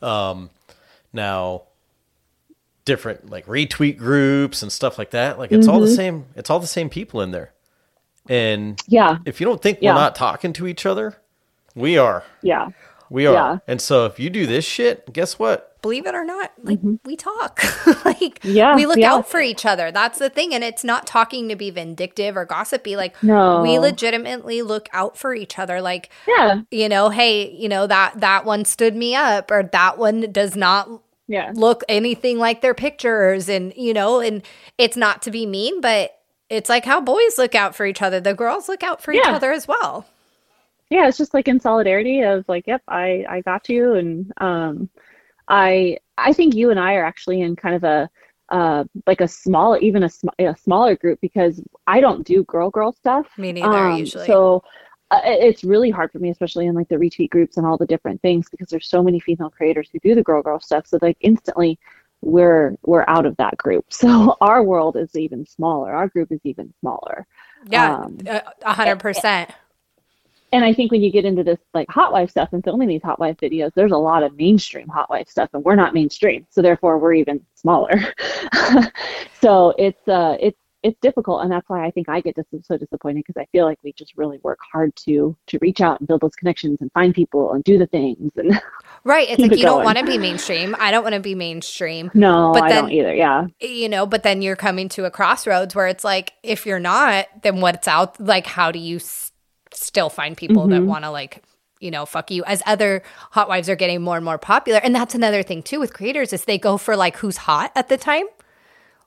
and 0.01 0.07
um 0.09 0.49
now 1.13 1.63
different 2.89 3.29
like 3.29 3.45
retweet 3.45 3.97
groups 3.97 4.61
and 4.63 4.71
stuff 4.71 4.97
like 4.97 5.11
that. 5.11 5.37
Like 5.39 5.51
it's 5.51 5.67
all 5.67 5.79
the 5.79 5.87
same 6.01 6.25
it's 6.35 6.49
all 6.49 6.59
the 6.59 6.67
same 6.79 6.89
people 6.89 7.21
in 7.21 7.29
there. 7.31 7.53
And 8.27 8.81
Yeah, 8.87 9.17
if 9.25 9.39
you 9.39 9.45
don't 9.45 9.61
think 9.61 9.77
Yeah. 9.81 9.91
we're 9.93 9.99
not 10.01 10.15
talking 10.15 10.53
to 10.53 10.67
each 10.67 10.85
other, 10.85 11.17
we 11.75 11.97
are. 11.97 12.23
yeah, 12.41 12.69
We 13.09 13.25
are. 13.25 13.33
Yeah. 13.33 13.57
And 13.67 13.79
so 13.81 14.05
if 14.05 14.19
you 14.19 14.29
do 14.29 14.45
this 14.45 14.65
shit, 14.65 15.11
guess 15.13 15.39
what? 15.39 15.65
Believe 15.81 16.05
it 16.07 16.13
or 16.13 16.25
not, 16.25 16.51
like 16.61 16.79
we 17.05 17.15
talk. 17.15 17.61
like 18.05 18.39
Mm-hmm. 18.41 18.51
Yeah, 18.51 18.75
we 18.75 18.85
look 18.85 18.97
yeah. 18.97 19.13
out 19.13 19.29
for 19.29 19.39
each 19.39 19.65
other. 19.65 19.91
That's 19.91 20.19
the 20.19 20.29
thing. 20.29 20.53
And 20.53 20.61
it's 20.63 20.83
not 20.83 21.07
talking 21.07 21.47
to 21.49 21.55
be 21.55 21.69
vindictive 21.71 22.35
or 22.35 22.43
gossipy. 22.45 22.95
Like 22.97 23.15
No. 23.23 23.61
we 23.61 23.79
legitimately 23.79 24.61
look 24.61 24.89
out 24.93 25.17
for 25.17 25.33
each 25.33 25.57
other. 25.57 25.81
Like 25.81 26.09
yeah, 26.27 26.61
you 26.69 26.89
know, 26.89 27.09
hey, 27.09 27.49
you 27.51 27.69
know, 27.69 27.87
that 27.87 28.19
that 28.19 28.43
one 28.45 28.65
stood 28.65 28.95
me 28.95 29.15
up 29.15 29.49
or 29.51 29.63
that 29.71 29.97
one 29.97 30.31
does 30.33 30.55
not 30.57 30.89
yeah. 31.30 31.53
look 31.55 31.84
anything 31.88 32.38
like 32.38 32.59
their 32.59 32.73
pictures 32.73 33.47
and 33.47 33.73
you 33.77 33.93
know, 33.93 34.19
and 34.19 34.43
it's 34.77 34.97
not 34.97 35.21
to 35.21 35.32
be 35.32 35.45
mean, 35.45 35.80
but 35.80 36.17
it's 36.49 36.67
like 36.69 36.84
how 36.84 36.99
boys 36.99 37.38
look 37.38 37.55
out 37.55 37.73
for 37.75 37.86
each 37.86 38.01
other. 38.01 38.19
The 38.19 38.34
girls 38.34 38.67
look 38.67 38.84
out 38.84 39.01
for 39.01 39.13
each 39.13 39.23
other 39.25 39.51
as 39.53 39.65
well. 39.67 40.05
yeah 40.89 41.07
it's 41.07 41.17
just 41.17 41.34
like 41.36 41.47
in 41.47 41.59
solidarity 41.59 42.21
of 42.21 42.43
like 42.49 42.65
yep 42.67 42.82
i 42.88 43.23
i 43.30 43.41
got 43.41 43.69
you 43.69 43.93
and 43.93 44.34
um 44.41 44.89
i 45.47 45.97
i 46.17 46.34
think 46.34 46.55
you 46.55 46.71
and 46.71 46.80
i 46.80 46.95
are 46.95 47.05
actually 47.05 47.41
in 47.41 47.55
kind 47.55 47.75
of 47.75 47.84
a 47.84 48.09
uh 48.49 48.84
like 49.05 49.21
a 49.21 49.27
small 49.27 49.77
even 49.80 50.01
a, 50.03 50.09
sm- 50.09 50.30
a 50.39 50.55
smaller 50.57 50.95
group 50.95 51.19
because 51.21 51.61
i 51.86 51.99
don't 52.01 52.25
do 52.25 52.43
girl 52.45 52.71
girl 52.71 52.91
stuff 52.91 53.27
Me 53.38 53.51
neither, 53.51 53.67
Um, 53.91 53.99
usually. 53.99 54.25
so 54.25 54.63
it's 55.12 55.64
really 55.64 55.89
hard 55.89 56.12
for 56.12 56.20
me 56.20 56.30
especially 56.30 56.68
in 56.68 56.76
like 56.76 56.88
the 56.89 56.95
retweet 56.95 57.30
groups 57.30 57.57
and 57.57 57.66
all 57.66 57.78
the 57.78 57.86
different 57.86 58.22
things 58.22 58.47
because 58.49 58.68
there's 58.70 58.88
so 58.88 59.01
many 59.03 59.20
female 59.20 59.49
creators 59.49 59.89
who 59.91 59.99
do 59.99 60.16
the 60.16 60.24
girl 60.24 60.41
girl 60.43 60.60
stuff. 60.60 60.86
So 60.88 60.99
like 61.01 61.18
instantly 61.22 61.80
we're 62.22 62.76
we're 62.84 63.05
out 63.07 63.26
of 63.26 63.36
that 63.38 63.57
group. 63.57 63.86
So 63.93 64.38
our 64.41 64.64
world 64.64 64.97
is 64.97 65.16
even 65.16 65.45
smaller. 65.45 65.91
Our 65.93 66.07
group 66.07 66.32
is 66.32 66.41
even 66.43 66.74
smaller. 66.80 67.26
Yeah, 67.66 67.95
Um, 67.97 68.18
a 68.28 68.43
a 68.66 68.74
hundred 68.74 68.99
percent. 68.99 69.51
and 70.51 70.64
I 70.66 70.74
think 70.74 70.91
when 70.91 71.01
you 71.01 71.12
get 71.12 71.26
into 71.26 71.43
this 71.43 71.60
like 71.74 71.88
hot 71.89 72.12
wife 72.12 72.30
stuff 72.32 72.49
and 72.53 72.64
filming 72.64 72.88
these 72.88 73.03
hot 73.03 73.20
wife 73.20 73.38
videos, 73.38 73.74
there's 73.76 73.91
a 73.91 73.97
lot 73.97 74.24
of 74.24 74.36
mainstream 74.38 74.88
hot 74.88 75.10
wife 75.10 75.28
stuff, 75.30 75.49
and 75.53 75.64
we're 75.64 75.76
not 75.76 75.93
mainstream, 75.93 76.45
so 76.49 76.62
therefore 76.62 76.97
we're 76.99 77.14
even 77.14 77.43
smaller. 77.55 77.91
so 79.41 79.74
it's 79.78 80.07
uh 80.07 80.38
it's 80.39 80.60
it's 80.82 80.99
difficult, 81.01 81.41
and 81.43 81.51
that's 81.51 81.67
why 81.67 81.86
I 81.86 81.91
think 81.91 82.07
I 82.07 82.21
get 82.21 82.36
dis- 82.36 82.65
so 82.65 82.77
disappointed 82.77 83.23
because 83.25 83.39
I 83.39 83.45
feel 83.51 83.65
like 83.65 83.80
we 83.84 83.91
just 83.93 84.13
really 84.15 84.39
work 84.43 84.59
hard 84.71 84.95
to 85.07 85.36
to 85.47 85.59
reach 85.61 85.82
out 85.82 85.99
and 85.99 86.07
build 86.07 86.21
those 86.21 86.36
connections 86.36 86.77
and 86.80 86.91
find 86.93 87.13
people 87.13 87.51
and 87.53 87.63
do 87.63 87.77
the 87.77 87.88
things. 87.88 88.32
And 88.38 88.61
Right. 89.03 89.30
It's 89.30 89.41
like 89.41 89.51
it 89.51 89.59
you 89.59 89.65
don't 89.65 89.84
want 89.84 89.97
to 89.97 90.05
be 90.05 90.17
mainstream. 90.17 90.75
I 90.80 90.91
don't 90.91 91.03
want 91.03 91.15
to 91.15 91.21
be 91.21 91.36
mainstream. 91.36 92.11
no, 92.13 92.51
But 92.53 92.63
I 92.63 92.69
then- 92.69 92.84
don't 92.84 92.91
either. 92.93 93.13
Yeah, 93.13 93.47
You 93.59 93.89
know, 93.89 94.05
but 94.05 94.23
then 94.23 94.41
you're 94.41 94.55
coming 94.55 94.89
to 94.89 95.05
a 95.05 95.11
crossroads 95.11 95.75
where 95.75 95.88
it's 95.88 96.03
like, 96.03 96.34
if 96.43 96.65
you're 96.65 96.80
not, 96.80 97.27
then 97.43 97.59
what's 97.61 97.88
out? 97.88 98.19
Like, 98.19 98.47
how 98.47 98.71
do 98.71 98.80
you 98.80 98.97
s- 98.97 99.32
still 99.73 100.09
find 100.09 100.36
people 100.38 100.67
that 100.67 100.77
mm-hmm. 100.77 100.88
want 100.88 101.03
to, 101.03 101.11
like, 101.11 101.43
you 101.80 101.91
know, 101.91 102.05
fuck 102.05 102.32
you? 102.32 102.43
As 102.45 102.61
other 102.65 103.01
hot 103.32 103.49
wives 103.49 103.69
are 103.69 103.75
getting 103.75 104.01
more 104.01 104.15
and 104.15 104.25
more 104.25 104.38
popular. 104.38 104.80
And 104.84 104.93
that's 104.95 105.15
another 105.15 105.43
thing, 105.43 105.61
too, 105.63 105.80
with 105.80 105.93
creators 105.93 106.34
is 106.34 106.45
they 106.45 106.57
go 106.57 106.77
for 106.77 106.95
like 106.95 107.17
who's 107.17 107.38
hot 107.38 107.71
at 107.75 107.89
the 107.89 107.97
time. 107.97 108.25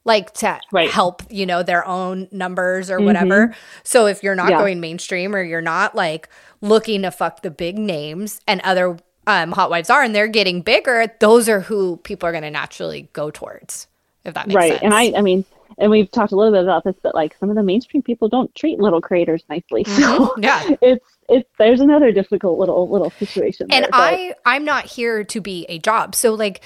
Like 0.05 0.33
to 0.35 0.59
Right. 0.73 0.91
help, 0.91 1.23
you 1.31 1.47
know, 1.47 1.63
their 1.63 1.87
own 1.87 2.29
numbers 2.33 2.91
or 2.91 3.01
whatever. 3.01 3.55
So 3.85 4.07
if 4.07 4.23
you're 4.23 4.35
not 4.35 4.51
Yeah. 4.51 4.59
going 4.59 4.81
mainstream 4.81 5.35
or 5.35 5.43
you're 5.43 5.61
not 5.61 5.95
like 5.95 6.29
looking 6.61 7.03
to 7.03 7.11
fuck 7.13 7.43
the 7.43 7.51
big 7.51 7.79
names 7.79 8.41
and 8.49 8.61
other 8.63 8.97
um, 9.29 9.53
hot 9.53 9.71
wives 9.71 9.89
are 9.89 10.03
and 10.03 10.13
they're 10.15 10.27
getting 10.27 10.61
bigger, 10.63 11.07
those 11.21 11.49
are 11.49 11.61
who 11.61 11.99
people 11.99 12.29
are 12.29 12.33
going 12.33 12.43
to 12.43 12.51
naturally 12.51 13.09
go 13.13 13.31
towards. 13.31 13.87
If 14.25 14.35
that 14.35 14.49
makes 14.49 14.57
right. 14.57 14.71
sense. 14.73 14.83
And 14.83 14.93
I, 14.95 15.13
I 15.17 15.23
mean, 15.23 15.45
and 15.79 15.91
we've 15.91 16.11
talked 16.11 16.33
a 16.33 16.37
little 16.37 16.53
bit 16.53 16.65
about 16.65 16.83
this, 16.85 16.97
but 17.03 17.15
like 17.15 17.37
some 17.39 17.49
of 17.49 17.55
the 17.55 17.63
mainstream 17.63 18.03
people 18.03 18.29
don't 18.29 18.53
treat 18.57 18.81
little 18.81 19.01
creators 19.01 19.45
nicely. 19.49 19.85
So 19.89 20.35
Yeah. 20.39 20.75
it's 20.83 21.05
it's 21.29 21.49
there's 21.59 21.81
another 21.81 22.11
difficult 22.11 22.59
little 22.59 22.89
little 22.89 23.11
situation. 23.11 23.69
and 23.71 23.85
there, 23.85 23.91
I 23.93 24.35
I'm 24.45 24.65
not 24.65 24.87
here 24.87 25.23
to 25.23 25.41
be 25.41 25.65
a 25.69 25.79
job. 25.79 26.17
So 26.17 26.35
like 26.35 26.61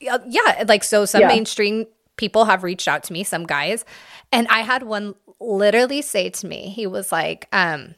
yeah, 0.00 0.64
like 0.66 0.84
so 0.84 1.04
some 1.04 1.20
Yeah. 1.22 1.28
mainstream 1.28 1.86
people 2.18 2.44
have 2.44 2.62
reached 2.62 2.86
out 2.88 3.02
to 3.04 3.12
me, 3.14 3.24
some 3.24 3.44
guys, 3.46 3.86
and 4.30 4.46
I 4.48 4.60
had 4.60 4.82
one 4.82 5.14
literally 5.40 6.02
say 6.02 6.28
to 6.28 6.46
me, 6.46 6.68
he 6.68 6.86
was 6.86 7.10
like, 7.10 7.48
um 7.52 7.94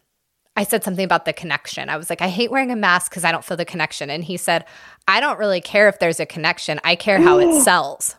I 0.56 0.64
said 0.64 0.84
something 0.84 1.04
about 1.04 1.24
the 1.24 1.32
connection. 1.32 1.88
I 1.88 1.96
was 1.96 2.10
like, 2.10 2.20
I 2.20 2.28
hate 2.28 2.50
wearing 2.50 2.70
a 2.70 2.76
mask 2.76 3.10
because 3.10 3.24
I 3.24 3.32
don't 3.32 3.44
feel 3.44 3.56
the 3.56 3.64
connection. 3.64 4.10
And 4.10 4.22
he 4.22 4.36
said, 4.36 4.64
I 5.08 5.18
don't 5.20 5.38
really 5.38 5.60
care 5.60 5.88
if 5.88 5.98
there's 6.00 6.20
a 6.20 6.26
connection. 6.26 6.78
I 6.84 6.96
care 6.96 7.20
how 7.20 7.38
it 7.38 7.62
sells. 7.62 8.16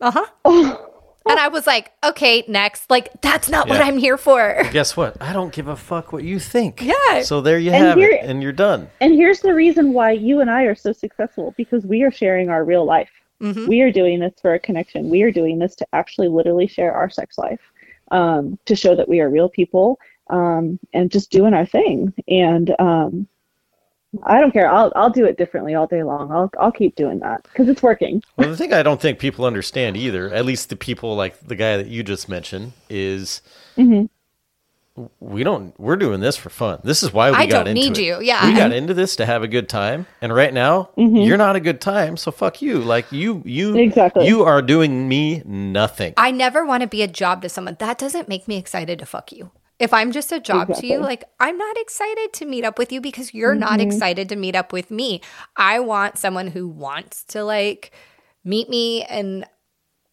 Uh 0.00 0.10
huh. 0.44 0.76
And 1.24 1.38
I 1.38 1.46
was 1.46 1.68
like, 1.68 1.92
okay, 2.02 2.42
next. 2.48 2.90
Like, 2.90 3.08
that's 3.22 3.48
not 3.48 3.68
what 3.68 3.80
I'm 3.80 3.96
here 3.96 4.18
for. 4.18 4.60
Guess 4.72 4.96
what? 4.96 5.16
I 5.22 5.32
don't 5.32 5.52
give 5.52 5.68
a 5.68 5.76
fuck 5.76 6.12
what 6.12 6.24
you 6.24 6.40
think. 6.40 6.82
Yeah. 6.82 7.22
So 7.22 7.40
there 7.40 7.60
you 7.60 7.70
And 7.70 7.84
have 7.84 7.96
here- 7.96 8.10
it, 8.10 8.24
and 8.24 8.42
you're 8.42 8.50
done. 8.50 8.88
And 9.00 9.14
here's 9.14 9.38
the 9.38 9.54
reason 9.54 9.92
why 9.92 10.10
you 10.10 10.40
and 10.40 10.50
I 10.50 10.64
are 10.64 10.74
so 10.74 10.92
successful 10.92 11.54
because 11.56 11.86
we 11.86 12.02
are 12.02 12.10
sharing 12.10 12.48
our 12.50 12.64
real 12.64 12.84
life. 12.84 13.08
Mm-hmm. 13.42 13.66
We 13.66 13.80
are 13.82 13.90
doing 13.90 14.20
this 14.20 14.34
for 14.40 14.54
a 14.54 14.58
connection. 14.58 15.10
We 15.10 15.22
are 15.22 15.32
doing 15.32 15.58
this 15.58 15.74
to 15.76 15.86
actually 15.92 16.28
literally 16.28 16.66
share 16.66 16.92
our 16.92 17.10
sex 17.10 17.36
life, 17.36 17.60
um, 18.10 18.58
to 18.66 18.76
show 18.76 18.94
that 18.94 19.08
we 19.08 19.20
are 19.20 19.28
real 19.28 19.48
people, 19.48 19.98
um, 20.30 20.78
and 20.94 21.10
just 21.10 21.30
doing 21.30 21.52
our 21.52 21.66
thing. 21.66 22.14
And 22.28 22.74
um, 22.78 23.26
I 24.24 24.40
don't 24.40 24.52
care. 24.52 24.70
I'll 24.70 24.92
I'll 24.94 25.10
do 25.10 25.24
it 25.24 25.38
differently 25.38 25.74
all 25.74 25.86
day 25.86 26.02
long. 26.02 26.30
I'll 26.30 26.50
I'll 26.60 26.72
keep 26.72 26.94
doing 26.94 27.18
that 27.20 27.42
because 27.44 27.68
it's 27.68 27.82
working. 27.82 28.22
Well, 28.36 28.48
the 28.48 28.56
thing 28.56 28.72
I 28.72 28.82
don't 28.82 29.00
think 29.00 29.18
people 29.18 29.44
understand 29.44 29.96
either, 29.96 30.30
at 30.32 30.44
least 30.44 30.68
the 30.68 30.76
people 30.76 31.16
like 31.16 31.40
the 31.40 31.56
guy 31.56 31.76
that 31.76 31.88
you 31.88 32.02
just 32.02 32.28
mentioned, 32.28 32.72
is 32.88 33.42
Mm-hmm. 33.76 34.06
We 35.20 35.42
don't. 35.42 35.78
We're 35.80 35.96
doing 35.96 36.20
this 36.20 36.36
for 36.36 36.50
fun. 36.50 36.80
This 36.84 37.02
is 37.02 37.12
why 37.12 37.30
we 37.30 37.36
I 37.38 37.46
got 37.46 37.64
don't 37.64 37.76
into 37.76 37.80
need 37.90 37.98
it. 37.98 38.02
you, 38.04 38.20
yeah. 38.20 38.46
we 38.46 38.54
got 38.54 38.72
into 38.74 38.92
this 38.94 39.16
to 39.16 39.26
have 39.26 39.42
a 39.42 39.48
good 39.48 39.68
time, 39.68 40.06
and 40.20 40.34
right 40.34 40.52
now 40.52 40.90
Mm-hmm. 40.98 41.16
you're 41.16 41.38
not 41.38 41.56
a 41.56 41.60
good 41.60 41.80
time. 41.80 42.16
So 42.16 42.30
fuck 42.30 42.60
you. 42.60 42.78
Like 42.80 43.10
you, 43.10 43.42
you, 43.46 43.76
Exactly. 43.76 44.26
You 44.26 44.42
are 44.42 44.60
doing 44.60 45.08
me 45.08 45.42
nothing. 45.46 46.12
I 46.16 46.30
never 46.30 46.64
want 46.66 46.82
to 46.82 46.86
be 46.86 47.02
a 47.02 47.08
job 47.08 47.42
to 47.42 47.48
someone. 47.48 47.76
That 47.80 47.96
doesn't 47.98 48.28
make 48.28 48.46
me 48.46 48.56
excited 48.58 48.98
to 48.98 49.06
fuck 49.06 49.32
you. 49.32 49.50
If 49.78 49.92
I'm 49.92 50.12
just 50.12 50.30
a 50.30 50.38
job 50.38 50.72
to 50.74 50.86
you, 50.86 50.98
like 50.98 51.24
I'm 51.40 51.56
not 51.58 51.76
excited 51.78 52.32
to 52.34 52.44
meet 52.44 52.64
up 52.64 52.78
with 52.78 52.92
you 52.92 53.00
because 53.00 53.34
you're 53.34 53.54
not 53.56 53.80
excited 53.80 54.28
to 54.28 54.36
meet 54.36 54.54
up 54.54 54.72
with 54.72 54.90
me. 54.92 55.20
I 55.56 55.80
want 55.80 56.18
someone 56.18 56.46
who 56.48 56.68
wants 56.68 57.24
to 57.28 57.42
like 57.42 57.90
meet 58.44 58.68
me 58.68 59.02
and 59.04 59.44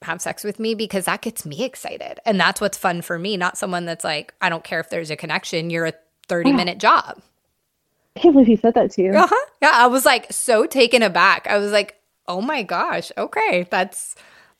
have 0.03 0.21
sex 0.21 0.43
with 0.43 0.59
me 0.59 0.75
because 0.75 1.05
that 1.05 1.21
gets 1.21 1.45
me 1.45 1.63
excited. 1.63 2.19
And 2.25 2.39
that's 2.39 2.61
what's 2.61 2.77
fun 2.77 3.01
for 3.01 3.19
me, 3.19 3.37
not 3.37 3.57
someone 3.57 3.85
that's 3.85 4.03
like, 4.03 4.33
I 4.41 4.49
don't 4.49 4.63
care 4.63 4.79
if 4.79 4.89
there's 4.89 5.11
a 5.11 5.15
connection, 5.15 5.69
you're 5.69 5.87
a 5.87 5.93
30 6.27 6.53
minute 6.53 6.77
job. 6.77 7.21
I 8.15 8.21
can't 8.21 8.33
believe 8.33 8.47
he 8.47 8.55
said 8.55 8.73
that 8.75 8.91
to 8.91 9.01
you. 9.01 9.13
Uh-huh. 9.13 9.45
Yeah, 9.61 9.71
I 9.73 9.87
was 9.87 10.05
like 10.05 10.31
so 10.31 10.65
taken 10.65 11.03
aback. 11.03 11.47
I 11.47 11.57
was 11.57 11.71
like, 11.71 11.95
"Oh 12.27 12.41
my 12.41 12.63
gosh, 12.63 13.11
okay, 13.17 13.65
that's 13.69 14.15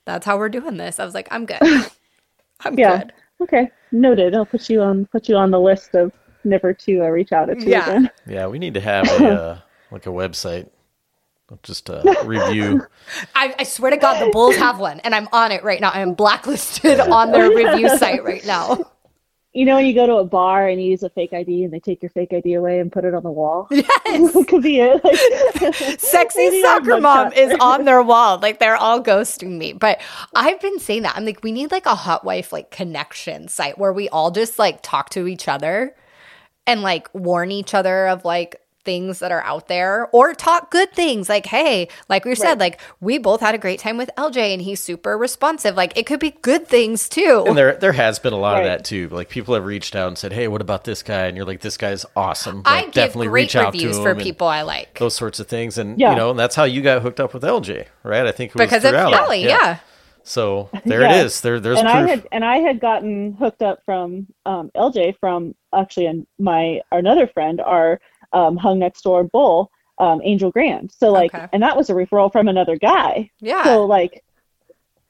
that's 0.06 0.26
how 0.26 0.38
we're 0.38 0.50
doing 0.50 0.78
this." 0.78 1.00
I 1.00 1.06
was 1.06 1.14
like, 1.14 1.28
"I'm 1.32 1.46
good. 1.46 1.60
I'm 2.62 2.78
Yeah. 2.78 3.00
good." 3.00 3.14
Okay, 3.42 3.70
noted. 3.92 4.36
I'll 4.36 4.46
put 4.46 4.70
you 4.70 4.82
on 4.82 5.06
put 5.08 5.28
you 5.28 5.36
on 5.36 5.52
the 5.52 5.60
list 5.60 5.94
of 5.96 6.12
never 6.44 6.74
to 6.74 7.02
uh, 7.04 7.08
reach 7.08 7.32
out 7.34 7.46
to 7.48 7.58
Yeah. 7.70 7.84
again. 7.90 8.10
Yeah, 8.28 8.48
we 8.48 8.60
need 8.60 8.76
to 8.76 8.82
have 8.82 9.08
a 9.08 9.26
uh, 9.26 9.60
like 9.92 10.06
a 10.06 10.10
website, 10.12 10.70
just 11.64 11.90
a 11.90 12.24
review. 12.26 12.86
I, 13.36 13.56
I 13.60 13.64
swear 13.64 13.92
to 13.92 13.98
God, 13.98 14.26
the 14.26 14.32
Bulls 14.32 14.56
have 14.58 14.80
one, 14.80 15.00
and 15.02 15.16
I'm 15.16 15.28
on 15.32 15.52
it 15.52 15.64
right 15.64 15.82
now. 15.82 15.90
I 15.90 16.02
am 16.02 16.14
blacklisted 16.14 17.00
on 17.00 17.32
their 17.32 17.50
review 17.50 17.90
site 17.98 18.24
right 18.24 18.46
now. 18.46 18.92
You 19.52 19.66
know 19.66 19.76
when 19.78 19.88
you 19.88 19.96
go 19.96 20.06
to 20.06 20.18
a 20.18 20.24
bar 20.24 20.68
and 20.68 20.80
you 20.82 20.92
use 20.92 21.02
a 21.02 21.10
fake 21.10 21.34
ID 21.34 21.64
and 21.64 21.74
they 21.74 21.80
take 21.80 22.04
your 22.04 22.12
fake 22.12 22.32
ID 22.32 22.54
away 22.54 22.80
and 22.80 22.92
put 22.92 23.04
it 23.04 23.16
on 23.16 23.24
the 23.24 23.32
wall? 23.32 23.68
Yes, 24.06 24.46
Could 24.48 24.62
be 24.62 24.80
it. 24.80 25.04
Like, 25.04 26.00
sexy 26.00 26.62
soccer 26.62 27.00
mom 27.02 27.34
is 27.34 27.56
on 27.60 27.86
their 27.86 28.04
wall. 28.04 28.38
Like 28.40 28.60
they're 28.60 28.76
all 28.76 29.04
ghosting 29.04 29.58
me. 29.58 29.74
But 29.74 30.02
I've 30.36 30.62
been 30.62 30.80
saying 30.80 31.02
that. 31.02 31.16
I'm 31.16 31.26
like, 31.26 31.44
we 31.44 31.52
need 31.52 31.72
like 31.72 31.88
a 31.88 31.96
hot 31.96 32.24
wife 32.24 32.54
like 32.54 32.70
connection 32.70 33.48
site 33.48 33.78
where 33.78 33.92
we 33.92 34.08
all 34.10 34.30
just 34.30 34.60
like 34.60 34.80
talk 34.84 35.10
to 35.12 35.28
each 35.28 35.48
other 35.48 35.96
and 36.68 36.82
like 36.82 37.10
warn 37.14 37.52
each 37.52 37.74
other 37.74 38.08
of 38.08 38.26
like 38.26 38.56
things 38.90 39.20
that 39.20 39.32
are 39.32 39.44
out 39.54 39.68
there 39.68 40.08
or 40.18 40.34
talk 40.34 40.72
good 40.72 40.92
things 41.02 41.30
like 41.30 41.46
hey 41.48 41.88
like 42.14 42.24
we 42.26 42.36
said 42.36 42.60
like 42.60 42.80
we 43.08 43.18
both 43.30 43.42
had 43.42 43.54
a 43.56 43.62
great 43.66 43.80
time 43.86 43.98
with 44.02 44.10
lj 44.18 44.38
and 44.54 44.62
he's 44.68 44.80
super 44.92 45.14
responsive 45.18 45.76
like 45.82 45.94
it 45.98 46.06
could 46.10 46.20
be 46.28 46.32
good 46.50 46.68
things 46.68 47.10
too 47.10 47.44
And 47.48 47.58
there 47.58 47.76
there 47.78 47.94
has 47.94 48.20
been 48.20 48.34
a 48.34 48.38
lot 48.48 48.58
of 48.58 48.64
that 48.66 48.86
too. 48.86 49.10
Like 49.10 49.30
people 49.30 49.54
have 49.56 49.66
reached 49.66 49.96
out 49.96 50.08
and 50.10 50.18
said, 50.18 50.34
"Hey, 50.34 50.48
what 50.48 50.62
about 50.62 50.84
this 50.86 51.04
guy?" 51.04 51.26
And 51.28 51.38
you're 51.38 51.46
like, 51.46 51.62
"This 51.62 51.78
guy's 51.78 52.06
awesome." 52.16 52.62
i 52.66 52.82
Like, 52.84 52.92
give 52.94 53.14
great 53.14 53.54
reviews 53.56 53.98
for 54.00 54.12
him 54.12 54.18
and 54.18 54.24
people 54.24 54.48
i 54.48 54.62
like 54.64 54.98
Those 55.00 55.16
sorts 55.16 55.40
of 55.40 55.48
things, 55.48 55.78
and 55.78 56.00
Yeah. 56.00 56.12
you 56.12 56.16
know, 56.16 56.30
and 56.32 56.40
that's 56.40 56.56
how 56.56 56.66
you 56.66 56.82
got 56.82 57.02
hooked 57.02 57.20
up 57.20 57.34
with 57.34 57.44
LJ, 57.44 57.88
right? 58.04 58.26
I 58.26 58.32
think 58.32 58.52
it 58.52 58.56
was 58.56 58.66
because 58.68 58.86
of 58.86 58.94
Alli. 58.94 59.14
Ellie, 59.14 59.44
yeah. 59.44 59.80
So 60.24 60.70
there 60.86 61.02
Yeah. 61.02 61.16
it 61.22 61.26
is. 61.26 61.42
There 61.42 61.60
there's 61.60 61.80
and 61.80 61.88
proof. 61.88 61.96
I 61.96 62.10
had 62.10 62.28
and 62.32 62.46
I 62.46 62.58
had 62.58 62.80
gotten 62.80 63.34
hooked 63.34 63.62
up 63.62 63.80
from 63.86 64.28
um, 64.46 64.72
LJ 64.76 65.18
from 65.20 65.56
actually 65.74 66.08
and 66.08 66.28
my 66.40 66.82
another 66.92 67.28
friend, 67.28 67.62
our 67.62 68.00
um, 68.34 68.58
hung 68.58 68.80
next 68.80 69.02
door 69.04 69.24
bull, 69.24 69.72
um, 69.98 70.22
Angel 70.24 70.52
Grand. 70.52 70.92
So 70.92 71.12
like, 71.12 71.34
Okay. 71.34 71.48
and 71.54 71.62
that 71.64 71.76
was 71.76 71.90
a 71.90 71.94
referral 71.94 72.32
from 72.32 72.48
another 72.48 72.78
guy. 72.78 73.30
Yeah. 73.40 73.64
So 73.64 73.86
like, 73.86 74.24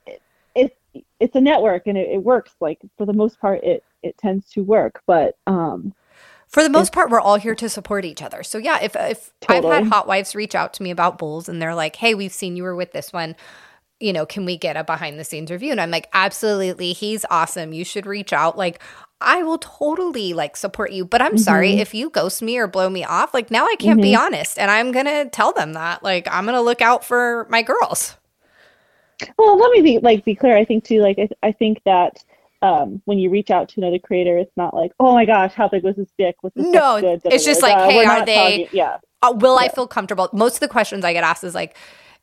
it, 0.05 0.21
it 0.55 0.77
it's 1.19 1.35
a 1.35 1.41
network 1.41 1.87
and 1.87 1.97
it, 1.97 2.09
it 2.09 2.23
works. 2.23 2.53
Like 2.59 2.79
for 2.97 3.05
the 3.05 3.13
most 3.13 3.39
part, 3.39 3.63
it 3.63 3.83
it 4.01 4.17
tends 4.17 4.49
to 4.51 4.63
work. 4.63 5.01
But 5.05 5.37
um, 5.45 5.93
For 6.47 6.63
the 6.63 6.69
most 6.69 6.93
part, 6.93 7.11
we're 7.11 7.19
all 7.19 7.35
here 7.37 7.55
to 7.55 7.69
support 7.69 8.05
each 8.05 8.21
other. 8.21 8.43
So 8.43 8.57
yeah, 8.57 8.79
if 8.81 8.95
if 8.95 9.31
I've 9.47 9.63
had 9.63 9.87
hot 9.87 10.07
wives 10.07 10.33
reach 10.35 10.55
out 10.55 10.73
to 10.75 10.83
me 10.83 10.89
about 10.89 11.17
bulls 11.17 11.47
and 11.49 11.61
they're 11.61 11.75
like, 11.75 11.97
"Hey, 11.97 12.15
we've 12.15 12.33
seen 12.33 12.55
you 12.55 12.63
were 12.63 12.75
with 12.75 12.91
this 12.93 13.13
one. 13.13 13.35
You 13.99 14.13
know, 14.13 14.25
can 14.25 14.45
we 14.45 14.55
get 14.57 14.77
a 14.77 14.83
behind 14.83 15.19
the 15.19 15.23
scenes 15.25 15.51
review?" 15.51 15.71
And 15.71 15.81
I'm 15.81 15.91
like, 15.91 16.07
"Absolutely, 16.13 16.93
he's 16.93 17.25
awesome. 17.29 17.73
You 17.73 17.83
should 17.83 18.05
reach 18.05 18.31
out." 18.33 18.57
Like, 18.57 18.81
I 19.21 19.43
will 19.43 19.57
totally 19.57 20.33
like 20.33 20.55
support 20.55 20.91
you. 20.91 21.05
But 21.05 21.21
I'm 21.21 21.37
sorry 21.37 21.73
if 21.73 21.93
you 21.93 22.09
ghost 22.09 22.41
me 22.41 22.57
or 22.57 22.67
blow 22.67 22.89
me 22.89 23.03
off. 23.03 23.33
Like 23.33 23.51
now, 23.51 23.65
I 23.65 23.75
can't 23.77 24.01
be 24.01 24.15
honest, 24.15 24.57
and 24.57 24.71
I'm 24.71 24.91
gonna 24.91 25.29
tell 25.29 25.51
them 25.51 25.73
that. 25.73 26.03
Like 26.03 26.27
I'm 26.31 26.45
gonna 26.45 26.61
look 26.61 26.81
out 26.81 27.03
for 27.03 27.45
my 27.49 27.61
girls. 27.61 28.15
Well, 29.37 29.57
let 29.57 29.71
me 29.71 29.81
be 29.81 29.99
like 29.99 30.23
be 30.23 30.35
clear. 30.35 30.55
I 30.55 30.63
think 30.63 30.85
too. 30.85 31.01
Like 31.01 31.19
I, 31.19 31.29
I 31.43 31.51
think 31.51 31.81
that 31.85 32.23
um, 32.61 33.01
when 33.05 33.19
you 33.19 33.29
reach 33.29 33.51
out 33.51 33.69
to 33.69 33.81
another 33.81 33.99
creator, 33.99 34.37
it's 34.37 34.55
not 34.55 34.73
like, 34.73 34.91
oh 34.99 35.13
my 35.13 35.25
gosh, 35.25 35.53
how 35.53 35.67
big 35.67 35.83
was 35.83 35.95
his 35.95 36.07
dick? 36.17 36.35
Was 36.43 36.53
this 36.55 36.65
No, 36.65 36.95
it's 37.25 37.45
just 37.45 37.61
like, 37.61 37.77
hey, 37.89 37.97
We're 38.05 38.25
they- 38.25 38.69
Yeah, 38.71 38.97
uh, 39.21 39.33
will 39.35 39.57
I 39.57 39.69
feel 39.69 39.87
comfortable? 39.87 40.29
Most 40.33 40.55
of 40.55 40.59
the 40.61 40.67
questions 40.67 41.03
I 41.05 41.13
get 41.13 41.23
asked 41.23 41.43
is 41.43 41.55
like, 41.55 41.75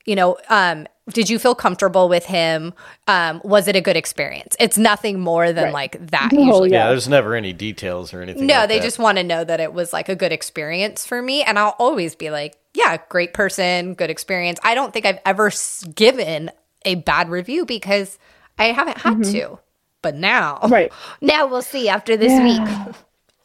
you 0.06 0.14
know, 0.14 0.38
um, 0.48 0.86
did 1.10 1.28
you 1.30 1.38
feel 1.38 1.54
comfortable 1.54 2.08
with 2.08 2.24
him? 2.26 2.72
Um, 3.06 3.40
was 3.44 3.68
it 3.68 3.76
a 3.76 3.80
good 3.80 3.96
experience? 3.96 4.56
It's 4.58 4.76
nothing 4.78 5.20
more 5.20 5.52
than 5.52 5.64
Right. 5.64 5.72
like 5.72 6.06
that. 6.10 6.30
Oh, 6.32 6.38
usually. 6.46 6.70
yeah, 6.70 6.84
yeah. 6.84 6.88
there's 6.90 7.08
never 7.08 7.34
any 7.34 7.52
details 7.52 8.12
or 8.14 8.22
anything. 8.22 8.46
No, 8.46 8.60
like 8.60 8.68
they 8.68 8.78
that. 8.78 8.84
just 8.84 8.98
want 8.98 9.18
to 9.18 9.24
know 9.24 9.44
that 9.44 9.60
it 9.60 9.72
was 9.72 9.92
like 9.92 10.08
a 10.08 10.16
good 10.16 10.32
experience 10.32 11.06
for 11.06 11.20
me, 11.22 11.42
and 11.42 11.58
I'll 11.58 11.76
always 11.78 12.14
be 12.14 12.30
like, 12.30 12.56
yeah, 12.74 12.96
great 13.08 13.34
person, 13.34 13.94
good 13.94 14.10
experience. 14.10 14.58
I 14.64 14.74
don't 14.74 14.92
think 14.92 15.06
I've 15.06 15.20
ever 15.24 15.50
given 15.94 16.50
a 16.84 16.96
bad 16.96 17.28
review 17.28 17.64
because 17.64 18.18
I 18.58 18.66
haven't 18.66 18.98
had 18.98 19.22
to, 19.24 19.58
but 20.02 20.14
now, 20.14 20.56
Mm-hmm. 20.62 20.72
Right. 20.72 20.92
now 21.20 21.46
we'll 21.46 21.62
see 21.62 21.88
after 21.88 22.16
this 22.16 22.32
Yeah. 22.32 22.84
week. 22.86 22.94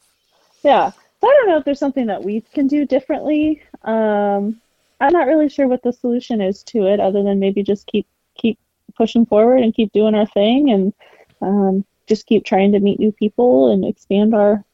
yeah. 0.64 0.90
So 1.20 1.28
I 1.28 1.32
don't 1.34 1.48
know 1.48 1.58
if 1.58 1.64
there's 1.64 1.78
something 1.78 2.06
that 2.06 2.24
we 2.24 2.40
can 2.54 2.66
do 2.66 2.84
differently. 2.84 3.62
Um, 3.84 4.60
I'm 5.02 5.12
not 5.12 5.26
really 5.26 5.48
sure 5.48 5.66
what 5.66 5.82
the 5.82 5.92
solution 5.92 6.40
is 6.40 6.62
to 6.64 6.86
it, 6.86 7.00
other 7.00 7.22
than 7.22 7.40
maybe 7.40 7.62
just 7.62 7.86
keep 7.88 8.06
keep 8.38 8.58
pushing 8.96 9.26
forward 9.26 9.58
and 9.60 9.74
keep 9.74 9.92
doing 9.92 10.14
our 10.14 10.26
thing, 10.26 10.70
and 10.70 10.92
um, 11.40 11.84
just 12.06 12.26
keep 12.26 12.44
trying 12.44 12.72
to 12.72 12.80
meet 12.80 13.00
new 13.00 13.10
people 13.10 13.72
and 13.72 13.84
expand 13.84 14.32
our 14.34 14.64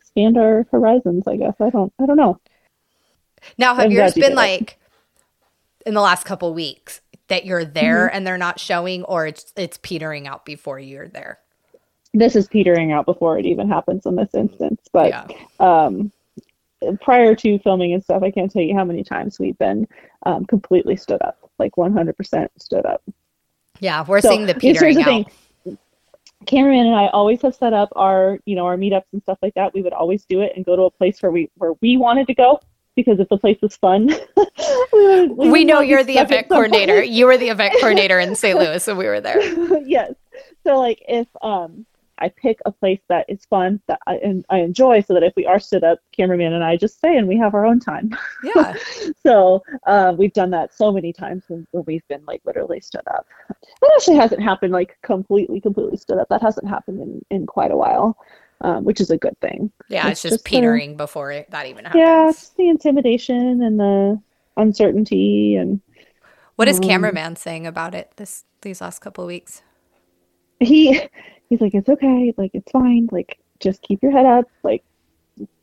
expand 0.00 0.38
our 0.38 0.66
horizons. 0.70 1.26
I 1.26 1.36
guess 1.36 1.54
I 1.60 1.70
don't 1.70 1.92
I 2.00 2.06
don't 2.06 2.16
know. 2.16 2.40
Now, 3.58 3.74
have 3.74 3.86
I'm 3.86 3.90
yours 3.90 4.14
been 4.14 4.34
like 4.36 4.78
in 5.84 5.94
the 5.94 6.00
last 6.00 6.24
couple 6.24 6.54
weeks 6.54 7.00
that 7.26 7.44
you're 7.44 7.64
there 7.64 8.06
Mm-hmm. 8.06 8.16
and 8.16 8.26
they're 8.26 8.38
not 8.38 8.60
showing, 8.60 9.02
or 9.04 9.26
it's 9.26 9.52
it's 9.56 9.78
petering 9.78 10.28
out 10.28 10.44
before 10.44 10.78
you're 10.78 11.08
there? 11.08 11.40
this 12.14 12.34
is 12.34 12.48
petering 12.48 12.90
out 12.90 13.04
before 13.04 13.38
it 13.38 13.44
even 13.44 13.68
happens 13.68 14.06
in 14.06 14.16
this 14.16 14.34
instance. 14.34 14.80
But 14.92 15.08
Yeah. 15.10 15.26
um, 15.60 16.10
prior 17.00 17.34
to 17.34 17.58
filming 17.60 17.92
and 17.92 18.02
stuff, 18.02 18.22
I 18.22 18.30
can't 18.30 18.50
tell 18.50 18.62
you 18.62 18.74
how 18.74 18.84
many 18.84 19.04
times 19.04 19.38
we've 19.38 19.58
been 19.58 19.86
um, 20.26 20.44
completely 20.46 20.96
stood 20.96 21.20
up, 21.22 21.38
like 21.58 21.72
100% 21.76 22.48
stood 22.58 22.86
up. 22.86 23.02
Yeah, 23.80 24.04
we're 24.06 24.20
So, 24.20 24.28
seeing 24.30 24.46
the 24.46 24.52
here's 24.60 24.78
petering 24.78 24.94
the 24.96 25.00
out. 25.02 25.06
thing. 25.06 25.26
Cameraman 26.46 26.86
and 26.86 26.94
I 26.94 27.08
always 27.08 27.42
have 27.42 27.54
set 27.54 27.72
up 27.72 27.88
our, 27.96 28.38
you 28.46 28.54
know, 28.54 28.64
our 28.64 28.76
meetups 28.76 29.04
and 29.12 29.20
stuff 29.22 29.38
like 29.42 29.54
that. 29.54 29.74
We 29.74 29.82
would 29.82 29.92
always 29.92 30.24
do 30.24 30.40
it 30.40 30.52
and 30.56 30.64
go 30.64 30.76
to 30.76 30.82
a 30.82 30.90
place 30.90 31.20
where 31.20 31.32
we 31.32 31.50
where 31.56 31.74
we 31.82 31.96
wanted 31.96 32.28
to 32.28 32.34
go 32.34 32.60
because 32.94 33.18
if 33.20 33.28
the 33.28 33.36
place 33.38 33.58
was 33.60 33.76
fun, 33.76 34.06
we, 34.36 34.46
would, 34.92 35.36
We, 35.36 35.50
would 35.50 35.66
know 35.66 35.80
you're 35.80 36.04
the 36.04 36.18
event 36.18 36.48
coordinator. 36.48 37.02
You 37.02 37.26
were 37.26 37.38
the 37.38 37.48
event 37.48 37.74
coordinator 37.80 38.18
in 38.20 38.34
St. 38.36 38.56
Louis, 38.58 38.82
so 38.82 38.94
we 38.94 39.06
were 39.06 39.20
there. 39.20 39.40
yes. 39.84 40.12
So 40.64 40.78
like 40.78 41.02
if 41.08 41.26
um 41.42 41.84
I 42.20 42.28
pick 42.28 42.58
a 42.66 42.72
place 42.72 43.00
that 43.08 43.26
is 43.28 43.44
fun 43.44 43.80
that 43.86 44.00
I 44.06 44.16
and 44.16 44.44
I 44.50 44.58
enjoy, 44.58 45.00
so 45.00 45.14
that 45.14 45.22
if 45.22 45.32
we 45.36 45.46
are 45.46 45.58
stood 45.58 45.84
up, 45.84 46.00
cameraman 46.16 46.52
and 46.52 46.64
I 46.64 46.76
just 46.76 46.98
stay 46.98 47.16
and 47.16 47.28
we 47.28 47.36
have 47.38 47.54
our 47.54 47.64
own 47.66 47.80
time. 47.80 48.10
Yeah. 48.42 48.74
so 49.22 49.62
uh, 49.86 50.14
we've 50.16 50.32
done 50.32 50.50
that 50.50 50.74
so 50.74 50.92
many 50.92 51.12
times 51.12 51.44
when, 51.48 51.66
when 51.70 51.84
we've 51.86 52.06
been 52.08 52.24
like 52.26 52.42
literally 52.44 52.80
stood 52.80 53.06
up. 53.08 53.26
That 53.48 53.92
actually 53.96 54.16
hasn't 54.16 54.42
happened 54.42 54.72
like 54.72 54.96
completely, 55.02 55.60
completely 55.60 55.96
stood 55.96 56.18
up. 56.18 56.28
That 56.28 56.42
hasn't 56.42 56.68
happened 56.68 57.00
in, 57.00 57.24
in 57.30 57.46
quite 57.46 57.70
a 57.70 57.76
while, 57.76 58.16
um, 58.60 58.84
which 58.84 59.00
is 59.00 59.10
a 59.10 59.18
good 59.18 59.38
thing. 59.40 59.70
Yeah, 59.88 60.08
it's, 60.08 60.12
It's 60.12 60.22
just 60.22 60.34
just, 60.34 60.44
petering 60.44 60.96
before 60.96 61.30
it, 61.32 61.50
that 61.50 61.66
even 61.66 61.84
happens. 61.84 62.00
Yeah, 62.00 62.28
it's 62.30 62.48
the 62.50 62.68
intimidation 62.68 63.62
and 63.62 63.78
the 63.78 64.20
uncertainty 64.56 65.56
and 65.56 65.80
What 66.56 66.68
is 66.68 66.78
Um, 66.78 66.84
cameraman 66.84 67.36
saying 67.36 67.66
about 67.66 67.94
it 67.94 68.12
this 68.16 68.44
these 68.62 68.80
last 68.80 68.98
couple 68.98 69.22
of 69.22 69.28
weeks? 69.28 69.62
he 70.60 71.00
he's 71.48 71.60
like 71.60 71.74
it's 71.74 71.88
okay 71.88 72.32
like 72.36 72.50
it's 72.54 72.70
fine 72.70 73.08
like 73.12 73.38
just 73.60 73.82
keep 73.82 74.02
your 74.02 74.12
head 74.12 74.26
up 74.26 74.44
like 74.62 74.82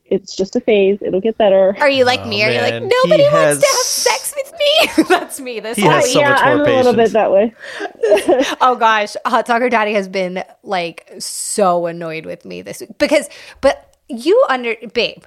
it's 0.05 0.35
just 0.35 0.55
a 0.55 0.59
phase 0.59 0.99
it'll 1.01 1.21
get 1.21 1.35
better 1.37 1.75
Are 1.79 1.89
you 1.89 2.05
like 2.05 2.19
Oh, 2.21 2.27
me? 2.27 2.43
Are 2.43 2.51
you 2.51 2.61
like 2.61 2.83
nobody 2.83 3.23
he 3.23 3.29
wants 3.33 3.59
to 3.59 3.67
have 3.67 3.85
sex 3.85 4.35
with 4.35 4.53
me? 4.59 5.03
That's 5.09 5.39
me. 5.39 5.59
This 5.59 5.77
He 5.77 5.81
whole 5.81 5.91
has 5.93 6.03
oh, 6.05 6.07
so 6.09 6.19
yeah 6.19 6.29
much 6.29 6.41
i'm 6.43 6.57
more 6.59 6.67
a 6.67 6.75
little 6.75 6.93
bit 6.93 7.11
that 7.13 7.31
way 7.31 7.53
oh 8.61 8.75
gosh, 8.79 9.15
Hot 9.25 9.47
Soccer 9.47 9.69
Daddy 9.69 9.93
has 9.93 10.07
been 10.07 10.43
like 10.63 11.11
so 11.19 11.87
annoyed 11.87 12.25
with 12.25 12.45
me 12.45 12.61
this 12.61 12.81
week 12.81 12.97
because, 12.97 13.29
but 13.61 13.95
you 14.07 14.45
under 14.49 14.75
babe, 14.93 15.23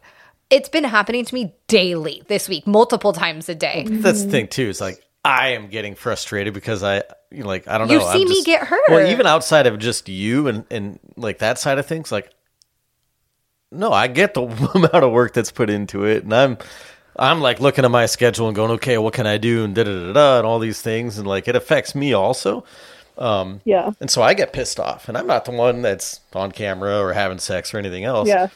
it's 0.50 0.68
been 0.68 0.84
happening 0.84 1.24
to 1.24 1.34
me 1.34 1.54
daily 1.66 2.22
this 2.28 2.48
week, 2.48 2.66
multiple 2.66 3.12
times 3.12 3.48
a 3.48 3.54
day. 3.54 3.84
That's 3.88 4.22
the 4.24 4.30
thing 4.30 4.48
too. 4.48 4.68
It's 4.68 4.80
like 4.80 5.02
I 5.28 5.48
am 5.48 5.68
getting 5.68 5.94
frustrated 5.94 6.54
because 6.54 6.82
I 6.82 7.02
you 7.30 7.42
know, 7.42 7.46
like 7.48 7.68
I 7.68 7.76
don't 7.76 7.88
know. 7.88 7.94
You 7.94 8.00
see 8.00 8.06
I'm 8.22 8.28
me 8.28 8.34
just- 8.34 8.46
get 8.46 8.62
hurt. 8.62 8.80
Well, 8.88 9.06
even 9.10 9.26
outside 9.26 9.66
of 9.66 9.78
just 9.78 10.08
you 10.08 10.48
and 10.48 10.64
and 10.70 10.98
like 11.16 11.38
that 11.38 11.58
side 11.58 11.78
of 11.78 11.86
things, 11.86 12.10
like 12.10 12.30
no, 13.70 13.92
I 13.92 14.06
get 14.08 14.34
the 14.34 14.42
amount 14.74 14.94
of 14.94 15.12
work 15.12 15.34
that's 15.34 15.50
put 15.50 15.68
into 15.70 16.04
it, 16.04 16.24
and 16.24 16.32
I'm 16.34 16.58
I'm 17.16 17.40
like 17.40 17.60
looking 17.60 17.84
at 17.84 17.90
my 17.90 18.06
schedule 18.06 18.46
and 18.46 18.56
going, 18.56 18.70
okay, 18.72 18.96
what 18.98 19.12
can 19.14 19.26
I 19.26 19.36
do, 19.38 19.64
and 19.64 19.74
da 19.74 19.84
da 19.84 20.06
da 20.06 20.12
da, 20.12 20.38
and 20.38 20.46
all 20.46 20.58
these 20.58 20.80
things, 20.80 21.18
and 21.18 21.26
like 21.26 21.48
it 21.48 21.56
affects 21.56 21.94
me 21.94 22.12
also. 22.12 22.64
Um, 23.18 23.60
yeah 23.64 23.90
And 24.00 24.08
so 24.08 24.22
I 24.22 24.32
get 24.32 24.52
pissed 24.52 24.78
off, 24.78 25.08
and 25.08 25.18
I'm 25.18 25.26
not 25.26 25.44
the 25.44 25.50
one 25.50 25.82
that's 25.82 26.20
on 26.34 26.52
camera 26.52 27.00
or 27.00 27.12
having 27.12 27.40
sex 27.40 27.74
or 27.74 27.78
anything 27.78 28.04
else. 28.04 28.28
yeah 28.28 28.46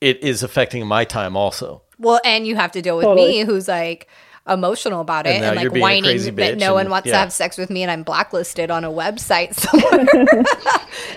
It 0.00 0.22
is 0.24 0.42
affecting 0.42 0.86
my 0.86 1.04
time 1.04 1.36
also. 1.36 1.82
Well, 1.98 2.18
and 2.24 2.46
you 2.46 2.56
have 2.56 2.72
to 2.72 2.80
deal 2.80 2.96
with 2.96 3.04
Totally. 3.04 3.28
me, 3.28 3.44
who's 3.44 3.68
like, 3.68 4.08
emotional 4.48 5.00
about 5.00 5.26
it 5.26 5.34
And 5.36 5.44
and, 5.44 5.56
like 5.56 5.82
whining 5.82 6.18
that 6.22 6.36
bitch 6.36 6.58
no 6.58 6.74
one 6.74 6.82
and- 6.82 6.90
wants 6.90 7.08
to 7.08 7.16
have 7.16 7.32
sex 7.32 7.58
with 7.58 7.68
me 7.70 7.82
and 7.82 7.90
I'm 7.90 8.02
blacklisted 8.04 8.70
on 8.70 8.84
a 8.84 8.90
website 8.90 9.54
somewhere. 9.58 10.44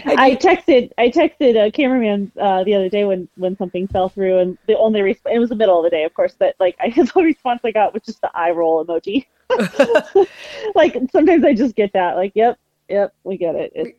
I 0.05 0.35
texted 0.35 0.91
I 0.97 1.09
texted 1.09 1.55
a 1.55 1.71
cameraman 1.71 2.31
uh, 2.39 2.63
the 2.63 2.73
other 2.73 2.89
day 2.89 3.03
when 3.05 3.27
when 3.35 3.55
something 3.57 3.87
fell 3.87 4.09
through, 4.09 4.39
and 4.39 4.57
the 4.67 4.77
only 4.77 5.01
resp- 5.01 5.31
it 5.31 5.39
was 5.39 5.49
the 5.49 5.55
middle 5.55 5.77
of 5.77 5.83
the 5.83 5.89
day, 5.89 6.03
of 6.03 6.13
course, 6.13 6.35
but 6.37 6.55
like 6.59 6.75
I 6.81 6.89
the 6.89 7.11
only 7.15 7.27
response 7.27 7.61
I 7.63 7.71
got 7.71 7.93
was 7.93 8.03
just 8.03 8.21
the 8.21 8.31
eye 8.33 8.51
roll 8.51 8.83
emoji. 8.85 9.25
like 10.75 10.97
sometimes 11.11 11.43
I 11.43 11.53
just 11.53 11.75
get 11.75 11.93
that, 11.93 12.15
like, 12.15 12.31
yep, 12.35 12.57
yep, 12.87 13.13
we 13.23 13.37
get 13.37 13.55
it. 13.55 13.71
It's, 13.75 13.97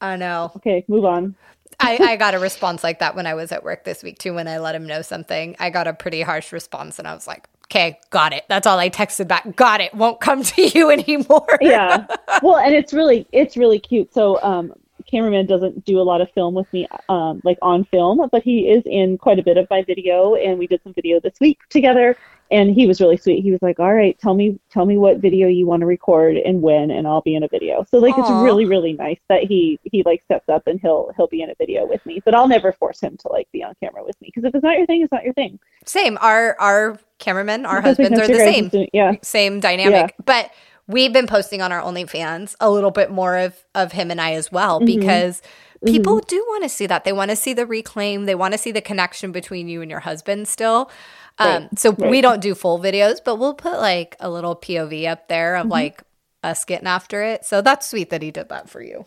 I 0.00 0.16
know. 0.16 0.52
okay, 0.56 0.84
move 0.88 1.04
on. 1.04 1.34
I, 1.80 1.98
I 2.00 2.16
got 2.16 2.34
a 2.34 2.38
response 2.38 2.84
like 2.84 3.00
that 3.00 3.16
when 3.16 3.26
I 3.26 3.34
was 3.34 3.50
at 3.52 3.64
work 3.64 3.84
this 3.84 4.02
week 4.02 4.18
too. 4.18 4.34
When 4.34 4.46
I 4.48 4.58
let 4.58 4.74
him 4.74 4.86
know 4.86 5.02
something, 5.02 5.56
I 5.58 5.70
got 5.70 5.86
a 5.86 5.92
pretty 5.92 6.22
harsh 6.22 6.52
response, 6.52 6.98
and 6.98 7.08
I 7.08 7.14
was 7.14 7.26
like, 7.26 7.48
"Okay, 7.66 7.98
got 8.10 8.32
it." 8.32 8.44
That's 8.48 8.66
all 8.66 8.78
I 8.78 8.90
texted 8.90 9.28
back. 9.28 9.56
Got 9.56 9.80
it. 9.80 9.94
Won't 9.94 10.20
come 10.20 10.42
to 10.42 10.62
you 10.78 10.90
anymore. 10.90 11.46
yeah 11.60 12.06
well 12.42 12.56
and 12.56 12.74
it's 12.74 12.92
really 12.92 13.26
it's 13.32 13.56
really 13.56 13.78
cute 13.78 14.12
so 14.12 14.40
um 14.42 14.72
cameraman 15.10 15.46
doesn't 15.46 15.84
do 15.84 16.00
a 16.00 16.02
lot 16.02 16.20
of 16.20 16.30
film 16.32 16.54
with 16.54 16.70
me 16.72 16.86
um 17.08 17.40
like 17.44 17.58
on 17.62 17.84
film 17.84 18.26
but 18.32 18.42
he 18.42 18.68
is 18.70 18.82
in 18.86 19.18
quite 19.18 19.38
a 19.38 19.42
bit 19.42 19.56
of 19.58 19.66
my 19.70 19.82
video 19.82 20.34
and 20.34 20.58
we 20.58 20.66
did 20.66 20.82
some 20.82 20.92
video 20.94 21.20
this 21.20 21.34
week 21.40 21.58
together 21.68 22.16
and 22.50 22.70
he 22.74 22.86
was 22.86 23.00
really 23.00 23.16
sweet 23.16 23.42
he 23.42 23.50
was 23.50 23.62
like 23.62 23.80
all 23.80 23.92
right 23.94 24.18
tell 24.20 24.34
me 24.34 24.58
tell 24.70 24.84
me 24.84 24.98
what 24.98 25.18
video 25.18 25.48
you 25.48 25.66
want 25.66 25.80
to 25.80 25.86
record 25.86 26.36
and 26.36 26.60
when 26.60 26.90
and 26.90 27.06
i'll 27.06 27.22
be 27.22 27.34
in 27.34 27.42
a 27.42 27.48
video 27.48 27.84
so 27.90 27.98
like 27.98 28.16
Aw. 28.16 28.20
it's 28.20 28.30
really 28.44 28.66
really 28.66 28.92
nice 28.92 29.18
that 29.28 29.42
he 29.44 29.78
he 29.84 30.02
like 30.04 30.22
steps 30.24 30.48
up 30.48 30.66
and 30.66 30.78
he'll 30.80 31.10
he'll 31.16 31.26
be 31.26 31.42
in 31.42 31.50
a 31.50 31.54
video 31.56 31.86
with 31.86 32.04
me 32.04 32.20
but 32.24 32.34
i'll 32.34 32.48
never 32.48 32.72
force 32.72 33.00
him 33.00 33.16
to 33.16 33.28
like 33.28 33.50
be 33.52 33.62
on 33.64 33.74
camera 33.80 34.04
with 34.04 34.20
me 34.20 34.28
because 34.34 34.44
if 34.46 34.54
it's 34.54 34.62
not 34.64 34.76
your 34.76 34.86
thing 34.86 35.02
it's 35.02 35.12
not 35.12 35.24
your 35.24 35.34
thing 35.34 35.58
Same. 35.86 36.18
Our 36.20 36.56
our 36.60 36.98
cameramen, 37.18 37.64
our 37.64 37.80
Because, 37.80 37.96
husbands 37.96 38.20
are 38.20 38.28
the 38.28 38.34
same. 38.38 38.88
yeah 38.92 39.12
Same 39.22 39.60
dynamic. 39.60 40.14
But 40.24 40.50
we've 40.86 41.12
been 41.12 41.26
posting 41.26 41.62
on 41.62 41.72
our 41.72 41.80
OnlyFans 41.80 42.54
a 42.60 42.70
little 42.70 42.90
bit 42.90 43.10
more 43.10 43.36
of 43.38 43.64
of 43.74 43.92
him 43.92 44.10
and 44.10 44.20
I 44.20 44.32
as 44.34 44.52
well 44.52 44.80
Mm-hmm. 44.80 45.00
because 45.00 45.40
people 45.86 46.20
do 46.20 46.36
want 46.48 46.62
to 46.64 46.68
see 46.68 46.86
that. 46.86 47.04
They 47.04 47.12
want 47.12 47.30
to 47.30 47.36
see 47.36 47.52
the 47.52 47.66
reclaim. 47.66 48.24
They 48.26 48.34
want 48.34 48.52
to 48.52 48.58
see 48.58 48.72
the 48.72 48.80
connection 48.80 49.32
between 49.32 49.68
you 49.68 49.80
and 49.82 49.90
your 49.90 50.00
husband 50.00 50.48
still. 50.48 50.90
Um, 51.38 51.68
so 51.76 51.90
we 51.90 52.20
don't 52.20 52.40
do 52.40 52.54
full 52.54 52.78
videos, 52.78 53.18
but 53.24 53.36
we'll 53.36 53.54
put 53.54 53.80
like 53.80 54.16
a 54.20 54.30
little 54.30 54.54
POV 54.54 55.06
up 55.06 55.28
there 55.28 55.54
Mm-hmm. 55.54 55.66
of 55.66 55.70
like 55.70 56.02
us 56.42 56.64
getting 56.64 56.86
after 56.86 57.22
it. 57.22 57.44
So 57.44 57.60
that's 57.62 57.88
sweet 57.88 58.10
that 58.10 58.22
he 58.22 58.30
did 58.30 58.48
that 58.50 58.68
for 58.70 58.82
you. 58.82 59.04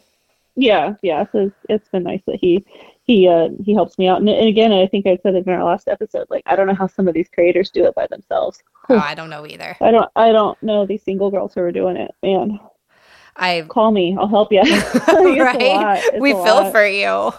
Yeah, 0.55 0.95
yeah. 1.03 1.25
So 1.31 1.39
it's, 1.47 1.55
it's 1.69 1.87
been 1.89 2.03
nice 2.03 2.21
that 2.25 2.37
he 2.41 2.65
he 3.03 3.27
uh 3.27 3.49
he 3.63 3.73
helps 3.75 3.97
me 3.99 4.07
out. 4.07 4.19
And, 4.19 4.27
and 4.29 4.47
again, 4.47 4.71
I 4.73 4.87
think 4.87 5.05
I 5.05 5.17
said 5.21 5.35
it 5.35 5.45
in 5.45 5.53
our 5.53 5.63
last 5.63 5.87
episode. 5.87 6.25
Like 6.29 6.43
I 6.47 6.55
don't 6.55 6.67
know 6.67 6.73
how 6.73 6.87
some 6.87 7.07
of 7.07 7.13
these 7.13 7.29
creators 7.29 7.69
do 7.69 7.85
it 7.85 7.93
by 7.95 8.07
themselves. 8.07 8.61
Oh, 8.89 8.97
I 9.03 9.13
don't 9.15 9.29
know 9.29 9.45
either. 9.45 9.77
I 9.81 9.91
don't 9.91 10.09
I 10.15 10.31
don't 10.31 10.61
know 10.63 10.85
these 10.85 11.03
single 11.03 11.29
girls 11.31 11.53
who 11.53 11.61
are 11.61 11.71
doing 11.71 11.95
it. 11.95 12.11
Man, 12.23 12.59
I 13.35 13.65
call 13.69 13.91
me. 13.91 14.17
I'll 14.19 14.27
help 14.27 14.51
you. 14.51 14.61
right? 15.07 16.01
we 16.19 16.33
feel 16.33 16.71
for 16.71 16.85
you. 16.87 17.31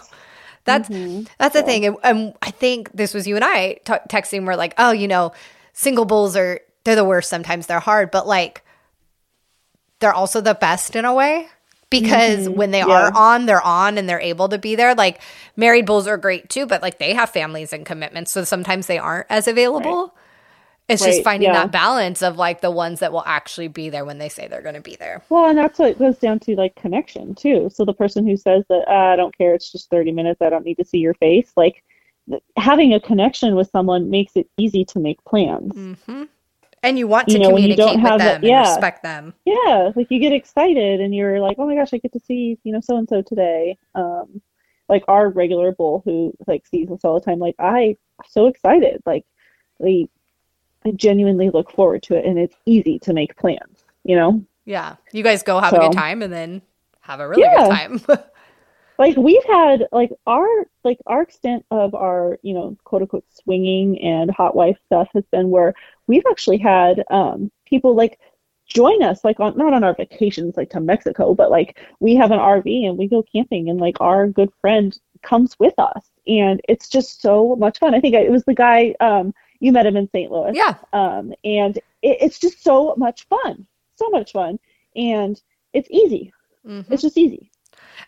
That's 0.69 0.89
Mm-hmm. 0.89 1.23
that's 1.37 1.53
the 1.53 1.63
thing, 1.63 1.85
and, 1.85 1.97
and 2.03 2.33
I 2.41 2.51
think 2.51 2.91
this 2.93 3.13
was 3.13 3.27
you 3.27 3.35
and 3.35 3.43
I 3.45 3.73
t- 3.85 3.93
texting. 4.09 4.45
We're 4.45 4.55
like, 4.55 4.73
oh, 4.77 4.91
you 4.91 5.07
know, 5.07 5.33
single 5.73 6.05
bulls 6.05 6.35
are 6.35 6.61
they're 6.83 6.95
the 6.95 7.03
worst. 7.03 7.29
Sometimes 7.29 7.67
they're 7.67 7.79
hard, 7.79 8.11
but 8.11 8.25
like 8.27 8.63
they're 9.99 10.13
also 10.13 10.41
the 10.41 10.53
best 10.55 10.95
in 10.95 11.05
a 11.05 11.13
way 11.13 11.47
because 11.89 12.47
when 12.47 12.71
they 12.71 12.79
Mm-hmm. 12.81 12.89
Yeah. 12.89 13.09
are 13.09 13.11
on, 13.13 13.45
they're 13.45 13.61
on 13.61 13.97
and 13.97 14.07
they're 14.07 14.21
able 14.21 14.47
to 14.49 14.57
be 14.57 14.75
there. 14.75 14.95
Like 14.95 15.19
married 15.57 15.85
bulls 15.85 16.07
are 16.07 16.17
great 16.17 16.49
too, 16.49 16.65
but 16.65 16.81
like 16.81 16.99
they 16.99 17.13
have 17.13 17.29
families 17.31 17.73
and 17.73 17.85
commitments, 17.85 18.31
so 18.31 18.43
sometimes 18.43 18.87
they 18.87 18.97
aren't 18.97 19.27
as 19.29 19.47
available. 19.47 20.15
It's 20.89 21.03
just 21.03 21.23
finding 21.23 21.49
yeah. 21.49 21.53
that 21.53 21.71
balance 21.71 22.21
of 22.21 22.37
like 22.37 22.61
the 22.61 22.71
ones 22.71 22.99
that 22.99 23.11
will 23.11 23.23
actually 23.25 23.67
be 23.67 23.89
there 23.89 24.03
when 24.05 24.17
they 24.17 24.29
say 24.29 24.47
they're 24.47 24.61
going 24.61 24.75
to 24.75 24.81
be 24.81 24.95
there. 24.95 25.21
Well, 25.29 25.45
and 25.45 25.57
that's 25.57 25.77
what 25.77 25.99
goes 25.99 26.17
down 26.17 26.39
to 26.39 26.55
like 26.55 26.75
connection 26.75 27.35
too. 27.35 27.69
So 27.71 27.85
the 27.85 27.93
person 27.93 28.27
who 28.27 28.35
says 28.35 28.63
that 28.69 28.85
"Ah, 28.87 29.13
I 29.13 29.15
don't 29.15 29.37
care, 29.37 29.53
it's 29.53 29.71
just 29.71 29.89
30 29.89 30.11
minutes, 30.11 30.41
I 30.41 30.49
don't 30.49 30.65
need 30.65 30.75
to 30.75 30.85
see 30.85 30.97
your 30.97 31.13
face, 31.15 31.51
like 31.55 31.83
having 32.57 32.93
a 32.93 32.99
connection 32.99 33.55
with 33.55 33.69
someone 33.71 34.09
makes 34.09 34.35
it 34.35 34.49
easy 34.57 34.85
to 34.85 34.99
make 34.99 35.23
plans. 35.25 35.73
Mm-hmm. 35.73 36.23
And 36.81 36.97
you 36.97 37.07
want 37.07 37.27
to 37.27 37.33
You 37.33 37.39
know, 37.39 37.49
you 37.49 37.55
communicate 37.55 37.77
don't 37.77 38.01
with 38.01 38.09
have 38.09 38.19
them 38.19 38.27
the- 38.27 38.35
and 38.35 38.43
yeah. 38.45 38.69
respect 38.69 39.03
them. 39.03 39.33
Yeah, 39.45 39.91
like 39.95 40.07
you 40.09 40.19
get 40.19 40.33
excited 40.33 41.01
and 41.01 41.13
you're 41.13 41.39
like, 41.39 41.57
oh 41.59 41.67
my 41.67 41.75
gosh, 41.75 41.93
I 41.93 41.97
get 41.97 42.13
to 42.13 42.19
see, 42.19 42.57
you 42.63 42.71
know, 42.71 42.79
so 42.81 42.97
and 42.97 43.07
so 43.07 43.21
today. 43.21 43.77
Um, 43.95 44.41
like 44.87 45.03
our 45.07 45.29
regular 45.29 45.71
bull 45.71 46.01
who 46.03 46.33
like 46.47 46.65
sees 46.65 46.89
us 46.89 47.01
all 47.03 47.13
the 47.19 47.25
time, 47.25 47.37
like 47.37 47.55
I 47.59 47.95
so 48.27 48.47
excited. 48.47 49.01
Like 49.05 49.23
we 49.77 50.09
I 50.85 50.91
genuinely 50.91 51.49
look 51.49 51.71
forward 51.71 52.03
to 52.03 52.15
it 52.15 52.25
and 52.25 52.37
it's 52.39 52.55
easy 52.65 52.99
to 52.99 53.13
make 53.13 53.35
plans, 53.37 53.83
you 54.03 54.15
know? 54.15 54.43
Yeah. 54.65 54.95
You 55.11 55.23
guys 55.23 55.43
go 55.43 55.59
have 55.59 55.73
a 55.73 55.79
good 55.79 55.93
time 55.93 56.21
and 56.21 56.31
then 56.31 56.61
have 57.01 57.19
a 57.19 57.27
really 57.27 57.43
Yeah. 57.43 57.57
good 57.57 57.69
time. 57.69 58.01
Like 58.97 59.15
we've 59.15 59.43
had 59.45 59.87
like 59.93 60.11
our 60.27 60.45
like 60.83 60.99
our 61.07 61.21
extent 61.21 61.65
of 61.71 61.95
our, 61.95 62.37
you 62.43 62.53
know, 62.53 62.75
quote 62.83 63.01
unquote 63.01 63.23
swinging 63.29 63.97
and 64.01 64.29
hot 64.29 64.55
wife 64.57 64.77
stuff 64.87 65.07
has 65.13 65.23
been 65.31 65.49
where 65.49 65.73
we've 66.07 66.25
actually 66.29 66.57
had 66.57 67.05
um 67.09 67.49
people 67.65 67.95
like 67.95 68.19
join 68.67 69.01
us 69.01 69.23
like 69.23 69.39
on 69.39 69.57
not 69.57 69.73
on 69.73 69.85
our 69.85 69.93
vacations 69.95 70.57
like 70.57 70.69
to 70.71 70.81
Mexico, 70.81 71.33
but 71.33 71.49
like 71.49 71.79
we 72.01 72.13
have 72.15 72.31
an 72.31 72.39
RV 72.39 72.85
and 72.89 72.97
we 72.97 73.07
go 73.07 73.23
camping 73.23 73.69
and 73.69 73.79
like 73.79 73.95
our 74.01 74.27
good 74.27 74.51
friend 74.59 74.99
comes 75.23 75.57
with 75.59 75.73
us 75.77 76.09
and 76.27 76.59
it's 76.67 76.89
just 76.89 77.21
so 77.21 77.55
much 77.55 77.79
fun. 77.79 77.95
I 77.95 78.01
think 78.01 78.15
it 78.15 78.29
was 78.29 78.43
the 78.43 78.53
guy 78.53 78.95
um 78.99 79.33
you 79.59 79.71
met 79.71 79.85
him 79.85 79.97
in 79.97 80.09
St. 80.11 80.31
Louis. 80.31 80.51
yeah. 80.55 80.75
Um 80.93 81.33
and 81.43 81.77
it, 81.77 82.17
it's 82.21 82.39
just 82.39 82.63
so 82.63 82.93
much 82.97 83.27
fun. 83.27 83.65
So 83.95 84.09
much 84.09 84.31
fun 84.31 84.59
and 84.95 85.41
it's 85.73 85.89
easy. 85.91 86.33
Mhm. 86.65 86.85
It's 86.91 87.01
just 87.01 87.17
easy. 87.17 87.51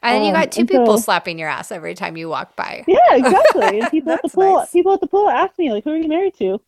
And 0.03 0.15
then 0.15 0.23
you 0.23 0.29
um, 0.29 0.41
got 0.41 0.51
two 0.51 0.65
people 0.65 0.97
so- 0.97 1.03
slapping 1.03 1.37
your 1.37 1.49
ass 1.49 1.71
every 1.71 1.93
time 1.93 2.17
you 2.17 2.27
walk 2.29 2.55
by. 2.55 2.83
Yeah, 2.87 2.97
exactly. 3.15 3.79
And 3.81 3.91
people 3.91 4.13
at 4.13 4.21
the 4.23 4.29
pool, 4.29 4.57
nice. 4.59 4.71
people 4.71 4.93
at 4.93 4.99
the 5.01 5.07
pool 5.07 5.29
ask 5.29 5.57
me 5.59 5.71
like, 5.71 5.83
"Who 5.83 5.91
are 5.91 5.97
you 5.97 6.07
married 6.07 6.33
to?" 6.37 6.59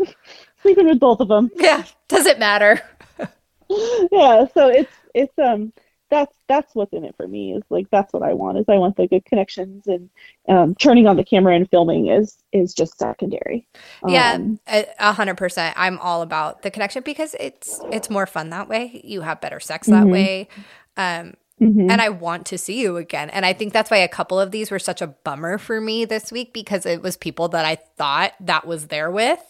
Eh, 0.00 0.04
sleeping 0.62 0.86
with 0.86 0.98
both 1.00 1.20
of 1.20 1.28
them. 1.28 1.50
Yeah. 1.56 1.84
Does 2.08 2.26
it 2.26 2.38
matter? 2.38 2.80
Yeah, 4.12 4.46
so 4.54 4.68
it's 4.68 4.92
it's 5.14 5.36
um 5.38 5.72
that's 6.14 6.36
that's 6.48 6.74
what's 6.74 6.92
in 6.92 7.04
it 7.04 7.14
for 7.16 7.26
me 7.26 7.54
is 7.54 7.62
like 7.70 7.88
that's 7.90 8.12
what 8.12 8.22
I 8.22 8.34
want 8.34 8.58
is 8.58 8.66
I 8.68 8.76
want 8.78 8.96
the 8.96 9.08
good 9.08 9.24
connections 9.24 9.86
and 9.88 10.08
um, 10.48 10.74
turning 10.76 11.06
on 11.06 11.16
the 11.16 11.24
camera 11.24 11.56
and 11.56 11.68
filming 11.68 12.06
is 12.08 12.36
is 12.52 12.72
just 12.72 12.98
secondary. 12.98 13.66
Yeah, 14.06 14.34
Um, 14.34 14.60
a 14.66 15.12
hundred 15.12 15.36
percent. 15.36 15.74
I'm 15.76 15.98
all 15.98 16.22
about 16.22 16.62
the 16.62 16.70
connection 16.70 17.02
because 17.02 17.34
it's 17.40 17.84
it's 17.90 18.08
more 18.08 18.26
fun 18.26 18.50
that 18.50 18.68
way. 18.68 19.00
You 19.04 19.22
have 19.22 19.40
better 19.40 19.60
sex 19.60 19.88
that 19.88 20.04
Mhm. 20.04 20.12
way. 20.12 20.48
Um, 20.96 21.34
mhm. 21.60 21.90
and 21.90 22.00
I 22.00 22.08
want 22.10 22.46
to 22.46 22.58
see 22.58 22.80
you 22.80 22.96
again. 22.96 23.30
And 23.30 23.44
I 23.44 23.52
think 23.52 23.72
that's 23.72 23.90
why 23.90 23.98
a 23.98 24.08
couple 24.08 24.38
of 24.38 24.52
these 24.52 24.70
were 24.70 24.78
such 24.78 25.02
a 25.02 25.08
bummer 25.08 25.58
for 25.58 25.80
me 25.80 26.04
this 26.04 26.30
week 26.30 26.52
because 26.52 26.86
it 26.86 27.02
was 27.02 27.16
people 27.16 27.48
that 27.48 27.64
I 27.64 27.76
thought 27.96 28.32
that 28.40 28.66
was 28.66 28.86
there 28.88 29.10
with. 29.10 29.40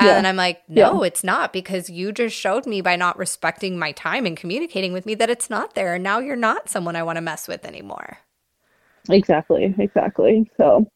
Mhm. 0.00 0.06
Yeah. 0.06 0.16
And 0.18 0.26
I'm 0.26 0.36
like, 0.36 0.62
no, 0.68 1.02
it's 1.02 1.24
not 1.24 1.52
because 1.52 1.90
you 1.90 2.12
just 2.12 2.36
showed 2.36 2.66
me 2.66 2.80
by 2.82 2.96
not 2.96 3.18
respecting 3.18 3.78
my 3.78 3.92
time 3.92 4.26
and 4.26 4.36
communicating 4.36 4.92
with 4.92 5.06
me 5.06 5.14
that 5.16 5.30
it's 5.30 5.50
not 5.50 5.74
there. 5.74 5.94
And 5.94 6.04
now 6.04 6.18
you're 6.18 6.36
not 6.36 6.68
someone 6.68 6.96
I 6.96 7.02
want 7.02 7.16
to 7.16 7.22
mess 7.22 7.48
with 7.48 7.64
anymore. 7.64 8.18
Exactly, 9.08 9.74
exactly. 9.78 10.50
So 10.56 10.86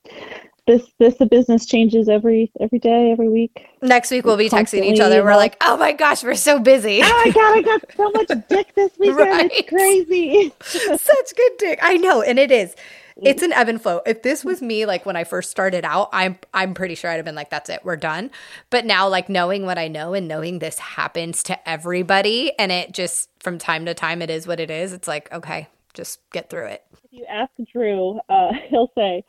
this 0.67 0.83
this 0.99 1.17
the 1.19 1.27
business 1.27 1.67
changes 1.67 2.09
every 2.09 2.53
every 2.61 2.79
day, 2.79 3.13
every 3.13 3.29
week. 3.29 3.67
Next 3.83 4.11
week 4.11 4.25
we'll 4.27 4.37
be 4.37 4.51
texting 4.51 4.85
each 4.85 5.01
other. 5.01 5.25
We're 5.25 5.37
like, 5.37 5.57
oh 5.63 5.77
my 5.77 5.93
gosh, 5.93 6.23
we're 6.25 6.35
so 6.35 6.59
busy. 6.61 7.01
Oh 7.03 7.23
my 7.25 7.31
god, 7.33 7.59
I 7.59 7.63
got 7.63 7.83
so 7.97 8.11
much 8.13 8.29
dick 8.49 8.75
this 8.75 8.93
weekend. 8.99 9.19
Right. 9.19 9.51
It's 9.55 9.69
crazy. 9.69 10.53
Such 10.63 11.37
good 11.37 11.53
dick. 11.59 11.79
I 11.83 11.97
know, 11.97 12.23
and 12.23 12.39
it 12.39 12.51
is. 12.53 12.75
It's 13.23 13.43
an 13.43 13.53
ebb 13.53 13.69
and 13.69 13.81
flow. 13.81 14.01
If 14.07 14.23
this 14.23 14.45
was 14.45 14.63
me, 14.63 14.87
like 14.87 15.05
when 15.07 15.17
I 15.17 15.25
first 15.25 15.51
started 15.51 15.85
out, 15.85 16.09
I'm 16.13 16.39
I'm 16.55 16.75
pretty 16.75 16.95
sure 16.95 17.11
I'd 17.11 17.17
have 17.17 17.25
been 17.25 17.35
like, 17.35 17.51
"That's 17.51 17.71
it, 17.71 17.81
we're 17.85 17.97
done." 17.97 18.31
But 18.71 18.87
now, 18.87 19.09
like 19.09 19.29
knowing 19.29 19.67
what 19.67 19.79
I 19.79 19.89
know 19.89 20.15
and 20.15 20.27
knowing 20.29 20.59
this 20.59 20.79
happens 20.79 21.43
to 21.45 21.69
everybody, 21.69 22.53
and 22.59 22.73
it 22.73 22.93
just 22.93 23.29
from 23.41 23.59
time 23.59 23.87
to 23.87 23.95
time, 23.95 24.23
it 24.23 24.31
is 24.31 24.47
what 24.47 24.61
it 24.61 24.71
is. 24.71 24.93
It's 24.93 25.09
like, 25.09 25.33
okay, 25.33 25.69
just 25.95 26.21
get 26.31 26.51
through 26.51 26.67
it. 26.67 26.85
If 27.05 27.13
you 27.13 27.25
ask 27.27 27.51
Drew, 27.73 28.21
uh, 28.29 28.53
he'll 28.69 28.91
say, 28.97 29.25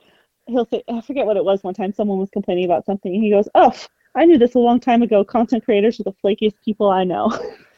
he'll 0.47 0.67
say, 0.71 0.83
I 0.89 1.01
forget 1.01 1.25
what 1.25 1.37
it 1.37 1.45
was. 1.45 1.63
One 1.63 1.73
time, 1.73 1.93
someone 1.93 2.19
was 2.19 2.29
complaining 2.29 2.65
about 2.65 2.85
something, 2.85 3.13
and 3.13 3.23
he 3.23 3.31
goes, 3.31 3.49
"Oh, 3.55 3.73
I 4.15 4.25
knew 4.25 4.37
this 4.37 4.55
a 4.55 4.59
long 4.59 4.79
time 4.79 5.01
ago. 5.01 5.23
Content 5.23 5.65
creators 5.65 5.99
are 5.99 6.03
the 6.03 6.13
flakiest 6.23 6.55
people 6.63 6.89
I 6.89 7.03
know." 7.03 7.31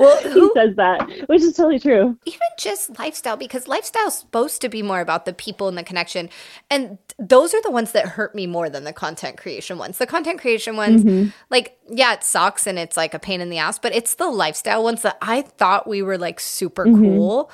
Well, 0.00 0.18
he 0.22 0.30
who, 0.30 0.50
says 0.54 0.74
that, 0.76 1.08
which 1.28 1.42
is 1.42 1.54
totally 1.54 1.78
true. 1.78 2.18
even 2.24 2.40
just 2.58 2.98
lifestyle 2.98 3.36
because 3.36 3.68
lifestyle's 3.68 4.18
supposed 4.18 4.60
to 4.62 4.68
be 4.68 4.82
more 4.82 5.00
about 5.00 5.26
the 5.26 5.32
people 5.32 5.68
and 5.68 5.78
the 5.78 5.84
connection 5.84 6.28
and 6.70 6.98
those 7.18 7.54
are 7.54 7.62
the 7.62 7.70
ones 7.70 7.92
that 7.92 8.06
hurt 8.08 8.34
me 8.34 8.46
more 8.46 8.68
than 8.68 8.84
the 8.84 8.92
content 8.92 9.36
creation 9.36 9.78
ones 9.78 9.98
the 9.98 10.06
content 10.06 10.40
creation 10.40 10.74
ones 10.76 11.04
Mm-hmm. 11.04 11.28
like 11.50 11.78
yeah 11.88 12.14
it 12.14 12.24
sucks 12.24 12.66
and 12.66 12.78
it's 12.78 12.96
like 12.96 13.14
a 13.14 13.18
pain 13.18 13.40
in 13.40 13.50
the 13.50 13.58
ass 13.58 13.78
but 13.78 13.94
it's 13.94 14.14
the 14.16 14.28
lifestyle 14.28 14.82
ones 14.82 15.02
that 15.02 15.16
i 15.22 15.42
thought 15.42 15.86
we 15.86 16.02
were 16.02 16.18
like 16.18 16.40
super 16.40 16.84
cool 16.84 17.50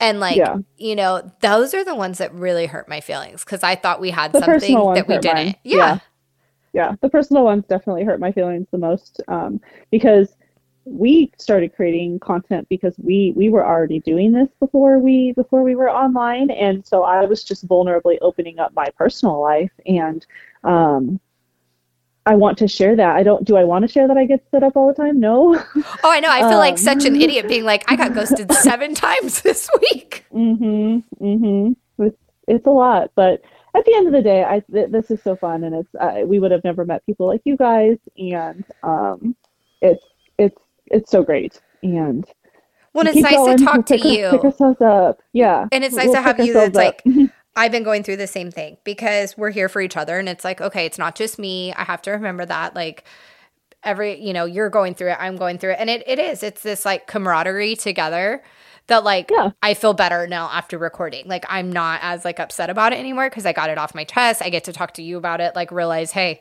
and 0.00 0.18
like 0.18 0.38
Mm-hmm. 0.40 0.60
Yeah. 0.78 0.88
you 0.88 0.96
know 0.96 1.32
those 1.40 1.74
are 1.74 1.84
the 1.84 1.94
ones 1.94 2.18
that 2.18 2.32
really 2.34 2.66
hurt 2.66 2.88
my 2.88 3.00
feelings 3.00 3.44
because 3.44 3.62
i 3.62 3.74
thought 3.74 4.00
we 4.00 4.10
had 4.10 4.32
The 4.32 4.40
something 4.40 4.94
that 4.94 5.06
we 5.08 5.18
didn't 5.18 5.56
yeah. 5.62 5.76
Yeah. 5.76 5.98
yeah, 6.72 6.92
the 7.02 7.08
personal 7.10 7.44
ones 7.44 7.64
definitely 7.68 8.04
hurt 8.04 8.18
my 8.20 8.32
feelings 8.32 8.66
the 8.70 8.78
most 8.78 9.20
um, 9.28 9.60
because 9.90 10.34
we 10.84 11.32
started 11.38 11.74
creating 11.74 12.18
content 12.20 12.68
because 12.68 12.94
we 12.98 13.32
we 13.36 13.48
were 13.48 13.64
already 13.64 14.00
doing 14.00 14.32
this 14.32 14.48
before 14.58 14.98
we 14.98 15.32
before 15.32 15.62
we 15.62 15.74
were 15.74 15.90
online, 15.90 16.50
and 16.50 16.86
so 16.86 17.04
I 17.04 17.24
was 17.24 17.44
just 17.44 17.66
vulnerably 17.66 18.18
opening 18.20 18.58
up 18.58 18.72
my 18.74 18.86
personal 18.96 19.40
life, 19.40 19.72
and 19.86 20.24
um, 20.64 21.20
I 22.26 22.34
want 22.36 22.58
to 22.58 22.68
share 22.68 22.96
that. 22.96 23.16
I 23.16 23.22
don't. 23.22 23.44
Do 23.44 23.56
I 23.56 23.64
want 23.64 23.82
to 23.82 23.88
share 23.88 24.08
that 24.08 24.16
I 24.16 24.24
get 24.26 24.46
stood 24.48 24.62
up 24.62 24.76
all 24.76 24.88
the 24.88 24.94
time? 24.94 25.20
No. 25.20 25.54
Oh, 26.04 26.10
I 26.10 26.20
know. 26.20 26.30
I 26.30 26.40
feel 26.40 26.58
like 26.58 26.74
Um, 26.74 26.78
such 26.78 27.04
an 27.04 27.16
idiot 27.20 27.48
being 27.48 27.64
like, 27.64 27.84
I 27.90 27.96
got 27.96 28.14
ghosted 28.14 28.52
seven 28.52 28.94
times 28.94 29.42
this 29.42 29.68
week. 29.80 30.24
Mm-hmm. 30.32 31.24
Mm-hmm. 31.24 32.04
It's 32.04 32.18
it's 32.48 32.66
a 32.66 32.70
lot, 32.70 33.10
but 33.14 33.42
at 33.74 33.84
the 33.84 33.94
end 33.94 34.06
of 34.06 34.12
the 34.12 34.22
day, 34.22 34.44
I 34.44 34.60
th- 34.72 34.90
this 34.90 35.10
is 35.10 35.22
so 35.22 35.36
fun, 35.36 35.64
and 35.64 35.74
it's 35.74 35.94
uh, 35.94 36.26
we 36.26 36.38
would 36.38 36.50
have 36.50 36.64
never 36.64 36.84
met 36.84 37.04
people 37.06 37.26
like 37.26 37.42
you 37.44 37.56
guys, 37.56 37.98
and 38.16 38.64
um, 38.82 39.34
it's 39.80 40.04
it's 40.86 41.10
so 41.10 41.22
great, 41.22 41.60
and 41.82 42.24
Well, 42.94 43.04
we 43.04 43.10
it's 43.10 43.20
nice 43.22 43.32
going. 43.32 43.56
to 43.56 43.56
talk 43.56 43.86
to 43.86 43.98
you. 43.98 44.30
pick 44.30 44.44
ourselves 44.44 44.80
up, 44.80 45.20
yeah, 45.32 45.66
And 45.72 45.84
it's 45.84 45.96
We'll 45.96 46.06
nice 46.06 46.12
to 46.12 46.22
have 46.22 46.38
you 46.40 46.52
that's 46.52 46.74
ourselves 46.74 46.74
like. 46.74 47.02
I've 47.56 47.72
been 47.72 47.82
going 47.82 48.02
through 48.02 48.16
the 48.16 48.26
same 48.26 48.50
thing 48.50 48.78
because 48.84 49.36
we're 49.36 49.50
here 49.50 49.68
for 49.68 49.80
each 49.82 49.96
other. 49.96 50.18
And 50.18 50.28
it's 50.28 50.44
like, 50.44 50.60
okay, 50.62 50.86
it's 50.86 50.98
not 50.98 51.14
just 51.14 51.38
me. 51.38 51.72
I 51.74 51.84
have 51.84 52.00
to 52.02 52.10
remember 52.12 52.46
that. 52.46 52.74
Like, 52.74 53.04
every, 53.84 54.18
you 54.20 54.32
know, 54.32 54.44
you're 54.46 54.70
going 54.70 54.94
through 54.94 55.10
it, 55.12 55.18
I'm 55.20 55.36
going 55.36 55.58
through 55.58 55.72
it. 55.72 55.76
And 55.80 55.90
it, 55.90 56.02
it 56.06 56.18
is, 56.18 56.42
it's 56.42 56.62
this 56.62 56.84
like 56.86 57.06
camaraderie 57.06 57.76
together 57.76 58.42
that 58.86 59.04
like 59.04 59.30
Yeah. 59.30 59.50
I 59.62 59.74
feel 59.74 59.92
better 59.94 60.26
now 60.26 60.48
after 60.50 60.78
recording. 60.78 61.28
Like, 61.28 61.44
I'm 61.48 61.70
not 61.70 62.00
as 62.02 62.24
like 62.24 62.40
upset 62.40 62.70
about 62.70 62.92
it 62.94 62.98
anymore 62.98 63.28
because 63.28 63.44
I 63.46 63.52
got 63.52 63.70
it 63.70 63.78
off 63.78 63.94
my 63.94 64.04
chest. 64.04 64.40
I 64.42 64.48
get 64.50 64.64
to 64.64 64.72
talk 64.72 64.94
to 64.94 65.02
you 65.02 65.18
about 65.18 65.40
it, 65.42 65.54
like, 65.54 65.70
realize, 65.72 66.12
hey, 66.12 66.40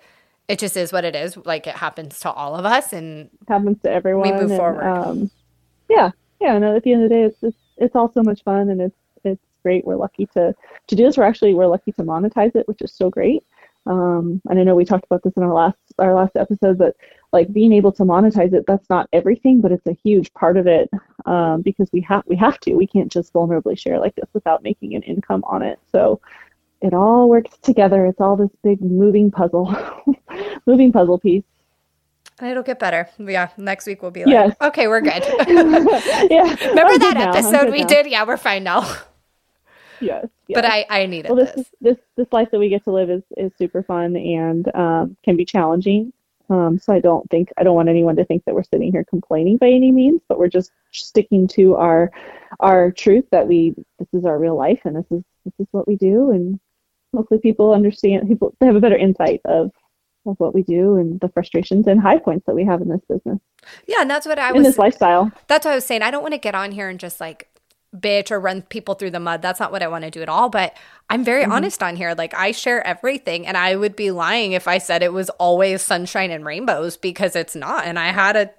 it 0.52 0.60
just 0.60 0.76
is 0.76 0.92
what 0.92 1.06
it 1.06 1.16
is. 1.16 1.38
Like, 1.38 1.66
it 1.66 1.76
happens 1.76 2.20
to 2.20 2.32
all 2.32 2.56
of 2.56 2.66
us. 2.66 2.92
And 2.92 3.30
happens 3.48 3.82
to 3.84 3.92
everyone. 3.92 4.30
We 4.30 4.34
move 4.34 4.52
and, 4.52 4.58
forward. 4.58 4.84
Um, 4.84 5.32
yeah, 5.90 6.12
yeah. 6.40 6.56
And 6.56 6.66
at 6.66 6.84
the 6.84 6.94
end 6.94 7.04
of 7.04 7.10
the 7.10 7.16
day, 7.16 7.24
it's, 7.24 7.42
it's 7.42 7.58
it's 7.78 7.96
all 7.96 8.12
so 8.12 8.22
much 8.22 8.44
fun, 8.44 8.70
and 8.70 8.82
it's 8.82 8.96
it's 9.24 9.42
great. 9.64 9.86
We're 9.86 9.96
lucky 9.96 10.26
to 10.28 10.54
to 10.88 10.96
do 10.96 11.04
this. 11.04 11.18
We're 11.18 11.24
actually 11.24 11.54
we're 11.54 11.68
lucky 11.68 11.94
to 11.94 12.04
monetize 12.04 12.56
it, 12.56 12.68
which 12.68 12.82
is 12.82 12.92
so 12.92 13.10
great. 13.10 13.44
Um, 13.86 14.42
and 14.48 14.60
I 14.60 14.64
know 14.64 14.76
we 14.76 14.86
talked 14.86 15.06
about 15.06 15.24
this 15.24 15.34
in 15.38 15.44
our 15.44 15.54
last 15.54 15.78
our 15.98 16.14
last 16.14 16.36
episode, 16.36 16.78
but 16.78 16.96
like 17.32 17.52
being 17.52 17.74
able 17.74 17.92
to 17.94 18.04
monetize 18.04 18.54
it, 18.54 18.66
that's 18.68 18.90
not 18.90 19.08
everything, 19.14 19.62
but 19.62 19.72
it's 19.72 19.88
a 19.88 19.98
huge 20.04 20.34
part 20.34 20.58
of 20.58 20.68
it 20.68 20.90
um, 21.26 21.62
because 21.62 21.90
we 21.92 22.02
have 22.02 22.24
we 22.28 22.36
have 22.36 22.60
to. 22.62 22.76
We 22.76 22.88
can't 22.88 23.12
just 23.12 23.34
vulnerably 23.34 23.78
share 23.78 24.00
like 24.00 24.16
this 24.16 24.30
without 24.34 24.64
making 24.64 24.96
an 24.96 25.04
income 25.04 25.44
on 25.48 25.62
it. 25.64 25.80
So 25.92 26.20
it 26.82 26.94
all 26.94 27.30
works 27.30 27.58
together. 27.62 28.06
It's 28.06 28.20
all 28.20 28.36
this 28.36 28.50
big 28.64 28.82
moving 28.82 29.32
puzzle, 29.32 29.76
moving 30.66 30.92
puzzle 30.92 31.20
piece. 31.20 31.44
and 32.40 32.50
it'll 32.50 32.64
get 32.64 32.80
better. 32.80 33.08
Yeah. 33.20 33.50
Next 33.58 33.86
week 33.86 34.02
we'll 34.02 34.12
be 34.12 34.26
like, 34.26 34.32
Yes. 34.34 34.56
okay, 34.62 34.88
we're 34.88 35.02
good. 35.02 35.24
yeah. 36.32 36.56
Remember 36.70 36.94
I'm 36.94 37.00
that 37.00 37.18
episode 37.18 37.72
we 37.72 37.82
now. 37.82 37.88
did? 37.88 38.08
Yeah, 38.08 38.26
we're 38.26 38.38
fine 38.38 38.64
now. 38.64 38.82
Yes. 40.00 40.28
But. 40.50 40.66
I, 40.66 40.86
I 40.90 41.06
needed 41.06 41.30
well, 41.32 41.46
this 41.46 41.54
this. 41.56 41.70
this 41.82 41.98
this 42.18 42.28
life 42.32 42.50
that 42.52 42.60
we 42.60 42.70
get 42.70 42.84
to 42.86 42.92
live 42.92 43.10
is 43.10 43.24
is 43.38 43.52
super 43.58 43.84
fun 43.84 44.16
and 44.16 44.74
um, 44.76 45.16
can 45.24 45.38
be 45.38 45.46
challenging. 45.46 46.12
Um, 46.50 46.80
so 46.80 46.92
I 46.92 47.00
don't 47.00 47.30
think 47.30 47.50
I 47.58 47.64
don't 47.64 47.76
want 47.76 47.88
anyone 47.88 48.16
to 48.18 48.26
think 48.26 48.44
that 48.46 48.56
we're 48.56 48.64
sitting 48.64 48.92
here 48.92 49.06
complaining 49.06 49.58
by 49.58 49.70
any 49.70 49.92
means, 49.92 50.22
but 50.28 50.40
we're 50.40 50.50
just 50.50 50.72
sticking 50.92 51.48
to 51.50 51.76
our 51.76 52.12
our 52.60 52.92
truth 52.92 53.26
that 53.32 53.48
we 53.48 53.76
this 54.00 54.08
is 54.14 54.26
our 54.26 54.38
real 54.38 54.58
life 54.58 54.82
and 54.84 54.96
this 54.96 55.06
is 55.12 55.24
this 55.46 55.54
is 55.60 55.68
what 55.72 55.88
we 55.88 55.96
do 55.96 56.32
and 56.32 56.60
hopefully 57.16 57.40
people 57.40 57.74
understand 57.74 58.28
people 58.28 58.56
they 58.60 58.66
have 58.68 58.76
a 58.76 58.82
better 58.82 58.98
insight 58.98 59.42
of 59.46 59.72
of 60.26 60.36
what 60.40 60.54
we 60.54 60.64
do 60.64 60.98
and 60.98 61.20
the 61.20 61.30
frustrations 61.30 61.88
and 61.88 62.00
high 62.02 62.18
points 62.20 62.46
that 62.46 62.56
we 62.56 62.66
have 62.66 62.82
in 62.82 62.90
this 62.90 63.02
business 63.10 63.40
Yeah, 63.88 64.02
and 64.02 64.10
that's 64.10 64.26
what 64.28 64.40
I 64.40 64.50
in 64.50 64.56
was. 64.56 64.66
In 64.66 64.72
this 64.72 64.78
lifestyle. 64.78 65.32
That's 65.48 65.66
what 65.66 65.72
I 65.74 65.76
was 65.76 65.86
saying. 65.86 66.02
I 66.04 66.12
don't 66.12 66.22
want 66.22 66.34
to 66.34 66.40
get 66.40 66.56
on 66.56 66.72
here 66.72 66.90
and 66.90 67.00
just 67.00 67.20
like 67.20 67.50
bitch 67.96 68.32
or 68.32 68.40
run 68.40 68.62
people 68.64 68.96
through 68.96 69.12
the 69.12 69.20
mud. 69.20 69.42
That's 69.42 69.60
not 69.60 69.72
what 69.72 69.84
I 69.84 69.88
want 69.88 70.06
to 70.06 70.12
do 70.12 70.22
at 70.22 70.30
all. 70.30 70.50
But 70.50 70.78
I'm 71.10 71.24
very 71.24 71.44
Mm-hmm. 71.44 71.52
honest 71.52 71.84
on 71.84 71.96
here. 71.96 72.14
Like 72.16 72.34
I 72.34 72.52
share 72.52 72.86
everything, 72.86 73.48
and 73.48 73.58
I 73.58 73.76
would 73.76 73.96
be 73.96 74.12
lying 74.12 74.54
if 74.54 74.68
I 74.68 74.78
said 74.78 75.04
it 75.04 75.14
was 75.14 75.30
always 75.32 75.82
sunshine 75.82 76.32
and 76.32 76.46
rainbows 76.46 76.98
because 76.98 77.36
it's 77.36 77.56
not. 77.56 77.86
And 77.86 78.00
I 78.00 78.10
had 78.12 78.36
a 78.38 78.52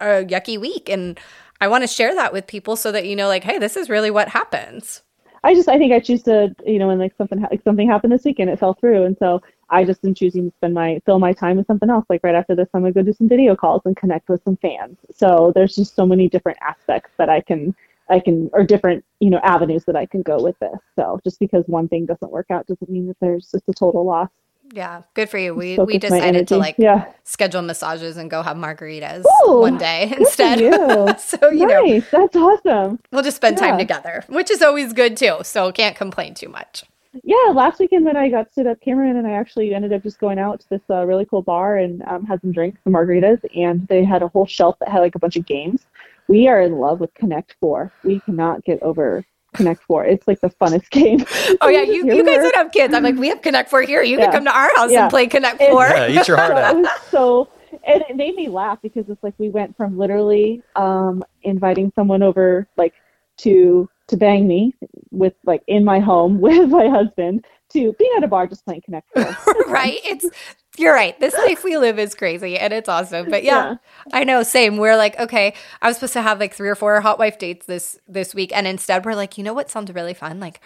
a 0.00 0.24
yucky 0.24 0.60
week, 0.60 0.88
and 0.88 1.18
I 1.60 1.68
want 1.68 1.82
to 1.84 1.88
share 1.88 2.14
that 2.14 2.32
with 2.32 2.46
people 2.46 2.76
so 2.76 2.92
that 2.92 3.06
you 3.06 3.16
know, 3.16 3.28
like, 3.28 3.44
hey, 3.44 3.58
this 3.58 3.76
is 3.76 3.88
really 3.88 4.10
what 4.10 4.28
happens. 4.28 5.02
I 5.44 5.54
just 5.54 5.68
I 5.68 5.76
think 5.76 5.92
I 5.92 6.00
choose 6.00 6.22
to 6.22 6.54
you 6.66 6.78
know 6.78 6.88
when 6.88 6.98
like 6.98 7.14
something 7.16 7.40
like 7.42 7.62
something 7.62 7.86
happened 7.88 8.12
this 8.12 8.24
weekend 8.24 8.48
it 8.48 8.58
fell 8.58 8.74
through. 8.74 9.04
And 9.04 9.16
so 9.18 9.42
I 9.68 9.84
just 9.84 10.02
am 10.04 10.14
choosing 10.14 10.50
to 10.50 10.56
spend 10.56 10.72
my 10.72 11.00
fill 11.04 11.18
my 11.18 11.34
time 11.34 11.58
with 11.58 11.66
something 11.66 11.90
else. 11.90 12.06
Like 12.08 12.22
right 12.24 12.34
after 12.34 12.56
this 12.56 12.68
I'm 12.72 12.80
gonna 12.80 12.92
go 12.92 13.02
do 13.02 13.12
some 13.12 13.28
video 13.28 13.54
calls 13.54 13.82
and 13.84 13.94
connect 13.96 14.30
with 14.30 14.42
some 14.42 14.56
fans. 14.56 14.96
So 15.14 15.52
there's 15.54 15.76
just 15.76 15.94
so 15.94 16.06
many 16.06 16.30
different 16.30 16.58
aspects 16.62 17.10
that 17.18 17.28
I 17.28 17.42
can 17.42 17.76
I 18.08 18.20
can 18.20 18.48
or 18.54 18.64
different 18.64 19.04
you 19.20 19.28
know 19.28 19.40
avenues 19.42 19.84
that 19.84 19.96
I 19.96 20.06
can 20.06 20.22
go 20.22 20.42
with 20.42 20.58
this. 20.60 20.78
So 20.96 21.20
just 21.24 21.38
because 21.38 21.64
one 21.66 21.88
thing 21.88 22.06
doesn't 22.06 22.32
work 22.32 22.50
out 22.50 22.66
doesn't 22.66 22.88
mean 22.90 23.06
that 23.08 23.20
there's 23.20 23.50
just 23.50 23.68
a 23.68 23.74
total 23.74 24.04
loss 24.04 24.30
Yeah, 24.74 25.02
good 25.14 25.30
for 25.30 25.38
you. 25.38 25.54
We 25.54 25.78
we 25.78 25.98
decided 25.98 26.48
to 26.48 26.56
like 26.56 26.74
yeah 26.78 27.12
schedule 27.22 27.62
massages 27.62 28.16
and 28.16 28.28
go 28.28 28.42
have 28.42 28.56
margaritas 28.56 29.24
Ooh, 29.46 29.60
one 29.60 29.78
day 29.78 30.12
instead. 30.18 30.58
you. 30.58 30.72
so 31.18 31.48
you 31.50 31.64
know, 31.64 32.00
that's 32.10 32.34
awesome 32.34 32.98
we'll 33.12 33.22
just 33.22 33.36
spend 33.36 33.56
time 33.56 33.78
together, 33.78 34.24
which 34.28 34.50
is 34.50 34.62
always 34.62 34.92
good 34.92 35.16
too. 35.16 35.38
So 35.42 35.70
can't 35.70 35.94
complain 35.94 36.34
too 36.34 36.48
much. 36.48 36.82
Yeah, 37.22 37.52
last 37.52 37.78
weekend 37.78 38.04
when 38.04 38.16
I 38.16 38.28
got 38.28 38.50
stood 38.50 38.66
up, 38.66 38.80
Cameron 38.80 39.16
and 39.16 39.28
I 39.28 39.34
actually 39.34 39.72
ended 39.72 39.92
up 39.92 40.02
just 40.02 40.18
going 40.18 40.40
out 40.40 40.58
to 40.62 40.68
this 40.70 40.82
uh, 40.90 41.04
really 41.06 41.24
cool 41.24 41.42
bar 41.42 41.76
and 41.76 42.02
um, 42.08 42.24
had 42.24 42.40
some 42.40 42.50
drinks, 42.50 42.80
some 42.82 42.94
margaritas, 42.94 43.38
and 43.56 43.86
they 43.86 44.02
had 44.02 44.24
a 44.24 44.28
whole 44.28 44.46
shelf 44.46 44.76
that 44.80 44.88
had 44.88 44.98
like 44.98 45.14
a 45.14 45.20
bunch 45.20 45.36
of 45.36 45.46
games. 45.46 45.86
We 46.26 46.48
are 46.48 46.60
in 46.60 46.72
love 46.72 46.98
with 46.98 47.14
Connect 47.14 47.54
Four. 47.60 47.92
We 48.02 48.18
cannot 48.18 48.64
get 48.64 48.82
over 48.82 49.24
Connect 49.54 49.82
Four. 49.82 50.04
It's 50.04 50.26
like 50.28 50.40
the 50.40 50.50
funnest 50.50 50.90
game. 50.90 51.24
Oh 51.60 51.68
yeah, 51.68 51.82
you, 51.94 52.06
you 52.06 52.24
guys 52.24 52.36
don't 52.36 52.54
have 52.56 52.72
kids. 52.72 52.92
I'm 52.94 53.02
like, 53.02 53.16
we 53.16 53.28
have 53.28 53.42
Connect 53.42 53.70
Four 53.70 53.82
here. 53.82 54.02
You 54.02 54.18
Yeah. 54.18 54.24
can 54.26 54.32
come 54.32 54.44
to 54.44 54.54
our 54.56 54.70
house 54.76 54.90
Yeah. 54.92 55.02
and 55.04 55.10
play 55.10 55.26
Connect 55.26 55.60
It- 55.60 55.70
Four. 55.70 55.86
Yeah, 55.88 56.08
eat 56.20 56.28
your 56.28 56.36
heart 56.36 56.52
out. 56.52 56.84
so 57.10 57.48
and 57.86 58.02
it 58.08 58.16
made 58.16 58.34
me 58.36 58.48
laugh 58.48 58.78
because 58.82 59.08
it's 59.08 59.22
like 59.22 59.34
we 59.38 59.48
went 59.48 59.76
from 59.76 59.98
literally 59.98 60.62
um 60.76 61.24
inviting 61.42 61.90
someone 61.96 62.22
over 62.22 62.68
like 62.76 62.94
to 63.38 63.88
to 64.06 64.16
bang 64.16 64.46
me 64.46 64.72
with 65.10 65.34
like 65.44 65.62
in 65.66 65.84
my 65.84 65.98
home 65.98 66.40
with 66.40 66.68
my 66.70 66.88
husband 66.88 67.44
to 67.70 67.92
being 67.94 68.12
at 68.16 68.22
a 68.22 68.28
bar 68.28 68.46
just 68.46 68.64
playing 68.64 68.82
Connect 68.84 69.08
Four. 69.12 69.24
right? 69.66 69.98
It's 70.04 70.28
you're 70.76 70.94
right. 70.94 71.18
This 71.20 71.34
life 71.34 71.62
we 71.64 71.76
live 71.78 71.98
is 71.98 72.14
crazy 72.14 72.58
and 72.58 72.72
it's 72.72 72.88
awesome. 72.88 73.30
But 73.30 73.44
yeah, 73.44 73.70
Yeah. 73.70 73.76
I 74.12 74.24
know. 74.24 74.42
Same. 74.42 74.76
We're 74.76 74.96
like, 74.96 75.18
okay, 75.20 75.54
I 75.80 75.88
was 75.88 75.96
supposed 75.96 76.14
to 76.14 76.22
have 76.22 76.40
like 76.40 76.54
three 76.54 76.68
or 76.68 76.74
four 76.74 77.00
hot 77.00 77.18
wife 77.18 77.38
dates 77.38 77.66
this 77.66 77.98
this 78.08 78.34
week, 78.34 78.50
and 78.54 78.66
instead 78.66 79.04
we're 79.04 79.14
like, 79.14 79.38
you 79.38 79.44
know 79.44 79.54
what 79.54 79.70
sounds 79.70 79.92
really 79.92 80.14
fun? 80.14 80.40
Like, 80.40 80.60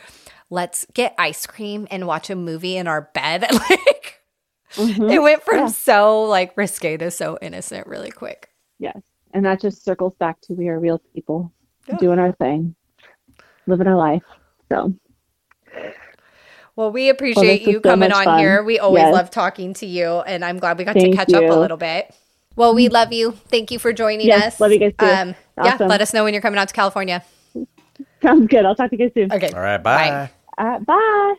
let's 0.50 0.86
get 0.94 1.14
ice 1.18 1.46
cream 1.46 1.86
and 1.90 2.06
watch 2.06 2.30
a 2.30 2.36
movie 2.36 2.76
in 2.76 2.86
our 2.86 3.10
bed. 3.14 3.42
like, 3.52 4.20
Mhm. 4.74 5.10
it 5.10 5.18
went 5.20 5.42
from 5.42 5.58
Yeah. 5.58 5.66
so 5.68 6.24
like 6.24 6.56
risque 6.56 6.96
to 6.98 7.10
so 7.10 7.38
innocent 7.40 7.86
really 7.86 8.10
quick. 8.10 8.50
Yes. 8.78 9.00
And 9.34 9.44
that 9.44 9.60
just 9.60 9.84
circles 9.84 10.14
back 10.18 10.40
to 10.42 10.52
we 10.54 10.68
are 10.68 10.78
real 10.78 11.00
people 11.14 11.52
Yeah. 11.86 11.96
doing 11.96 12.18
our 12.18 12.32
thing, 12.32 12.74
living 13.66 13.86
our 13.86 13.96
life. 13.96 14.22
So 14.70 14.92
Well, 16.78 16.92
we 16.92 17.08
appreciate 17.08 17.58
this 17.58 17.66
was 17.66 17.72
you 17.74 17.80
so 17.84 17.90
coming 17.90 18.10
much 18.10 18.18
on 18.18 18.24
fun. 18.24 18.38
here. 18.38 18.62
We 18.62 18.78
always 18.78 19.02
Yes. 19.02 19.12
love 19.12 19.30
talking 19.32 19.74
to 19.74 19.86
you, 19.86 20.20
and 20.20 20.44
I'm 20.44 20.60
glad 20.60 20.78
we 20.78 20.84
got 20.84 20.94
Thank 20.94 21.10
to 21.10 21.16
catch 21.16 21.34
up 21.34 21.42
a 21.50 21.58
little 21.58 21.76
bit. 21.76 22.14
Well, 22.54 22.72
we 22.72 22.88
love 22.88 23.12
you. 23.12 23.32
Thank 23.48 23.72
you 23.72 23.80
for 23.80 23.92
joining 23.92 24.28
Yes, 24.28 24.54
us. 24.54 24.60
love 24.60 24.70
you 24.70 24.78
guys 24.78 24.92
too. 24.96 25.04
Um, 25.04 25.34
Yeah, 25.64 25.76
let 25.80 26.00
us 26.00 26.14
know 26.14 26.22
when 26.22 26.34
you're 26.34 26.40
coming 26.40 26.56
out 26.60 26.68
to 26.68 26.74
California. 26.74 27.24
sounds 28.22 28.46
good. 28.46 28.64
I'll 28.64 28.76
talk 28.76 28.90
to 28.90 28.96
you 28.96 29.08
guys 29.08 29.12
soon. 29.12 29.32
Okay. 29.32 29.50
All 29.52 29.60
right, 29.60 29.82
bye. 29.82 30.30
Bye. 30.56 30.76
Uh, 30.76 30.78
bye. 30.78 31.34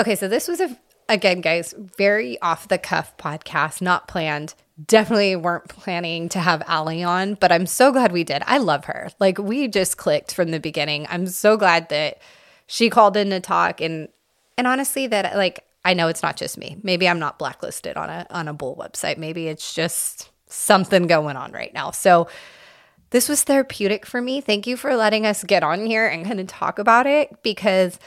Okay, 0.00 0.16
so 0.16 0.26
this 0.26 0.48
was 0.48 0.58
a 0.60 0.76
again, 1.08 1.40
guys, 1.40 1.72
very 1.78 2.36
off 2.42 2.66
the 2.66 2.78
cuff 2.78 3.16
podcast, 3.16 3.80
not 3.82 4.08
planned. 4.08 4.54
Definitely 4.84 5.36
weren't 5.36 5.68
planning 5.68 6.28
to 6.30 6.40
have 6.40 6.60
Alli 6.66 7.04
on, 7.04 7.34
but 7.34 7.52
I'm 7.52 7.66
so 7.66 7.92
glad 7.92 8.10
we 8.10 8.24
did. 8.24 8.42
I 8.46 8.58
love 8.58 8.86
her. 8.86 9.10
Like 9.20 9.38
we 9.38 9.68
just 9.68 9.96
clicked 9.96 10.34
from 10.34 10.50
the 10.50 10.58
beginning. 10.58 11.06
I'm 11.08 11.28
so 11.28 11.56
glad 11.56 11.88
that 11.90 12.18
she 12.66 12.90
called 12.90 13.16
in 13.16 13.30
to 13.30 13.38
talk 13.38 13.80
and 13.80 14.08
and 14.56 14.66
honestly 14.66 15.06
that 15.06 15.36
like 15.36 15.64
I 15.84 15.94
know 15.94 16.08
it's 16.08 16.22
not 16.22 16.36
just 16.36 16.56
me. 16.56 16.78
Maybe 16.82 17.08
I'm 17.08 17.18
not 17.18 17.38
blacklisted 17.38 17.96
on 17.96 18.08
a 18.08 18.26
on 18.30 18.48
a 18.48 18.54
bull 18.54 18.76
website. 18.76 19.18
Maybe 19.18 19.48
it's 19.48 19.74
just 19.74 20.30
something 20.46 21.06
going 21.06 21.36
on 21.36 21.52
right 21.52 21.74
now. 21.74 21.90
So 21.90 22.28
this 23.10 23.28
was 23.28 23.44
therapeutic 23.44 24.06
for 24.06 24.20
me. 24.20 24.40
Thank 24.40 24.66
you 24.66 24.76
for 24.76 24.96
letting 24.96 25.26
us 25.26 25.44
get 25.44 25.62
on 25.62 25.86
here 25.86 26.06
and 26.06 26.26
kind 26.26 26.40
of 26.40 26.46
talk 26.46 26.78
about 26.78 27.06
it 27.06 27.42
because 27.42 27.98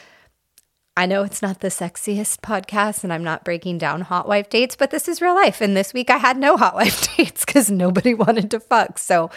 I 0.97 1.05
know 1.05 1.23
it's 1.23 1.43
not 1.43 1.59
the 1.59 1.67
sexiest 1.67 2.39
podcast 2.39 3.03
and 3.03 3.13
I'm 3.13 3.23
not 3.23 3.45
breaking 3.45 3.77
down 3.77 4.01
hot 4.01 4.27
wife 4.27 4.49
dates, 4.49 4.75
but 4.75 4.89
this 4.89 5.07
is 5.07 5.21
real 5.21 5.35
life. 5.35 5.61
And 5.61 5.77
this 5.77 5.93
week 5.93 6.09
I 6.09 6.17
had 6.17 6.37
no 6.37 6.57
hot 6.57 6.73
wife 6.75 7.15
dates 7.15 7.45
because 7.45 7.69
nobody 7.69 8.15
wanted 8.15 8.49
to 8.51 8.59
fuck. 8.59 8.97
So 8.97 9.29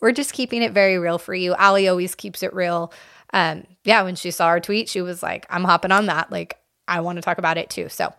we're 0.00 0.12
just 0.12 0.34
keeping 0.34 0.62
it 0.62 0.72
very 0.72 0.98
real 0.98 1.18
for 1.18 1.34
you. 1.34 1.54
Alli 1.54 1.88
always 1.88 2.14
keeps 2.14 2.42
it 2.42 2.54
real. 2.54 2.92
Um, 3.32 3.64
yeah, 3.84 4.02
when 4.02 4.16
she 4.16 4.30
saw 4.30 4.46
our 4.46 4.60
tweet, 4.60 4.88
she 4.88 5.02
was 5.02 5.22
like, 5.22 5.46
I'm 5.50 5.64
hopping 5.64 5.92
on 5.92 6.06
that. 6.06 6.30
Like, 6.30 6.58
I 6.88 7.00
want 7.00 7.16
to 7.16 7.22
talk 7.22 7.38
about 7.38 7.58
it 7.58 7.70
too. 7.70 7.88
So 7.88 8.12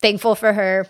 thankful 0.00 0.34
for 0.34 0.52
her 0.52 0.86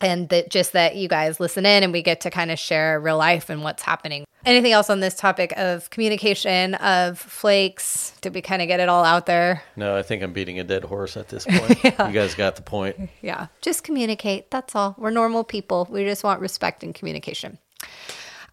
and 0.00 0.28
that 0.30 0.50
just 0.50 0.72
that 0.72 0.96
you 0.96 1.08
guys 1.08 1.40
listen 1.40 1.66
in 1.66 1.82
and 1.82 1.92
we 1.92 2.02
get 2.02 2.22
to 2.22 2.30
kind 2.30 2.50
of 2.50 2.58
share 2.58 2.98
real 2.98 3.18
life 3.18 3.50
and 3.50 3.62
what's 3.62 3.82
happening. 3.82 4.24
Anything 4.46 4.72
else 4.72 4.88
on 4.88 5.00
this 5.00 5.14
topic 5.14 5.52
of 5.58 5.90
communication 5.90 6.74
of 6.76 7.18
flakes? 7.18 8.14
Did 8.22 8.34
we 8.34 8.40
kind 8.40 8.62
of 8.62 8.68
get 8.68 8.80
it 8.80 8.88
all 8.88 9.04
out 9.04 9.26
there? 9.26 9.62
No, 9.76 9.96
I 9.96 10.02
think 10.02 10.22
I'm 10.22 10.32
beating 10.32 10.58
a 10.58 10.64
dead 10.64 10.84
horse 10.84 11.18
at 11.18 11.28
this 11.28 11.44
point. 11.44 11.84
You 11.84 12.12
guys 12.12 12.34
got 12.34 12.56
the 12.56 12.62
point. 12.62 13.10
Yeah, 13.20 13.48
just 13.60 13.84
communicate. 13.84 14.50
That's 14.50 14.74
all. 14.74 14.94
We're 14.96 15.10
normal 15.10 15.44
people. 15.44 15.86
We 15.90 16.04
just 16.04 16.24
want 16.24 16.40
respect 16.40 16.82
and 16.82 16.94
communication. 16.94 17.58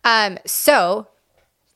Um, 0.03 0.37
so 0.45 1.07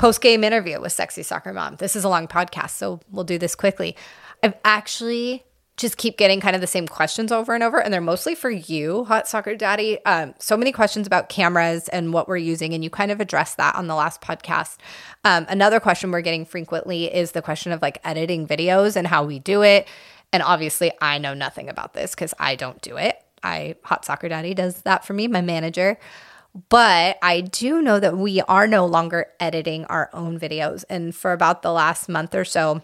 post 0.01 0.19
game 0.19 0.43
interview 0.43 0.81
with 0.81 0.91
Sexy 0.91 1.21
Soccer 1.21 1.53
Mom. 1.53 1.75
This 1.75 1.95
is 1.95 2.03
a 2.03 2.09
long 2.09 2.27
podcast, 2.27 2.71
so 2.71 3.01
we'll 3.11 3.23
do 3.23 3.37
this 3.37 3.53
quickly. 3.53 3.95
I've 4.41 4.55
actually 4.65 5.45
just 5.77 5.97
keep 5.97 6.17
getting 6.17 6.41
kind 6.41 6.55
of 6.55 6.59
the 6.59 6.65
same 6.65 6.87
questions 6.87 7.31
over 7.31 7.53
and 7.53 7.63
over, 7.63 7.79
and 7.79 7.93
they're 7.93 8.01
mostly 8.01 8.33
for 8.33 8.49
you, 8.49 9.03
Hot 9.03 9.27
Soccer 9.27 9.55
Daddy. 9.55 10.03
Um, 10.05 10.33
so 10.39 10.57
many 10.57 10.71
questions 10.71 11.05
about 11.05 11.29
cameras 11.29 11.87
and 11.89 12.13
what 12.13 12.27
we're 12.27 12.37
using, 12.37 12.73
and 12.73 12.83
you 12.83 12.89
kind 12.89 13.11
of 13.11 13.21
addressed 13.21 13.57
that 13.57 13.75
on 13.75 13.85
the 13.85 13.93
last 13.93 14.21
podcast. 14.21 14.77
Um, 15.23 15.45
another 15.49 15.79
question 15.79 16.09
we're 16.09 16.21
getting 16.21 16.45
frequently 16.45 17.05
is 17.13 17.33
the 17.33 17.43
question 17.43 17.71
of 17.71 17.83
like 17.83 17.99
editing 18.03 18.47
videos 18.47 18.95
and 18.95 19.05
how 19.05 19.23
we 19.23 19.37
do 19.37 19.61
it. 19.61 19.87
And 20.33 20.41
obviously, 20.41 20.91
I 20.99 21.19
know 21.19 21.35
nothing 21.35 21.69
about 21.69 21.93
this 21.93 22.15
because 22.15 22.33
I 22.39 22.55
don't 22.55 22.81
do 22.81 22.97
it. 22.97 23.23
I 23.43 23.75
Hot 23.83 24.03
Soccer 24.03 24.29
Daddy 24.29 24.55
does 24.55 24.81
that 24.81 25.05
for 25.05 25.13
me, 25.13 25.27
my 25.27 25.41
manager. 25.41 25.99
But 26.69 27.17
I 27.21 27.41
do 27.41 27.81
know 27.81 27.99
that 27.99 28.17
we 28.17 28.41
are 28.41 28.67
no 28.67 28.85
longer 28.85 29.27
editing 29.39 29.85
our 29.85 30.09
own 30.13 30.39
videos. 30.39 30.83
And 30.89 31.15
for 31.15 31.31
about 31.31 31.61
the 31.61 31.71
last 31.71 32.09
month 32.09 32.35
or 32.35 32.43
so, 32.43 32.83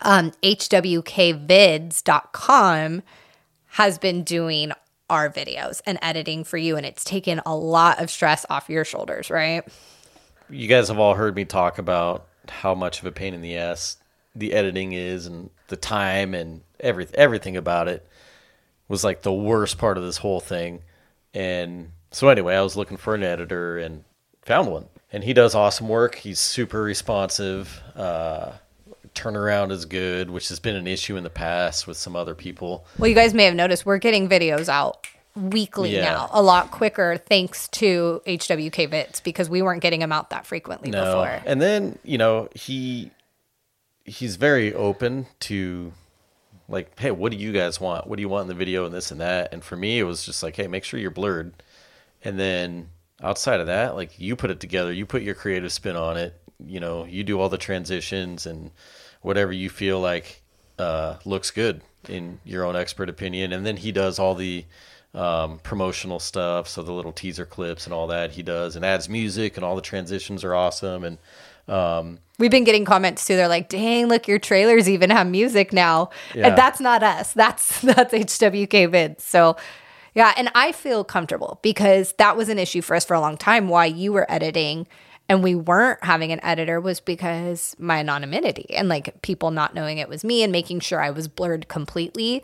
um, 0.00 0.32
hwkvids.com 0.42 1.02
has 3.66 3.98
been 3.98 4.22
doing 4.24 4.72
our 5.08 5.30
videos 5.30 5.80
and 5.86 5.98
editing 6.02 6.44
for 6.44 6.58
you. 6.58 6.76
And 6.76 6.84
it's 6.84 7.04
taken 7.04 7.40
a 7.46 7.56
lot 7.56 8.02
of 8.02 8.10
stress 8.10 8.44
off 8.50 8.68
your 8.68 8.84
shoulders, 8.84 9.30
right? 9.30 9.66
You 10.50 10.68
guys 10.68 10.88
have 10.88 10.98
all 10.98 11.14
heard 11.14 11.34
me 11.34 11.46
talk 11.46 11.78
about 11.78 12.26
how 12.48 12.74
much 12.74 13.00
of 13.00 13.06
a 13.06 13.12
pain 13.12 13.32
in 13.32 13.40
the 13.40 13.56
ass 13.56 13.96
the 14.34 14.52
editing 14.52 14.92
is 14.92 15.26
and 15.26 15.50
the 15.68 15.76
time 15.76 16.34
and 16.34 16.62
everything 16.80 17.14
everything 17.16 17.56
about 17.56 17.86
it 17.88 18.06
was 18.88 19.04
like 19.04 19.22
the 19.22 19.32
worst 19.32 19.78
part 19.78 19.96
of 19.96 20.04
this 20.04 20.18
whole 20.18 20.40
thing. 20.40 20.82
And 21.32 21.92
so 22.12 22.28
anyway, 22.28 22.54
I 22.54 22.62
was 22.62 22.76
looking 22.76 22.96
for 22.96 23.14
an 23.14 23.22
editor 23.22 23.78
and 23.78 24.04
found 24.42 24.68
one. 24.70 24.86
And 25.12 25.22
he 25.24 25.34
does 25.34 25.54
awesome 25.54 25.88
work. 25.88 26.14
He's 26.14 26.38
super 26.38 26.82
responsive. 26.82 27.82
Uh, 27.94 28.52
turnaround 29.14 29.70
is 29.70 29.84
good, 29.84 30.30
which 30.30 30.48
has 30.48 30.58
been 30.58 30.74
an 30.76 30.86
issue 30.86 31.16
in 31.16 31.22
the 31.22 31.30
past 31.30 31.86
with 31.86 31.96
some 31.96 32.16
other 32.16 32.34
people. 32.34 32.86
Well, 32.98 33.08
you 33.08 33.14
guys 33.14 33.34
may 33.34 33.44
have 33.44 33.54
noticed 33.54 33.84
we're 33.84 33.98
getting 33.98 34.28
videos 34.28 34.68
out 34.68 35.06
weekly 35.36 35.94
Yeah. 35.94 36.02
now, 36.04 36.28
a 36.32 36.42
lot 36.42 36.70
quicker 36.70 37.16
thanks 37.16 37.68
to 37.68 38.22
HWK 38.26 38.88
Vids 38.88 39.22
because 39.22 39.48
we 39.48 39.62
weren't 39.62 39.82
getting 39.82 40.00
them 40.00 40.12
out 40.12 40.30
that 40.30 40.46
frequently 40.46 40.90
before. 40.90 41.40
And 41.46 41.60
then, 41.60 41.98
you 42.04 42.18
know, 42.18 42.48
he 42.54 43.10
he's 44.04 44.36
very 44.36 44.74
open 44.74 45.26
to 45.40 45.92
like, 46.68 46.98
hey, 46.98 47.10
what 47.10 47.32
do 47.32 47.38
you 47.38 47.52
guys 47.52 47.80
want? 47.80 48.06
What 48.06 48.16
do 48.16 48.22
you 48.22 48.28
want 48.28 48.42
in 48.42 48.48
the 48.48 48.54
video 48.54 48.84
and 48.84 48.94
this 48.94 49.10
and 49.10 49.20
that? 49.20 49.52
And 49.52 49.62
for 49.62 49.76
me 49.76 49.98
it 49.98 50.04
was 50.04 50.24
just 50.24 50.42
like, 50.42 50.56
hey, 50.56 50.66
make 50.66 50.84
sure 50.84 50.98
you're 50.98 51.10
blurred. 51.10 51.52
And 52.24 52.38
then 52.38 52.88
outside 53.22 53.60
of 53.60 53.66
that, 53.66 53.94
like 53.94 54.18
you 54.18 54.36
put 54.36 54.50
it 54.50 54.60
together, 54.60 54.92
you 54.92 55.06
put 55.06 55.22
your 55.22 55.34
creative 55.34 55.72
spin 55.72 55.96
on 55.96 56.16
it, 56.16 56.40
you 56.64 56.80
know, 56.80 57.04
you 57.04 57.24
do 57.24 57.40
all 57.40 57.48
the 57.48 57.58
transitions 57.58 58.46
and 58.46 58.70
whatever 59.20 59.52
you 59.52 59.68
feel 59.68 60.00
like 60.00 60.42
uh, 60.78 61.16
looks 61.24 61.50
good 61.50 61.82
in 62.08 62.40
your 62.44 62.64
own 62.64 62.76
expert 62.76 63.08
opinion. 63.08 63.52
And 63.52 63.64
then 63.64 63.76
he 63.76 63.92
does 63.92 64.18
all 64.18 64.34
the 64.34 64.64
um, 65.14 65.58
promotional 65.58 66.18
stuff, 66.18 66.68
so 66.68 66.82
the 66.82 66.92
little 66.92 67.12
teaser 67.12 67.44
clips 67.44 67.86
and 67.86 67.92
all 67.92 68.06
that 68.08 68.32
he 68.32 68.42
does, 68.42 68.76
and 68.76 68.84
adds 68.84 69.08
music, 69.08 69.56
and 69.56 69.64
all 69.64 69.76
the 69.76 69.82
transitions 69.82 70.42
are 70.42 70.54
awesome. 70.54 71.04
And 71.04 71.18
um, 71.68 72.18
We've 72.38 72.50
been 72.50 72.64
getting 72.64 72.84
comments 72.84 73.26
too. 73.26 73.36
They're 73.36 73.48
like, 73.48 73.68
"Dang, 73.68 74.06
look, 74.06 74.26
your 74.26 74.38
trailers 74.38 74.88
even 74.88 75.10
have 75.10 75.26
music 75.26 75.72
now." 75.72 76.10
Yeah. 76.34 76.48
And 76.48 76.58
that's 76.58 76.80
not 76.80 77.02
us. 77.02 77.32
That's 77.34 77.80
that's 77.82 78.12
HWK 78.14 78.88
Vids. 78.88 79.20
So, 79.20 79.56
yeah, 80.14 80.34
and 80.36 80.50
I 80.54 80.72
feel 80.72 81.04
comfortable 81.04 81.58
because 81.62 82.12
that 82.18 82.36
was 82.36 82.48
an 82.48 82.58
issue 82.58 82.82
for 82.82 82.94
us 82.94 83.04
for 83.04 83.14
a 83.14 83.20
long 83.20 83.36
time. 83.36 83.68
Why 83.68 83.86
you 83.86 84.12
were 84.12 84.30
editing 84.30 84.86
and 85.28 85.42
we 85.42 85.54
weren't 85.54 86.02
having 86.04 86.32
an 86.32 86.40
editor 86.44 86.80
was 86.80 87.00
because 87.00 87.74
my 87.78 87.98
anonymity 88.00 88.74
and 88.74 88.88
like 88.88 89.22
people 89.22 89.50
not 89.50 89.74
knowing 89.74 89.98
it 89.98 90.08
was 90.08 90.24
me 90.24 90.42
and 90.42 90.52
making 90.52 90.80
sure 90.80 91.00
I 91.00 91.10
was 91.10 91.28
blurred 91.28 91.68
completely. 91.68 92.42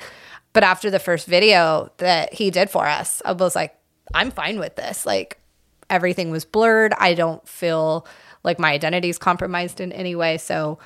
But 0.55 0.65
after 0.65 0.91
the 0.91 0.99
first 0.99 1.27
video 1.27 1.93
that 1.99 2.33
he 2.33 2.51
did 2.51 2.71
for 2.71 2.87
us, 2.87 3.21
I 3.25 3.33
was 3.33 3.55
like, 3.55 3.77
I'm 4.15 4.31
fine 4.31 4.59
with 4.59 4.77
this. 4.77 5.05
Like 5.05 5.39
everything 5.91 6.31
was 6.31 6.47
blurred. 6.47 6.95
I 6.99 7.13
don't 7.15 7.47
feel 7.47 8.07
like 8.45 8.59
my 8.59 8.73
identity 8.73 9.11
is 9.11 9.19
compromised 9.19 9.81
in 9.81 9.93
any 9.93 10.15
way. 10.15 10.39
So 10.39 10.79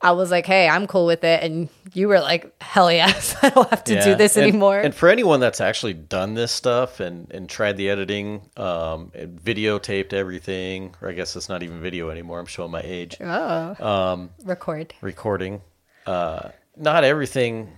I 0.00 0.12
was 0.12 0.30
like, 0.30 0.44
hey, 0.44 0.68
I'm 0.68 0.86
cool 0.86 1.06
with 1.06 1.24
it. 1.24 1.42
And 1.42 1.68
you 1.94 2.08
were 2.08 2.20
like, 2.20 2.52
hell 2.62 2.92
yes, 2.92 3.34
I 3.42 3.48
don't 3.50 3.68
have 3.70 3.84
to 3.84 4.02
do 4.02 4.14
this 4.16 4.36
and- 4.36 4.46
anymore. 4.46 4.78
And 4.78 4.94
for 4.94 5.08
anyone 5.08 5.40
that's 5.40 5.60
actually 5.60 5.94
done 5.94 6.34
this 6.34 6.52
stuff 6.52 7.00
and, 7.00 7.30
and 7.30 7.48
tried 7.48 7.76
the 7.78 7.88
editing, 7.88 8.42
um, 8.56 9.12
and 9.14 9.40
videotaped 9.40 10.12
everything, 10.12 10.94
or 11.00 11.08
I 11.08 11.12
guess 11.12 11.36
it's 11.36 11.48
not 11.48 11.62
even 11.62 11.80
video 11.80 12.10
anymore. 12.10 12.38
I'm 12.38 12.46
showing 12.46 12.70
my 12.70 12.82
age. 12.84 13.16
oh, 13.20 13.76
Um, 13.84 14.30
record. 14.44 14.92
recording. 15.00 15.62
Uh, 16.06 16.50
not 16.76 17.04
everything 17.04 17.70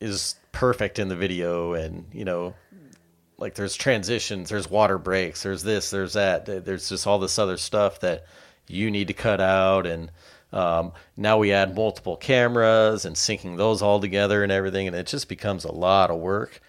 is 0.00 0.34
perfect 0.50 0.98
in 0.98 1.06
the 1.08 1.14
video, 1.16 1.74
and 1.74 2.06
you 2.12 2.24
know, 2.24 2.54
like 3.38 3.54
there's 3.54 3.74
transitions, 3.76 4.48
there's 4.48 4.68
water 4.68 4.98
breaks, 4.98 5.42
there's 5.44 5.62
this, 5.62 5.90
there's 5.90 6.14
that, 6.14 6.46
there's 6.46 6.88
just 6.88 7.06
all 7.06 7.18
this 7.20 7.38
other 7.38 7.56
stuff 7.56 8.00
that 8.00 8.24
you 8.68 8.90
need 8.90 9.06
to 9.08 9.14
cut 9.14 9.40
out, 9.40 9.86
and 9.86 10.10
um, 10.52 10.92
now 11.16 11.38
we 11.38 11.52
add 11.52 11.74
multiple 11.74 12.16
cameras 12.16 13.04
and 13.04 13.16
syncing 13.16 13.56
those 13.56 13.82
all 13.82 14.00
together 14.00 14.42
and 14.42 14.52
everything, 14.52 14.86
and 14.86 14.96
it 14.96 15.06
just 15.06 15.28
becomes 15.28 15.64
a 15.64 15.72
lot 15.72 16.10
of 16.10 16.18
work. 16.20 16.60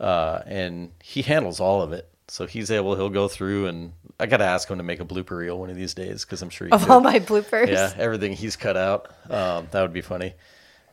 Uh, 0.00 0.42
and 0.46 0.90
he 1.02 1.22
handles 1.22 1.60
all 1.60 1.80
of 1.82 1.92
it, 1.92 2.08
so 2.28 2.46
he's 2.46 2.70
able. 2.70 2.96
He'll 2.96 3.08
go 3.08 3.28
through, 3.28 3.66
and 3.66 3.92
I 4.18 4.26
got 4.26 4.38
to 4.38 4.44
ask 4.44 4.68
him 4.68 4.78
to 4.78 4.82
make 4.82 5.00
a 5.00 5.04
blooper 5.04 5.36
reel 5.38 5.58
one 5.58 5.70
of 5.70 5.76
these 5.76 5.94
days 5.94 6.24
because 6.24 6.42
I'm 6.42 6.50
sure 6.50 6.66
he 6.66 6.72
Of 6.72 6.82
could. 6.82 6.90
all 6.90 7.00
my 7.00 7.20
bloopers. 7.20 7.68
Yeah, 7.68 7.92
everything 7.96 8.32
he's 8.32 8.56
cut 8.56 8.76
out. 8.76 9.08
Um, 9.30 9.68
that 9.70 9.80
would 9.82 9.92
be 9.92 10.00
funny. 10.00 10.34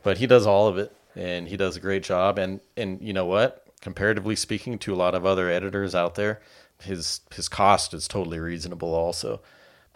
But 0.02 0.18
he 0.18 0.26
does 0.26 0.46
all 0.46 0.68
of 0.68 0.78
it, 0.78 0.94
and 1.16 1.48
he 1.48 1.56
does 1.56 1.76
a 1.76 1.80
great 1.80 2.02
job. 2.04 2.38
And 2.38 2.60
and 2.76 3.00
you 3.02 3.12
know 3.12 3.26
what? 3.26 3.66
Comparatively 3.80 4.36
speaking 4.36 4.78
to 4.80 4.94
a 4.94 4.96
lot 4.96 5.14
of 5.14 5.26
other 5.26 5.50
editors 5.50 5.94
out 5.94 6.14
there, 6.14 6.40
his 6.80 7.20
his 7.34 7.48
cost 7.48 7.92
is 7.94 8.06
totally 8.06 8.38
reasonable. 8.38 8.94
Also, 8.94 9.40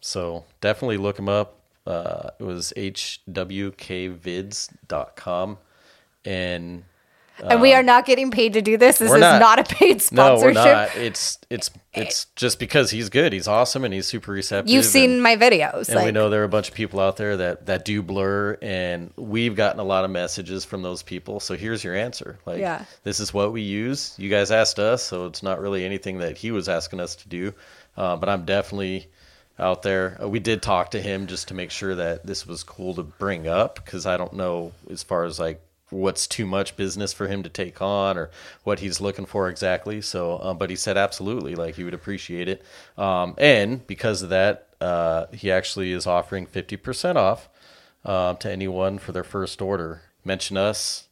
so 0.01 0.45
definitely 0.61 0.97
look 0.97 1.19
him 1.19 1.29
up. 1.29 1.61
Uh, 1.87 2.31
it 2.39 2.45
was 2.45 2.73
hwkvids.com, 2.77 5.59
and 6.25 6.85
and 7.43 7.61
we 7.61 7.75
are 7.75 7.83
not 7.83 8.07
getting 8.07 8.31
paid 8.31 8.53
to 8.53 8.63
do 8.63 8.77
this. 8.77 8.99
This 8.99 9.13
is 9.13 9.21
not. 9.21 9.41
not, 9.41 9.59
a 9.59 9.65
paid 9.65 10.03
no, 10.13 10.39
we're 10.39 10.53
not. 10.53 10.97
It's 10.97 11.39
it's 11.51 11.71
it's 11.93 12.27
just 12.37 12.61
because 12.61 12.91
he's 12.91 13.09
good. 13.09 13.33
He's 13.33 13.49
awesome, 13.49 13.85
and 13.85 13.93
he's 13.93 14.07
super 14.07 14.33
receptive. 14.33 14.73
You've 14.73 14.85
and- 14.85 14.93
seen 14.93 15.21
my 15.21 15.37
videos. 15.37 15.89
and 15.89 15.97
like, 15.97 16.07
we 16.07 16.13
know 16.13 16.31
there 16.31 16.43
are 16.43 16.45
a 16.45 16.49
bunch 16.49 16.69
of 16.69 16.75
people 16.75 17.01
out 17.01 17.17
there 17.17 17.37
that 17.37 17.67
that 17.67 17.85
do 17.85 18.03
blur 18.03 18.57
and 18.63 19.13
we've 19.17 19.57
gotten 19.57 19.81
a 19.81 19.85
lot 19.85 20.05
of 20.05 20.11
messages 20.11 20.65
from 20.65 20.83
those 20.83 21.03
people 21.03 21.41
so 21.41 21.57
here's 21.57 21.83
your 21.83 21.95
answer 21.95 22.39
like 22.47 22.61
Yeah. 22.61 22.85
this 23.03 23.21
is 23.21 23.35
what 23.35 23.53
we 23.53 23.63
use 23.63 24.15
you 24.19 24.31
guys 24.31 24.51
asked 24.51 24.79
us 24.79 25.03
so 25.03 25.27
it's 25.27 25.43
not 25.43 25.61
really 25.61 25.85
anything 25.85 26.19
that 26.19 26.37
he 26.39 26.51
was 26.51 26.69
asking 26.69 27.01
us 27.01 27.17
to 27.17 27.29
do 27.29 27.53
uh, 27.97 28.17
but 28.17 28.29
i'm 28.29 28.45
definitely 28.45 29.09
out 29.59 29.83
there. 29.83 30.19
Uh, 30.23 30.29
we 30.29 30.41
did 30.41 30.63
talk 30.63 30.91
to 30.91 31.01
him 31.01 31.27
just 31.27 31.49
to 31.49 31.55
make 31.55 31.71
sure 31.71 31.95
that 31.95 32.27
this 32.27 32.47
was 32.47 32.63
cool 32.63 32.95
to 32.95 33.03
bring 33.03 33.47
up 33.47 33.77
because 33.77 34.05
i 34.07 34.17
don't 34.17 34.33
know 34.33 34.73
as 34.91 35.03
far 35.03 35.25
as 35.25 35.39
like 35.39 35.61
what's 35.91 36.27
too 36.27 36.47
much 36.47 36.77
business 36.77 37.13
for 37.13 37.29
him 37.29 37.43
to 37.43 37.49
take 37.49 37.81
on 37.81 38.19
or 38.19 38.31
what 38.65 38.81
he's 38.81 39.01
looking 39.01 39.27
for 39.27 39.49
exactly. 39.49 40.01
So 40.01 40.41
um, 40.43 40.59
but 40.59 40.71
he 40.71 40.77
said 40.77 40.97
absolutely 40.97 41.55
like 41.55 41.77
he 41.77 41.85
would 41.85 41.95
appreciate 41.95 42.49
it. 42.49 42.63
Um, 42.99 43.35
and 43.39 43.87
because 43.87 44.23
of 44.23 44.31
that 44.31 44.69
uh, 44.81 45.27
he 45.33 45.51
actually 45.51 45.93
is 45.93 46.07
offering 46.07 46.47
50% 46.47 47.17
off 47.17 47.49
uh, 48.05 48.35
to 48.35 48.51
anyone 48.51 48.99
for 48.99 49.13
their 49.13 49.25
first 49.25 49.63
order. 49.63 50.03
Mention 50.25 50.57
us. 50.57 51.07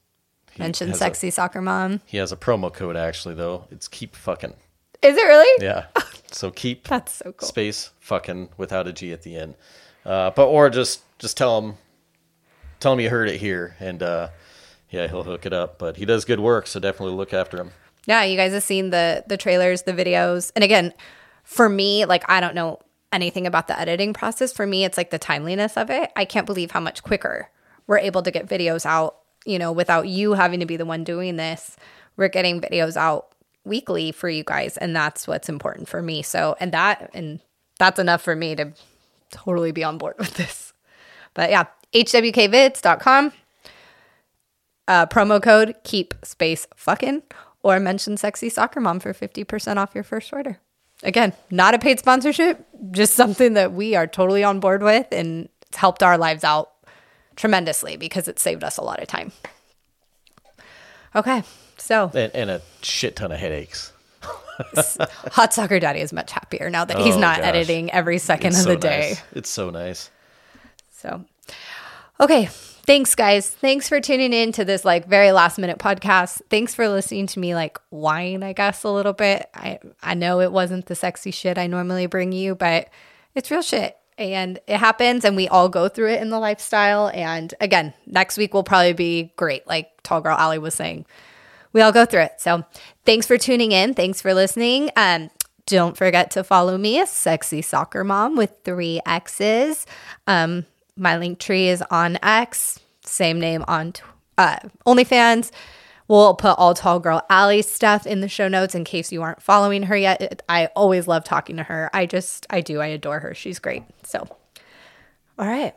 Mention 0.58 0.88
has 0.88 0.96
a- 0.96 0.98
sexy 0.98 1.30
soccer 1.30 1.62
mom. 1.62 2.00
he 2.06 2.18
has 2.18 2.32
a 2.32 2.36
promo 2.36 2.72
code 2.72 2.96
actually 2.96 3.34
though. 3.34 3.66
It's 3.70 3.88
keep 3.88 4.16
fucking 4.16 4.54
Is 5.02 5.16
it 5.16 5.22
really? 5.22 5.64
yeah 5.64 5.86
so 6.30 6.50
keep 6.50 6.88
That's 6.88 7.12
so 7.12 7.32
cool. 7.32 7.48
space 7.48 7.90
fucking 8.00 8.50
without 8.56 8.86
a 8.88 8.92
g 8.92 9.12
at 9.12 9.22
the 9.22 9.36
end 9.36 9.54
uh, 10.04 10.30
but 10.30 10.46
or 10.46 10.70
just 10.70 11.02
just 11.18 11.36
tell 11.36 11.60
him 11.60 11.74
tell 12.80 12.92
him 12.94 13.00
you 13.00 13.10
heard 13.10 13.28
it 13.28 13.38
here 13.40 13.76
and 13.80 14.02
uh, 14.02 14.28
yeah 14.90 15.06
he'll 15.08 15.22
hook 15.24 15.46
it 15.46 15.52
up 15.52 15.78
but 15.78 15.96
he 15.96 16.04
does 16.04 16.24
good 16.24 16.40
work 16.40 16.66
so 16.66 16.80
definitely 16.80 17.14
look 17.14 17.32
after 17.32 17.56
him 17.58 17.70
Yeah, 18.06 18.24
you 18.24 18.36
guys 18.36 18.52
have 18.52 18.64
seen 18.64 18.90
the 18.90 19.22
the 19.28 19.36
trailers, 19.36 19.82
the 19.82 19.92
videos. 19.92 20.50
And 20.56 20.64
again, 20.64 20.92
for 21.44 21.68
me, 21.68 22.04
like 22.04 22.24
I 22.28 22.40
don't 22.40 22.54
know 22.56 22.80
anything 23.12 23.46
about 23.46 23.68
the 23.68 23.78
editing 23.78 24.12
process. 24.12 24.52
For 24.52 24.66
me, 24.66 24.84
it's 24.84 24.96
like 24.98 25.10
the 25.10 25.18
timeliness 25.20 25.76
of 25.76 25.88
it. 25.90 26.10
I 26.16 26.24
can't 26.24 26.46
believe 26.46 26.72
how 26.72 26.80
much 26.80 27.02
quicker 27.04 27.48
we're 27.86 27.98
able 28.02 28.22
to 28.22 28.32
get 28.32 28.48
videos 28.48 28.84
out, 28.84 29.18
you 29.44 29.56
know, 29.58 29.70
without 29.70 30.08
you 30.08 30.32
having 30.34 30.58
to 30.60 30.66
be 30.66 30.76
the 30.76 30.86
one 30.86 31.04
doing 31.04 31.36
this 31.36 31.76
we're 32.16 32.28
getting 32.28 32.60
videos 32.60 32.94
out 32.96 33.31
weekly 33.64 34.12
for 34.12 34.28
you 34.28 34.44
guys 34.44 34.76
and 34.76 34.94
that's 34.94 35.26
what's 35.28 35.48
important 35.48 35.88
for 35.88 36.02
me. 36.02 36.22
So, 36.22 36.56
and 36.60 36.72
that 36.72 37.10
and 37.14 37.40
that's 37.78 37.98
enough 37.98 38.22
for 38.22 38.36
me 38.36 38.54
to 38.56 38.72
totally 39.30 39.72
be 39.72 39.84
on 39.84 39.98
board 39.98 40.14
with 40.18 40.34
this. 40.34 40.72
But 41.34 41.50
yeah, 41.50 41.64
hwkvids.com 41.92 43.32
uh, 44.88 45.06
promo 45.06 45.42
code 45.42 45.76
keep 45.84 46.14
space 46.22 46.66
fucking 46.76 47.22
or 47.62 47.78
mention 47.78 48.16
sexy 48.16 48.48
soccer 48.48 48.80
mom 48.80 49.00
for 49.00 49.12
50% 49.12 49.76
off 49.76 49.94
your 49.94 50.04
first 50.04 50.32
order. 50.32 50.58
Again, 51.04 51.32
not 51.50 51.74
a 51.74 51.78
paid 51.78 51.98
sponsorship, 51.98 52.66
just 52.90 53.14
something 53.14 53.54
that 53.54 53.72
we 53.72 53.94
are 53.94 54.06
totally 54.06 54.44
on 54.44 54.60
board 54.60 54.82
with 54.82 55.06
and 55.12 55.48
it's 55.68 55.78
helped 55.78 56.02
our 56.02 56.18
lives 56.18 56.44
out 56.44 56.70
tremendously 57.36 57.96
because 57.96 58.28
it 58.28 58.38
saved 58.38 58.62
us 58.62 58.76
a 58.76 58.82
lot 58.82 59.00
of 59.00 59.08
time. 59.08 59.32
Okay, 61.14 61.42
so 61.82 62.10
And, 62.14 62.32
and 62.34 62.50
a 62.50 62.62
shit 62.82 63.16
ton 63.16 63.32
of 63.32 63.38
headaches. 63.38 63.92
Hot 65.32 65.52
Soccer 65.52 65.80
Daddy 65.80 66.00
is 66.00 66.12
much 66.12 66.30
happier 66.30 66.70
now 66.70 66.84
that 66.84 66.98
he's 66.98 67.16
Oh, 67.16 67.20
not 67.20 67.38
gosh. 67.38 67.46
editing 67.46 67.90
every 67.90 68.18
second 68.18 68.48
It's 68.48 68.58
of 68.58 68.64
so 68.64 68.70
the 68.70 68.76
day. 68.76 69.08
nice. 69.10 69.22
It's 69.32 69.50
so 69.50 69.70
nice. 69.70 70.10
So, 70.90 71.24
okay. 72.20 72.48
Thanks, 72.84 73.14
guys. 73.14 73.48
Thanks 73.48 73.88
for 73.88 74.00
tuning 74.00 74.32
in 74.32 74.50
to 74.52 74.64
this 74.64 74.84
like 74.84 75.06
very 75.06 75.30
last 75.32 75.56
minute 75.58 75.78
podcast. 75.78 76.42
Thanks 76.50 76.74
for 76.74 76.88
listening 76.88 77.28
to 77.28 77.38
me 77.40 77.54
like 77.54 77.78
whine, 77.90 78.42
I 78.42 78.52
guess, 78.52 78.82
a 78.84 78.88
little 78.90 79.12
bit. 79.12 79.48
I 79.54 79.78
I 80.02 80.14
know 80.14 80.40
it 80.40 80.50
wasn't 80.52 80.86
the 80.86 80.94
sexy 80.96 81.30
shit 81.30 81.58
I 81.58 81.66
normally 81.68 82.06
bring 82.06 82.32
you, 82.32 82.54
but 82.56 82.88
it's 83.34 83.50
real 83.50 83.62
shit. 83.62 83.96
And 84.18 84.58
it 84.66 84.76
happens, 84.78 85.24
and 85.24 85.36
we 85.36 85.48
all 85.48 85.68
go 85.68 85.88
through 85.88 86.10
it 86.10 86.20
in 86.22 86.28
the 86.30 86.38
lifestyle. 86.38 87.08
And 87.14 87.52
again, 87.60 87.94
next 88.06 88.36
week 88.36 88.52
will 88.52 88.62
probably 88.64 88.92
be 88.92 89.32
great, 89.36 89.66
like 89.66 89.90
Tall 90.02 90.20
Girl 90.20 90.36
Alli 90.36 90.58
was 90.58 90.74
saying. 90.74 91.06
We 91.72 91.80
all 91.80 91.92
go 91.92 92.04
through 92.04 92.22
it. 92.22 92.40
So 92.40 92.64
thanks 93.04 93.26
for 93.26 93.38
tuning 93.38 93.72
in. 93.72 93.94
Thanks 93.94 94.20
for 94.20 94.34
listening. 94.34 94.90
Um, 94.96 95.30
don't 95.66 95.96
forget 95.96 96.30
to 96.32 96.44
follow 96.44 96.76
me, 96.76 97.00
a 97.00 97.06
Sexy 97.06 97.62
Soccer 97.62 98.04
Mom 98.04 98.36
with 98.36 98.52
three 98.64 99.00
X's. 99.06 99.86
Um, 100.26 100.66
my 100.96 101.14
Linktree 101.14 101.66
is 101.66 101.82
on 101.90 102.18
X, 102.22 102.80
same 103.04 103.40
name 103.40 103.64
on 103.68 103.92
tw- 103.92 104.02
uh, 104.36 104.58
OnlyFans. 104.86 105.50
We'll 106.08 106.34
put 106.34 106.58
all 106.58 106.74
Tall 106.74 107.00
Girl 107.00 107.22
Alli 107.30 107.62
stuff 107.62 108.06
in 108.06 108.20
the 108.20 108.28
show 108.28 108.48
notes 108.48 108.74
in 108.74 108.84
case 108.84 109.12
you 109.12 109.22
aren't 109.22 109.40
following 109.40 109.84
her 109.84 109.96
yet. 109.96 110.42
I 110.48 110.66
always 110.76 111.06
love 111.08 111.24
talking 111.24 111.56
to 111.56 111.62
her. 111.62 111.88
I 111.94 112.06
just, 112.06 112.46
I 112.50 112.60
do. 112.60 112.80
I 112.80 112.88
adore 112.88 113.20
her. 113.20 113.34
She's 113.34 113.58
great. 113.58 113.84
So, 114.02 114.26
all 115.38 115.46
right. 115.46 115.74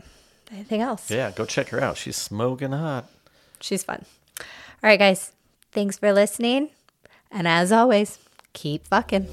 Anything 0.51 0.81
else? 0.81 1.09
Yeah, 1.09 1.31
go 1.31 1.45
check 1.45 1.69
her 1.69 1.81
out. 1.81 1.95
She's 1.97 2.17
smoking 2.17 2.71
hot. 2.71 3.05
She's 3.61 3.83
fun. 3.83 4.03
All 4.39 4.45
right, 4.83 4.99
guys. 4.99 5.31
Thanks 5.75 5.99
for 5.99 6.13
listening. 6.13 6.69
And 7.29 7.49
as 7.49 7.73
always, 7.73 8.17
keep 8.53 8.87
fucking. 8.87 9.27